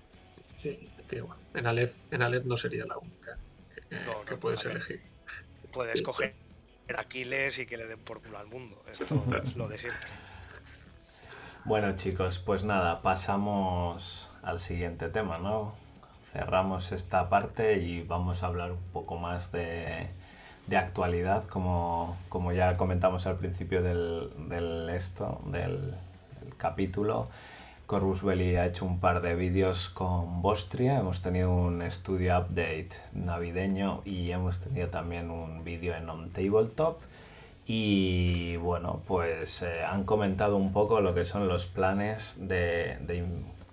Sí, 0.56 0.92
que 1.08 1.20
bueno. 1.20 1.40
En 1.54 1.66
Aleph, 1.66 1.94
en 2.10 2.22
Aleph 2.22 2.44
no 2.44 2.56
sería 2.56 2.84
la 2.86 2.98
única 2.98 3.38
que, 3.74 3.80
No, 4.04 4.24
que 4.26 4.36
no, 4.36 4.38
puedes 4.38 4.64
elegir. 4.64 5.02
Puedes 5.70 6.02
Sí, 6.02 6.08
coger 6.08 6.36
a 6.96 7.00
Aquiles 7.00 7.58
y 7.58 7.66
que 7.66 7.76
le 7.78 7.86
den 7.86 8.02
por 8.04 8.20
culo 8.22 8.38
al 8.38 8.46
mundo. 8.46 8.82
Esto 8.86 9.38
es 9.44 9.56
lo 9.56 9.68
de 9.68 9.78
siempre. 9.78 10.10
Bueno, 11.64 11.94
chicos, 11.96 12.38
pues 12.38 12.64
nada, 12.64 13.02
pasamos 13.02 14.28
al 14.42 14.58
siguiente 14.58 15.08
tema, 15.08 15.38
¿no? 15.38 15.74
Cerramos 16.32 16.92
esta 16.92 17.28
parte 17.28 17.78
y 17.78 18.02
vamos 18.02 18.42
a 18.42 18.46
hablar 18.46 18.72
un 18.72 18.90
poco 18.92 19.16
más 19.16 19.52
de, 19.52 20.08
de 20.68 20.76
actualidad, 20.76 21.44
como, 21.46 22.16
como 22.28 22.52
ya 22.52 22.76
comentamos 22.76 23.26
al 23.26 23.36
principio 23.36 23.82
del, 23.82 24.30
del 24.48 24.90
esto, 24.90 25.40
del, 25.46 25.94
capítulo. 26.56 27.28
Corvus 27.86 28.22
Belli 28.22 28.56
ha 28.56 28.66
hecho 28.66 28.84
un 28.84 29.00
par 29.00 29.22
de 29.22 29.34
vídeos 29.34 29.88
con 29.88 30.42
Bostria, 30.42 30.98
hemos 30.98 31.22
tenido 31.22 31.50
un 31.50 31.80
estudio 31.80 32.38
update 32.38 32.90
navideño 33.12 34.02
y 34.04 34.30
hemos 34.30 34.60
tenido 34.60 34.88
también 34.88 35.30
un 35.30 35.64
vídeo 35.64 35.94
en 35.94 36.08
On 36.10 36.30
Tabletop. 36.30 37.00
Y 37.66 38.56
bueno, 38.56 39.00
pues 39.06 39.62
eh, 39.62 39.84
han 39.84 40.04
comentado 40.04 40.56
un 40.56 40.72
poco 40.72 41.00
lo 41.00 41.14
que 41.14 41.24
son 41.24 41.48
los 41.48 41.66
planes 41.66 42.36
de 42.38 42.96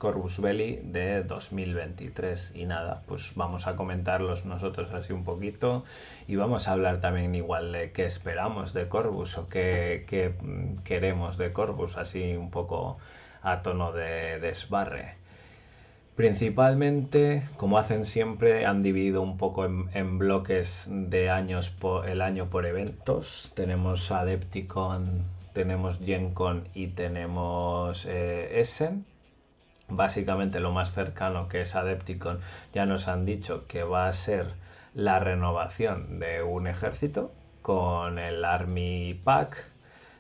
Corvus 0.06 0.40
Belli 0.40 0.82
de 0.84 1.24
2023. 1.24 2.52
Y 2.54 2.66
nada, 2.66 3.02
pues 3.08 3.32
vamos 3.34 3.66
a 3.66 3.76
comentarlos 3.76 4.46
nosotros 4.46 4.94
así 4.94 5.14
un 5.14 5.24
poquito 5.24 5.84
y 6.28 6.36
vamos 6.36 6.68
a 6.68 6.74
hablar 6.74 7.02
también 7.02 7.34
igual 7.34 7.72
de 7.72 7.92
qué 7.92 8.06
esperamos 8.06 8.72
de 8.76 8.88
Corvus 8.88 9.36
o 9.40 9.50
qué, 9.50 10.06
qué, 10.08 10.30
mm, 10.30 10.84
queremos 10.84 11.40
de 11.40 11.52
Corvus, 11.54 11.98
así 11.98 12.36
un 12.36 12.52
poco 12.52 13.00
a 13.42 13.64
tono 13.64 13.94
de 13.94 14.40
desbarre. 14.40 15.16
Principalmente, 16.16 17.42
como 17.58 17.80
hacen 17.80 18.06
siempre, 18.06 18.68
han 18.68 18.84
dividido 18.84 19.24
un 19.24 19.38
poco 19.38 19.66
en, 19.66 20.20
bloques 20.20 20.88
de 20.88 21.32
años 21.32 21.72
por 21.72 22.08
el 22.08 22.22
año 22.22 22.52
por 22.52 22.68
eventos. 22.68 23.54
Tenemos 23.56 24.12
Adepticon, 24.12 25.24
tenemos 25.54 25.98
GenCon 25.98 26.68
y 26.76 26.90
tenemos 26.90 28.06
eh, 28.06 28.60
Essen. 28.60 29.04
Básicamente 29.88 30.60
lo 30.60 30.72
más 30.72 30.94
cercano 30.94 31.48
que 31.48 31.62
es 31.62 31.76
Adepticon 31.76 32.40
ya 32.74 32.86
nos 32.86 33.08
han 33.08 33.26
dicho 33.26 33.68
que 33.68 33.84
va 33.84 34.08
a 34.08 34.14
ser 34.14 34.54
la 34.96 35.20
renovación 35.20 36.20
de 36.20 36.42
un 36.42 36.68
ejército 36.68 37.32
con 37.62 38.18
el 38.18 38.44
Army 38.46 39.20
Pack. 39.24 39.66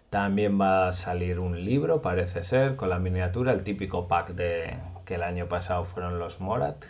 También 0.09 0.59
va 0.59 0.87
a 0.87 0.93
salir 0.93 1.39
un 1.39 1.65
libro, 1.65 2.01
parece 2.01 2.43
ser, 2.43 2.75
con 2.75 2.89
la 2.89 2.99
miniatura, 2.99 3.51
el 3.51 3.63
típico 3.63 4.07
pack 4.07 4.29
de, 4.29 4.77
que 5.05 5.15
el 5.15 5.23
año 5.23 5.47
pasado 5.47 5.83
fueron 5.83 6.19
los 6.19 6.39
Morat, 6.39 6.85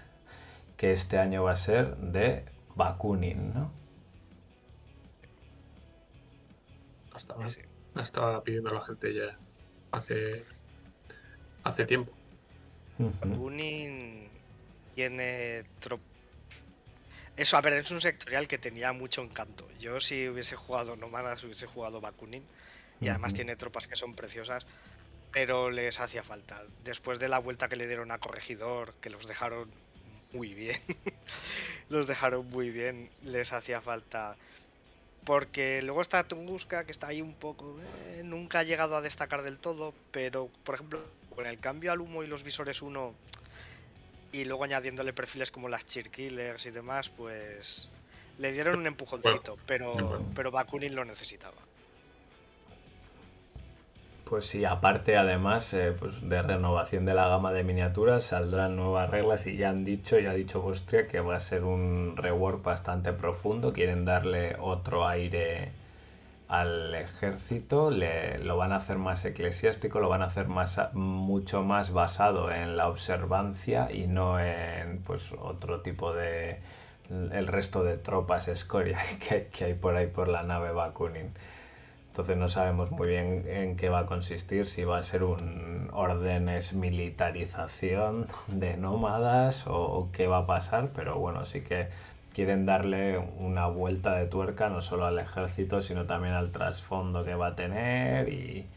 que 0.77 0.91
este 0.91 1.17
año 1.17 1.43
va 1.43 1.51
a 1.51 1.55
ser 1.55 1.95
de 1.97 2.45
Bakunin, 2.75 3.53
¿no? 3.53 3.71
Estaba, 7.15 7.47
estaba 8.01 8.43
pidiendo 8.43 8.73
la 8.73 8.81
gente 8.81 9.13
ya 9.13 9.37
hace, 9.91 10.45
hace 11.63 11.85
tiempo. 11.85 12.11
Bakunin 12.97 14.29
tiene 14.95 15.63
Eso, 17.35 17.57
a 17.57 17.61
ver, 17.61 17.73
es 17.73 17.91
un 17.91 18.01
sectorial 18.01 18.47
que 18.47 18.57
tenía 18.57 18.93
mucho 18.93 19.21
encanto. 19.21 19.67
Yo 19.79 19.99
si 19.99 20.29
hubiese 20.29 20.55
jugado 20.55 20.95
Nomadas 20.95 21.43
hubiese 21.43 21.67
jugado 21.67 22.01
Bakunin. 22.01 22.43
Y 23.01 23.09
además 23.09 23.33
tiene 23.33 23.57
tropas 23.57 23.87
que 23.87 23.97
son 23.97 24.15
preciosas 24.15 24.65
pero 25.35 25.69
les 25.69 25.99
hacía 25.99 26.23
falta. 26.23 26.63
Después 26.85 27.19
de 27.19 27.27
la 27.27 27.39
vuelta 27.39 27.67
que 27.67 27.75
le 27.75 27.87
dieron 27.87 28.09
a 28.11 28.19
Corregidor, 28.19 28.93
que 29.01 29.09
los 29.09 29.27
dejaron 29.27 29.69
muy 30.31 30.53
bien, 30.53 30.79
los 31.89 32.07
dejaron 32.07 32.49
muy 32.49 32.69
bien, 32.69 33.09
les 33.21 33.51
hacía 33.51 33.81
falta. 33.81 34.37
Porque 35.25 35.81
luego 35.81 36.01
está 36.01 36.23
Tunguska, 36.23 36.85
que 36.85 36.93
está 36.93 37.07
ahí 37.07 37.21
un 37.21 37.33
poco. 37.33 37.77
Eh, 37.81 38.21
nunca 38.23 38.59
ha 38.59 38.63
llegado 38.63 38.95
a 38.95 39.01
destacar 39.01 39.43
del 39.43 39.57
todo, 39.57 39.93
pero 40.11 40.49
por 40.63 40.75
ejemplo, 40.75 41.03
con 41.35 41.45
el 41.45 41.59
cambio 41.59 41.91
al 41.91 42.01
humo 42.01 42.23
y 42.23 42.27
los 42.27 42.43
visores 42.43 42.81
1, 42.81 43.13
y 44.31 44.45
luego 44.45 44.63
añadiéndole 44.63 45.13
perfiles 45.13 45.51
como 45.51 45.69
las 45.69 45.85
Cheerkillers 45.85 46.65
y 46.65 46.71
demás, 46.71 47.09
pues 47.09 47.91
le 48.37 48.51
dieron 48.51 48.79
un 48.79 48.87
empujoncito, 48.87 49.57
pero, 49.65 50.23
pero 50.33 50.51
Bakunin 50.51 50.95
lo 50.95 51.05
necesitaba. 51.05 51.57
Pues 54.25 54.47
sí, 54.47 54.65
aparte 54.65 55.17
además 55.17 55.71
eh, 55.75 55.93
pues 55.97 56.27
de 56.27 56.41
renovación 56.41 57.05
de 57.05 57.13
la 57.13 57.27
gama 57.27 57.53
de 57.53 57.63
miniaturas 57.63 58.23
saldrán 58.23 58.75
nuevas 58.75 59.11
reglas 59.11 59.45
y 59.45 59.55
ya 59.55 59.69
han 59.69 59.85
dicho, 59.85 60.17
ya 60.17 60.31
ha 60.31 60.33
dicho 60.33 60.61
Bostria 60.61 61.07
que 61.07 61.19
va 61.19 61.35
a 61.35 61.39
ser 61.39 61.63
un 61.63 62.17
rework 62.17 62.63
bastante 62.63 63.13
profundo, 63.13 63.71
quieren 63.71 64.03
darle 64.03 64.55
otro 64.59 65.07
aire 65.07 65.71
al 66.47 66.93
ejército, 66.95 67.89
le, 67.91 68.39
lo 68.39 68.57
van 68.57 68.71
a 68.71 68.77
hacer 68.77 68.97
más 68.97 69.25
eclesiástico, 69.25 69.99
lo 69.99 70.09
van 70.09 70.21
a 70.21 70.25
hacer 70.25 70.47
más, 70.47 70.79
mucho 70.93 71.63
más 71.63 71.91
basado 71.91 72.51
en 72.51 72.77
la 72.77 72.87
observancia 72.87 73.91
y 73.91 74.07
no 74.07 74.39
en 74.39 74.99
pues 74.99 75.33
otro 75.33 75.81
tipo 75.81 76.13
de 76.13 76.59
el 77.09 77.47
resto 77.47 77.83
de 77.83 77.97
tropas 77.97 78.47
escoria 78.47 78.99
que, 79.27 79.47
que 79.47 79.65
hay 79.65 79.73
por 79.73 79.95
ahí 79.95 80.07
por 80.07 80.27
la 80.27 80.43
nave 80.43 80.71
Bakunin. 80.71 81.31
Entonces 82.15 82.37
no 82.37 82.47
sabemos 82.47 82.91
muy 82.91 83.09
bien 83.09 83.43
en 83.45 83.75
qué 83.75 83.89
va 83.89 83.99
a 83.99 84.05
consistir, 84.05 84.67
si 84.67 84.85
va 84.85 84.99
a 84.99 85.03
ser 85.03 85.21
un 85.25 85.89
órdenes 85.91 86.71
militarización 86.71 88.27
de 88.47 88.77
nómadas 88.77 89.65
o, 89.67 90.07
qué 90.13 90.25
va 90.25 90.37
a 90.37 90.45
pasar, 90.45 90.91
pero 90.95 91.19
bueno, 91.19 91.43
sí 91.43 91.59
que 91.59 91.89
quieren 92.35 92.65
darle 92.65 93.17
una 93.17 93.67
vuelta 93.67 94.13
de 94.15 94.25
tuerca 94.27 94.67
no 94.67 94.81
solo 94.81 95.05
al 95.05 95.17
ejército, 95.19 95.81
sino 95.81 96.05
también 96.05 96.33
al 96.33 96.51
trasfondo 96.51 97.23
que 97.23 97.33
va 97.33 97.47
a 97.47 97.55
tener 97.55 98.27
y, 98.29 98.67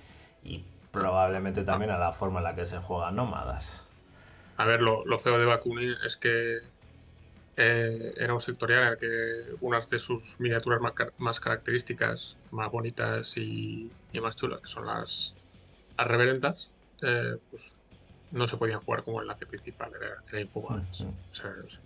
probablemente 0.93 1.64
también 1.64 1.90
a 1.90 1.98
la 1.98 2.12
forma 2.12 2.40
en 2.40 2.44
la 2.44 2.55
que 2.55 2.64
se 2.64 2.78
juegan 2.78 3.16
nómadas. 3.16 3.85
A 4.56 4.64
ver, 4.64 4.80
lo, 4.80 5.05
lo 5.05 5.18
feo 5.18 5.39
de 5.39 5.44
Bakunin 5.44 5.94
es 6.05 6.16
que 6.16 6.59
eh, 7.56 8.14
era 8.16 8.32
un 8.32 8.40
sectorial 8.40 8.85
en 8.85 8.89
el 8.89 8.98
que 8.98 9.56
unas 9.60 9.89
de 9.90 9.98
sus 9.98 10.40
miniaturas 10.40 10.80
más, 11.18 11.40
características, 11.40 12.36
más 12.51 12.70
bonitas 12.70 13.36
y, 13.36 13.90
más 14.20 14.35
chulas, 14.35 14.60
que 14.60 14.68
son 14.68 14.86
las, 14.86 15.35
las 15.97 16.06
reverentas, 16.06 16.70
eh, 17.02 17.36
pues 17.51 17.78
no 18.31 18.47
se 18.47 18.57
podían 18.57 18.81
jugar 18.81 19.03
como 19.05 19.21
enlace 19.21 19.47
principal, 19.47 19.93
era, 19.95 20.23
era 20.31 20.49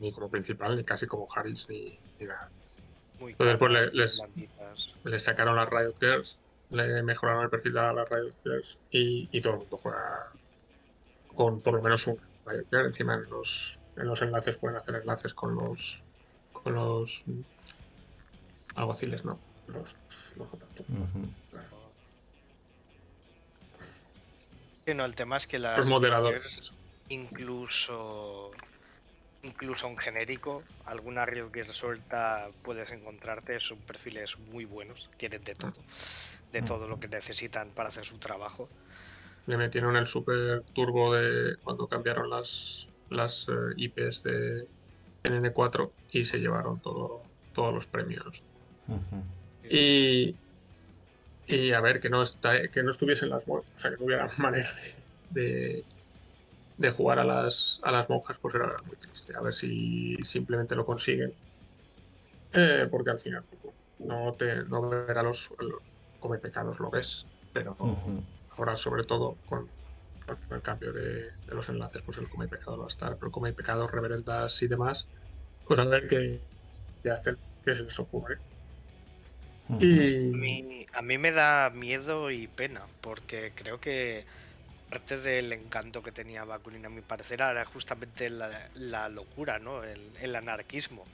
ni 0.00 0.12
como 0.12 0.30
principal, 0.30 0.76
ni 0.76 0.84
casi 0.84 1.06
como 1.06 1.28
Harris, 1.34 1.66
ni, 1.68 1.98
nada. 2.20 2.50
Entonces, 3.20 3.56
pues 3.56 3.92
les, 3.92 4.20
les, 5.04 5.22
sacaron 5.22 5.56
las 5.56 5.68
Riot 5.68 5.94
Girls, 6.00 6.38
le 6.70 7.02
mejoraron 7.02 7.44
el 7.44 7.50
perfil 7.50 7.78
a 7.78 7.92
las 7.92 8.08
Riot 8.08 8.34
Girls 8.42 8.78
y, 8.90 9.28
y 9.30 9.40
todo 9.40 9.54
el 9.54 9.58
mundo 9.60 9.76
juega 9.80 10.32
con 11.34 11.60
por 11.60 11.74
lo 11.74 11.82
menos 11.82 12.06
un 12.06 12.18
Riot 12.46 12.66
Girl. 12.70 12.86
Encima 12.86 13.16
de 13.18 13.28
los 13.28 13.78
en 13.96 14.06
los 14.06 14.22
enlaces 14.22 14.56
pueden 14.56 14.76
hacer 14.76 14.96
enlaces 14.96 15.34
con 15.34 15.54
los 15.54 16.00
con 16.52 16.74
los 16.74 17.22
alguaciles, 18.74 19.24
¿no? 19.24 19.38
Los, 19.68 19.96
los 20.36 20.48
no, 24.86 25.04
el 25.04 25.14
tema 25.14 25.36
es 25.36 25.46
que 25.46 25.58
las 25.58 25.86
moderadores 25.88 26.72
incluso 27.08 28.50
incluso 29.42 29.88
un 29.88 29.98
genérico, 29.98 30.62
alguna 30.86 31.26
Riot 31.26 31.50
suelta 31.72 32.48
puedes 32.62 32.90
encontrarte, 32.92 33.58
son 33.58 33.78
perfiles 33.78 34.38
muy 34.38 34.64
buenos, 34.64 35.10
tienen 35.16 35.42
de 35.42 35.56
todo, 35.56 35.72
de 36.52 36.62
todo 36.62 36.86
lo 36.86 37.00
que 37.00 37.08
necesitan 37.08 37.70
para 37.70 37.88
hacer 37.88 38.04
su 38.04 38.18
trabajo. 38.18 38.68
Le 39.46 39.56
metieron 39.56 39.96
el 39.96 40.06
super 40.06 40.62
turbo 40.72 41.12
de 41.12 41.56
cuando 41.64 41.88
cambiaron 41.88 42.30
las 42.30 42.86
las 43.10 43.46
eh, 43.48 43.52
IPs 43.76 44.22
de 44.22 44.66
NN4 45.24 45.90
y 46.12 46.24
se 46.24 46.38
llevaron 46.38 46.80
todo, 46.80 47.22
todos 47.52 47.74
los 47.74 47.86
premios. 47.86 48.42
y, 49.68 50.34
y 51.54 51.72
a 51.72 51.80
ver, 51.80 52.00
que 52.00 52.10
no, 52.10 52.22
está, 52.22 52.68
que 52.68 52.82
no 52.82 52.90
estuviesen 52.90 53.30
las 53.30 53.44
o 53.46 53.64
sea, 53.76 53.90
que 53.90 53.96
no 53.96 54.06
hubiera 54.06 54.28
manera 54.38 54.70
de, 55.30 55.84
de, 56.76 56.90
jugar 56.90 57.18
a 57.18 57.24
las, 57.24 57.80
a 57.82 57.92
las 57.92 58.08
monjas, 58.08 58.36
pues 58.40 58.54
era 58.54 58.76
muy 58.84 58.96
triste. 58.96 59.36
A 59.36 59.40
ver 59.40 59.54
si 59.54 60.16
simplemente 60.24 60.74
lo 60.74 60.84
consiguen. 60.84 61.32
Eh, 62.52 62.86
porque 62.90 63.10
al 63.10 63.18
final 63.18 63.44
pues, 63.62 63.74
no, 64.00 64.34
te, 64.34 64.64
no 64.64 64.88
ver 64.88 65.16
a 65.16 65.22
los, 65.22 65.48
come 66.20 66.38
pecados 66.38 66.78
lo 66.80 66.90
ves, 66.90 67.26
pero 67.52 67.76
ahora 68.56 68.76
sobre 68.76 69.04
todo 69.04 69.36
con 69.48 69.68
con 70.26 70.56
el 70.56 70.62
cambio 70.62 70.92
de, 70.92 71.30
los 71.48 71.68
enlaces, 71.68 72.02
pues 72.02 72.18
el 72.18 72.28
Come 72.28 72.48
Pecado 72.48 72.78
va 72.78 72.84
a 72.84 72.88
estar, 72.88 73.16
pero 73.16 73.30
Come 73.30 73.50
y 73.50 73.52
Pecado, 73.52 73.86
Reverendas 73.88 74.62
y 74.62 74.68
demás, 74.68 75.06
pues 75.66 75.78
a 75.78 75.84
ver 75.84 76.08
qué, 76.08 76.40
hacen, 77.10 77.36
qué 77.64 77.76
se 77.76 77.82
les 77.82 77.98
ocurre. 77.98 78.38
Y... 79.80 80.86
A 80.94 81.00
mí, 81.02 81.18
me 81.18 81.32
da 81.32 81.70
miedo 81.70 82.30
y 82.30 82.46
pena, 82.46 82.82
porque 83.00 83.52
creo 83.54 83.80
que 83.80 84.24
parte 84.90 85.16
del 85.16 85.52
encanto 85.52 86.02
que 86.02 86.12
tenía 86.12 86.44
Bakunin, 86.44 86.84
a 86.84 86.90
mi 86.90 87.00
parecer, 87.00 87.40
era 87.40 87.64
justamente 87.64 88.28
la, 88.30 89.08
locura, 89.08 89.58
¿no? 89.58 89.82
El, 89.84 90.36
anarquismo. 90.36 91.06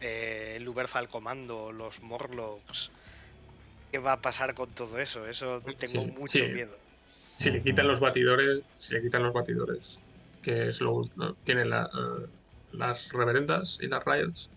Eh, 0.00 0.54
el 0.56 0.68
Uberfa 0.68 0.98
al 0.98 1.08
comando, 1.08 1.72
los 1.72 2.02
Morlocks. 2.02 2.90
¿Qué 3.90 3.98
va 3.98 4.14
a 4.14 4.20
pasar 4.20 4.54
con 4.54 4.70
todo 4.70 4.98
eso? 4.98 5.26
Eso 5.26 5.62
tengo 5.78 6.04
mucho 6.04 6.44
miedo. 6.44 6.76
Si 7.38 7.50
le 7.50 7.62
quitan 7.62 7.86
los 7.86 8.00
batidores, 8.00 8.62
si 8.78 8.94
le 8.94 9.02
quitan 9.02 9.22
los 9.22 9.32
batidores, 9.32 9.98
que 10.42 10.68
es 10.68 10.80
lo 10.80 11.08
tienen 11.44 11.72
eh, 11.72 11.86
las 12.72 13.12
reverendas 13.12 13.78
y 13.80 13.86
las 13.86 14.04
riots, 14.04 14.50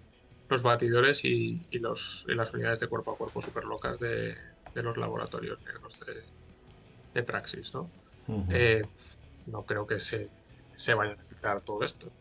los 0.52 0.64
batidores 0.64 1.24
y, 1.24 1.66
los, 1.80 2.26
las 2.28 2.54
unidades 2.54 2.82
de 2.82 2.88
cuerpo 2.88 3.14
a 3.14 3.18
cuerpo 3.18 3.42
super 3.42 3.64
locas 3.64 3.98
de, 4.00 4.36
los 4.76 4.98
laboratorios 4.98 5.60
negros 5.62 5.98
de, 7.14 7.24
Praxis, 7.24 7.74
¿no? 7.74 7.90
Eh, 8.50 8.84
no 9.48 9.64
creo 9.64 9.88
que 9.88 10.00
se, 10.00 10.30
se 10.76 10.94
vaya 10.94 11.14
a 11.14 11.30
quitar 11.30 11.62
todo 11.62 11.84
esto. 11.84 12.12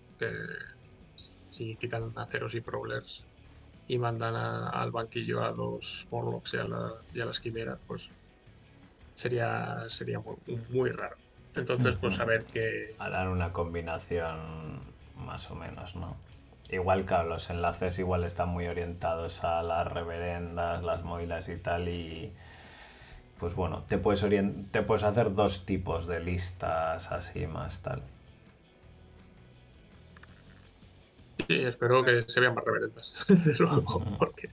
si 1.51 1.75
quitan 1.77 2.13
aceros 2.17 2.55
y 2.55 2.61
prowlers 2.61 3.25
y 3.89 3.99
mandan 3.99 4.37
al 4.37 4.93
banquillo 4.93 5.43
a 5.43 5.51
los 5.51 6.07
Morlocks 6.13 6.55
y 6.55 6.59
a, 6.59 6.67
y 7.13 7.21
a 7.21 7.25
las 7.27 7.41
quimeras, 7.41 7.81
pues 7.89 8.09
sería, 9.17 9.87
sería 9.89 10.23
muy, 10.69 10.91
raro. 10.91 11.17
Entonces, 11.57 11.97
pues 12.01 12.19
a 12.21 12.25
ver 12.25 12.45
qué... 12.45 12.95
A 13.01 13.11
dar 13.11 13.29
una 13.29 13.53
combinación 13.53 14.81
más 15.17 15.51
o 15.51 15.57
menos, 15.57 15.97
¿no? 15.97 16.17
Igual 16.71 17.05
que 17.07 17.23
los 17.25 17.51
enlaces 17.51 17.99
igual 17.99 18.25
están 18.25 18.49
muy 18.49 18.67
orientados 18.67 19.45
a 19.45 19.63
las 19.63 19.87
reverendas, 19.93 20.83
las 20.83 21.03
moilas 21.05 21.49
y 21.51 21.59
tal 21.59 21.89
y 21.89 22.35
pues 23.39 23.55
bueno, 23.55 23.85
te 23.89 23.99
puedes 23.99 24.25
te 24.71 24.83
puedes 24.83 25.03
hacer 25.03 25.35
dos 25.35 25.65
tipos 25.67 26.07
de 26.07 26.21
listas 26.21 27.11
así 27.13 27.47
más 27.47 27.83
tal. 27.83 28.03
Y 31.49 31.65
espero 31.65 32.03
que 32.05 32.25
se 32.29 32.41
vean 32.41 32.55
más 32.55 32.65
reverendas. 32.65 33.27
luego, 33.59 34.05
porque 34.19 34.49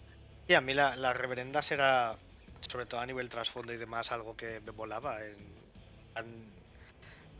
Y 0.47 0.53
a 0.55 0.61
mí 0.61 0.73
la- 0.73 0.95
las 0.95 1.15
reverendas 1.15 1.71
era, 1.71 2.19
sobre 2.69 2.85
todo 2.85 2.99
a 3.01 3.05
nivel 3.05 3.29
trasfondo 3.29 3.73
y 3.73 3.77
demás, 3.77 4.11
algo 4.11 4.35
que 4.35 4.61
me 4.61 4.71
volaba. 4.71 5.23
En, 5.25 5.63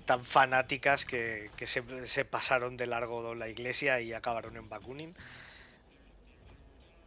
tan 0.07 0.21
fanáticas 0.25 1.05
que, 1.05 1.53
que 1.57 1.67
se, 1.67 1.81
se 2.07 2.25
pasaron 2.25 2.77
de 2.77 2.87
largo 2.87 3.35
la 3.35 3.49
iglesia 3.49 4.01
y 4.01 4.13
acabaron 4.13 4.57
en 4.57 4.69
Bakunin. 4.69 5.15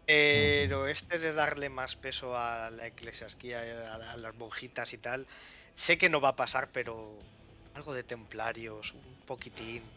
Pero 0.07 0.87
este 0.89 1.19
de 1.19 1.33
darle 1.33 1.69
más 1.71 1.95
peso 1.97 2.37
a 2.37 2.71
la 2.71 2.87
eclesiasquía, 2.87 3.61
a, 3.95 4.13
a 4.13 4.17
las 4.17 4.35
monjitas 4.35 4.93
y 4.93 4.99
tal, 4.99 5.29
sé 5.77 5.99
que 5.99 6.09
no 6.11 6.21
va 6.21 6.31
a 6.31 6.37
pasar, 6.37 6.73
pero 6.73 7.31
algo 7.75 7.95
de 7.95 8.05
templarios, 8.05 8.95
un 8.95 9.19
poquitín. 9.25 9.95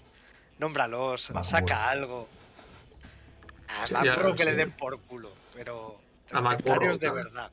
Nómbralos, 0.58 1.34
saca 1.44 1.90
algo. 1.90 2.36
A 3.68 3.88
Sí, 3.88 3.96
que 4.38 4.46
le 4.48 4.54
den 4.60 4.72
por 4.80 4.94
culo, 5.08 5.32
pero 5.54 5.74
A 6.38 6.40
templarios 6.52 7.00
de 7.00 7.10
claro. 7.10 7.22
verdad. 7.22 7.52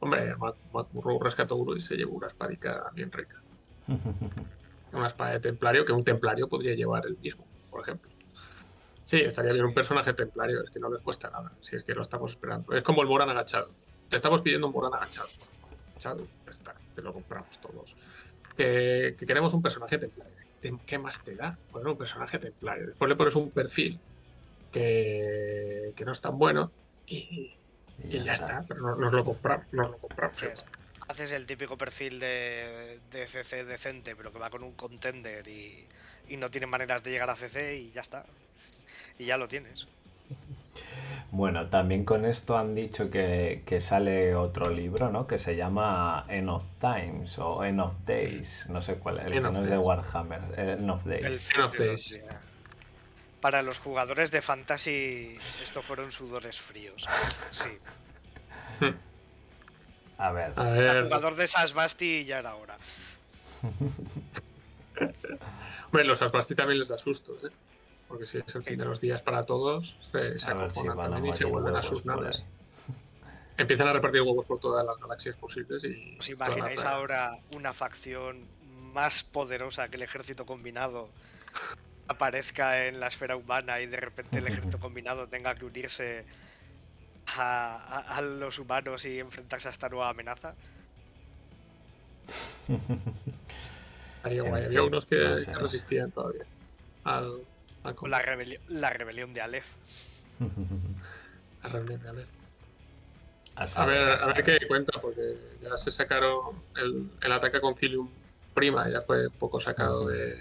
Hombre, 0.00 0.34
Macmurro 0.36 1.18
rescató 1.18 1.56
uno 1.56 1.74
y 1.74 1.80
se 1.80 1.96
llevó 1.96 2.16
una 2.16 2.26
espadica 2.26 2.90
bien 2.92 3.10
rica. 3.10 3.42
Una 4.92 5.06
espada 5.06 5.32
de 5.32 5.40
templario 5.40 5.84
que 5.84 5.92
un 5.92 6.04
templario 6.04 6.48
podría 6.48 6.74
llevar 6.74 7.06
el 7.06 7.16
mismo, 7.18 7.48
por 7.70 7.80
ejemplo. 7.82 8.10
Sí, 9.04 9.16
estaría 9.16 9.52
bien 9.52 9.64
un 9.66 9.74
personaje 9.74 10.12
templario, 10.14 10.62
es 10.62 10.70
que 10.70 10.78
no 10.80 10.90
les 10.90 11.02
cuesta 11.02 11.30
nada, 11.30 11.56
si 11.60 11.76
es 11.76 11.84
que 11.84 11.94
lo 11.94 12.02
estamos 12.02 12.30
esperando. 12.30 12.72
Es 12.72 12.82
como 12.82 13.02
el 13.02 13.08
Moran 13.08 13.28
agachado. 13.30 13.74
Te 14.08 14.16
estamos 14.16 14.42
pidiendo 14.42 14.66
un 14.68 14.72
Moran 14.72 14.94
agachado. 14.94 15.28
Agachado, 15.86 16.28
está, 16.46 16.74
te 16.94 17.02
lo 17.02 17.12
compramos 17.12 17.58
todos. 17.58 17.94
Que, 18.56 19.16
que 19.18 19.26
queremos 19.26 19.52
un 19.54 19.62
personaje 19.62 19.98
templario. 19.98 20.36
Te- 20.60 20.78
¿Qué 20.86 20.98
más 20.98 21.22
te 21.24 21.34
da? 21.36 21.58
Poner 21.70 21.88
un 21.88 21.98
personaje 21.98 22.38
templario. 22.38 22.86
Después 22.86 23.08
le 23.08 23.16
pones 23.16 23.34
un 23.34 23.50
perfil 23.50 24.00
que, 24.70 25.92
que 25.96 26.04
no 26.04 26.12
es 26.12 26.20
tan 26.20 26.38
bueno 26.38 26.72
y, 27.06 27.58
y 27.98 28.20
ya 28.20 28.34
está, 28.34 28.64
pero 28.68 28.80
no- 28.82 28.96
nos 28.96 29.12
lo 29.12 29.24
compramos, 29.24 29.66
nos 29.72 29.90
lo 29.90 29.98
compramos. 29.98 30.36
Sí, 30.38 30.46
Haces 31.08 31.32
el 31.32 31.46
típico 31.46 31.76
perfil 31.76 32.20
de, 32.20 33.00
de 33.10 33.26
CC 33.26 33.64
decente, 33.64 34.14
pero 34.16 34.32
que 34.32 34.38
va 34.38 34.50
con 34.50 34.62
un 34.62 34.72
contender 34.72 35.46
y, 35.48 35.86
y 36.28 36.36
no 36.36 36.50
tiene 36.50 36.66
maneras 36.66 37.02
de 37.02 37.10
llegar 37.10 37.30
a 37.30 37.36
CC 37.36 37.76
y 37.76 37.92
ya 37.92 38.00
está. 38.02 38.24
Y 39.18 39.26
ya 39.26 39.36
lo 39.36 39.48
tienes. 39.48 39.88
Bueno, 41.34 41.68
también 41.68 42.04
con 42.04 42.26
esto 42.26 42.58
han 42.58 42.74
dicho 42.74 43.10
que, 43.10 43.62
que 43.64 43.80
sale 43.80 44.34
otro 44.34 44.68
libro, 44.70 45.10
¿no? 45.10 45.26
Que 45.26 45.38
se 45.38 45.56
llama 45.56 46.26
End 46.28 46.50
of 46.50 46.62
Times 46.78 47.38
o 47.38 47.64
End 47.64 47.80
of 47.80 47.94
Days. 48.04 48.66
No 48.68 48.82
sé 48.82 48.96
cuál 48.96 49.18
es, 49.18 49.26
el 49.26 49.32
End 49.32 49.46
que 49.46 49.50
no 49.50 49.60
es 49.60 49.64
de 49.64 49.76
Days. 49.76 49.86
Warhammer. 49.86 50.58
End 50.58 50.90
of 50.90 51.04
Days. 51.06 51.24
El 51.24 51.32
End 51.32 51.64
of 51.64 51.78
Days. 51.78 52.10
días. 52.10 52.34
Para 53.40 53.62
los 53.62 53.78
jugadores 53.78 54.30
de 54.30 54.42
Fantasy, 54.42 55.38
esto 55.62 55.80
fueron 55.80 56.12
sudores 56.12 56.60
fríos. 56.60 57.08
Sí. 57.50 57.78
A 60.18 60.32
ver, 60.32 60.52
A 60.56 60.64
ver, 60.64 61.04
jugador 61.04 61.36
de 61.36 61.46
Sasbasti 61.46 62.24
ya 62.24 62.38
era 62.38 62.54
hora. 62.54 62.76
hombre, 65.86 66.04
los 66.04 66.20
Asbasti 66.20 66.54
también 66.54 66.78
les 66.78 66.88
da 66.88 66.98
susto, 66.98 67.36
¿eh? 67.44 67.50
Porque 68.08 68.26
si 68.26 68.38
es 68.38 68.54
el 68.54 68.62
fin 68.62 68.78
de 68.78 68.84
los 68.84 69.00
días 69.00 69.22
para 69.22 69.44
todos, 69.44 69.96
se, 70.12 70.32
se 70.32 70.40
si 70.40 70.50
acojonan 70.50 70.96
van 70.96 71.06
a 71.06 71.10
también 71.16 71.34
y 71.34 71.38
se 71.38 71.44
vuelven 71.44 71.76
a 71.76 71.82
sus 71.82 72.04
naves. 72.04 72.44
Empiezan 73.56 73.88
a 73.88 73.92
repartir 73.94 74.22
huevos 74.22 74.46
por 74.46 74.60
todas 74.60 74.84
las 74.84 74.98
galaxias 74.98 75.36
posibles 75.36 75.82
y... 75.84 76.18
¿Os 76.18 76.28
imagináis 76.28 76.84
ahora 76.84 77.38
una 77.54 77.72
facción 77.72 78.46
más 78.92 79.24
poderosa 79.24 79.88
que 79.88 79.96
el 79.96 80.02
ejército 80.02 80.44
combinado 80.44 81.08
aparezca 82.08 82.86
en 82.86 83.00
la 83.00 83.06
esfera 83.06 83.36
humana 83.36 83.80
y 83.80 83.86
de 83.86 83.96
repente 83.96 84.38
el 84.38 84.46
ejército 84.46 84.78
combinado 84.78 85.28
tenga 85.28 85.54
que 85.54 85.64
unirse 85.64 86.26
a, 87.36 87.76
a- 87.76 88.16
a 88.18 88.22
los 88.22 88.58
humanos 88.58 89.04
y 89.04 89.18
enfrentarse 89.20 89.68
a 89.68 89.70
esta 89.72 89.88
nueva 89.88 90.10
amenaza? 90.10 90.56
Guay. 94.24 94.64
Había 94.64 94.82
unos 94.82 95.06
que, 95.06 95.16
no 95.18 95.36
sé, 95.36 95.46
que 95.46 95.52
no. 95.52 95.58
resistían 95.60 96.12
todavía 96.12 96.46
al, 97.04 97.46
al 97.82 97.94
Con 97.96 98.10
la, 98.10 98.22
rebeli- 98.22 98.60
la 98.68 98.90
rebelión 98.90 99.32
de 99.32 99.40
Aleph. 99.40 99.66
a 101.62 101.68
reunión 101.68 102.00
de 102.00 102.08
Aleph. 102.08 102.30
A 103.54 103.84
ver, 103.84 103.98
a 104.08 104.14
a 104.14 104.26
ver 104.32 104.44
qué 104.44 104.58
cuenta, 104.66 105.00
porque 105.00 105.20
ya 105.60 105.76
se 105.76 105.90
sacaron 105.90 106.64
el, 106.76 107.10
el 107.20 107.32
ataque 107.32 107.58
a 107.58 107.60
Concilium 107.60 108.10
Prima, 108.54 108.88
ya 108.88 109.00
fue 109.02 109.26
un 109.26 109.34
poco 109.34 109.60
sacado 109.60 110.06
de, 110.08 110.34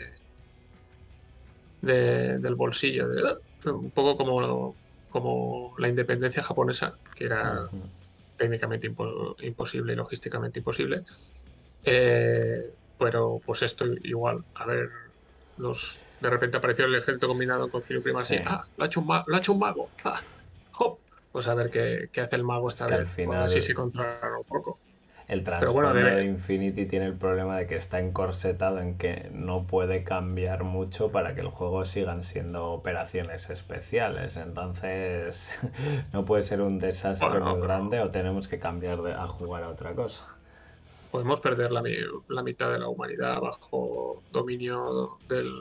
de- 1.81 2.39
del 2.39 2.55
bolsillo, 2.55 3.07
de- 3.09 3.37
un 3.71 3.91
poco 3.91 4.17
como, 4.17 4.80
como 5.11 5.75
la 5.79 5.89
independencia 5.89 6.43
japonesa, 6.43 6.99
que 7.15 7.25
era 7.25 7.69
técnicamente 8.37 8.91
impo- 8.91 9.35
imposible 9.43 9.93
y 9.93 9.95
logísticamente 9.97 10.59
imposible. 10.59 11.03
Eh, 11.83 12.63
pero 12.97 13.41
pues 13.45 13.63
esto 13.63 13.85
igual, 14.03 14.45
a 14.55 14.65
ver, 14.67 14.89
los 15.55 16.07
de 16.19 16.29
repente 16.29 16.57
apareció 16.57 16.85
el 16.85 16.95
ejército 16.95 17.27
combinado 17.27 17.61
con 17.61 17.71
Concilium 17.71 18.03
Prima 18.03 18.21
así, 18.21 18.37
Sí. 18.37 18.43
ah, 18.45 18.63
lo 18.75 18.83
ha 18.83 18.87
hecho 18.87 18.99
un, 19.01 19.07
ma- 19.07 19.23
lo 19.27 19.35
ha 19.35 19.39
hecho 19.39 19.53
un 19.53 19.59
mago, 19.59 19.93
ah, 20.03 20.21
hop. 20.79 21.01
Pues 21.31 21.47
a 21.47 21.55
ver 21.55 21.69
qué, 21.69 22.09
qué 22.11 22.21
hace 22.21 22.35
el 22.35 22.43
mago 22.43 22.69
esta 22.69 22.87
que 22.87 22.93
al 22.95 22.99
vez. 23.05 23.09
a 23.09 23.11
ver 23.15 23.25
final- 23.25 23.51
si 23.51 23.61
se 23.61 23.73
controla 23.73 24.37
un 24.37 24.45
poco. 24.45 24.81
El 25.31 25.43
trasfondo 25.43 25.91
bueno, 25.93 26.09
de 26.11 26.25
Infinity 26.25 26.85
tiene 26.85 27.07
el 27.07 27.17
problema 27.17 27.57
de 27.57 27.65
que 27.65 27.73
está 27.75 27.99
encorsetado 27.99 28.79
en 28.81 28.99
que 28.99 29.29
no 29.33 29.65
puede 29.65 30.03
cambiar 30.03 30.63
mucho 30.63 31.11
para 31.11 31.33
que 31.33 31.41
el 31.41 31.47
juego 31.47 31.85
sigan 31.85 32.21
siendo 32.21 32.67
operaciones 32.71 33.49
especiales. 33.49 34.37
Entonces, 34.37 35.59
no 36.13 36.23
puede 36.25 36.43
ser 36.43 36.61
un 36.61 36.77
desastre 36.77 37.39
Bueno, 37.39 37.45
muy 37.55 37.61
grande 37.61 37.99
o 37.99 38.11
tenemos 38.11 38.47
que 38.47 38.59
cambiar 38.59 39.01
de- 39.01 39.13
a 39.13 39.27
jugar 39.27 39.63
a 39.63 39.69
otra 39.69 39.95
cosa. 39.95 40.23
Podemos 41.09 41.41
perder 41.41 41.71
la, 41.71 41.81
mi- 41.81 41.91
la 42.29 42.41
mitad 42.43 42.71
de 42.71 42.79
la 42.79 42.87
humanidad 42.87 43.41
bajo 43.41 44.23
dominio 44.29 45.19
del, 45.27 45.51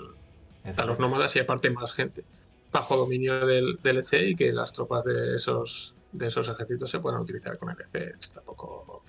de 0.76 0.84
los 0.86 0.98
nómadas 1.00 1.34
y 1.36 1.40
aparte 1.40 1.70
más 1.70 1.92
gente 1.92 2.26
bajo 2.72 2.96
dominio 2.96 3.46
del, 3.46 3.78
del 3.82 3.98
EC 3.98 4.30
y 4.30 4.36
que 4.36 4.52
las 4.52 4.72
tropas 4.72 5.04
de 5.04 5.36
esos 5.36 5.96
de 6.12 6.26
esos 6.28 6.48
ejércitos 6.48 6.90
se 6.90 7.00
puedan 7.00 7.20
utilizar 7.22 7.58
con 7.58 7.70
el 7.70 7.76
EC. 7.80 8.14
Es 8.20 8.30
Tampoco... 8.32 9.06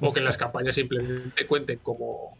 O 0.00 0.12
que 0.12 0.20
en 0.20 0.24
las 0.24 0.36
campañas 0.36 0.74
simplemente 0.74 1.46
cuenten 1.46 1.78
como... 1.80 2.38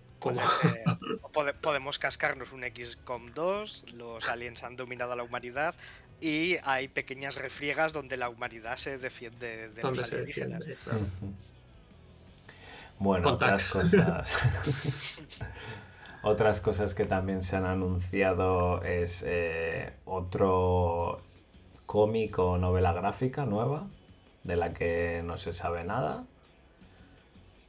eh, 0.65 0.85
pode- 1.33 1.55
podemos 1.55 1.99
cascarnos 1.99 2.53
un 2.53 2.63
XCOM 2.65 3.33
2, 3.35 3.85
los 3.93 4.29
aliens 4.29 4.63
han 4.65 4.77
dominado 4.77 5.13
a 5.13 5.17
la 5.17 5.23
humanidad 5.23 5.75
y 6.21 6.57
hay 6.63 6.89
pequeñas 6.89 7.37
refriegas 7.37 7.93
donde 7.93 8.17
la 8.17 8.29
humanidad 8.29 8.77
se 8.77 8.99
defiende 8.99 9.69
de 9.69 9.83
los 9.83 9.99
alienígenas. 10.03 10.61
defiende. 10.61 10.83
claro. 10.85 11.01
Ujú. 11.01 11.35
Bueno, 12.99 13.29
Contact. 13.29 13.53
otras 13.53 13.69
cosas. 13.69 14.29
otras 16.23 16.61
cosas 16.61 16.95
que 16.95 17.05
también 17.05 17.43
se 17.43 17.57
han 17.57 17.67
anunciado 17.67 18.83
es 18.83 19.23
eh, 19.27 19.93
otro 20.05 21.21
cómic 21.87 22.39
o 22.39 22.57
novela 22.59 22.93
gráfica 22.93 23.45
nueva, 23.45 23.87
de 24.43 24.57
la 24.57 24.73
que 24.73 25.23
no 25.25 25.37
se 25.37 25.53
sabe 25.53 25.85
nada. 25.85 26.25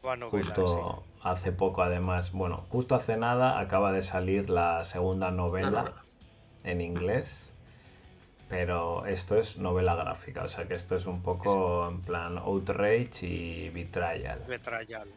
Novela, 0.03 0.29
Justo 0.29 1.03
hace 1.21 1.51
poco, 1.51 1.81
además, 1.81 2.31
bueno, 2.31 2.63
justo 2.69 2.95
hace 2.95 3.17
nada 3.17 3.59
acaba 3.59 3.91
de 3.91 4.03
salir 4.03 4.49
la 4.49 4.83
segunda 4.85 5.27
La 5.27 5.31
novela 5.31 5.69
novela. 5.71 6.03
en 6.63 6.81
inglés. 6.81 7.51
Pero 8.49 9.05
esto 9.05 9.37
es 9.37 9.57
novela 9.57 9.95
gráfica, 9.95 10.43
o 10.43 10.47
sea 10.47 10.65
que 10.67 10.75
esto 10.75 10.95
es 10.95 11.05
un 11.05 11.21
poco 11.21 11.89
en 11.89 11.99
plan 12.01 12.37
outrage 12.37 13.25
y 13.27 13.69
betrayal. 13.69 14.39
Betrayal. 14.47 15.07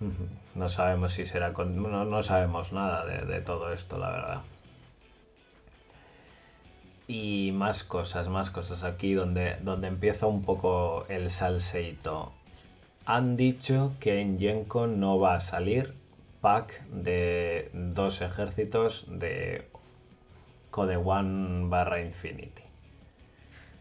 No 0.54 0.68
sabemos 0.68 1.12
si 1.12 1.24
será 1.26 1.52
con... 1.52 1.82
No, 1.82 2.04
no 2.04 2.22
sabemos 2.22 2.72
nada 2.72 3.04
de, 3.06 3.24
de 3.26 3.40
todo 3.40 3.72
esto, 3.72 3.98
la 3.98 4.10
verdad. 4.10 4.40
Y 7.08 7.50
más 7.52 7.84
cosas, 7.84 8.28
más 8.28 8.50
cosas 8.50 8.84
aquí 8.84 9.14
donde, 9.14 9.56
donde 9.62 9.88
empieza 9.88 10.26
un 10.26 10.42
poco 10.44 11.04
el 11.08 11.30
salseito. 11.30 12.32
Han 13.06 13.36
dicho 13.36 13.92
que 14.00 14.20
en 14.20 14.38
Gencon 14.38 15.00
no 15.00 15.18
va 15.18 15.34
a 15.34 15.40
salir 15.40 15.94
pack 16.40 16.82
de 16.86 17.70
dos 17.72 18.20
ejércitos 18.20 19.04
de 19.08 19.68
Code 20.70 20.96
One 20.96 21.68
barra 21.68 22.00
Infinity. 22.00 22.62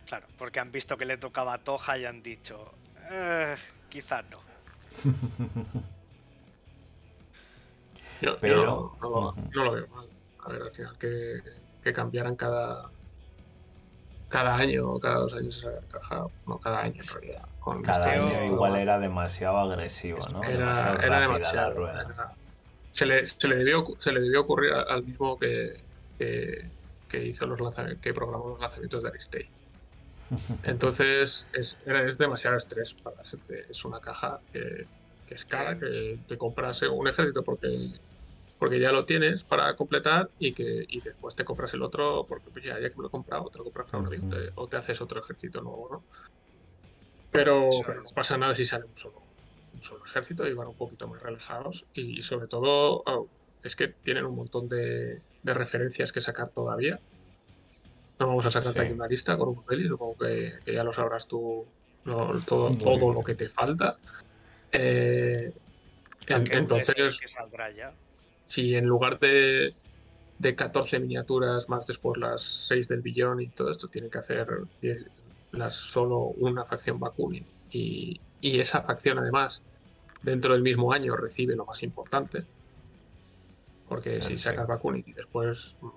Claro, 0.07 0.27
porque 0.37 0.59
han 0.59 0.71
visto 0.71 0.97
que 0.97 1.05
le 1.05 1.17
tocaba 1.17 1.53
a 1.53 1.57
Toja 1.63 1.97
y 1.97 2.05
han 2.05 2.21
dicho, 2.21 2.73
"Eh, 3.11 3.55
quizás 3.89 4.25
no. 4.29 4.39
Yo, 8.21 8.33
yo 8.33 8.37
Pero- 8.39 8.65
no, 8.65 8.97
no 9.01 9.09
lo, 9.09 9.29
Ujú. 9.29 9.41
no 9.53 9.63
lo 9.63 9.71
veo 9.71 9.87
mal. 9.87 10.07
A 10.39 10.49
ver, 10.51 10.61
al 10.63 10.71
final 10.71 10.97
que, 10.99 11.39
que 11.83 11.93
cambiaran 11.93 12.35
cada 12.35 12.91
cada 14.29 14.55
año 14.55 14.91
o 14.91 14.99
cada 14.99 15.15
dos 15.15 15.33
años 15.33 15.57
esa 15.57 15.81
caja, 15.87 16.25
no 16.45 16.59
cada 16.59 16.81
año 16.83 17.01
en 17.01 17.07
realidad. 17.07 17.45
Con 17.61 17.81
Cada 17.83 17.97
Este 17.97 18.09
año 18.11 18.43
igual 18.43 18.75
era 18.75 18.99
demasiado 18.99 19.57
agresivo, 19.59 20.27
¿no? 20.29 20.51
era, 20.51 20.57
Demasiado 20.57 20.97
era 21.01 21.19
rápida 21.19 21.53
la 21.53 21.69
demasiado. 21.69 21.75
rueda. 21.75 22.01
era- 22.03 22.37
se, 22.91 23.05
le, 23.05 23.25
se, 23.27 23.47
le 23.47 23.55
debió, 23.57 23.85
se 23.99 24.11
le 24.11 24.21
debió 24.21 24.41
ocurrir 24.41 24.73
a- 24.73 24.81
al 24.83 25.03
mismo 25.05 25.37
que, 25.39 25.87
que, 26.17 26.73
que 27.07 27.25
hizo 27.25 27.45
los 27.47 27.59
lanzami- 27.59 27.99
que 28.01 28.13
programó 28.13 28.49
los 28.49 28.59
lanzamientos 28.61 29.03
de 29.03 29.09
Aristei. 29.09 29.53
Entonces 30.61 31.49
es, 31.51 31.77
era- 31.85 32.03
es 32.07 32.17
demasiado 32.17 32.57
estrés 32.57 32.95
para 33.01 33.17
la 33.17 33.23
gente. 33.25 33.65
Es 33.69 33.83
una 33.85 33.99
caja 33.99 34.43
que, 34.51 34.89
que 35.25 35.35
es 35.35 35.45
cara, 35.45 35.77
que 35.77 36.19
te 36.27 36.37
compras 36.37 36.81
un 36.83 37.07
ejército 37.07 37.43
porque 37.43 37.67
porque 38.57 38.79
ya 38.79 38.91
lo 38.93 39.05
tienes 39.05 39.43
para 39.45 39.75
completar 39.75 40.31
y 40.37 40.53
que 40.53 40.85
y 40.87 41.01
después 41.01 41.35
te 41.35 41.45
compras 41.45 41.73
el 41.75 41.83
otro 41.83 42.25
porque 42.27 42.51
pues 42.51 42.65
ya, 42.65 42.79
ya 42.79 42.89
que 42.89 42.95
me 42.97 43.03
lo 43.03 43.07
he 43.09 43.11
comprado, 43.11 43.49
te 43.51 43.57
lo 43.59 43.65
compras 43.65 43.87
para 43.91 44.03
un 44.03 44.09
Ujú. 44.09 44.29
te- 44.29 44.51
o 44.55 44.69
te 44.69 44.77
haces 44.77 45.01
otro 45.01 45.19
ejército 45.21 45.61
nuevo, 45.61 45.89
¿no? 45.91 46.07
Pero, 47.31 47.69
pero 47.85 48.03
no 48.03 48.09
pasa 48.13 48.37
nada 48.37 48.53
si 48.55 48.65
sale 48.65 48.85
un 48.85 48.97
solo, 48.97 49.21
un 49.73 49.81
solo 49.81 50.05
ejército 50.05 50.47
y 50.47 50.53
van 50.53 50.67
un 50.67 50.75
poquito 50.75 51.07
más 51.07 51.21
relajados 51.21 51.85
y, 51.93 52.19
y 52.19 52.21
sobre 52.21 52.47
todo 52.47 53.03
oh, 53.05 53.27
es 53.63 53.75
que 53.75 53.87
tienen 53.87 54.25
un 54.25 54.35
montón 54.35 54.67
de, 54.67 55.21
de 55.43 55.53
referencias 55.53 56.11
que 56.11 56.21
sacar 56.21 56.49
todavía. 56.49 56.99
No 58.19 58.27
vamos 58.27 58.45
a 58.45 58.51
sacarte 58.51 58.79
Sí. 58.79 58.85
aquí 58.85 58.93
una 58.93 59.07
lista 59.07 59.37
con 59.37 59.49
un 59.49 59.63
peli, 59.63 59.87
supongo 59.87 60.17
que, 60.17 60.53
que 60.63 60.73
ya 60.73 60.83
lo 60.83 60.93
sabrás 60.93 61.27
tú 61.27 61.65
lo- 62.03 62.39
todo, 62.41 62.69
Muy 62.69 62.79
todo 62.79 62.97
bien. 62.97 63.13
lo 63.13 63.23
que 63.23 63.35
te 63.35 63.49
falta. 63.49 63.97
Eh, 64.71 65.53
en- 66.27 66.51
entonces, 66.51 66.95
DLC 66.95 67.19
que 67.19 67.27
saldrá 67.27 67.71
ya. 67.71 67.93
si 68.47 68.75
en 68.75 68.85
lugar 68.85 69.19
de, 69.19 69.75
de 70.37 70.55
14 70.55 70.99
miniaturas 70.99 71.67
más 71.69 71.85
después 71.87 72.19
las 72.19 72.43
6 72.67 72.87
del 72.87 73.01
billón 73.01 73.41
y 73.41 73.47
todo 73.49 73.71
esto, 73.71 73.87
tienen 73.87 74.09
que 74.11 74.19
hacer 74.19 74.47
10 74.81 75.05
las, 75.51 75.75
solo 75.75 76.19
una 76.19 76.65
facción 76.65 76.99
Bakunin 76.99 77.47
y, 77.69 78.21
y 78.39 78.59
esa 78.59 78.81
facción 78.81 79.19
además 79.19 79.63
dentro 80.21 80.53
del 80.53 80.61
mismo 80.61 80.93
año 80.93 81.15
recibe 81.15 81.55
lo 81.55 81.65
más 81.65 81.83
importante 81.83 82.47
porque 83.85 84.21
si 84.21 84.37
sacas 84.37 84.67
Bakunin 84.67 85.03
y 85.05 85.13
después 85.13 85.75
mm, 85.81 85.89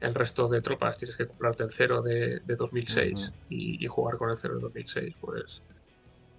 el 0.00 0.14
resto 0.14 0.48
de 0.48 0.60
tropas 0.62 0.98
tienes 0.98 1.16
que 1.16 1.26
comprarte 1.26 1.62
el 1.64 1.70
cero 1.72 2.02
de, 2.02 2.40
de 2.40 2.56
2006 2.56 3.12
Ujú. 3.12 3.36
y, 3.48 3.84
y 3.84 3.86
jugar 3.88 4.16
con 4.18 4.30
el 4.30 4.38
cero 4.38 4.54
de 4.56 4.60
2006 4.60 5.14
pues 5.20 5.62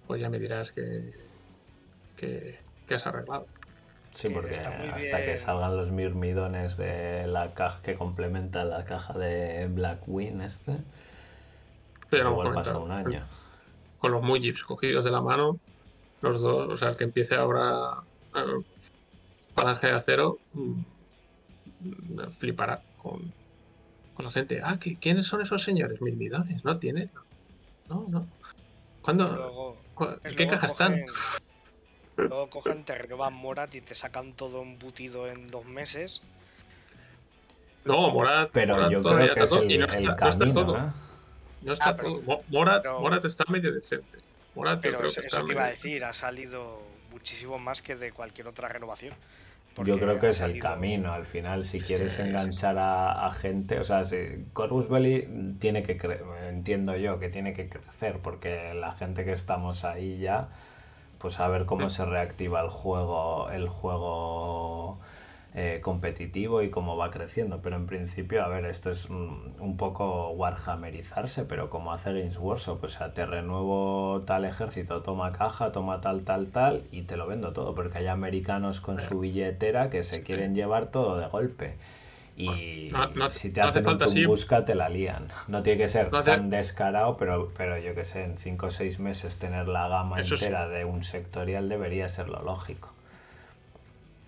pues 0.06 0.20
ya 0.20 0.30
me 0.30 0.38
dirás 0.38 0.72
que, 0.72 1.12
que, 2.16 2.58
que 2.86 2.94
has 2.94 3.06
arreglado. 3.06 3.48
Sí, 4.10 4.28
que 4.28 4.34
porque 4.34 4.52
está 4.52 4.70
muy 4.70 4.88
hasta 4.88 5.24
que 5.24 5.36
salgan 5.36 5.76
los 5.76 5.92
mirmidones 5.92 6.76
de 6.76 7.26
la 7.26 7.52
caja 7.54 7.82
que 7.82 7.94
complementa 7.94 8.64
la 8.64 8.84
caja 8.84 9.16
de 9.18 9.68
Blackwing 9.68 10.40
este, 10.40 10.78
Pero 12.10 12.30
igual 12.32 12.54
pasa 12.54 12.78
un 12.78 12.90
año. 12.90 13.26
con 13.98 14.12
los 14.12 14.22
Mujips 14.22 14.62
cogidos 14.64 15.04
de 15.04 15.10
la 15.10 15.20
mano, 15.20 15.58
los 16.20 16.40
dos, 16.40 16.68
o 16.72 16.76
sea, 16.76 16.90
el 16.90 16.96
que 16.96 17.04
empiece 17.04 17.34
ahora 17.34 18.02
eh, 18.34 18.62
Falange 19.54 19.88
de 19.88 19.92
Acero, 19.94 20.38
mm, 20.52 20.82
flipará 22.38 22.82
con, 22.96 23.32
con 24.14 24.24
la 24.26 24.30
gente. 24.30 24.60
Ah, 24.62 24.78
¿qué- 24.80 24.98
¿quiénes 24.98 25.26
son 25.26 25.40
esos 25.42 25.62
señores? 25.62 26.00
Mil 26.00 26.16
millones, 26.16 26.64
¿no 26.64 26.78
tiene? 26.78 27.10
No, 27.88 28.06
no. 28.08 28.28
¿Cuándo? 29.00 29.34
Luego, 29.34 29.82
cu- 29.94 30.04
es 30.04 30.18
¿En 30.24 30.30
qué 30.36 30.44
luego 30.44 30.50
caja 30.50 30.66
están? 30.66 31.00
Luego 32.16 32.50
cogen, 32.50 32.84
te 32.84 32.94
renuevan 32.94 33.34
Morat 33.34 33.74
y 33.74 33.80
te 33.80 33.94
sacan 33.94 34.34
todo 34.34 34.62
embutido 34.62 35.28
en 35.28 35.48
dos 35.48 35.64
meses. 35.64 36.20
No, 37.84 38.10
Morat, 38.10 38.50
Pero 38.52 38.74
Morat 38.74 38.92
yo 38.92 39.02
todavía 39.02 39.34
creo 39.34 39.36
que 39.36 39.44
está 39.44 39.44
es 39.44 39.50
todo, 39.50 39.62
el, 39.64 39.72
y 39.72 39.78
no 39.78 39.84
el 39.84 39.90
está, 39.90 40.16
no 40.16 40.28
está 40.28 40.52
todo. 40.52 40.76
¿eh? 40.76 40.90
No 41.60 41.72
está 41.72 41.90
Ah, 41.90 41.96
pero-. 41.96 42.22
Mo- 42.22 42.44
Morat, 42.48 42.82
pero- 42.82 43.00
Morat 43.00 43.24
está 43.24 43.44
medio 43.48 43.72
decente. 43.72 44.18
Morat 44.54 44.80
Pero 44.82 44.98
creo 44.98 45.08
eso, 45.08 45.20
que 45.20 45.26
eso 45.28 45.44
te 45.44 45.52
iba 45.52 45.64
a 45.64 45.68
decir, 45.68 46.04
ha 46.04 46.12
salido 46.12 46.82
muchísimo 47.10 47.58
más 47.58 47.82
que 47.82 47.96
de 47.96 48.12
cualquier 48.12 48.48
otra 48.48 48.68
renovación. 48.68 49.14
Yo 49.84 49.96
creo 49.96 50.18
que 50.18 50.30
es 50.30 50.40
el 50.40 50.58
camino. 50.58 51.12
Al 51.12 51.24
final, 51.24 51.64
si 51.64 51.80
quieres 51.80 52.18
enganchar 52.18 52.78
a, 52.78 53.26
a 53.26 53.32
gente, 53.32 53.78
o 53.78 53.84
sea, 53.84 54.04
si 54.04 54.16
Corvus 54.52 54.88
Belli 54.88 55.28
tiene 55.60 55.84
que 55.84 55.96
crecer, 55.96 56.26
entiendo 56.48 56.96
yo 56.96 57.20
que 57.20 57.28
tiene 57.28 57.52
que 57.54 57.68
crecer, 57.68 58.18
porque 58.20 58.74
la 58.74 58.92
gente 58.94 59.24
que 59.24 59.30
estamos 59.32 59.84
ahí 59.84 60.18
ya, 60.18 60.48
pues 61.18 61.38
a 61.40 61.48
ver 61.48 61.64
cómo 61.66 61.88
se 61.90 62.04
reactiva 62.04 62.60
el 62.62 62.70
juego, 62.70 63.50
el 63.50 63.68
juego 63.68 65.00
eh, 65.60 65.80
competitivo 65.80 66.62
y 66.62 66.70
cómo 66.70 66.96
va 66.96 67.10
creciendo. 67.10 67.60
Pero 67.62 67.74
en 67.76 67.86
principio, 67.86 68.44
a 68.44 68.48
ver, 68.48 68.64
esto 68.66 68.90
es 68.92 69.10
un, 69.10 69.52
un 69.58 69.76
poco 69.76 70.30
Warhammerizarse, 70.30 71.44
pero 71.44 71.68
como 71.68 71.92
hace 71.92 72.12
Games 72.12 72.38
Workshop, 72.38 72.84
o 72.84 72.88
sea, 72.88 73.12
te 73.12 73.26
renuevo 73.26 74.22
tal 74.24 74.44
ejército, 74.44 75.02
toma 75.02 75.32
caja, 75.32 75.72
toma 75.72 76.00
tal, 76.00 76.22
tal, 76.22 76.46
tal, 76.48 76.84
y 76.92 77.02
te 77.02 77.16
lo 77.16 77.26
vendo 77.26 77.52
todo, 77.52 77.74
porque 77.74 77.98
hay 77.98 78.06
americanos 78.06 78.80
con 78.80 79.00
su 79.00 79.18
billetera 79.20 79.90
que 79.90 80.02
se 80.04 80.16
Sí. 80.18 80.22
quieren 80.22 80.54
llevar 80.54 80.86
todo 80.92 81.18
de 81.18 81.26
golpe. 81.26 81.74
Y 82.36 82.86
No- 82.92 83.06
no- 83.08 83.30
si 83.30 83.50
te 83.50 83.60
no 83.60 83.66
hace 83.66 83.80
hacen 83.80 84.20
un 84.20 84.26
busca 84.28 84.64
te 84.64 84.76
la 84.76 84.88
lían. 84.88 85.26
No 85.48 85.60
tiene 85.62 85.78
que 85.78 85.88
ser 85.88 86.08
hace- 86.14 86.30
tan 86.30 86.50
descarado, 86.50 87.16
pero, 87.16 87.50
pero 87.56 87.76
yo 87.78 87.96
que 87.96 88.04
sé, 88.04 88.22
en 88.22 88.38
5 88.38 88.66
o 88.66 88.70
6 88.70 89.00
meses 89.00 89.40
tener 89.40 89.66
la 89.66 89.88
gama 89.88 90.20
Eso 90.20 90.36
sí. 90.36 90.44
entera 90.44 90.68
de 90.68 90.84
un 90.84 91.02
sectorial 91.02 91.68
debería 91.68 92.06
ser 92.08 92.28
lo 92.28 92.40
lógico. 92.42 92.90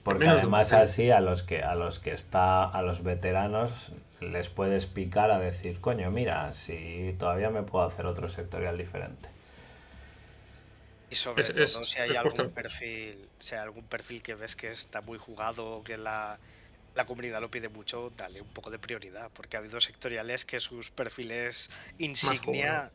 Porque 0.02 0.28
además 0.28 0.72
así 0.72 1.10
a 1.10 1.20
los 1.20 1.42
que 1.42 1.62
a 1.62 1.74
los 1.74 1.98
que 2.00 2.12
está 2.12 2.64
a 2.64 2.82
los 2.82 3.02
veteranos 3.02 3.92
les 4.20 4.48
puedes 4.48 4.86
picar 4.86 5.30
a 5.30 5.38
decir, 5.38 5.80
coño, 5.80 6.10
mira, 6.10 6.52
si 6.52 7.14
todavía 7.18 7.50
me 7.50 7.62
puedo 7.62 7.84
hacer 7.86 8.06
otro 8.06 8.28
sectorial 8.28 8.76
diferente. 8.78 9.28
Y 11.10 11.16
sobre 11.16 11.42
Es- 11.42 11.50
todo 11.50 11.82
es- 11.82 11.90
si 11.90 11.98
hay 12.00 12.14
algún 12.16 12.30
justo- 12.46 12.54
perfil, 12.54 13.30
si 13.40 13.54
hay 13.54 13.60
algún 13.60 13.86
perfil 13.88 14.22
que 14.22 14.34
ves 14.36 14.54
que 14.56 14.70
está 14.70 15.00
muy 15.02 15.18
jugado 15.18 15.66
o 15.78 15.82
que 15.84 15.96
la, 15.98 16.40
la 16.94 17.06
comunidad 17.06 17.40
lo 17.40 17.50
pide 17.50 17.68
mucho, 17.68 18.10
dale 18.16 18.40
un 18.40 18.52
poco 18.52 18.70
de 18.70 18.78
prioridad, 18.78 19.30
porque 19.34 19.56
ha 19.56 19.60
habido 19.60 19.80
sectoriales 19.80 20.44
que 20.44 20.60
sus 20.60 20.90
perfiles 20.90 21.70
insignia 21.98 22.92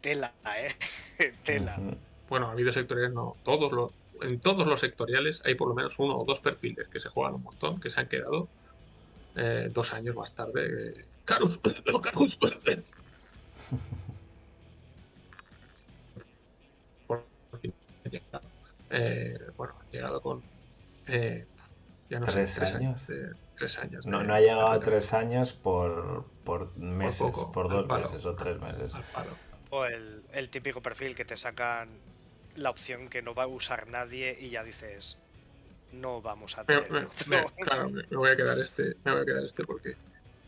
tela, 0.00 0.34
eh, 0.56 0.74
tela. 1.44 1.82
Bueno, 2.28 2.48
ha 2.48 2.52
habido 2.52 2.72
sectoriales, 2.72 3.14
no, 3.14 3.34
todos 3.42 3.72
los, 3.72 3.92
en 4.24 4.40
todos 4.40 4.66
los 4.66 4.80
sectoriales 4.80 5.40
hay 5.44 5.54
por 5.54 5.68
lo 5.68 5.74
menos 5.74 5.98
uno 5.98 6.16
o 6.18 6.24
dos 6.24 6.40
perfiles 6.40 6.88
que 6.88 7.00
se 7.00 7.08
juegan 7.10 7.34
un 7.34 7.42
montón, 7.42 7.80
que 7.80 7.90
se 7.90 8.00
han 8.00 8.08
quedado 8.08 8.50
eh, 9.36 9.68
dos 9.72 9.92
años 9.92 10.14
más 10.16 10.34
tarde. 10.34 11.00
eh, 11.00 11.06
Carus, 11.24 11.60
Eh, 18.90 19.34
bueno, 19.56 19.74
ha 19.80 19.86
llegado 19.90 20.20
con 20.20 20.44
eh, 21.06 21.46
ya 22.08 22.20
no 22.20 22.26
¿Tres 22.26 22.50
sé, 22.50 22.60
tres 22.60 22.74
años? 22.74 23.02
años. 23.02 23.06
de- 23.08 23.32
tres 23.56 23.78
años. 23.78 24.06
No, 24.06 24.22
no 24.22 24.34
ha 24.34 24.40
llegado 24.40 24.68
a 24.68 24.80
tres 24.80 25.12
años 25.14 25.52
por, 25.52 26.26
por 26.44 26.76
meses, 26.76 27.26
poco, 27.26 27.50
por 27.52 27.68
dos 27.70 27.86
palo. 27.88 28.08
meses 28.08 28.26
o 28.26 28.34
tres 28.36 28.60
meses. 28.60 28.94
al. 28.94 29.04
O 29.70 29.84
el, 29.84 30.24
el 30.32 30.50
típico 30.50 30.82
perfil 30.82 31.14
que 31.14 31.24
te 31.24 31.36
sacan 31.36 31.88
la 32.54 32.70
opción 32.70 33.08
que 33.08 33.22
no 33.22 33.34
va 33.34 33.44
a 33.44 33.46
usar 33.48 33.86
nadie 33.88 34.36
y 34.38 34.50
ya 34.50 34.64
dices, 34.64 35.20
no 35.90 36.22
vamos 36.22 36.58
a 36.58 36.66
tener 36.66 36.92
me- 36.92 37.06
otro". 37.06 37.18
me- 37.28 37.44
claro, 37.64 37.90
me, 37.90 38.02
voy 38.10 38.30
a 38.30 38.36
quedar 38.36 38.58
este, 38.58 38.96
me 39.04 39.12
voy 39.12 39.22
a 39.22 39.24
quedar 39.24 39.44
este 39.44 39.64
porque 39.64 39.98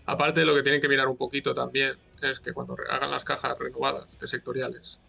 aparte 0.07 0.41
de 0.41 0.47
lo 0.47 0.55
que 0.55 0.63
tienen 0.63 0.81
que 0.81 0.89
mirar 0.89 1.09
un 1.09 1.17
poquito 1.19 1.55
también 1.55 2.03
es 2.23 2.41
que 2.41 2.53
cuando 2.53 2.77
hagan 2.91 3.11
las 3.11 3.25
cajas 3.25 3.59
renovadas 3.59 4.19
de 4.19 4.27
sectoriales 4.29 5.03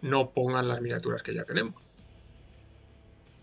no 0.00 0.32
pongan 0.34 0.68
las 0.68 0.80
miniaturas 0.82 1.22
que 1.22 1.34
ya 1.34 1.44
tenemos. 1.44 1.82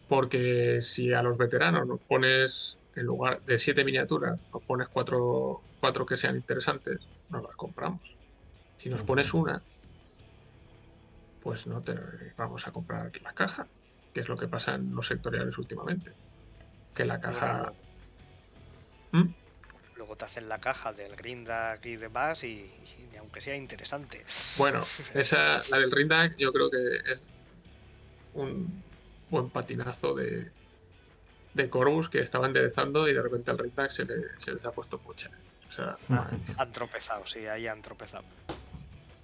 Porque 0.08 0.82
si 0.82 1.14
a 1.14 1.22
los 1.24 1.38
veteranos 1.38 1.88
nos 1.88 2.02
pones 2.02 2.80
en 2.94 3.06
lugar 3.06 3.42
de 3.44 3.58
siete 3.60 3.84
miniaturas, 3.84 4.40
nos 4.54 4.64
pones 4.64 4.88
cuatro, 4.90 5.66
cuatro 5.80 6.06
que 6.06 6.16
sean 6.18 6.36
interesantes, 6.36 7.10
nos 7.28 7.44
las 7.44 7.56
compramos. 7.56 8.18
Si 8.78 8.90
nos 8.90 9.04
pones 9.04 9.34
una, 9.34 9.66
pues 11.46 11.68
no 11.68 11.80
te 11.84 11.94
vamos 12.38 12.66
a 12.66 12.72
comprar 12.72 13.12
la 13.22 13.32
caja, 13.34 13.68
que 14.16 14.22
es 14.22 14.28
lo 14.28 14.36
que 14.36 14.48
pasa 14.48 14.74
en 14.74 14.96
los 14.96 15.06
sectoriales 15.06 15.56
últimamente. 15.60 16.12
Que 16.96 17.06
la 17.06 17.22
caja. 17.22 17.72
¿Mm? 19.12 19.28
Luego 19.96 20.16
te 20.16 20.26
hacen 20.26 20.50
la 20.50 20.60
caja 20.60 20.92
del 20.92 21.16
Grindak 21.16 21.86
y 21.86 21.98
demás 21.98 22.44
y, 22.44 22.72
y 23.14 23.16
aunque 23.18 23.42
sea 23.42 23.56
interesante. 23.56 24.26
Bueno, 24.58 24.82
esa, 25.14 25.62
la 25.70 25.78
del 25.78 25.92
Rindak, 25.92 26.36
yo 26.36 26.52
creo 26.52 26.72
que 26.72 27.12
es 27.12 27.28
un 28.34 28.84
buen 29.30 29.52
patinazo 29.52 30.16
de, 30.16 30.52
de 31.54 31.70
Corvus 31.70 32.10
que 32.10 32.22
estaba 32.22 32.48
enderezando 32.48 33.08
y 33.08 33.14
de 33.14 33.22
repente 33.22 33.52
al 33.52 33.60
Rindak 33.60 33.92
se, 33.92 34.06
le, 34.06 34.16
se 34.40 34.52
les 34.52 34.66
ha 34.66 34.72
puesto 34.72 34.98
pocha. 34.98 35.30
O 35.70 35.72
sea. 35.72 35.96
Han 36.58 36.72
tropezado, 36.72 37.24
sí, 37.28 37.46
ahí 37.46 37.68
han 37.68 37.84
tropezado. 37.84 38.26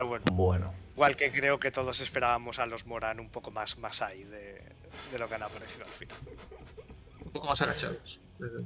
Pero 0.01 0.09
bueno, 0.09 0.25
Bueno, 0.31 0.73
igual 0.95 1.15
que 1.15 1.31
creo 1.31 1.59
que 1.59 1.69
todos 1.69 1.99
esperábamos 2.01 2.57
a 2.57 2.65
los 2.65 2.87
Moran 2.87 3.19
un 3.19 3.29
poco 3.29 3.51
más, 3.51 3.77
más 3.77 4.01
ahí 4.01 4.23
de, 4.23 4.59
de 5.11 5.19
lo 5.19 5.29
que 5.29 5.35
han 5.35 5.43
aparecido 5.43 5.85
al 5.85 5.91
final. 5.91 6.17
un 7.23 7.31
poco 7.31 7.45
más 7.45 7.61
agachados. 7.61 8.19
desde. 8.39 8.65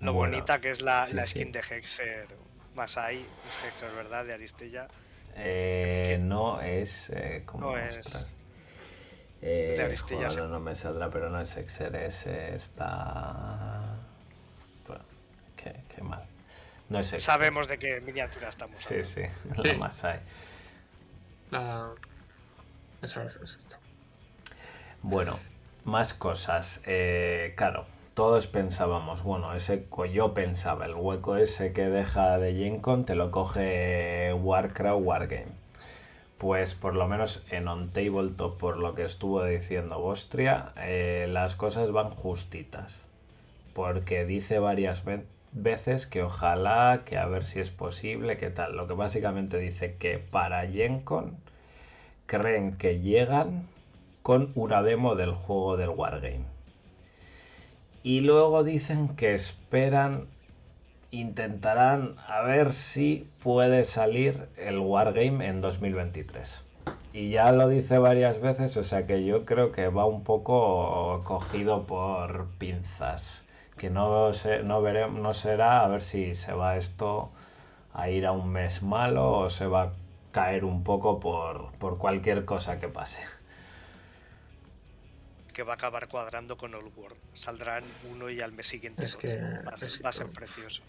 Lo 0.00 0.12
bueno. 0.14 0.32
bonita 0.34 0.60
que 0.60 0.70
es 0.70 0.80
la, 0.82 1.06
sí, 1.06 1.14
la 1.14 1.22
sí. 1.28 1.38
skin 1.38 1.52
de 1.52 1.60
Hexer 1.60 2.26
más 2.74 2.98
ahí, 2.98 3.24
es 3.46 3.64
Hexer, 3.64 3.92
¿verdad? 3.94 4.24
De 4.24 4.32
Aristella. 4.34 4.88
Eh, 5.36 6.02
¿Qué? 6.08 6.18
no 6.18 6.60
es. 6.60 7.10
Eh, 7.10 7.44
¿cómo? 7.46 7.70
No 7.70 7.78
es- 7.78 7.98
Ostras. 7.98 8.26
Eh, 9.42 9.74
de 9.76 9.84
Aristilla, 9.84 10.28
joder, 10.28 10.48
no 10.48 10.58
me 10.58 10.74
saldrá, 10.74 11.08
pero 11.08 11.30
no 11.30 11.40
es 11.40 11.56
Exer, 11.56 11.94
es 11.94 12.26
eh, 12.26 12.52
esta. 12.56 13.94
Bueno, 14.88 15.04
que 15.56 16.02
No 16.92 16.98
es. 16.98 17.08
Sabemos 17.22 17.68
de 17.68 17.78
qué 17.78 18.00
miniatura 18.02 18.48
estamos 18.50 18.78
Sí, 18.78 18.94
hablando. 18.94 19.08
sí, 19.08 19.22
Sí. 19.62 19.68
la 19.68 19.74
más 19.78 20.04
hay. 20.04 20.20
La... 21.50 21.88
Esa 23.00 23.24
es 23.24 23.34
esta. 23.58 23.78
Bueno, 25.02 25.38
más 25.84 26.14
cosas. 26.14 26.82
Eh, 26.86 27.54
claro, 27.56 27.86
todos 28.14 28.46
pensábamos, 28.46 29.22
bueno, 29.22 29.54
ese 29.54 29.86
yo 30.12 30.34
pensaba, 30.34 30.84
el 30.86 30.94
hueco 30.94 31.36
ese 31.36 31.72
que 31.72 31.86
deja 31.88 32.38
de 32.38 32.54
Gencon 32.54 33.04
te 33.04 33.14
lo 33.14 33.30
coge 33.30 34.32
Warcraft 34.34 35.00
Wargame. 35.02 35.62
Pues 36.38 36.74
por 36.74 36.94
lo 36.94 37.06
menos 37.08 37.44
en 37.50 37.68
On 37.68 37.88
Tabletop, 37.90 38.58
por 38.58 38.76
lo 38.76 38.94
que 38.94 39.04
estuvo 39.04 39.42
diciendo 39.44 39.98
Bostria, 39.98 40.72
eh, 40.76 41.26
las 41.30 41.56
cosas 41.56 41.90
van 41.90 42.10
justitas. 42.10 43.00
Porque 43.74 44.24
dice 44.26 44.58
varias 44.58 45.04
ve- 45.04 45.24
veces 45.52 46.06
que 46.06 46.22
ojalá, 46.22 47.02
que 47.04 47.18
a 47.18 47.26
ver 47.26 47.44
si 47.46 47.60
es 47.60 47.70
posible, 47.70 48.36
que 48.36 48.50
tal. 48.50 48.76
Lo 48.76 48.86
que 48.86 48.94
básicamente 48.94 49.58
dice 49.58 49.96
que 49.96 50.18
para 50.18 50.66
Gencon 50.66 51.36
creen 52.26 52.76
que 52.76 53.00
llegan 53.00 53.66
con 54.22 54.52
una 54.54 54.82
demo 54.82 55.14
del 55.14 55.32
juego 55.32 55.76
del 55.76 55.90
Wargame. 55.90 56.44
Y 58.02 58.20
luego 58.20 58.64
dicen 58.64 59.10
que 59.16 59.34
esperan, 59.34 60.26
intentarán 61.10 62.16
a 62.26 62.42
ver 62.42 62.72
si 62.72 63.28
puede 63.42 63.84
salir 63.84 64.48
el 64.56 64.78
Wargame 64.78 65.46
en 65.46 65.60
2023. 65.60 66.64
Y 67.12 67.30
ya 67.30 67.52
lo 67.52 67.68
dice 67.68 67.98
varias 67.98 68.40
veces, 68.40 68.76
o 68.78 68.84
sea 68.84 69.06
que 69.06 69.24
yo 69.24 69.44
creo 69.44 69.70
que 69.70 69.88
va 69.88 70.06
un 70.06 70.24
poco 70.24 71.20
cogido 71.24 71.86
por 71.86 72.48
pinzas. 72.58 73.44
Que 73.82 73.90
no, 73.90 74.32
se, 74.32 74.62
no, 74.62 74.80
veremos, 74.80 75.20
no 75.20 75.34
será 75.34 75.82
a 75.84 75.88
ver 75.88 76.02
si 76.02 76.36
se 76.36 76.52
va 76.52 76.76
esto 76.76 77.32
a 77.92 78.08
ir 78.08 78.26
a 78.26 78.30
un 78.30 78.48
mes 78.52 78.80
malo 78.80 79.32
o 79.40 79.50
se 79.50 79.66
va 79.66 79.82
a 79.82 79.92
caer 80.30 80.64
un 80.64 80.84
poco 80.84 81.18
por, 81.18 81.72
por 81.80 81.98
cualquier 81.98 82.44
cosa 82.44 82.78
que 82.78 82.86
pase. 82.86 83.20
Que 85.52 85.64
va 85.64 85.72
a 85.72 85.74
acabar 85.74 86.06
cuadrando 86.06 86.56
con 86.56 86.72
Old 86.76 86.92
World. 86.96 87.18
Saldrán 87.34 87.82
uno 88.12 88.30
y 88.30 88.40
al 88.40 88.52
mes 88.52 88.68
siguiente 88.68 89.04
Es 89.06 89.14
el 89.14 89.16
otro. 89.18 89.28
que- 89.30 89.66
Va 89.66 89.72
a 89.72 89.76
ser, 89.76 89.88
es 89.88 90.00
va 90.04 90.10
a 90.10 90.12
ser 90.12 90.26
que- 90.26 90.32
precioso. 90.32 90.82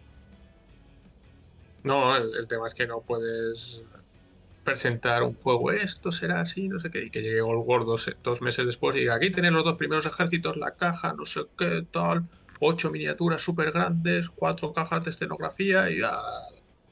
No, 1.82 2.16
el, 2.16 2.36
el 2.36 2.48
tema 2.48 2.68
es 2.68 2.76
que 2.76 2.86
no 2.86 3.02
puedes 3.02 3.82
presentar 4.64 5.24
un 5.24 5.34
juego, 5.34 5.72
esto 5.72 6.12
será 6.12 6.42
así, 6.42 6.70
no 6.70 6.80
sé 6.80 6.92
qué, 6.92 7.06
y 7.06 7.10
que 7.10 7.22
llegue 7.24 7.42
Old 7.42 7.68
World 7.68 7.88
dos, 7.88 8.16
dos 8.24 8.42
meses 8.44 8.68
después 8.68 8.96
y 8.96 9.00
diga, 9.00 9.16
aquí 9.16 9.32
tenéis 9.32 9.52
los 9.54 9.64
dos 9.64 9.78
primeros 9.78 10.06
ejércitos, 10.06 10.58
la 10.58 10.76
caja, 10.76 11.14
no 11.14 11.26
sé 11.26 11.42
qué, 11.58 11.86
tal, 11.92 12.24
ocho 12.60 12.92
miniaturas 12.92 13.42
súper 13.42 13.72
grandes, 13.72 14.30
cuatro 14.30 14.74
cajas 14.74 15.04
de 15.06 15.12
escenografía 15.12 15.90
y 15.90 16.00
ya, 16.00 16.20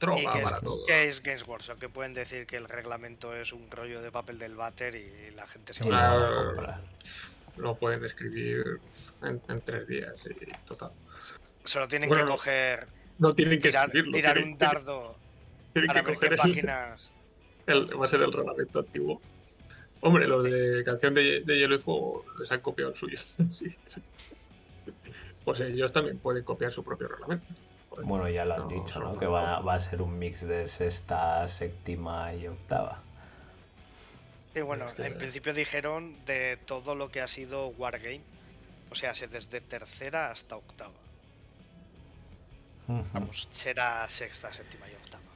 droga 0.00 0.32
que 0.32 0.38
es, 0.38 0.44
para 0.44 0.60
todo. 0.60 0.84
que 0.86 1.08
es 1.08 1.22
Games 1.22 1.46
Workshop, 1.46 1.78
que 1.78 1.88
pueden 1.88 2.12
decir 2.12 2.46
que 2.46 2.56
el 2.56 2.68
reglamento 2.68 3.34
es 3.34 3.52
un 3.52 3.70
rollo 3.70 4.02
de 4.02 4.10
papel 4.12 4.38
del 4.38 4.56
váter 4.56 4.94
y 4.96 5.30
la 5.32 5.46
gente 5.46 5.72
se 5.72 5.86
Y 5.86 5.90
va 5.90 6.16
a 6.16 6.32
comprar. 6.34 6.84
Lo 7.56 7.78
pueden 7.78 8.04
escribir 8.04 8.64
en, 9.22 9.42
en 9.48 9.62
tres 9.62 9.86
días 9.86 10.14
y 10.24 10.52
total. 10.66 10.92
Solo 11.64 11.86
tienen 11.88 12.08
Bueno, 12.08 12.24
que 12.24 12.30
no. 12.30 12.36
coger, 12.36 12.88
No 13.18 13.34
tienen 13.34 13.60
que 13.60 13.68
tirar, 13.68 13.86
escribirlo, 13.86 14.12
tirar 14.12 14.34
tienen- 14.34 14.52
un 14.52 14.58
dardo 14.58 15.22
tienen 15.72 15.88
para 15.88 16.00
que 16.02 16.06
ver 16.06 16.18
qué 16.18 16.28
coger 16.28 16.32
el- 16.32 16.38
páginas. 16.38 17.12
el- 17.66 18.00
va 18.00 18.04
a 18.04 18.08
ser 18.08 18.22
el 18.22 18.32
reglamento 18.32 18.78
antiguo. 18.80 19.22
Hombre, 20.00 20.26
los 20.26 20.44
de 20.44 20.82
Canción 20.84 21.14
de, 21.14 21.42
de 21.44 21.58
Hielo 21.58 21.76
y 21.76 21.78
Fuego 21.78 22.24
les 22.40 22.50
han 22.50 22.60
copiado 22.60 22.90
el 22.92 22.96
suyo. 22.96 23.18
Sí. 23.48 23.66
Pues 25.44 25.60
ellos 25.60 25.92
también 25.92 26.18
pueden 26.18 26.44
copiar 26.44 26.72
su 26.72 26.84
propio 26.84 27.08
reglamento. 27.08 27.46
Bueno, 28.04 28.28
ya 28.28 28.44
lo 28.44 28.54
han 28.54 28.60
No, 28.60 28.68
dicho, 28.68 29.00
¿no? 29.00 29.18
Que 29.18 29.26
va, 29.26 29.60
va 29.60 29.74
a 29.74 29.80
ser 29.80 30.00
un 30.02 30.18
mix 30.18 30.46
de 30.46 30.66
sexta, 30.68 31.46
séptima 31.48 32.32
y 32.34 32.46
octava. 32.46 33.02
Y 34.54 34.60
bueno, 34.60 34.88
Es 34.88 34.94
que- 34.94 35.06
en 35.06 35.18
principio 35.18 35.52
dijeron 35.54 36.24
de 36.26 36.58
todo 36.66 36.94
lo 36.94 37.08
que 37.10 37.20
ha 37.20 37.28
sido 37.28 37.68
Wargame. 37.68 38.22
O 38.90 38.94
sea, 38.94 39.14
se- 39.14 39.28
desde 39.28 39.60
tercera 39.60 40.30
hasta 40.30 40.56
octava. 40.56 40.92
Vamos, 42.86 43.48
será 43.50 44.06
sexta, 44.08 44.52
séptima 44.52 44.86
y 44.88 44.94
octava. 44.94 45.31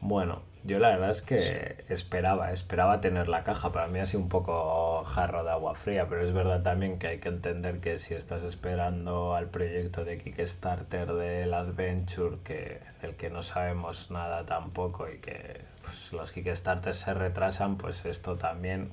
Bueno, 0.00 0.40
yo 0.64 0.78
la 0.78 0.90
verdad 0.90 1.10
es 1.10 1.22
que 1.22 1.84
esperaba, 1.88 2.52
esperaba 2.52 3.00
tener 3.00 3.28
la 3.28 3.44
caja. 3.44 3.72
Para 3.72 3.86
mí 3.86 3.98
ha 3.98 4.06
sido 4.06 4.22
un 4.22 4.28
poco 4.28 5.04
jarro 5.04 5.44
de 5.44 5.50
agua 5.50 5.74
fría, 5.74 6.06
pero 6.08 6.22
es 6.26 6.32
verdad 6.32 6.62
también 6.62 6.98
que 6.98 7.08
hay 7.08 7.18
que 7.18 7.28
entender 7.28 7.80
que 7.80 7.98
si 7.98 8.14
estás 8.14 8.42
esperando 8.42 9.34
al 9.34 9.46
proyecto 9.48 10.04
de 10.04 10.18
Kickstarter 10.18 11.12
del 11.12 11.52
Adventure, 11.54 12.38
que 12.44 12.80
del 13.02 13.14
que 13.16 13.30
no 13.30 13.42
sabemos 13.42 14.10
nada 14.10 14.44
tampoco 14.44 15.08
y 15.10 15.18
que 15.18 15.60
pues, 15.84 16.12
los 16.12 16.32
Kickstarters 16.32 16.98
se 16.98 17.14
retrasan, 17.14 17.76
pues 17.76 18.04
esto 18.04 18.36
también, 18.36 18.90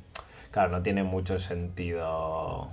claro, 0.52 0.70
no 0.70 0.84
tiene 0.84 1.04
mucho 1.04 1.40
sentido. 1.40 2.70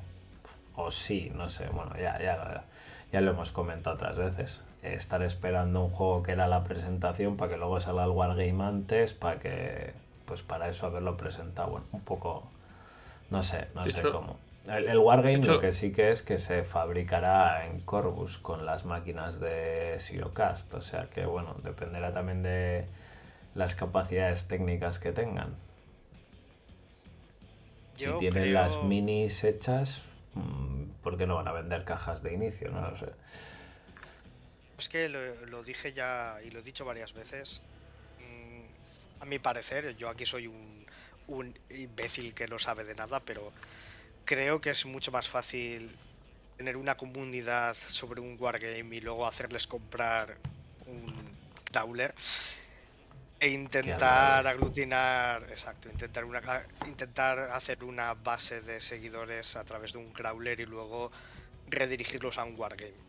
O 0.76 0.90
sí, 0.90 1.30
no 1.34 1.48
sé, 1.48 1.68
bueno, 1.68 1.96
ya, 1.96 2.20
ya, 2.20 2.64
ya 3.12 3.20
lo 3.20 3.30
hemos 3.30 3.52
comentado 3.52 3.94
otras 3.94 4.16
veces. 4.16 4.60
Estar 4.84 5.22
esperando 5.22 5.82
un 5.84 5.90
juego 5.90 6.22
que 6.22 6.32
era 6.32 6.46
la 6.46 6.62
presentación 6.64 7.36
para 7.36 7.50
que 7.52 7.56
luego 7.56 7.80
salga 7.80 8.04
el 8.04 8.10
Wargame 8.10 8.62
antes, 8.62 9.14
para 9.14 9.38
que, 9.40 9.92
pues 10.26 10.42
para 10.42 10.68
eso 10.68 10.86
haberlo 10.86 11.16
presentado. 11.16 11.70
Bueno, 11.70 11.86
un 11.92 12.02
poco, 12.02 12.44
no 13.30 13.42
sé, 13.42 13.66
no 13.74 13.84
sé 13.86 14.00
hecho- 14.00 14.12
cómo. 14.12 14.36
El, 14.68 14.88
el 14.88 14.98
Wargame 14.98 15.34
hecho- 15.36 15.54
lo 15.54 15.60
que 15.60 15.72
sí 15.72 15.92
que 15.92 16.10
es 16.10 16.22
que 16.22 16.38
se 16.38 16.64
fabricará 16.64 17.66
en 17.66 17.80
Corvus 17.80 18.38
con 18.38 18.64
las 18.66 18.84
máquinas 18.84 19.40
de 19.40 19.96
Siocast, 19.98 20.72
o 20.74 20.80
sea 20.80 21.06
que 21.10 21.24
bueno, 21.26 21.54
dependerá 21.62 22.12
también 22.12 22.42
de 22.42 22.86
las 23.54 23.74
capacidades 23.74 24.44
técnicas 24.48 24.98
que 24.98 25.12
tengan. 25.12 25.54
Si 27.96 28.04
tienen 28.18 28.42
creo- 28.42 28.54
las 28.54 28.82
minis 28.82 29.44
hechas, 29.44 30.02
mm, 30.34 30.84
¿por 31.02 31.16
qué 31.16 31.26
no 31.26 31.36
van 31.36 31.48
a 31.48 31.52
vender 31.52 31.84
cajas 31.84 32.22
de 32.22 32.32
inicio? 32.34 32.70
No 32.70 32.80
lo 32.80 32.96
sé. 32.96 33.06
Es 34.76 34.88
que 34.88 35.08
lo, 35.08 35.46
lo 35.46 35.62
dije 35.62 35.92
ya 35.92 36.38
y 36.42 36.50
lo 36.50 36.60
he 36.60 36.62
dicho 36.62 36.84
varias 36.84 37.12
veces. 37.12 37.62
mm, 38.18 38.66
A 39.20 39.24
mi 39.26 39.38
parecer, 39.38 39.96
yo 39.96 40.08
aquí 40.08 40.26
soy 40.26 40.46
un, 40.46 40.86
un 41.26 41.54
imbécil 41.70 42.34
que 42.34 42.48
no 42.48 42.58
sabe 42.58 42.84
de 42.84 42.94
nada, 42.94 43.24
pero 43.24 43.54
creo 44.24 44.60
que 44.60 44.70
es 44.70 44.86
mucho 44.86 45.12
más 45.12 45.28
fácil 45.28 45.98
tener 46.56 46.76
una 46.78 46.96
comunidad 46.96 47.76
sobre 47.88 48.20
un 48.20 48.36
wargame 48.40 48.96
y 48.96 49.00
luego 49.00 49.26
hacerles 49.26 49.66
comprar 49.68 50.40
un 50.86 51.38
crawler 51.64 52.14
e 53.44 53.46
intentar 53.60 54.42
aglutinar, 54.52 55.38
exacto, 55.56 55.84
intentar 55.96 56.24
una 56.30 56.40
intentar 56.92 57.34
hacer 57.58 57.78
una 57.92 58.08
base 58.28 58.56
de 58.68 58.76
seguidores 58.90 59.46
a 59.60 59.64
través 59.68 59.90
de 59.92 59.98
un 60.04 60.10
crawler 60.18 60.58
y 60.60 60.66
luego 60.74 61.00
redirigirlos 61.66 62.38
a 62.38 62.44
un 62.50 62.56
wargame. 62.60 63.00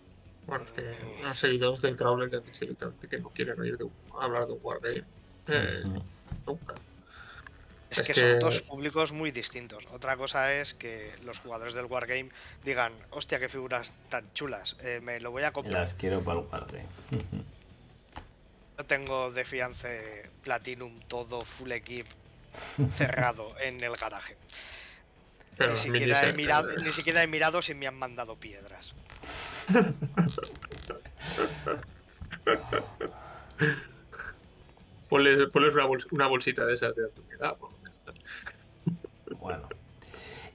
Bueno, 0.48 0.66
que 0.76 0.96
los 1.24 1.38
seguidores 1.38 1.82
del 1.82 1.96
Crawler 1.96 2.30
ya 2.30 2.40
dicen 2.40 2.54
directamente 2.60 3.08
que 3.08 3.20
no 3.20 3.30
quieren 3.30 3.60
oír 3.60 3.78
de 3.78 3.86
un- 3.86 3.94
hablar 4.20 4.46
de 4.46 4.54
un 4.54 4.60
Wargame. 4.62 5.04
Eh, 5.48 5.84
nunca. 6.46 6.76
Es, 7.90 8.00
Es 8.00 8.08
que, 8.08 8.14
que- 8.14 8.20
son 8.20 8.40
dos 8.40 8.62
públicos 8.62 9.12
muy 9.12 9.32
distintos. 9.32 9.88
Otra 9.92 10.18
cosa 10.18 10.54
es 10.54 10.74
que 10.74 11.14
los 11.24 11.40
jugadores 11.40 11.74
del 11.74 11.86
Wargame 11.86 12.30
digan, 12.64 12.94
hostia, 13.12 13.40
qué 13.40 13.50
figuras 13.50 13.94
tan 14.10 14.32
chulas, 14.34 14.76
eh, 14.80 15.00
me 15.02 15.20
lo 15.20 15.32
voy 15.32 15.44
a 15.44 15.52
comprar. 15.52 15.82
Las 15.82 15.94
quiero 15.94 16.22
para 16.22 16.40
el 16.40 16.46
Wargame. 16.48 16.86
Yo 18.78 18.86
tengo 18.86 19.32
de 19.32 19.46
fiance 19.46 20.30
Platinum 20.44 21.00
todo 21.08 21.42
full 21.42 21.72
equip 21.72 22.08
cerrado 22.98 23.54
en 23.60 23.82
el 23.84 23.96
garaje. 23.96 24.38
Pero 25.58 25.72
Ni 25.72 25.78
siquiera, 25.78 26.28
he 26.28 26.34
mirado, 26.34 26.68
ni 26.78 26.92
siquiera 26.92 27.24
he 27.24 27.28
mirado 27.28 27.62
si 27.62 27.74
me 27.74 27.88
han 27.88 27.96
mandado 27.98 28.36
piedras. 28.36 28.94
Ponles, 35.08 35.50
ponles 35.52 35.74
una, 35.74 35.86
bols- 35.86 36.08
una 36.12 36.28
bolsita 36.28 36.66
de 36.66 36.74
esas 36.74 36.96
de 36.96 37.04
menos. 37.30 37.58
Bueno. 39.40 39.68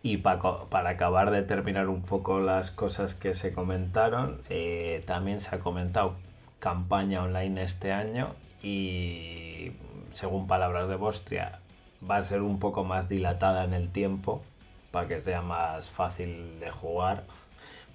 Y 0.03 0.17
pa 0.19 0.39
co- 0.39 0.69
para 0.71 0.91
acabar 0.91 1.31
de 1.31 1.43
terminar 1.43 1.89
un 1.89 2.03
poco 2.03 2.41
las 2.41 2.71
cosas 2.71 3.15
que 3.15 3.35
se 3.35 3.53
comentaron, 3.53 4.41
eh, 4.49 5.03
también 5.07 5.41
se 5.41 5.55
ha 5.55 5.61
comentado 5.61 6.15
campaña 6.59 7.23
online 7.23 7.63
este 7.63 7.93
año 7.93 8.35
y 8.63 9.73
según 10.15 10.47
palabras 10.47 10.89
de 10.89 10.97
Bostria 10.97 11.61
va 12.09 12.17
a 12.17 12.23
ser 12.23 12.41
un 12.43 12.59
poco 12.59 12.83
más 12.85 13.09
dilatada 13.09 13.65
en 13.65 13.75
el 13.75 13.91
tiempo 13.91 14.43
para 14.91 15.09
que 15.09 15.21
sea 15.21 15.43
más 15.43 15.91
fácil 15.91 16.61
de 16.61 16.71
jugar. 16.71 17.25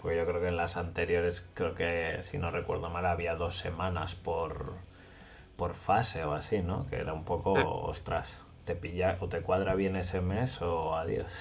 Porque 0.01 0.17
yo 0.17 0.25
creo 0.25 0.41
que 0.41 0.47
en 0.47 0.57
las 0.57 0.77
anteriores, 0.77 1.47
creo 1.53 1.75
que 1.75 2.19
si 2.21 2.37
no 2.37 2.51
recuerdo 2.51 2.89
mal, 2.89 3.05
había 3.05 3.35
dos 3.35 3.57
semanas 3.57 4.15
por, 4.15 4.73
por 5.57 5.73
fase 5.73 6.23
o 6.23 6.33
así, 6.33 6.61
¿no? 6.61 6.87
Que 6.89 6.97
era 6.97 7.13
un 7.13 7.25
poco, 7.25 7.53
ostras, 7.53 8.37
te 8.65 8.75
pilla 8.75 9.17
o 9.19 9.27
te 9.27 9.41
cuadra 9.41 9.75
bien 9.75 9.95
ese 9.95 10.21
mes 10.21 10.61
o 10.61 10.95
adiós. 10.95 11.31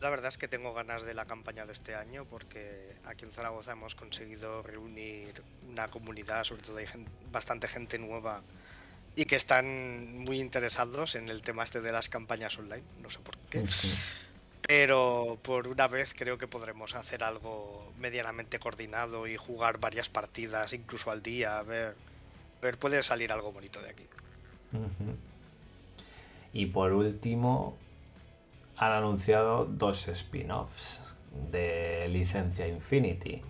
La 0.00 0.10
verdad 0.10 0.30
es 0.30 0.38
que 0.38 0.48
tengo 0.48 0.74
ganas 0.74 1.04
de 1.04 1.14
la 1.14 1.26
campaña 1.26 1.64
de 1.64 1.70
este 1.70 1.94
año 1.94 2.24
porque 2.24 2.96
aquí 3.06 3.24
en 3.24 3.30
Zaragoza 3.30 3.70
hemos 3.70 3.94
conseguido 3.94 4.60
reunir 4.62 5.42
una 5.70 5.86
comunidad, 5.88 6.42
sobre 6.42 6.62
todo 6.62 6.78
hay 6.78 6.86
bastante 7.30 7.68
gente 7.68 8.00
nueva 8.00 8.40
y 9.14 9.26
que 9.26 9.36
están 9.36 10.18
muy 10.18 10.40
interesados 10.40 11.14
en 11.14 11.28
el 11.28 11.42
tema 11.42 11.64
este 11.64 11.80
de 11.80 11.92
las 11.92 12.08
campañas 12.08 12.58
online, 12.58 12.84
no 13.02 13.10
sé 13.10 13.18
por 13.20 13.36
qué. 13.50 13.64
Pero 14.66 15.38
por 15.42 15.68
una 15.68 15.88
vez 15.88 16.14
creo 16.16 16.38
que 16.38 16.46
podremos 16.46 16.94
hacer 16.94 17.24
algo 17.24 17.92
medianamente 17.98 18.58
coordinado 18.58 19.26
y 19.26 19.36
jugar 19.36 19.78
varias 19.78 20.08
partidas, 20.08 20.72
incluso 20.72 21.10
al 21.10 21.22
día, 21.22 21.58
a 21.58 21.62
ver, 21.62 21.88
a 22.58 22.62
ver 22.62 22.78
puede 22.78 23.02
salir 23.02 23.32
algo 23.32 23.52
bonito 23.52 23.82
de 23.82 23.90
aquí. 23.90 24.06
Y 26.52 26.66
por 26.66 26.92
último, 26.92 27.76
han 28.76 28.92
anunciado 28.92 29.64
dos 29.64 30.08
spin-offs 30.08 31.02
de 31.50 32.08
licencia 32.08 32.66
Infinity. 32.68 33.42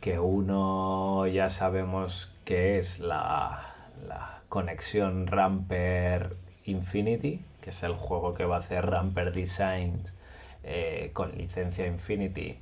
Que 0.00 0.18
uno 0.18 1.26
ya 1.26 1.48
sabemos 1.48 2.30
que 2.44 2.78
es 2.78 2.98
la, 3.00 3.74
la 4.06 4.42
conexión 4.54 5.26
Ramper 5.26 6.36
Infinity, 6.66 7.44
que 7.60 7.70
es 7.70 7.82
el 7.82 7.94
juego 7.94 8.34
que 8.34 8.44
va 8.44 8.54
a 8.54 8.58
hacer 8.60 8.86
Ramper 8.86 9.32
Designs 9.32 10.16
eh, 10.62 11.10
con 11.12 11.32
licencia 11.36 11.88
Infinity. 11.88 12.56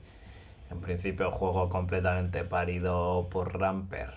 En 0.71 0.81
principio, 0.81 1.31
juego 1.31 1.69
completamente 1.69 2.45
parido 2.45 3.29
por 3.29 3.61
Ramper, 3.61 4.15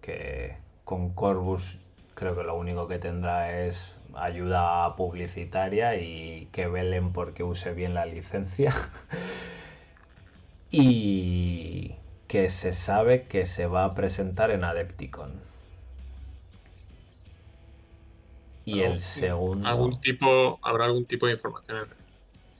que 0.00 0.58
con 0.84 1.12
Corvus 1.12 1.80
creo 2.14 2.36
que 2.36 2.44
lo 2.44 2.56
único 2.56 2.86
que 2.86 3.00
tendrá 3.00 3.64
es 3.64 3.96
ayuda 4.14 4.94
publicitaria 4.94 5.96
y 5.96 6.48
que 6.52 6.68
velen 6.68 7.12
porque 7.12 7.42
use 7.42 7.74
bien 7.74 7.94
la 7.94 8.06
licencia. 8.06 8.72
y 10.70 11.96
que 12.28 12.48
se 12.48 12.72
sabe 12.72 13.24
que 13.24 13.44
se 13.44 13.66
va 13.66 13.86
a 13.86 13.94
presentar 13.96 14.52
en 14.52 14.62
Adepticon. 14.62 15.57
Y 18.68 18.80
el 18.82 19.00
segundo... 19.00 19.66
Algún 19.68 20.00
tipo, 20.00 20.58
habrá 20.62 20.84
algún 20.86 21.06
tipo 21.06 21.26
de 21.26 21.32
información 21.32 21.78
en 21.78 21.84
red. 21.90 21.96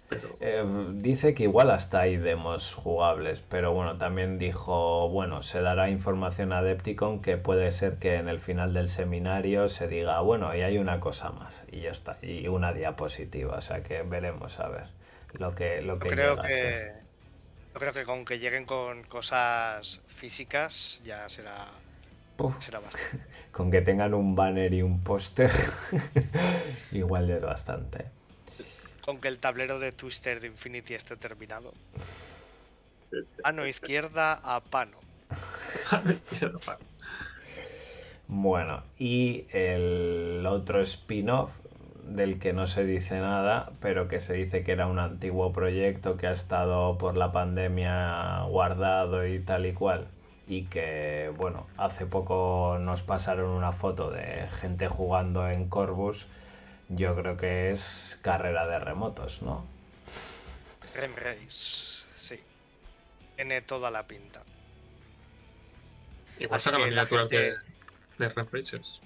Pero 0.09 0.39
Eh, 0.41 0.65
dice 0.95 1.35
que 1.35 1.45
igual 1.45 1.71
hasta 1.71 2.01
hay 2.01 2.17
demos 2.17 2.73
jugables, 2.75 3.41
pero 3.43 3.73
bueno, 3.73 3.99
también 3.99 4.39
dijo, 4.39 5.09
bueno, 5.11 5.43
se 5.43 5.61
dará 5.61 5.91
información 5.91 6.53
a 6.53 6.59
Adepticon 6.59 7.21
que 7.23 7.37
puede 7.37 7.71
ser 7.73 7.99
que 7.99 8.15
en 8.17 8.29
el 8.29 8.39
final 8.41 8.73
del 8.75 8.89
seminario 8.89 9.69
se 9.69 9.89
diga, 9.89 10.21
bueno, 10.21 10.55
y 10.57 10.63
hay 10.63 10.79
una 10.79 11.01
cosa 11.01 11.31
más, 11.31 11.67
y 11.71 11.81
ya 11.83 11.91
está, 11.91 12.19
y 12.23 12.49
una 12.49 12.73
diapositiva, 12.73 13.57
o 13.57 13.61
sea 13.61 13.83
que 13.83 14.03
veremos 14.03 14.59
a 14.61 14.69
ver 14.69 14.87
lo 15.33 15.55
que, 15.55 15.83
lo 15.83 15.99
Yo 15.99 15.99
que 15.99 16.09
creo 16.09 16.37
llega 16.37 16.43
a 16.45 16.51
ser. 16.51 16.83
que 16.85 17.03
yo 17.75 17.81
creo 17.81 17.93
que 17.93 18.05
con 18.05 18.25
que 18.25 18.39
lleguen 18.39 18.65
con 18.67 19.05
cosas 19.05 20.03
físicas 20.09 21.01
ya 21.05 21.29
será 21.29 21.83
Puf, 22.39 22.55
será 22.61 22.79
bastante. 22.79 23.27
con 23.51 23.71
que 23.73 23.81
tengan 23.83 24.15
un 24.15 24.37
banner 24.37 24.73
y 24.73 24.83
un 24.83 25.03
póster, 25.03 25.51
igual 26.93 27.27
ya 27.27 27.37
es 27.37 27.43
bastante. 27.43 28.05
Con 29.05 29.21
que 29.21 29.27
el 29.27 29.39
tablero 29.39 29.81
de 29.81 29.91
Twister 29.91 30.41
de 30.41 30.47
Infinity 30.47 30.95
esté 30.95 31.17
terminado. 31.17 31.75
Mano 33.43 33.67
izquierda 33.67 34.35
a 34.35 34.61
pano. 34.61 34.99
Bueno, 38.31 38.85
y 38.99 39.47
el 39.53 40.45
otro 40.47 40.83
spin-off 40.83 41.51
del 42.05 42.39
que 42.39 42.53
no 42.53 42.67
se 42.67 42.85
dice 42.85 43.19
nada, 43.21 43.73
pero 43.81 44.07
que 44.07 44.21
se 44.21 44.35
dice 44.35 44.63
que 44.63 44.73
era 44.73 44.87
un 44.87 44.99
antiguo 44.99 45.51
proyecto 45.51 46.19
que 46.19 46.27
ha 46.27 46.33
estado 46.33 46.99
por 46.99 47.17
la 47.17 47.33
pandemia 47.33 48.43
guardado 48.43 49.27
y 49.27 49.39
tal 49.41 49.65
y 49.65 49.73
cual. 49.73 50.09
Y 50.49 50.65
que, 50.65 51.31
bueno, 51.37 51.67
hace 51.77 52.07
poco 52.07 52.79
nos 52.81 53.03
pasaron 53.03 53.51
una 53.51 53.71
foto 53.73 54.11
de 54.11 54.49
gente 54.61 54.89
jugando 54.89 55.49
en 55.49 55.69
Corvus. 55.69 56.27
Yo 56.89 57.15
creo 57.15 57.37
que 57.37 57.71
es 57.71 58.19
carrera 58.23 58.67
de 58.67 58.79
remotos, 58.79 59.43
¿no? 59.43 59.67
Rem 60.95 61.15
Race. 61.17 62.03
Sí. 62.17 62.41
Tiene 63.37 63.61
toda 63.61 63.91
la 63.91 64.07
pinta. 64.07 64.43
igual 66.39 66.57
Así 66.57 66.65
sacan 66.65 66.81
la 66.81 66.87
miniatura 66.87 67.23
gente- 67.23 67.37
de, 67.37 67.57
de 68.19 68.29
Red 68.31 68.49
Rangers. 68.51 69.01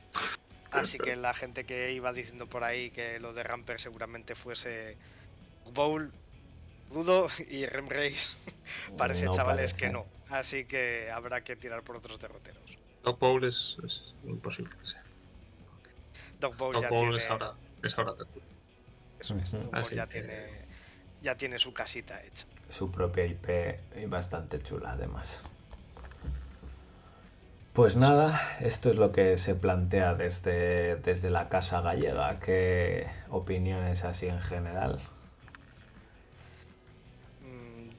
Así 0.70 0.96
que 0.98 1.16
la 1.16 1.34
gente 1.34 1.64
que 1.64 1.92
iba 1.92 2.12
diciendo 2.12 2.46
por 2.46 2.62
ahí 2.64 2.90
que 2.90 3.18
lo 3.20 3.32
de 3.34 3.42
Ramper 3.42 3.78
seguramente 3.80 4.34
fuese 4.34 4.96
Bowl, 5.74 6.12
dudo 6.90 7.28
y 7.50 7.66
Rem 7.66 7.88
Race 7.88 8.28
parece 8.96 9.24
No 9.26 9.34
chavales 9.34 9.74
que 9.74 9.90
no. 9.90 10.06
Así 10.32 10.64
que 10.64 11.10
habrá 11.10 11.42
que 11.44 11.56
tirar 11.56 11.82
por 11.82 11.96
otros 11.96 12.18
derroteros. 12.18 12.78
Dog 13.04 13.18
Bowl 13.18 13.44
es, 13.44 13.76
es 13.84 14.14
imposible 14.24 14.72
que 14.80 14.86
sea. 14.86 15.02
Dog 16.40 16.56
Bowl 16.56 16.72
Dog 16.74 16.82
ya 16.82 16.88
Bowl 16.88 17.00
tiene, 17.00 17.16
es 17.16 17.30
ahora, 17.30 17.52
es 17.82 17.98
ahora 17.98 18.12
eso 19.20 19.36
es. 19.36 19.52
Dog 19.52 19.62
Bowl 19.64 19.74
Así 19.74 19.94
ya 19.94 20.06
que- 20.06 20.20
tiene 20.22 20.62
ya 21.20 21.36
tiene 21.36 21.58
su 21.58 21.72
casita 21.72 22.20
hecha. 22.24 22.46
su 22.68 22.90
propia 22.90 23.24
IP 23.26 23.78
y 23.96 24.06
bastante 24.06 24.60
chula 24.62 24.92
además. 24.92 25.42
Pues 27.74 27.96
nada, 27.96 28.56
esto 28.60 28.90
es 28.90 28.96
lo 28.96 29.12
que 29.12 29.38
se 29.38 29.54
plantea 29.54 30.14
desde, 30.14 30.96
desde 30.96 31.30
la 31.30 31.48
Casa 31.48 31.80
Gallega. 31.80 32.38
¿Qué 32.40 33.06
opiniones 33.30 34.04
así 34.04 34.26
en 34.26 34.40
general? 34.40 35.00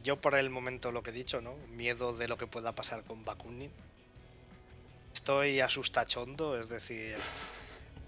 Yo 0.04 0.20
por 0.20 0.36
el 0.36 0.50
momento 0.50 0.92
lo 0.92 1.02
que 1.02 1.12
he 1.12 1.14
dicho, 1.14 1.40
¿no? 1.40 1.56
Miedo 1.70 2.14
de 2.14 2.28
lo 2.28 2.38
que 2.38 2.46
pueda 2.46 2.74
pasar 2.74 3.04
con 3.04 3.24
Bakunin. 3.24 3.72
Estoy 5.14 5.62
asustachondo, 5.62 6.60
es 6.60 6.68
decir, 6.68 7.16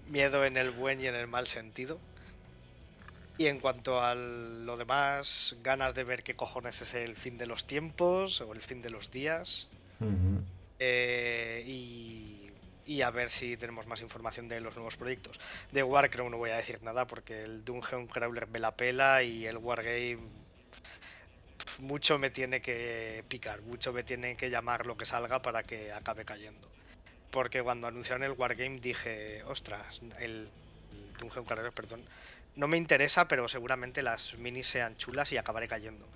miedo 0.08 0.44
en 0.44 0.58
el 0.58 0.72
buen 0.72 1.00
y 1.00 1.06
en 1.06 1.14
el 1.14 1.26
mal 1.26 1.46
sentido. 1.46 1.98
Y 3.38 3.46
en 3.46 3.60
cuanto 3.60 4.02
a 4.02 4.14
lo 4.14 4.76
demás, 4.76 5.56
ganas 5.62 5.94
de 5.94 6.04
ver 6.04 6.22
qué 6.22 6.36
cojones 6.36 6.82
es 6.82 6.92
el 6.92 7.16
fin 7.16 7.38
de 7.38 7.46
los 7.46 7.66
tiempos 7.66 8.42
o 8.42 8.52
el 8.52 8.60
fin 8.60 8.82
de 8.82 8.90
los 8.90 9.10
días. 9.10 9.68
Eh, 10.78 11.64
y, 11.66 12.50
y 12.84 13.00
a 13.00 13.10
ver 13.10 13.30
si 13.30 13.56
tenemos 13.56 13.86
más 13.86 14.02
información 14.02 14.48
de 14.48 14.60
los 14.60 14.76
nuevos 14.76 14.98
proyectos. 14.98 15.40
De 15.72 15.82
Warcraft 15.82 16.30
no 16.30 16.36
voy 16.36 16.50
a 16.50 16.56
decir 16.56 16.82
nada 16.82 17.06
porque 17.06 17.42
el 17.42 17.64
Dungeon 17.64 18.06
Crawler 18.06 18.48
me 18.48 18.58
la 18.58 18.76
pela 18.76 19.22
y 19.22 19.46
el 19.46 19.56
Wargame 19.56 20.45
mucho 21.80 22.18
me 22.18 22.30
tiene 22.30 22.60
que 22.60 23.24
picar, 23.28 23.62
mucho 23.62 23.92
me 23.92 24.02
tiene 24.02 24.36
que 24.36 24.50
llamar 24.50 24.86
lo 24.86 24.96
que 24.96 25.06
salga 25.06 25.40
para 25.42 25.62
que 25.62 25.92
acabe 25.92 26.24
cayendo. 26.24 26.68
Porque 27.30 27.62
cuando 27.62 27.86
anunciaron 27.86 28.22
el 28.22 28.32
Wargame 28.32 28.80
dije, 28.80 29.42
ostras, 29.44 30.00
el, 30.20 30.48
el 30.90 31.12
Dungeon 31.18 31.44
perdón, 31.74 32.02
no 32.54 32.68
me 32.68 32.76
interesa, 32.76 33.28
pero 33.28 33.48
seguramente 33.48 34.02
las 34.02 34.34
minis 34.38 34.68
sean 34.68 34.96
chulas 34.96 35.32
y 35.32 35.36
acabaré 35.36 35.68
cayendo. 35.68 36.06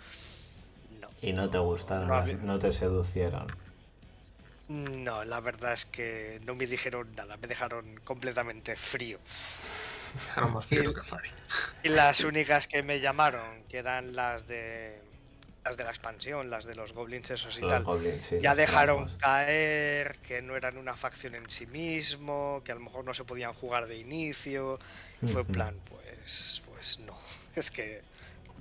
No. 1.01 1.09
Y 1.20 1.32
no 1.32 1.49
te 1.51 1.59
gustaron, 1.59 2.09
No 2.09 2.15
las- 2.15 2.23
había- 2.23 2.37
no 2.37 2.59
te 2.59 2.73
seducieron. 2.73 3.47
No, 4.69 5.24
la 5.24 5.41
verdad 5.41 5.73
es 5.73 5.85
que 5.85 6.41
no 6.45 6.55
me 6.55 6.66
dijeron 6.66 7.12
nada, 7.16 7.37
me 7.37 7.49
dejaron 7.49 7.97
completamente 8.05 8.77
frío. 8.77 9.19
Dejaron 10.15 10.55
más 10.55 10.65
frío 10.66 10.95
que 10.95 11.03
Fari. 11.03 11.28
Y 11.82 11.89
las 11.89 12.20
únicas 12.20 12.69
que 12.69 12.82
me 12.82 13.01
llamaron, 13.01 13.65
que 13.69 13.78
eran 13.78 14.15
las 14.15 14.47
de 14.47 15.01
las 15.65 15.77
de 15.77 15.85
la 15.85 15.91
expansión, 15.91 16.51
las 16.51 16.65
de 16.65 16.74
los 16.74 16.93
goblins 16.93 17.31
esos 17.31 17.59
y 17.59 17.61
Los 17.61 17.70
tal, 17.70 17.85
goblins, 17.85 18.24
sí, 18.24 18.39
ya 18.41 18.55
dejaron 18.55 19.09
caer 19.19 20.16
que 20.27 20.41
no 20.41 20.57
eran 20.57 20.78
una 20.78 20.97
facción 20.97 21.35
en 21.35 21.49
sí 21.51 21.66
mismo, 21.66 22.62
que 22.65 22.73
a 22.73 22.74
lo 22.74 22.81
mejor 22.81 23.05
no 23.05 23.12
se 23.12 23.24
podían 23.24 23.53
jugar 23.53 23.87
de 23.87 23.99
inicio. 23.99 24.78
Y 25.23 25.28
fue 25.28 25.45
plan, 25.45 25.78
pues, 25.89 26.62
pues 26.66 26.99
no, 27.01 27.19
es 27.55 27.70
que 27.70 28.03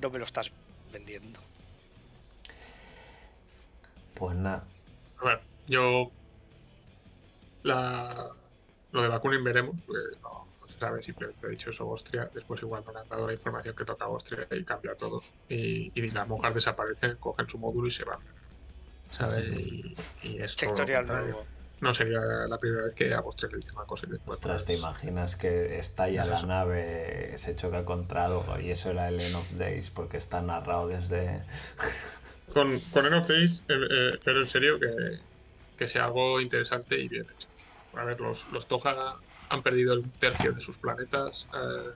no 0.02 0.10
me 0.10 0.20
lo 0.20 0.26
estás 0.26 0.52
vendiendo. 0.92 1.40
Pues 4.16 4.36
nada. 4.36 4.66
A 5.22 5.26
ver, 5.26 5.42
yo. 5.68 6.12
La, 7.64 8.32
lo 8.92 9.02
de 9.02 9.08
Bakunin 9.08 9.44
veremos, 9.44 9.76
porque 9.86 10.18
no, 10.22 10.49
no 10.80 10.86
se 10.86 10.86
sabe, 10.86 11.04
simplemente 11.04 11.48
he 11.48 11.50
dicho 11.50 11.70
eso 11.70 11.84
Austria, 11.84 12.30
después 12.34 12.62
igual 12.62 12.84
no 12.86 12.94
le 12.94 13.00
han 13.00 13.10
dado 13.10 13.28
la 13.28 13.34
información 13.34 13.76
que 13.76 13.86
toca 13.86 14.06
a 14.06 14.08
Austria 14.08 14.48
y 14.52 14.64
cambia 14.64 14.96
todo. 14.96 15.22
Y, 15.48 15.92
y 15.94 16.10
las 16.12 16.28
monjas 16.28 16.54
desaparecen, 16.54 17.16
cogen 17.18 17.50
su 17.50 17.58
módulo 17.58 17.88
y 17.88 17.92
se 17.92 18.04
van. 18.04 18.20
¿Sabes? 19.12 19.46
Y, 19.50 19.96
y 20.24 20.42
es 20.42 20.54
Sectorial 20.54 21.06
nuevo. 21.06 21.46
No 21.82 21.94
sería 21.94 22.20
la 22.20 22.58
primera 22.58 22.86
vez 22.86 22.96
que 22.96 23.14
a 23.14 23.20
Austria 23.20 23.50
le 23.52 23.58
dice 23.58 23.72
una 23.74 23.86
cosa 23.86 24.06
y 24.06 24.12
después. 24.12 24.38
Ostras, 24.38 24.64
¿te 24.64 24.74
pues, 24.74 24.80
imaginas 24.80 25.36
que 25.36 25.80
estalla 25.80 26.26
la 26.26 26.42
nave, 26.42 27.38
se 27.38 27.56
choca 27.56 27.86
contra 27.86 28.26
algo 28.26 28.60
y 28.60 28.72
eso 28.72 28.92
era 28.92 29.08
el 29.08 29.20
End 29.20 29.36
of 29.36 29.52
Days 29.54 29.90
porque 29.90 30.18
está 30.18 30.42
narrado 30.42 30.88
desde... 30.88 31.44
Con, 32.54 32.80
con 32.80 33.06
End 33.06 33.14
of 33.14 33.28
Days, 33.28 33.64
eh, 33.70 33.74
eh, 33.74 34.12
espero 34.16 34.42
en 34.42 34.48
serio 34.48 34.80
que, 34.80 35.20
que 35.78 35.88
sea 35.88 36.06
algo 36.06 36.42
interesante 36.42 37.00
y 37.00 37.08
bien 37.08 37.28
hecho. 37.30 37.48
A 37.94 38.04
ver, 38.06 38.20
los, 38.20 38.48
los 38.48 38.68
Toga 38.68 39.18
han 39.50 39.64
perdido 39.64 39.94
el 39.94 40.14
tercio 40.18 40.54
de 40.54 40.62
sus 40.62 40.80
planetas. 40.80 41.48
eh, 41.54 41.96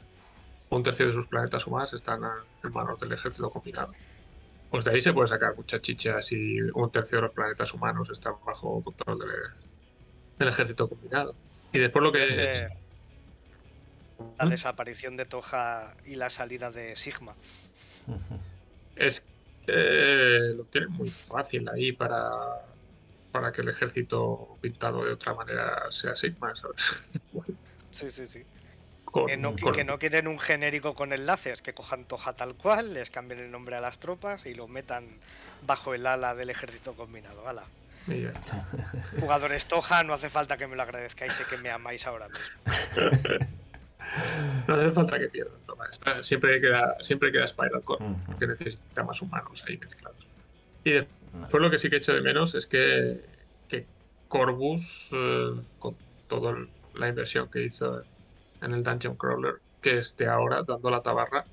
un 0.70 0.84
tercio 0.84 1.08
de 1.08 1.14
sus 1.14 1.28
planetas 1.28 1.68
o 1.68 1.72
más 1.72 1.94
están 1.94 2.24
a- 2.26 2.48
en 2.64 2.72
manos 2.74 3.00
del 3.00 3.12
ejército 3.14 3.52
combinado. 3.52 3.98
Pues 4.70 4.86
de 4.86 4.92
ahí 4.92 5.02
se 5.02 5.14
puede 5.14 5.28
sacar 5.30 5.56
muchas 5.56 5.82
chichas 5.82 6.32
y 6.32 6.60
un 6.62 6.92
tercio 6.92 7.18
de 7.20 7.24
los 7.24 7.34
planetas 7.34 7.74
humanos 7.74 8.10
están 8.12 8.36
bajo 8.46 8.84
control 8.84 9.20
del, 9.20 9.32
del 10.38 10.48
ejército 10.50 10.90
combinado. 10.90 11.40
Y 11.72 11.80
después 11.80 12.04
lo 12.04 12.12
que 12.12 12.26
es, 12.26 12.34
ser 12.34 12.70
la 14.38 14.46
desaparición 14.46 15.18
de 15.18 15.26
Toja 15.26 15.96
y 16.06 16.16
la 16.16 16.30
salida 16.30 16.72
de 16.72 16.96
Sigma. 16.96 17.36
es 18.96 19.28
que 19.62 19.72
lo 20.56 20.66
tienen 20.66 20.92
muy 20.92 21.10
fácil 21.12 21.68
ahí 21.70 21.94
para, 21.94 22.73
para 23.34 23.52
que 23.52 23.62
el 23.62 23.70
ejército 23.70 24.58
pintado 24.62 25.04
de 25.04 25.12
otra 25.12 25.34
manera 25.34 25.88
sea 25.90 26.16
Sigma, 26.16 26.56
¿sabes? 26.56 27.04
Sí, 27.92 28.10
sí, 28.12 28.28
sí. 28.28 28.46
Con- 29.04 29.26
Que 29.26 29.38
no, 29.38 29.56
con- 29.62 29.74
que 29.74 29.84
no 29.84 29.98
quieren 30.00 30.28
un 30.28 30.40
genérico 30.40 30.94
con 30.96 31.12
enlaces, 31.14 31.62
que 31.64 31.74
cojan 31.74 32.06
Toja 32.06 32.34
tal 32.34 32.56
cual, 32.56 32.94
les 32.94 33.10
cambien 33.10 33.40
el 33.42 33.52
nombre 33.52 33.76
a 33.76 33.82
las 33.82 33.98
tropas 34.00 34.46
y 34.46 34.54
lo 34.54 34.68
metan 34.68 35.18
bajo 35.66 35.94
el 35.96 36.06
ala 36.06 36.36
del 36.36 36.52
ejército 36.52 36.94
combinado. 36.94 37.48
Ala. 37.48 37.64
y 38.08 38.22
ya 38.22 38.30
está. 38.30 38.64
Jugadores 39.20 39.66
Toja, 39.66 40.04
no 40.04 40.14
hace 40.14 40.30
falta 40.30 40.56
que 40.58 40.68
me 40.68 40.76
lo 40.76 40.84
agradezcáis, 40.84 41.34
sé 41.34 41.44
que 41.46 41.58
me 41.58 41.72
amáis 41.72 42.06
ahora 42.08 42.28
mismo. 42.30 43.48
No 44.68 44.76
hace 44.76 44.92
falta 44.92 45.18
que 45.18 45.28
pierdan. 45.28 45.60
toma, 45.66 45.88
está- 45.92 46.24
siempre, 46.24 46.62
queda, 46.62 46.96
siempre 47.02 47.32
queda 47.32 47.48
Spiral 47.48 47.84
Core, 47.84 48.06
que 48.40 48.46
necesita 48.46 49.04
más 49.04 49.20
humanos 49.24 49.64
ahí 49.68 49.76
mezclados. 49.78 50.28
Y 50.84 50.92
después 50.92 51.62
lo 51.64 51.70
que 51.72 51.80
sí 51.80 51.90
que 51.90 51.98
echo 51.98 52.14
de 52.14 52.22
menos 52.22 52.56
es 52.56 52.68
que, 52.68 53.22
que 53.68 53.90
Corvus, 54.28 55.10
eh, 55.14 55.66
con 55.78 56.00
toda 56.28 56.56
la 56.94 57.08
inversión 57.10 57.50
que 57.50 57.64
hizo 57.66 58.06
en 58.62 58.74
el 58.74 58.84
Dungeon 58.84 59.18
Crawler, 59.18 59.64
que 59.82 60.00
esté 60.00 60.28
ahora 60.28 60.64
dando 60.64 60.90
la 60.92 61.02
tabarra 61.02 61.50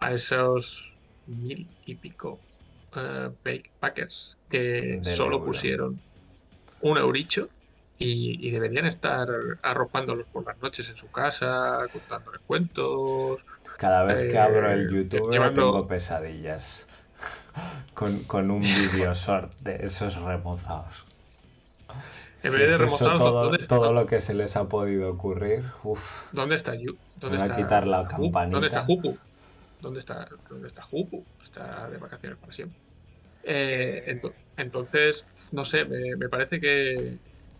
a 0.00 0.12
esos 0.14 0.98
mil 1.26 1.76
y 1.82 1.96
pico 1.96 2.44
eh, 2.96 3.30
packers 3.80 4.38
que 4.48 5.00
solo 5.02 5.42
pusieron 5.44 6.02
un 6.80 6.98
euricho 6.98 7.52
y, 7.98 8.46
y 8.48 8.50
deberían 8.50 8.86
estar 8.86 9.28
arropándolos 9.62 10.26
por 10.28 10.46
las 10.46 10.58
noches 10.58 10.88
en 10.88 10.96
su 10.96 11.10
casa, 11.10 11.88
contándoles 11.92 12.40
cuentos. 12.46 13.44
Cada 13.78 14.04
vez 14.04 14.24
que 14.26 14.36
Eh, 14.36 14.40
abro 14.42 14.70
el 14.72 14.88
YouTube 14.88 15.30
llevando- 15.32 15.62
tengo 15.62 15.88
pesadillas. 15.88 16.86
Con, 17.94 18.24
con 18.24 18.50
un 18.50 18.60
video 18.62 19.12
short 19.14 19.52
de 19.60 19.84
esos 19.84 20.16
remozados. 20.16 21.06
En 22.42 22.52
vez 22.52 22.70
de 22.70 22.78
remozados, 22.78 23.18
todo, 23.18 23.44
¿dónde, 23.44 23.66
todo 23.66 23.92
lo 23.92 24.06
que 24.06 24.20
se 24.20 24.34
les 24.34 24.56
ha 24.56 24.68
podido 24.68 25.10
ocurrir. 25.10 25.64
Uf, 25.84 26.22
¿dónde 26.32 26.54
está 26.54 26.74
Yu? 26.74 26.98
¿Dónde 27.16 27.38
a 27.38 27.42
está, 27.44 27.56
quitar 27.56 27.86
la 27.86 27.98
dónde 28.04 28.26
está. 28.26 28.48
¿Dónde 28.50 28.66
está 28.68 28.82
Jupu? 28.82 29.18
¿Dónde 29.80 30.00
está, 30.00 30.28
¿Dónde 30.48 30.68
está 30.68 30.82
Jupu? 30.82 31.26
Está 31.42 31.90
de 31.90 31.98
vacaciones 31.98 32.38
para 32.38 32.52
siempre. 32.52 32.78
Eh, 33.42 34.04
ento- 34.06 34.34
entonces, 34.56 35.24
no 35.52 35.64
sé, 35.64 35.84
me, 35.84 36.16
me 36.16 36.28
parece 36.28 36.60
que, 36.60 37.18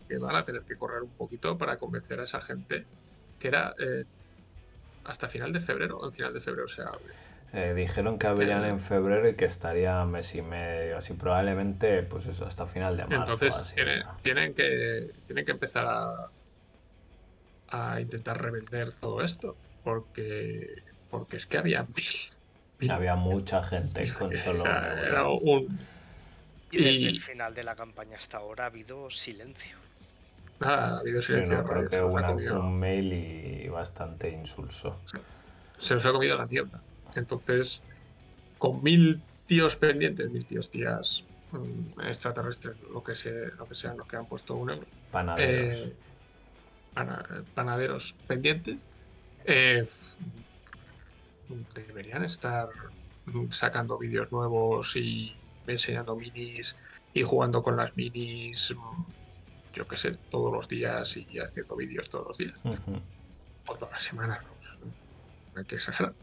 que 0.09 0.19
van 0.19 0.37
a 0.37 0.45
tener 0.45 0.63
que 0.65 0.77
correr 0.77 1.03
un 1.03 1.13
poquito 1.15 1.57
para 1.59 1.79
convencer 1.79 2.21
a 2.21 2.25
esa 2.25 2.41
gente 2.41 2.87
que 3.39 3.49
era 3.49 3.75
eh, 3.79 4.05
hasta 5.05 5.29
final 5.29 5.53
de 5.53 5.61
febrero 5.61 6.05
en 6.05 6.13
final 6.13 6.33
de 6.33 6.41
febrero 6.41 6.69
se 6.69 6.83
abre. 6.83 7.15
Eh, 7.53 7.75
dijeron 7.75 8.19
que 8.19 8.27
abrirían 8.27 8.65
Eh. 8.65 8.69
en 8.69 8.81
febrero 8.81 9.29
y 9.29 9.37
que 9.37 9.45
estaría 9.47 10.05
mes 10.05 10.35
y 10.35 10.43
medio, 10.43 10.99
así 10.99 11.15
probablemente, 11.15 12.03
pues 12.05 12.27
eso, 12.27 12.47
hasta 12.47 12.67
final 12.67 12.97
de 12.97 13.07
marzo. 13.07 13.33
Entonces 13.33 13.57
así, 13.57 13.75
tienen, 13.75 14.01
¿no? 14.01 14.17
tienen 14.23 14.55
que 14.55 15.13
tienen 15.27 15.45
que 15.45 15.53
empezar 15.53 15.87
a, 15.87 16.33
a 17.69 18.01
intentar 18.01 18.41
revender 18.41 18.95
todo 18.95 19.23
esto. 19.23 19.59
Porque, 19.83 20.67
porque 21.09 21.37
es 21.39 21.47
que 21.47 21.59
había 21.59 21.87
Había 22.91 23.15
mucha 23.17 23.63
gente 23.63 24.13
con 24.13 24.33
solo. 24.35 24.65
un 24.65 24.71
era 24.71 25.21
euro. 25.21 25.39
un, 25.39 25.79
Y 26.71 26.79
desde 26.79 27.03
Y- 27.03 27.07
el 27.09 27.21
final 27.21 27.55
de 27.55 27.65
la 27.65 27.77
campaña 27.77 28.17
hasta 28.19 28.39
ahora 28.39 28.65
ha 28.65 28.67
habido 28.69 29.11
silencio. 29.11 29.77
Nada, 30.61 30.97
ha 30.97 30.99
habido 31.01 31.23
Sí, 31.23 31.33
silencio 31.33 31.59
no, 31.59 31.65
creo 31.65 31.89
que 31.89 32.03
una- 32.03 32.31
un 32.33 32.79
mail 32.79 33.13
y 33.13 33.69
bastante 33.69 34.31
insulso. 34.31 34.97
se 35.79 35.95
nos 35.95 36.05
ha 36.07 36.13
comido 36.13 36.37
la 36.37 36.47
niebla. 36.47 36.85
Entonces, 37.15 37.83
con 38.59 38.83
mil 38.83 39.25
tíos 39.47 39.77
pendientes, 39.77 40.31
mil 40.31 40.47
tíos 40.47 40.71
tías 40.71 41.27
mm, 41.51 42.01
extraterrestres, 42.03 42.79
lo 42.81 43.03
que, 43.03 43.17
se, 43.17 43.49
lo 43.57 43.67
que 43.67 43.75
sean 43.75 43.97
los 43.97 44.07
que 44.07 44.17
han 44.17 44.27
puesto 44.27 44.57
un 44.57 44.71
euro, 44.71 44.89
Panaderos. 45.11 45.77
eh, 45.87 45.97
pana- 46.93 47.47
panaderos 47.55 48.17
pendientes, 48.27 48.85
eh, 49.45 49.85
deberían 51.75 52.25
estar 52.25 52.69
mm, 53.25 53.51
sacando 53.51 53.99
vídeos 53.99 54.31
nuevos 54.31 54.95
y 54.97 55.41
enseñando 55.67 56.17
minis 56.17 56.77
y 57.13 57.23
jugando 57.23 57.63
con 57.63 57.77
las 57.77 57.95
minis, 57.97 58.75
mm, 58.77 59.13
yo 59.73 59.87
qué 59.87 59.97
sé, 59.97 60.19
todos 60.29 60.53
los 60.53 60.69
días 60.69 61.17
y 61.17 61.39
haciendo 61.39 61.77
vídeos 61.77 62.09
todos 62.09 62.29
los 62.29 62.39
días. 62.39 62.59
O 63.67 63.75
todas 63.77 63.93
las 63.95 64.05
semanas, 64.05 64.45
no, 64.45 64.59
no 65.53 65.61
hay 65.61 65.65
que 65.65 65.77
exagerar. 65.77 66.15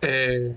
Eh, 0.00 0.50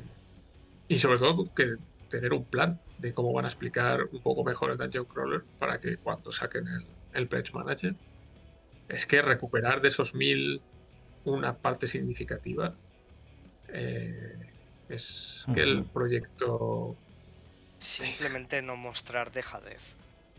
y 0.88 0.98
sobre 1.00 1.20
todo 1.20 1.52
que 1.54 1.78
tener 2.08 2.34
un 2.34 2.50
plan 2.50 2.82
de 2.98 3.14
cómo 3.14 3.34
van 3.34 3.46
a 3.46 3.50
explicar 3.50 4.02
un 4.12 4.22
poco 4.22 4.44
mejor 4.44 4.72
el 4.72 4.78
Dungeon 4.78 5.06
Crawler 5.08 5.48
para 5.58 5.80
que 5.80 5.98
cuando 6.00 6.32
saquen 6.32 6.68
el, 6.68 6.98
el 7.12 7.30
Pledge 7.30 7.52
Manager, 7.54 7.98
es 8.88 9.06
que 9.08 9.22
recuperar 9.22 9.82
de 9.82 9.90
esos 9.90 10.16
mil 10.16 10.66
una 11.24 11.60
parte 11.60 11.88
significativa 11.88 12.80
eh, 13.68 14.56
es 14.88 15.50
que 15.54 15.62
el 15.64 15.90
proyecto... 15.90 17.02
Simplemente 17.78 18.62
no 18.62 18.76
mostrar 18.78 19.32
dejadez. 19.32 19.98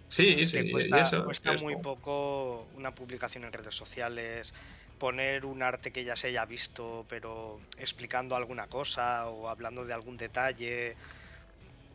Sí, 0.09 0.27
Es 0.37 0.49
sí, 0.49 0.59
que 0.59 0.65
y 0.65 0.71
cuesta, 0.71 1.01
eso, 1.01 1.25
cuesta 1.25 1.53
es 1.55 1.63
muy 1.63 1.77
poco 1.77 2.65
una 2.75 2.95
publicación 2.95 3.45
en 3.45 3.53
redes 3.53 3.75
sociales, 3.75 4.55
poner 5.03 5.45
un 5.45 5.65
arte 5.65 5.91
que 5.91 6.05
ya 6.05 6.15
se 6.15 6.29
haya 6.29 6.45
visto, 6.47 7.05
pero 7.09 7.59
explicando 7.77 8.37
alguna 8.37 8.69
cosa 8.69 9.27
o 9.29 9.49
hablando 9.49 9.85
de 9.85 9.93
algún 9.93 10.17
detalle, 10.17 10.95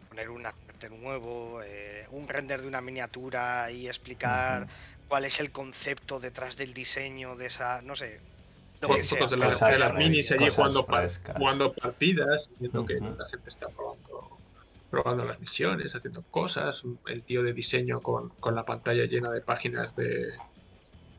poner 0.09 0.29
un 0.29 0.45
arte 0.45 0.89
nuevo, 0.89 1.61
eh, 1.63 2.05
un 2.11 2.27
render 2.27 2.61
de 2.61 2.67
una 2.67 2.81
miniatura 2.81 3.71
y 3.71 3.87
explicar 3.87 4.67
cuál 5.07 5.23
es 5.23 5.39
el 5.39 5.51
concepto 5.51 6.19
detrás 6.19 6.57
del 6.57 6.73
diseño 6.73 7.37
de 7.37 7.45
esa, 7.45 7.81
no 7.81 7.95
sé, 7.95 8.19
lo 8.81 8.89
Fo- 8.89 8.95
que 8.97 9.03
sea. 9.03 9.19
fotos 9.19 9.31
de, 9.31 9.37
la- 9.37 9.45
Cosas 9.51 9.71
de 9.71 9.79
las 9.79 9.93
minis 9.95 10.29
allí 10.33 10.49
jugando, 10.49 10.85
jugando 11.37 11.73
partidas, 11.73 12.49
viendo 12.59 12.85
que 12.85 12.95
la 12.95 13.25
gente 13.31 13.47
está 13.49 13.69
probando, 13.69 14.37
probando 14.89 15.23
las 15.23 15.39
misiones, 15.39 15.95
haciendo 15.95 16.23
cosas. 16.29 16.83
El 17.05 17.23
tío 17.23 17.41
de 17.41 17.53
diseño 17.53 18.01
con, 18.01 18.31
con 18.41 18.53
la 18.53 18.65
pantalla 18.65 19.05
llena 19.05 19.31
de 19.31 19.39
páginas 19.39 19.95
de, 19.95 20.33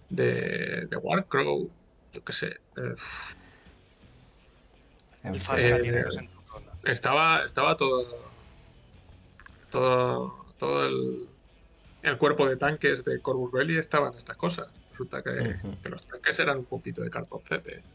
de, 0.08 0.86
de 0.86 0.96
Warcrow, 0.96 1.74
yo 2.12 2.24
qué 2.24 2.32
sé. 2.32 2.46
eh, 2.76 2.94
En 5.22 5.38
fascarientos 5.38 6.16
Eh, 6.16 6.18
en 6.18 6.28
tu 6.28 6.42
zona. 6.42 6.72
estaba, 6.84 7.44
estaba 7.44 7.76
todo, 7.76 8.36
todo, 9.68 10.54
todo 10.58 10.86
el, 10.86 11.28
el 12.02 12.18
cuerpo 12.18 12.48
de 12.48 12.56
tanques 12.56 13.04
de 13.04 13.22
Corvus 13.22 13.52
Belli 13.52 13.78
estaba 13.78 14.10
en 14.10 14.16
estas 14.16 14.36
cosas. 14.36 14.74
Resulta 14.90 15.22
que, 15.24 15.56
que 15.82 15.88
los 15.90 16.06
tanques 16.06 16.38
eran 16.40 16.58
un 16.60 16.66
poquito 16.66 17.02
de 17.02 17.10
cartoncete. 17.10 17.86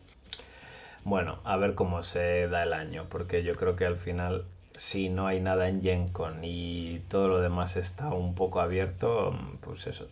Bueno, 1.04 1.40
a 1.44 1.58
ver 1.58 1.76
cómo 1.76 2.04
se 2.04 2.48
da 2.48 2.64
el 2.64 2.74
año, 2.74 3.08
porque 3.10 3.44
yo 3.44 3.56
creo 3.56 3.76
que 3.76 3.86
al 3.86 3.98
final, 3.98 4.46
si 4.74 5.10
no 5.10 5.28
hay 5.28 5.40
nada 5.42 5.68
en 5.70 5.82
GenCon 5.82 6.40
y 6.44 7.00
todo 7.10 7.28
lo 7.28 7.42
demás 7.42 7.76
está 7.78 8.10
un 8.14 8.36
poco 8.36 8.62
abierto, 8.62 9.34
pues 9.62 9.88
eso, 9.88 10.08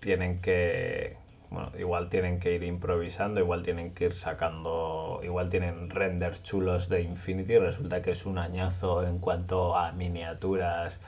tienen 0.00 0.40
que, 0.40 1.16
bueno, 1.52 1.70
igual 1.78 2.08
tienen 2.08 2.40
que 2.40 2.54
ir 2.54 2.62
improvisando, 2.62 3.40
igual 3.40 3.62
tienen 3.62 3.92
que 3.94 4.06
ir 4.06 4.14
sacando, 4.14 5.20
igual 5.22 5.50
tienen 5.50 5.90
renders 5.90 6.42
chulos 6.42 6.88
de 6.88 7.02
Infinity, 7.02 7.58
resulta 7.58 8.02
que 8.02 8.12
es 8.12 8.26
un 8.26 8.38
añazo 8.38 9.06
en 9.06 9.18
cuanto 9.18 9.76
a 9.76 9.92
miniaturas 9.92 11.00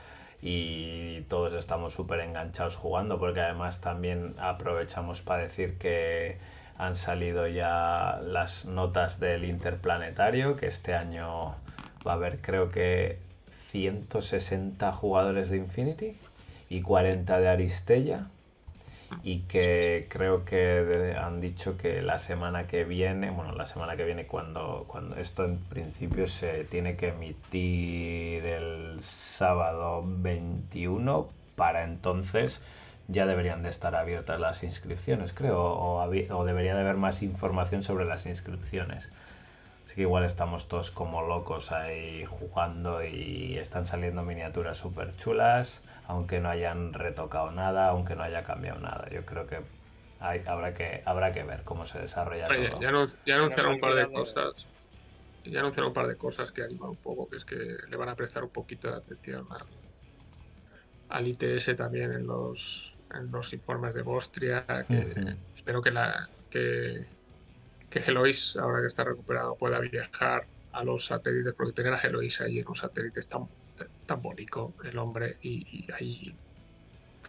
y 0.42 1.22
todos 1.22 1.54
estamos 1.54 1.94
súper 1.94 2.20
enganchados 2.20 2.76
jugando, 2.76 3.18
porque 3.18 3.40
además 3.40 3.80
también 3.80 4.34
aprovechamos 4.38 5.22
para 5.22 5.44
decir 5.44 5.78
que 5.78 6.36
han 6.76 6.94
salido 6.94 7.46
ya 7.46 8.20
las 8.22 8.66
notas 8.66 9.20
del 9.20 9.44
interplanetario, 9.44 10.56
que 10.56 10.66
este 10.66 10.94
año 10.94 11.54
va 12.06 12.12
a 12.12 12.14
haber 12.14 12.40
creo 12.40 12.70
que 12.70 13.18
160 13.70 14.92
jugadores 14.92 15.48
de 15.50 15.56
Infinity 15.56 16.16
y 16.68 16.82
40 16.82 17.40
de 17.40 17.48
Aristella. 17.48 18.26
Y 19.22 19.40
que 19.40 20.06
creo 20.10 20.44
que 20.44 21.14
han 21.18 21.40
dicho 21.40 21.76
que 21.76 22.02
la 22.02 22.18
semana 22.18 22.66
que 22.66 22.84
viene, 22.84 23.30
bueno, 23.30 23.52
la 23.52 23.64
semana 23.64 23.96
que 23.96 24.04
viene 24.04 24.26
cuando, 24.26 24.84
cuando 24.86 25.16
esto 25.16 25.44
en 25.44 25.58
principio 25.58 26.26
se 26.28 26.64
tiene 26.64 26.96
que 26.96 27.08
emitir 27.08 28.44
el 28.44 28.98
sábado 29.00 30.02
21, 30.04 31.28
para 31.56 31.84
entonces 31.84 32.62
ya 33.08 33.26
deberían 33.26 33.62
de 33.62 33.68
estar 33.68 33.94
abiertas 33.94 34.40
las 34.40 34.62
inscripciones, 34.62 35.32
creo, 35.32 35.60
o, 35.60 36.02
o 36.02 36.44
debería 36.44 36.74
de 36.74 36.80
haber 36.80 36.96
más 36.96 37.22
información 37.22 37.82
sobre 37.82 38.04
las 38.04 38.26
inscripciones. 38.26 39.10
Así 39.84 39.96
que 39.96 40.02
igual 40.02 40.24
estamos 40.24 40.68
todos 40.68 40.90
como 40.90 41.22
locos 41.22 41.70
ahí 41.70 42.24
jugando 42.24 43.04
y 43.04 43.58
están 43.58 43.86
saliendo 43.86 44.22
miniaturas 44.22 44.78
súper 44.78 45.14
chulas, 45.16 45.80
aunque 46.04 46.40
no 46.40 46.48
hayan 46.50 46.92
retocado 46.94 47.50
nada, 47.52 47.88
aunque 47.88 48.16
no 48.16 48.22
haya 48.24 48.44
cambiado 48.44 48.80
nada. 48.80 49.08
Yo 49.10 49.24
creo 49.26 49.46
que 49.46 49.64
hay, 50.18 50.42
habrá 50.46 50.74
que 50.74 51.02
habrá 51.06 51.32
que 51.32 51.44
ver 51.44 51.64
cómo 51.64 51.86
se 51.86 51.98
desarrolla 52.00 52.52
Oye, 52.52 52.54
todo. 52.54 52.78
ya, 52.80 52.90
no- 52.90 53.06
ya 53.24 53.36
Se 53.36 53.40
anunciaron 53.40 53.72
un 53.72 53.78
par 53.80 53.94
de 53.94 54.08
cosas. 54.08 54.70
Ya 55.44 55.60
anunciaron 55.60 55.88
un 55.90 55.94
par 55.94 56.06
de 56.08 56.16
cosas 56.18 56.52
que 56.52 56.62
animan 56.62 56.90
un 56.90 56.98
poco, 56.98 57.28
que 57.28 57.36
es 57.38 57.44
que 57.44 57.56
le 57.56 57.96
van 57.96 58.08
a 58.10 58.16
prestar 58.16 58.44
un 58.44 58.50
poquito 58.52 58.88
de 58.90 58.96
atención 58.96 59.46
al, 59.50 59.68
al 61.08 61.26
ITS 61.28 61.74
también 61.76 62.12
en 62.12 62.26
los, 62.26 62.98
en 63.10 63.30
los 63.30 63.52
informes 63.52 63.94
de 63.94 64.02
Bostria. 64.02 64.66
Que 64.88 65.14
espero 65.54 65.82
que 65.82 65.90
la 65.90 66.30
que, 66.48 67.12
que 67.88 68.00
Helois, 68.00 68.56
ahora 68.56 68.80
que 68.82 68.88
está 68.88 69.04
recuperado, 69.04 69.56
pueda 69.58 69.80
viajar 69.80 70.50
a 70.72 70.84
los 70.84 71.06
satélites, 71.06 71.54
porque 71.56 71.74
tener 71.74 71.94
a 71.94 72.00
Helois 72.00 72.40
ahí 72.42 72.60
en 72.60 72.68
un 72.68 72.74
satélite 72.76 73.20
es 73.20 73.28
tan, 74.06 74.22
bonito, 74.22 74.76
el 74.84 74.98
hombre, 74.98 75.38
y, 75.42 75.86
y 75.88 75.92
ahí 75.92 76.38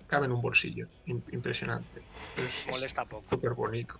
cabe 0.07 0.26
en 0.26 0.31
un 0.34 0.41
bolsillo. 0.41 0.88
Im- 1.06 1.23
impresionante. 1.31 2.06
Es- 2.35 2.69
Molesta 2.69 3.06
poco. 3.07 3.26
súper 3.30 3.53
bonito. 3.53 3.95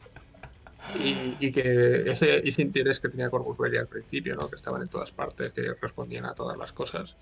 Y, 0.94 1.38
y 1.48 1.52
que 1.52 2.10
ese, 2.12 2.48
ese 2.48 2.62
interés 2.62 3.00
que 3.00 3.10
tenía 3.10 3.30
Corvus 3.30 3.58
Belli 3.58 3.78
al 3.78 3.88
principio, 3.88 4.36
¿no? 4.36 4.50
que 4.50 4.56
estaban 4.56 4.82
en 4.84 4.90
todas 4.90 5.12
partes, 5.12 5.54
que 5.54 5.74
respondían 5.82 6.26
a 6.26 6.36
todas 6.36 6.58
las 6.58 6.74
cosas, 6.74 7.18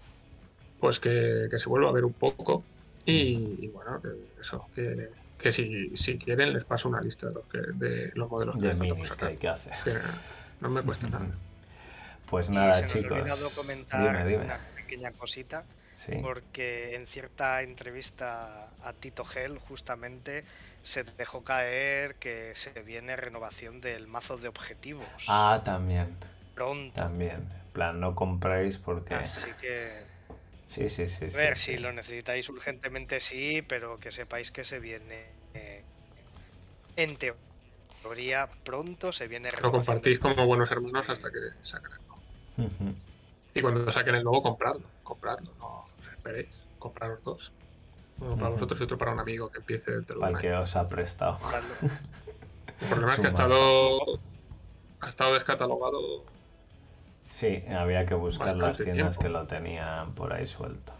pues 0.77 0.99
que, 0.99 1.47
que 1.51 1.59
se 1.59 1.69
vuelva 1.69 1.89
a 1.89 1.93
ver 1.93 2.05
un 2.05 2.15
poco. 2.15 2.69
Y, 3.05 3.65
y 3.65 3.69
bueno, 3.69 4.01
que 4.01 4.09
eso, 4.41 4.69
que, 4.73 5.09
que 5.37 5.51
si, 5.51 5.95
si 5.97 6.17
quieren 6.19 6.53
les 6.53 6.65
paso 6.65 6.89
una 6.89 7.01
lista 7.01 7.27
de 7.27 7.33
los, 7.35 7.47
que, 7.47 7.59
de 7.75 8.11
los 8.15 8.29
modelos 8.29 8.59
que 8.61 8.69
de 8.69 8.75
minis 8.75 9.09
que 9.15 9.25
sacar, 9.25 9.29
hay 9.29 9.37
que 9.37 9.47
hacer. 9.49 9.73
que 9.81 9.93
no 10.59 10.69
me 10.69 10.83
cuesta 10.83 11.09
nada. 11.09 11.39
Pues 12.29 12.49
Y 12.49 12.55
nada, 12.55 12.73
se 12.73 12.87
nos 12.87 12.95
ha 12.95 12.97
chicos. 12.99 13.09
olvidado 13.09 13.53
comentar 13.53 13.99
Dime, 13.99 14.25
dime. 14.25 14.45
una 14.45 14.59
pequeña 14.83 15.11
cosita, 15.13 15.67
Sí. 15.95 16.13
porque 16.19 16.95
en 16.95 17.07
cierta 17.07 17.61
entrevista 17.63 18.75
a 18.79 18.93
Tito 18.93 19.25
Gel 19.25 19.57
justamente 19.59 20.45
se 20.81 21.03
dejó 21.03 21.43
caer 21.43 22.17
que 22.19 22.55
se 22.55 22.83
viene 22.83 23.15
renovación 23.15 23.81
del 23.81 24.07
mazo 24.07 24.37
de 24.37 24.47
objetivos 24.49 25.23
Ah, 25.27 25.61
también, 25.65 26.17
pronto. 26.53 27.03
también. 27.03 27.49
En 27.51 27.71
plan, 27.73 27.99
no 27.99 28.15
compréis 28.15 28.77
porque... 28.77 29.15
Así 29.19 29.55
que, 29.55 30.09
Sí, 30.67 30.89
sí, 30.89 31.07
sí. 31.07 31.29
a 31.33 31.37
sí, 31.37 31.37
ver, 31.37 31.53
sí. 31.55 31.59
si 31.63 31.77
lo 31.77 31.91
necesitáis 31.91 32.47
urgentemente 32.49 33.19
sí, 33.19 33.61
pero 33.69 33.99
que 34.01 34.11
sepáis 34.11 34.51
que 34.51 34.63
se 34.63 34.79
viene, 34.79 35.19
eh, 35.53 35.85
en 36.95 37.17
teoría, 38.03 38.49
pronto 38.63 39.11
se 39.13 39.27
viene 39.27 39.51
Lo 39.63 39.71
compartís 39.71 40.19
como 40.19 40.45
buenos 40.45 40.69
hermanos 40.71 41.09
hasta 41.09 41.31
que. 41.31 41.39
Ujú. 42.57 42.93
Y 43.53 43.61
cuando 43.61 43.91
saquen 43.91 44.15
el 44.15 44.23
nuevo, 44.23 44.41
compradlo. 44.41 44.87
Compradlo, 45.03 45.53
no 45.59 45.85
esperéis. 46.11 46.49
Compraros 46.79 47.23
dos. 47.23 47.51
Uno 48.19 48.35
para 48.35 48.49
vosotros 48.49 48.79
y 48.79 48.83
otro 48.83 48.97
para 48.97 49.11
un 49.13 49.19
amigo 49.19 49.49
que 49.49 49.59
empiece 49.59 49.91
dentro 49.91 50.15
de 50.15 50.19
Para 50.21 50.31
un 50.31 50.37
el 50.37 50.41
que 50.41 50.53
os 50.55 50.75
ha 50.75 50.87
prestado. 50.89 51.37
El 52.81 52.87
problema 52.87 53.13
es 53.13 53.19
que 53.19 53.27
ha 53.27 53.29
estado, 53.29 53.97
ha 55.01 55.07
estado 55.07 55.33
descatalogado. 55.33 56.23
Sí, 57.29 57.63
había 57.69 58.05
que 58.05 58.13
buscar 58.13 58.55
las 58.57 58.77
tiendas 58.77 59.17
tiempo. 59.17 59.21
que 59.21 59.29
lo 59.29 59.47
tenían 59.47 60.13
por 60.13 60.33
ahí 60.33 60.45
suelto. 60.45 60.93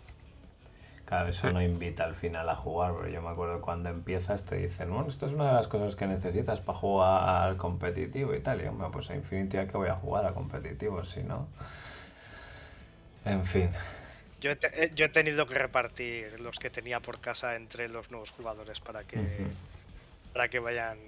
Claro, 1.05 1.29
eso 1.29 1.47
Sí. 1.47 1.53
no 1.53 1.61
invita 1.61 2.05
al 2.05 2.15
final 2.15 2.49
a 2.49 2.55
jugar, 2.55 2.93
pero 2.95 3.07
yo 3.07 3.21
me 3.21 3.29
acuerdo 3.29 3.61
cuando 3.61 3.89
empiezas 3.89 4.45
te 4.45 4.55
dicen, 4.55 4.91
bueno, 4.91 5.09
esto 5.09 5.25
es 5.27 5.33
una 5.33 5.47
de 5.47 5.53
las 5.53 5.67
cosas 5.67 5.95
que 5.95 6.07
necesitas 6.07 6.59
para 6.61 6.77
jugar 6.79 7.43
al 7.43 7.57
competitivo 7.57 8.33
y 8.33 8.39
tal. 8.39 8.61
Y 8.61 8.67
hombre, 8.67 8.87
pues 8.91 9.09
a 9.11 9.15
Infinity 9.15 9.57
que 9.67 9.77
voy 9.77 9.89
a 9.89 9.95
jugar 9.95 10.25
a 10.25 10.33
competitivo, 10.33 11.03
si 11.03 11.21
no. 11.23 11.47
En 13.25 13.43
fin. 13.45 13.69
Yo 14.41 14.51
he, 14.51 14.55
te- 14.55 14.83
eh, 14.83 14.91
yo 14.93 15.05
he 15.05 15.09
tenido 15.09 15.47
que 15.47 15.55
repartir 15.65 16.39
los 16.39 16.59
que 16.59 16.69
tenía 16.69 16.99
por 17.01 17.19
casa 17.19 17.55
entre 17.55 17.87
los 17.89 18.11
nuevos 18.11 18.29
jugadores 18.31 18.79
para 18.79 19.05
que, 19.05 19.55
para 20.33 20.49
que 20.49 20.59
vayan 20.59 20.99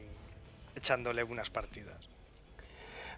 echándole 0.76 1.24
unas 1.24 1.50
partidas. 1.52 2.10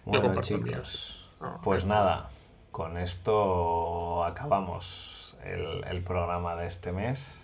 Bueno, 0.04 0.40
chicos, 0.40 1.18
No, 1.40 1.58
pues 1.62 1.84
no. 1.84 1.84
nada, 1.84 2.30
con 2.70 2.96
esto 2.98 4.24
acabamos 4.24 5.36
el, 5.44 5.84
el 5.84 6.02
programa 6.02 6.56
de 6.56 6.66
este 6.66 6.92
mes 6.92 7.42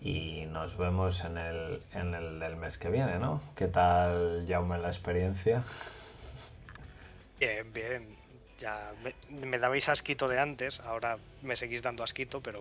y 0.00 0.46
nos 0.46 0.76
vemos 0.78 1.24
en 1.24 1.38
el, 1.38 1.82
en 1.92 2.14
el 2.14 2.40
del 2.40 2.56
mes 2.56 2.78
que 2.78 2.90
viene, 2.90 3.18
¿no? 3.18 3.42
¿Qué 3.56 3.68
tal, 3.68 4.46
Jaume, 4.48 4.78
la 4.78 4.88
experiencia? 4.88 5.64
Bien, 7.38 7.70
bien. 7.72 8.16
Ya 8.62 8.94
me, 9.02 9.12
me 9.50 9.58
dabais 9.58 9.88
asquito 9.88 10.28
de 10.28 10.38
antes, 10.38 10.78
ahora 10.80 11.18
me 11.42 11.56
seguís 11.56 11.82
dando 11.82 12.04
asquito, 12.04 12.40
pero 12.40 12.60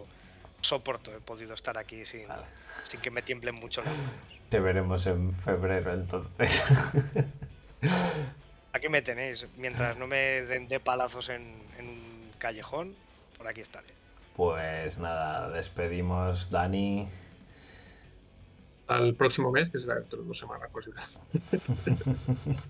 soporto, 0.60 1.14
he 1.16 1.20
podido 1.22 1.54
estar 1.54 1.78
aquí 1.78 2.06
sin, 2.06 2.28
Vale. 2.28 2.48
sin 2.90 3.02
que 3.02 3.12
me 3.12 3.22
tiemblen 3.22 3.54
mucho 3.56 3.84
las 3.84 3.96
manos. 3.98 4.42
Te 4.50 4.60
veremos 4.60 5.06
en 5.06 5.36
febrero 5.36 5.94
entonces. 5.94 6.64
Aquí 8.74 8.90
me 8.90 9.02
tenéis, 9.04 9.46
mientras 9.58 9.96
no 9.98 10.08
me 10.08 10.42
den 10.42 10.68
de 10.68 10.80
palazos 10.80 11.30
en, 11.30 11.44
en 11.78 11.88
un 11.88 12.32
callejón, 12.40 12.96
por 13.38 13.48
aquí 13.48 13.62
estaré. 13.62 13.94
Pues 14.36 14.98
nada, 14.98 15.50
despedimos 15.50 16.50
Dani. 16.50 17.08
Al 18.88 19.14
próximo 19.16 19.52
mes, 19.52 19.70
que 19.70 19.78
será 19.78 19.96
dentro 20.00 20.22
de 20.22 20.28
dos 20.28 20.38
semanas, 20.40 20.70
pues 20.72 20.88
igual. 20.88 21.06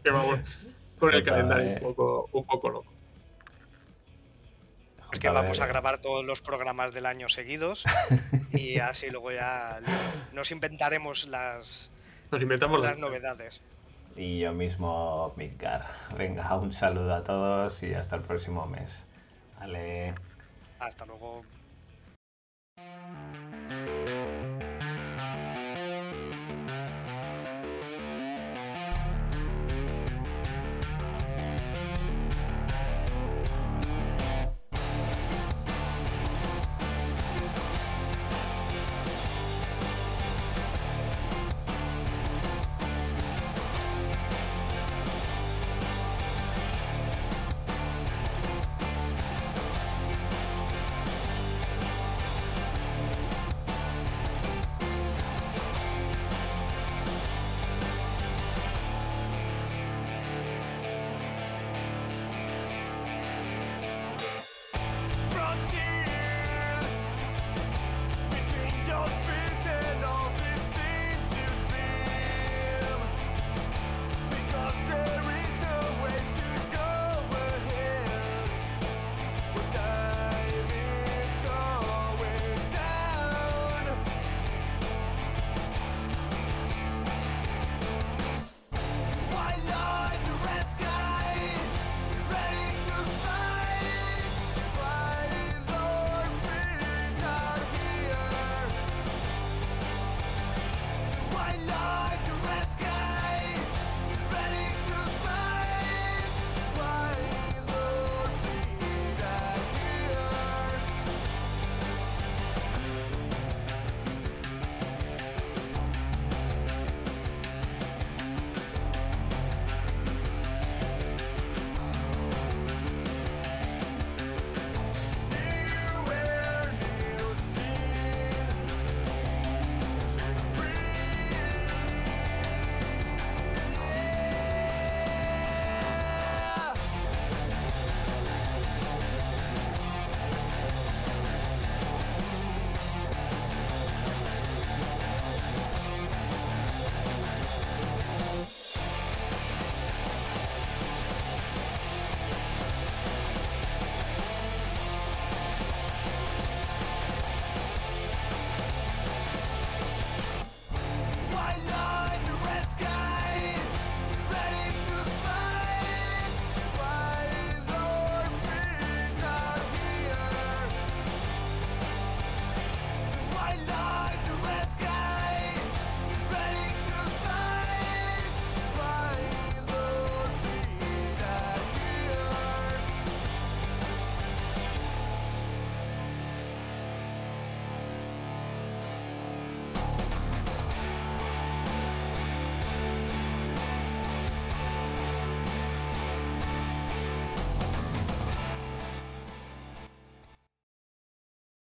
que 0.03 0.09
vamos 0.11 0.39
con 0.99 1.13
el 1.13 1.23
calendario 1.23 1.73
un 1.73 1.79
poco, 1.79 2.29
un 2.33 2.45
poco 2.45 2.69
loco. 2.69 2.90
Es 5.11 5.19
que 5.19 5.29
vamos 5.29 5.59
a 5.59 5.67
grabar 5.67 5.99
todos 5.99 6.23
los 6.25 6.41
programas 6.41 6.93
del 6.93 7.05
año 7.05 7.29
seguidos 7.29 7.83
y 8.51 8.79
así 8.79 9.09
luego 9.09 9.31
ya 9.31 9.79
nos 10.33 10.51
inventaremos 10.51 11.27
las, 11.27 11.91
Nos 12.31 12.41
inventamos 12.41 12.81
las 12.81 12.91
las 12.91 12.99
novedades. 12.99 13.61
Y 14.15 14.39
yo 14.39 14.53
mismo, 14.53 15.33
Midgar. 15.37 15.85
Venga, 16.17 16.55
un 16.57 16.73
saludo 16.73 17.15
a 17.15 17.23
todos 17.23 17.81
y 17.83 17.93
hasta 17.93 18.17
el 18.17 18.21
próximo 18.23 18.65
mes. 18.65 19.07
Vale. 19.59 20.13
Hasta 20.79 21.05
luego. 21.05 21.43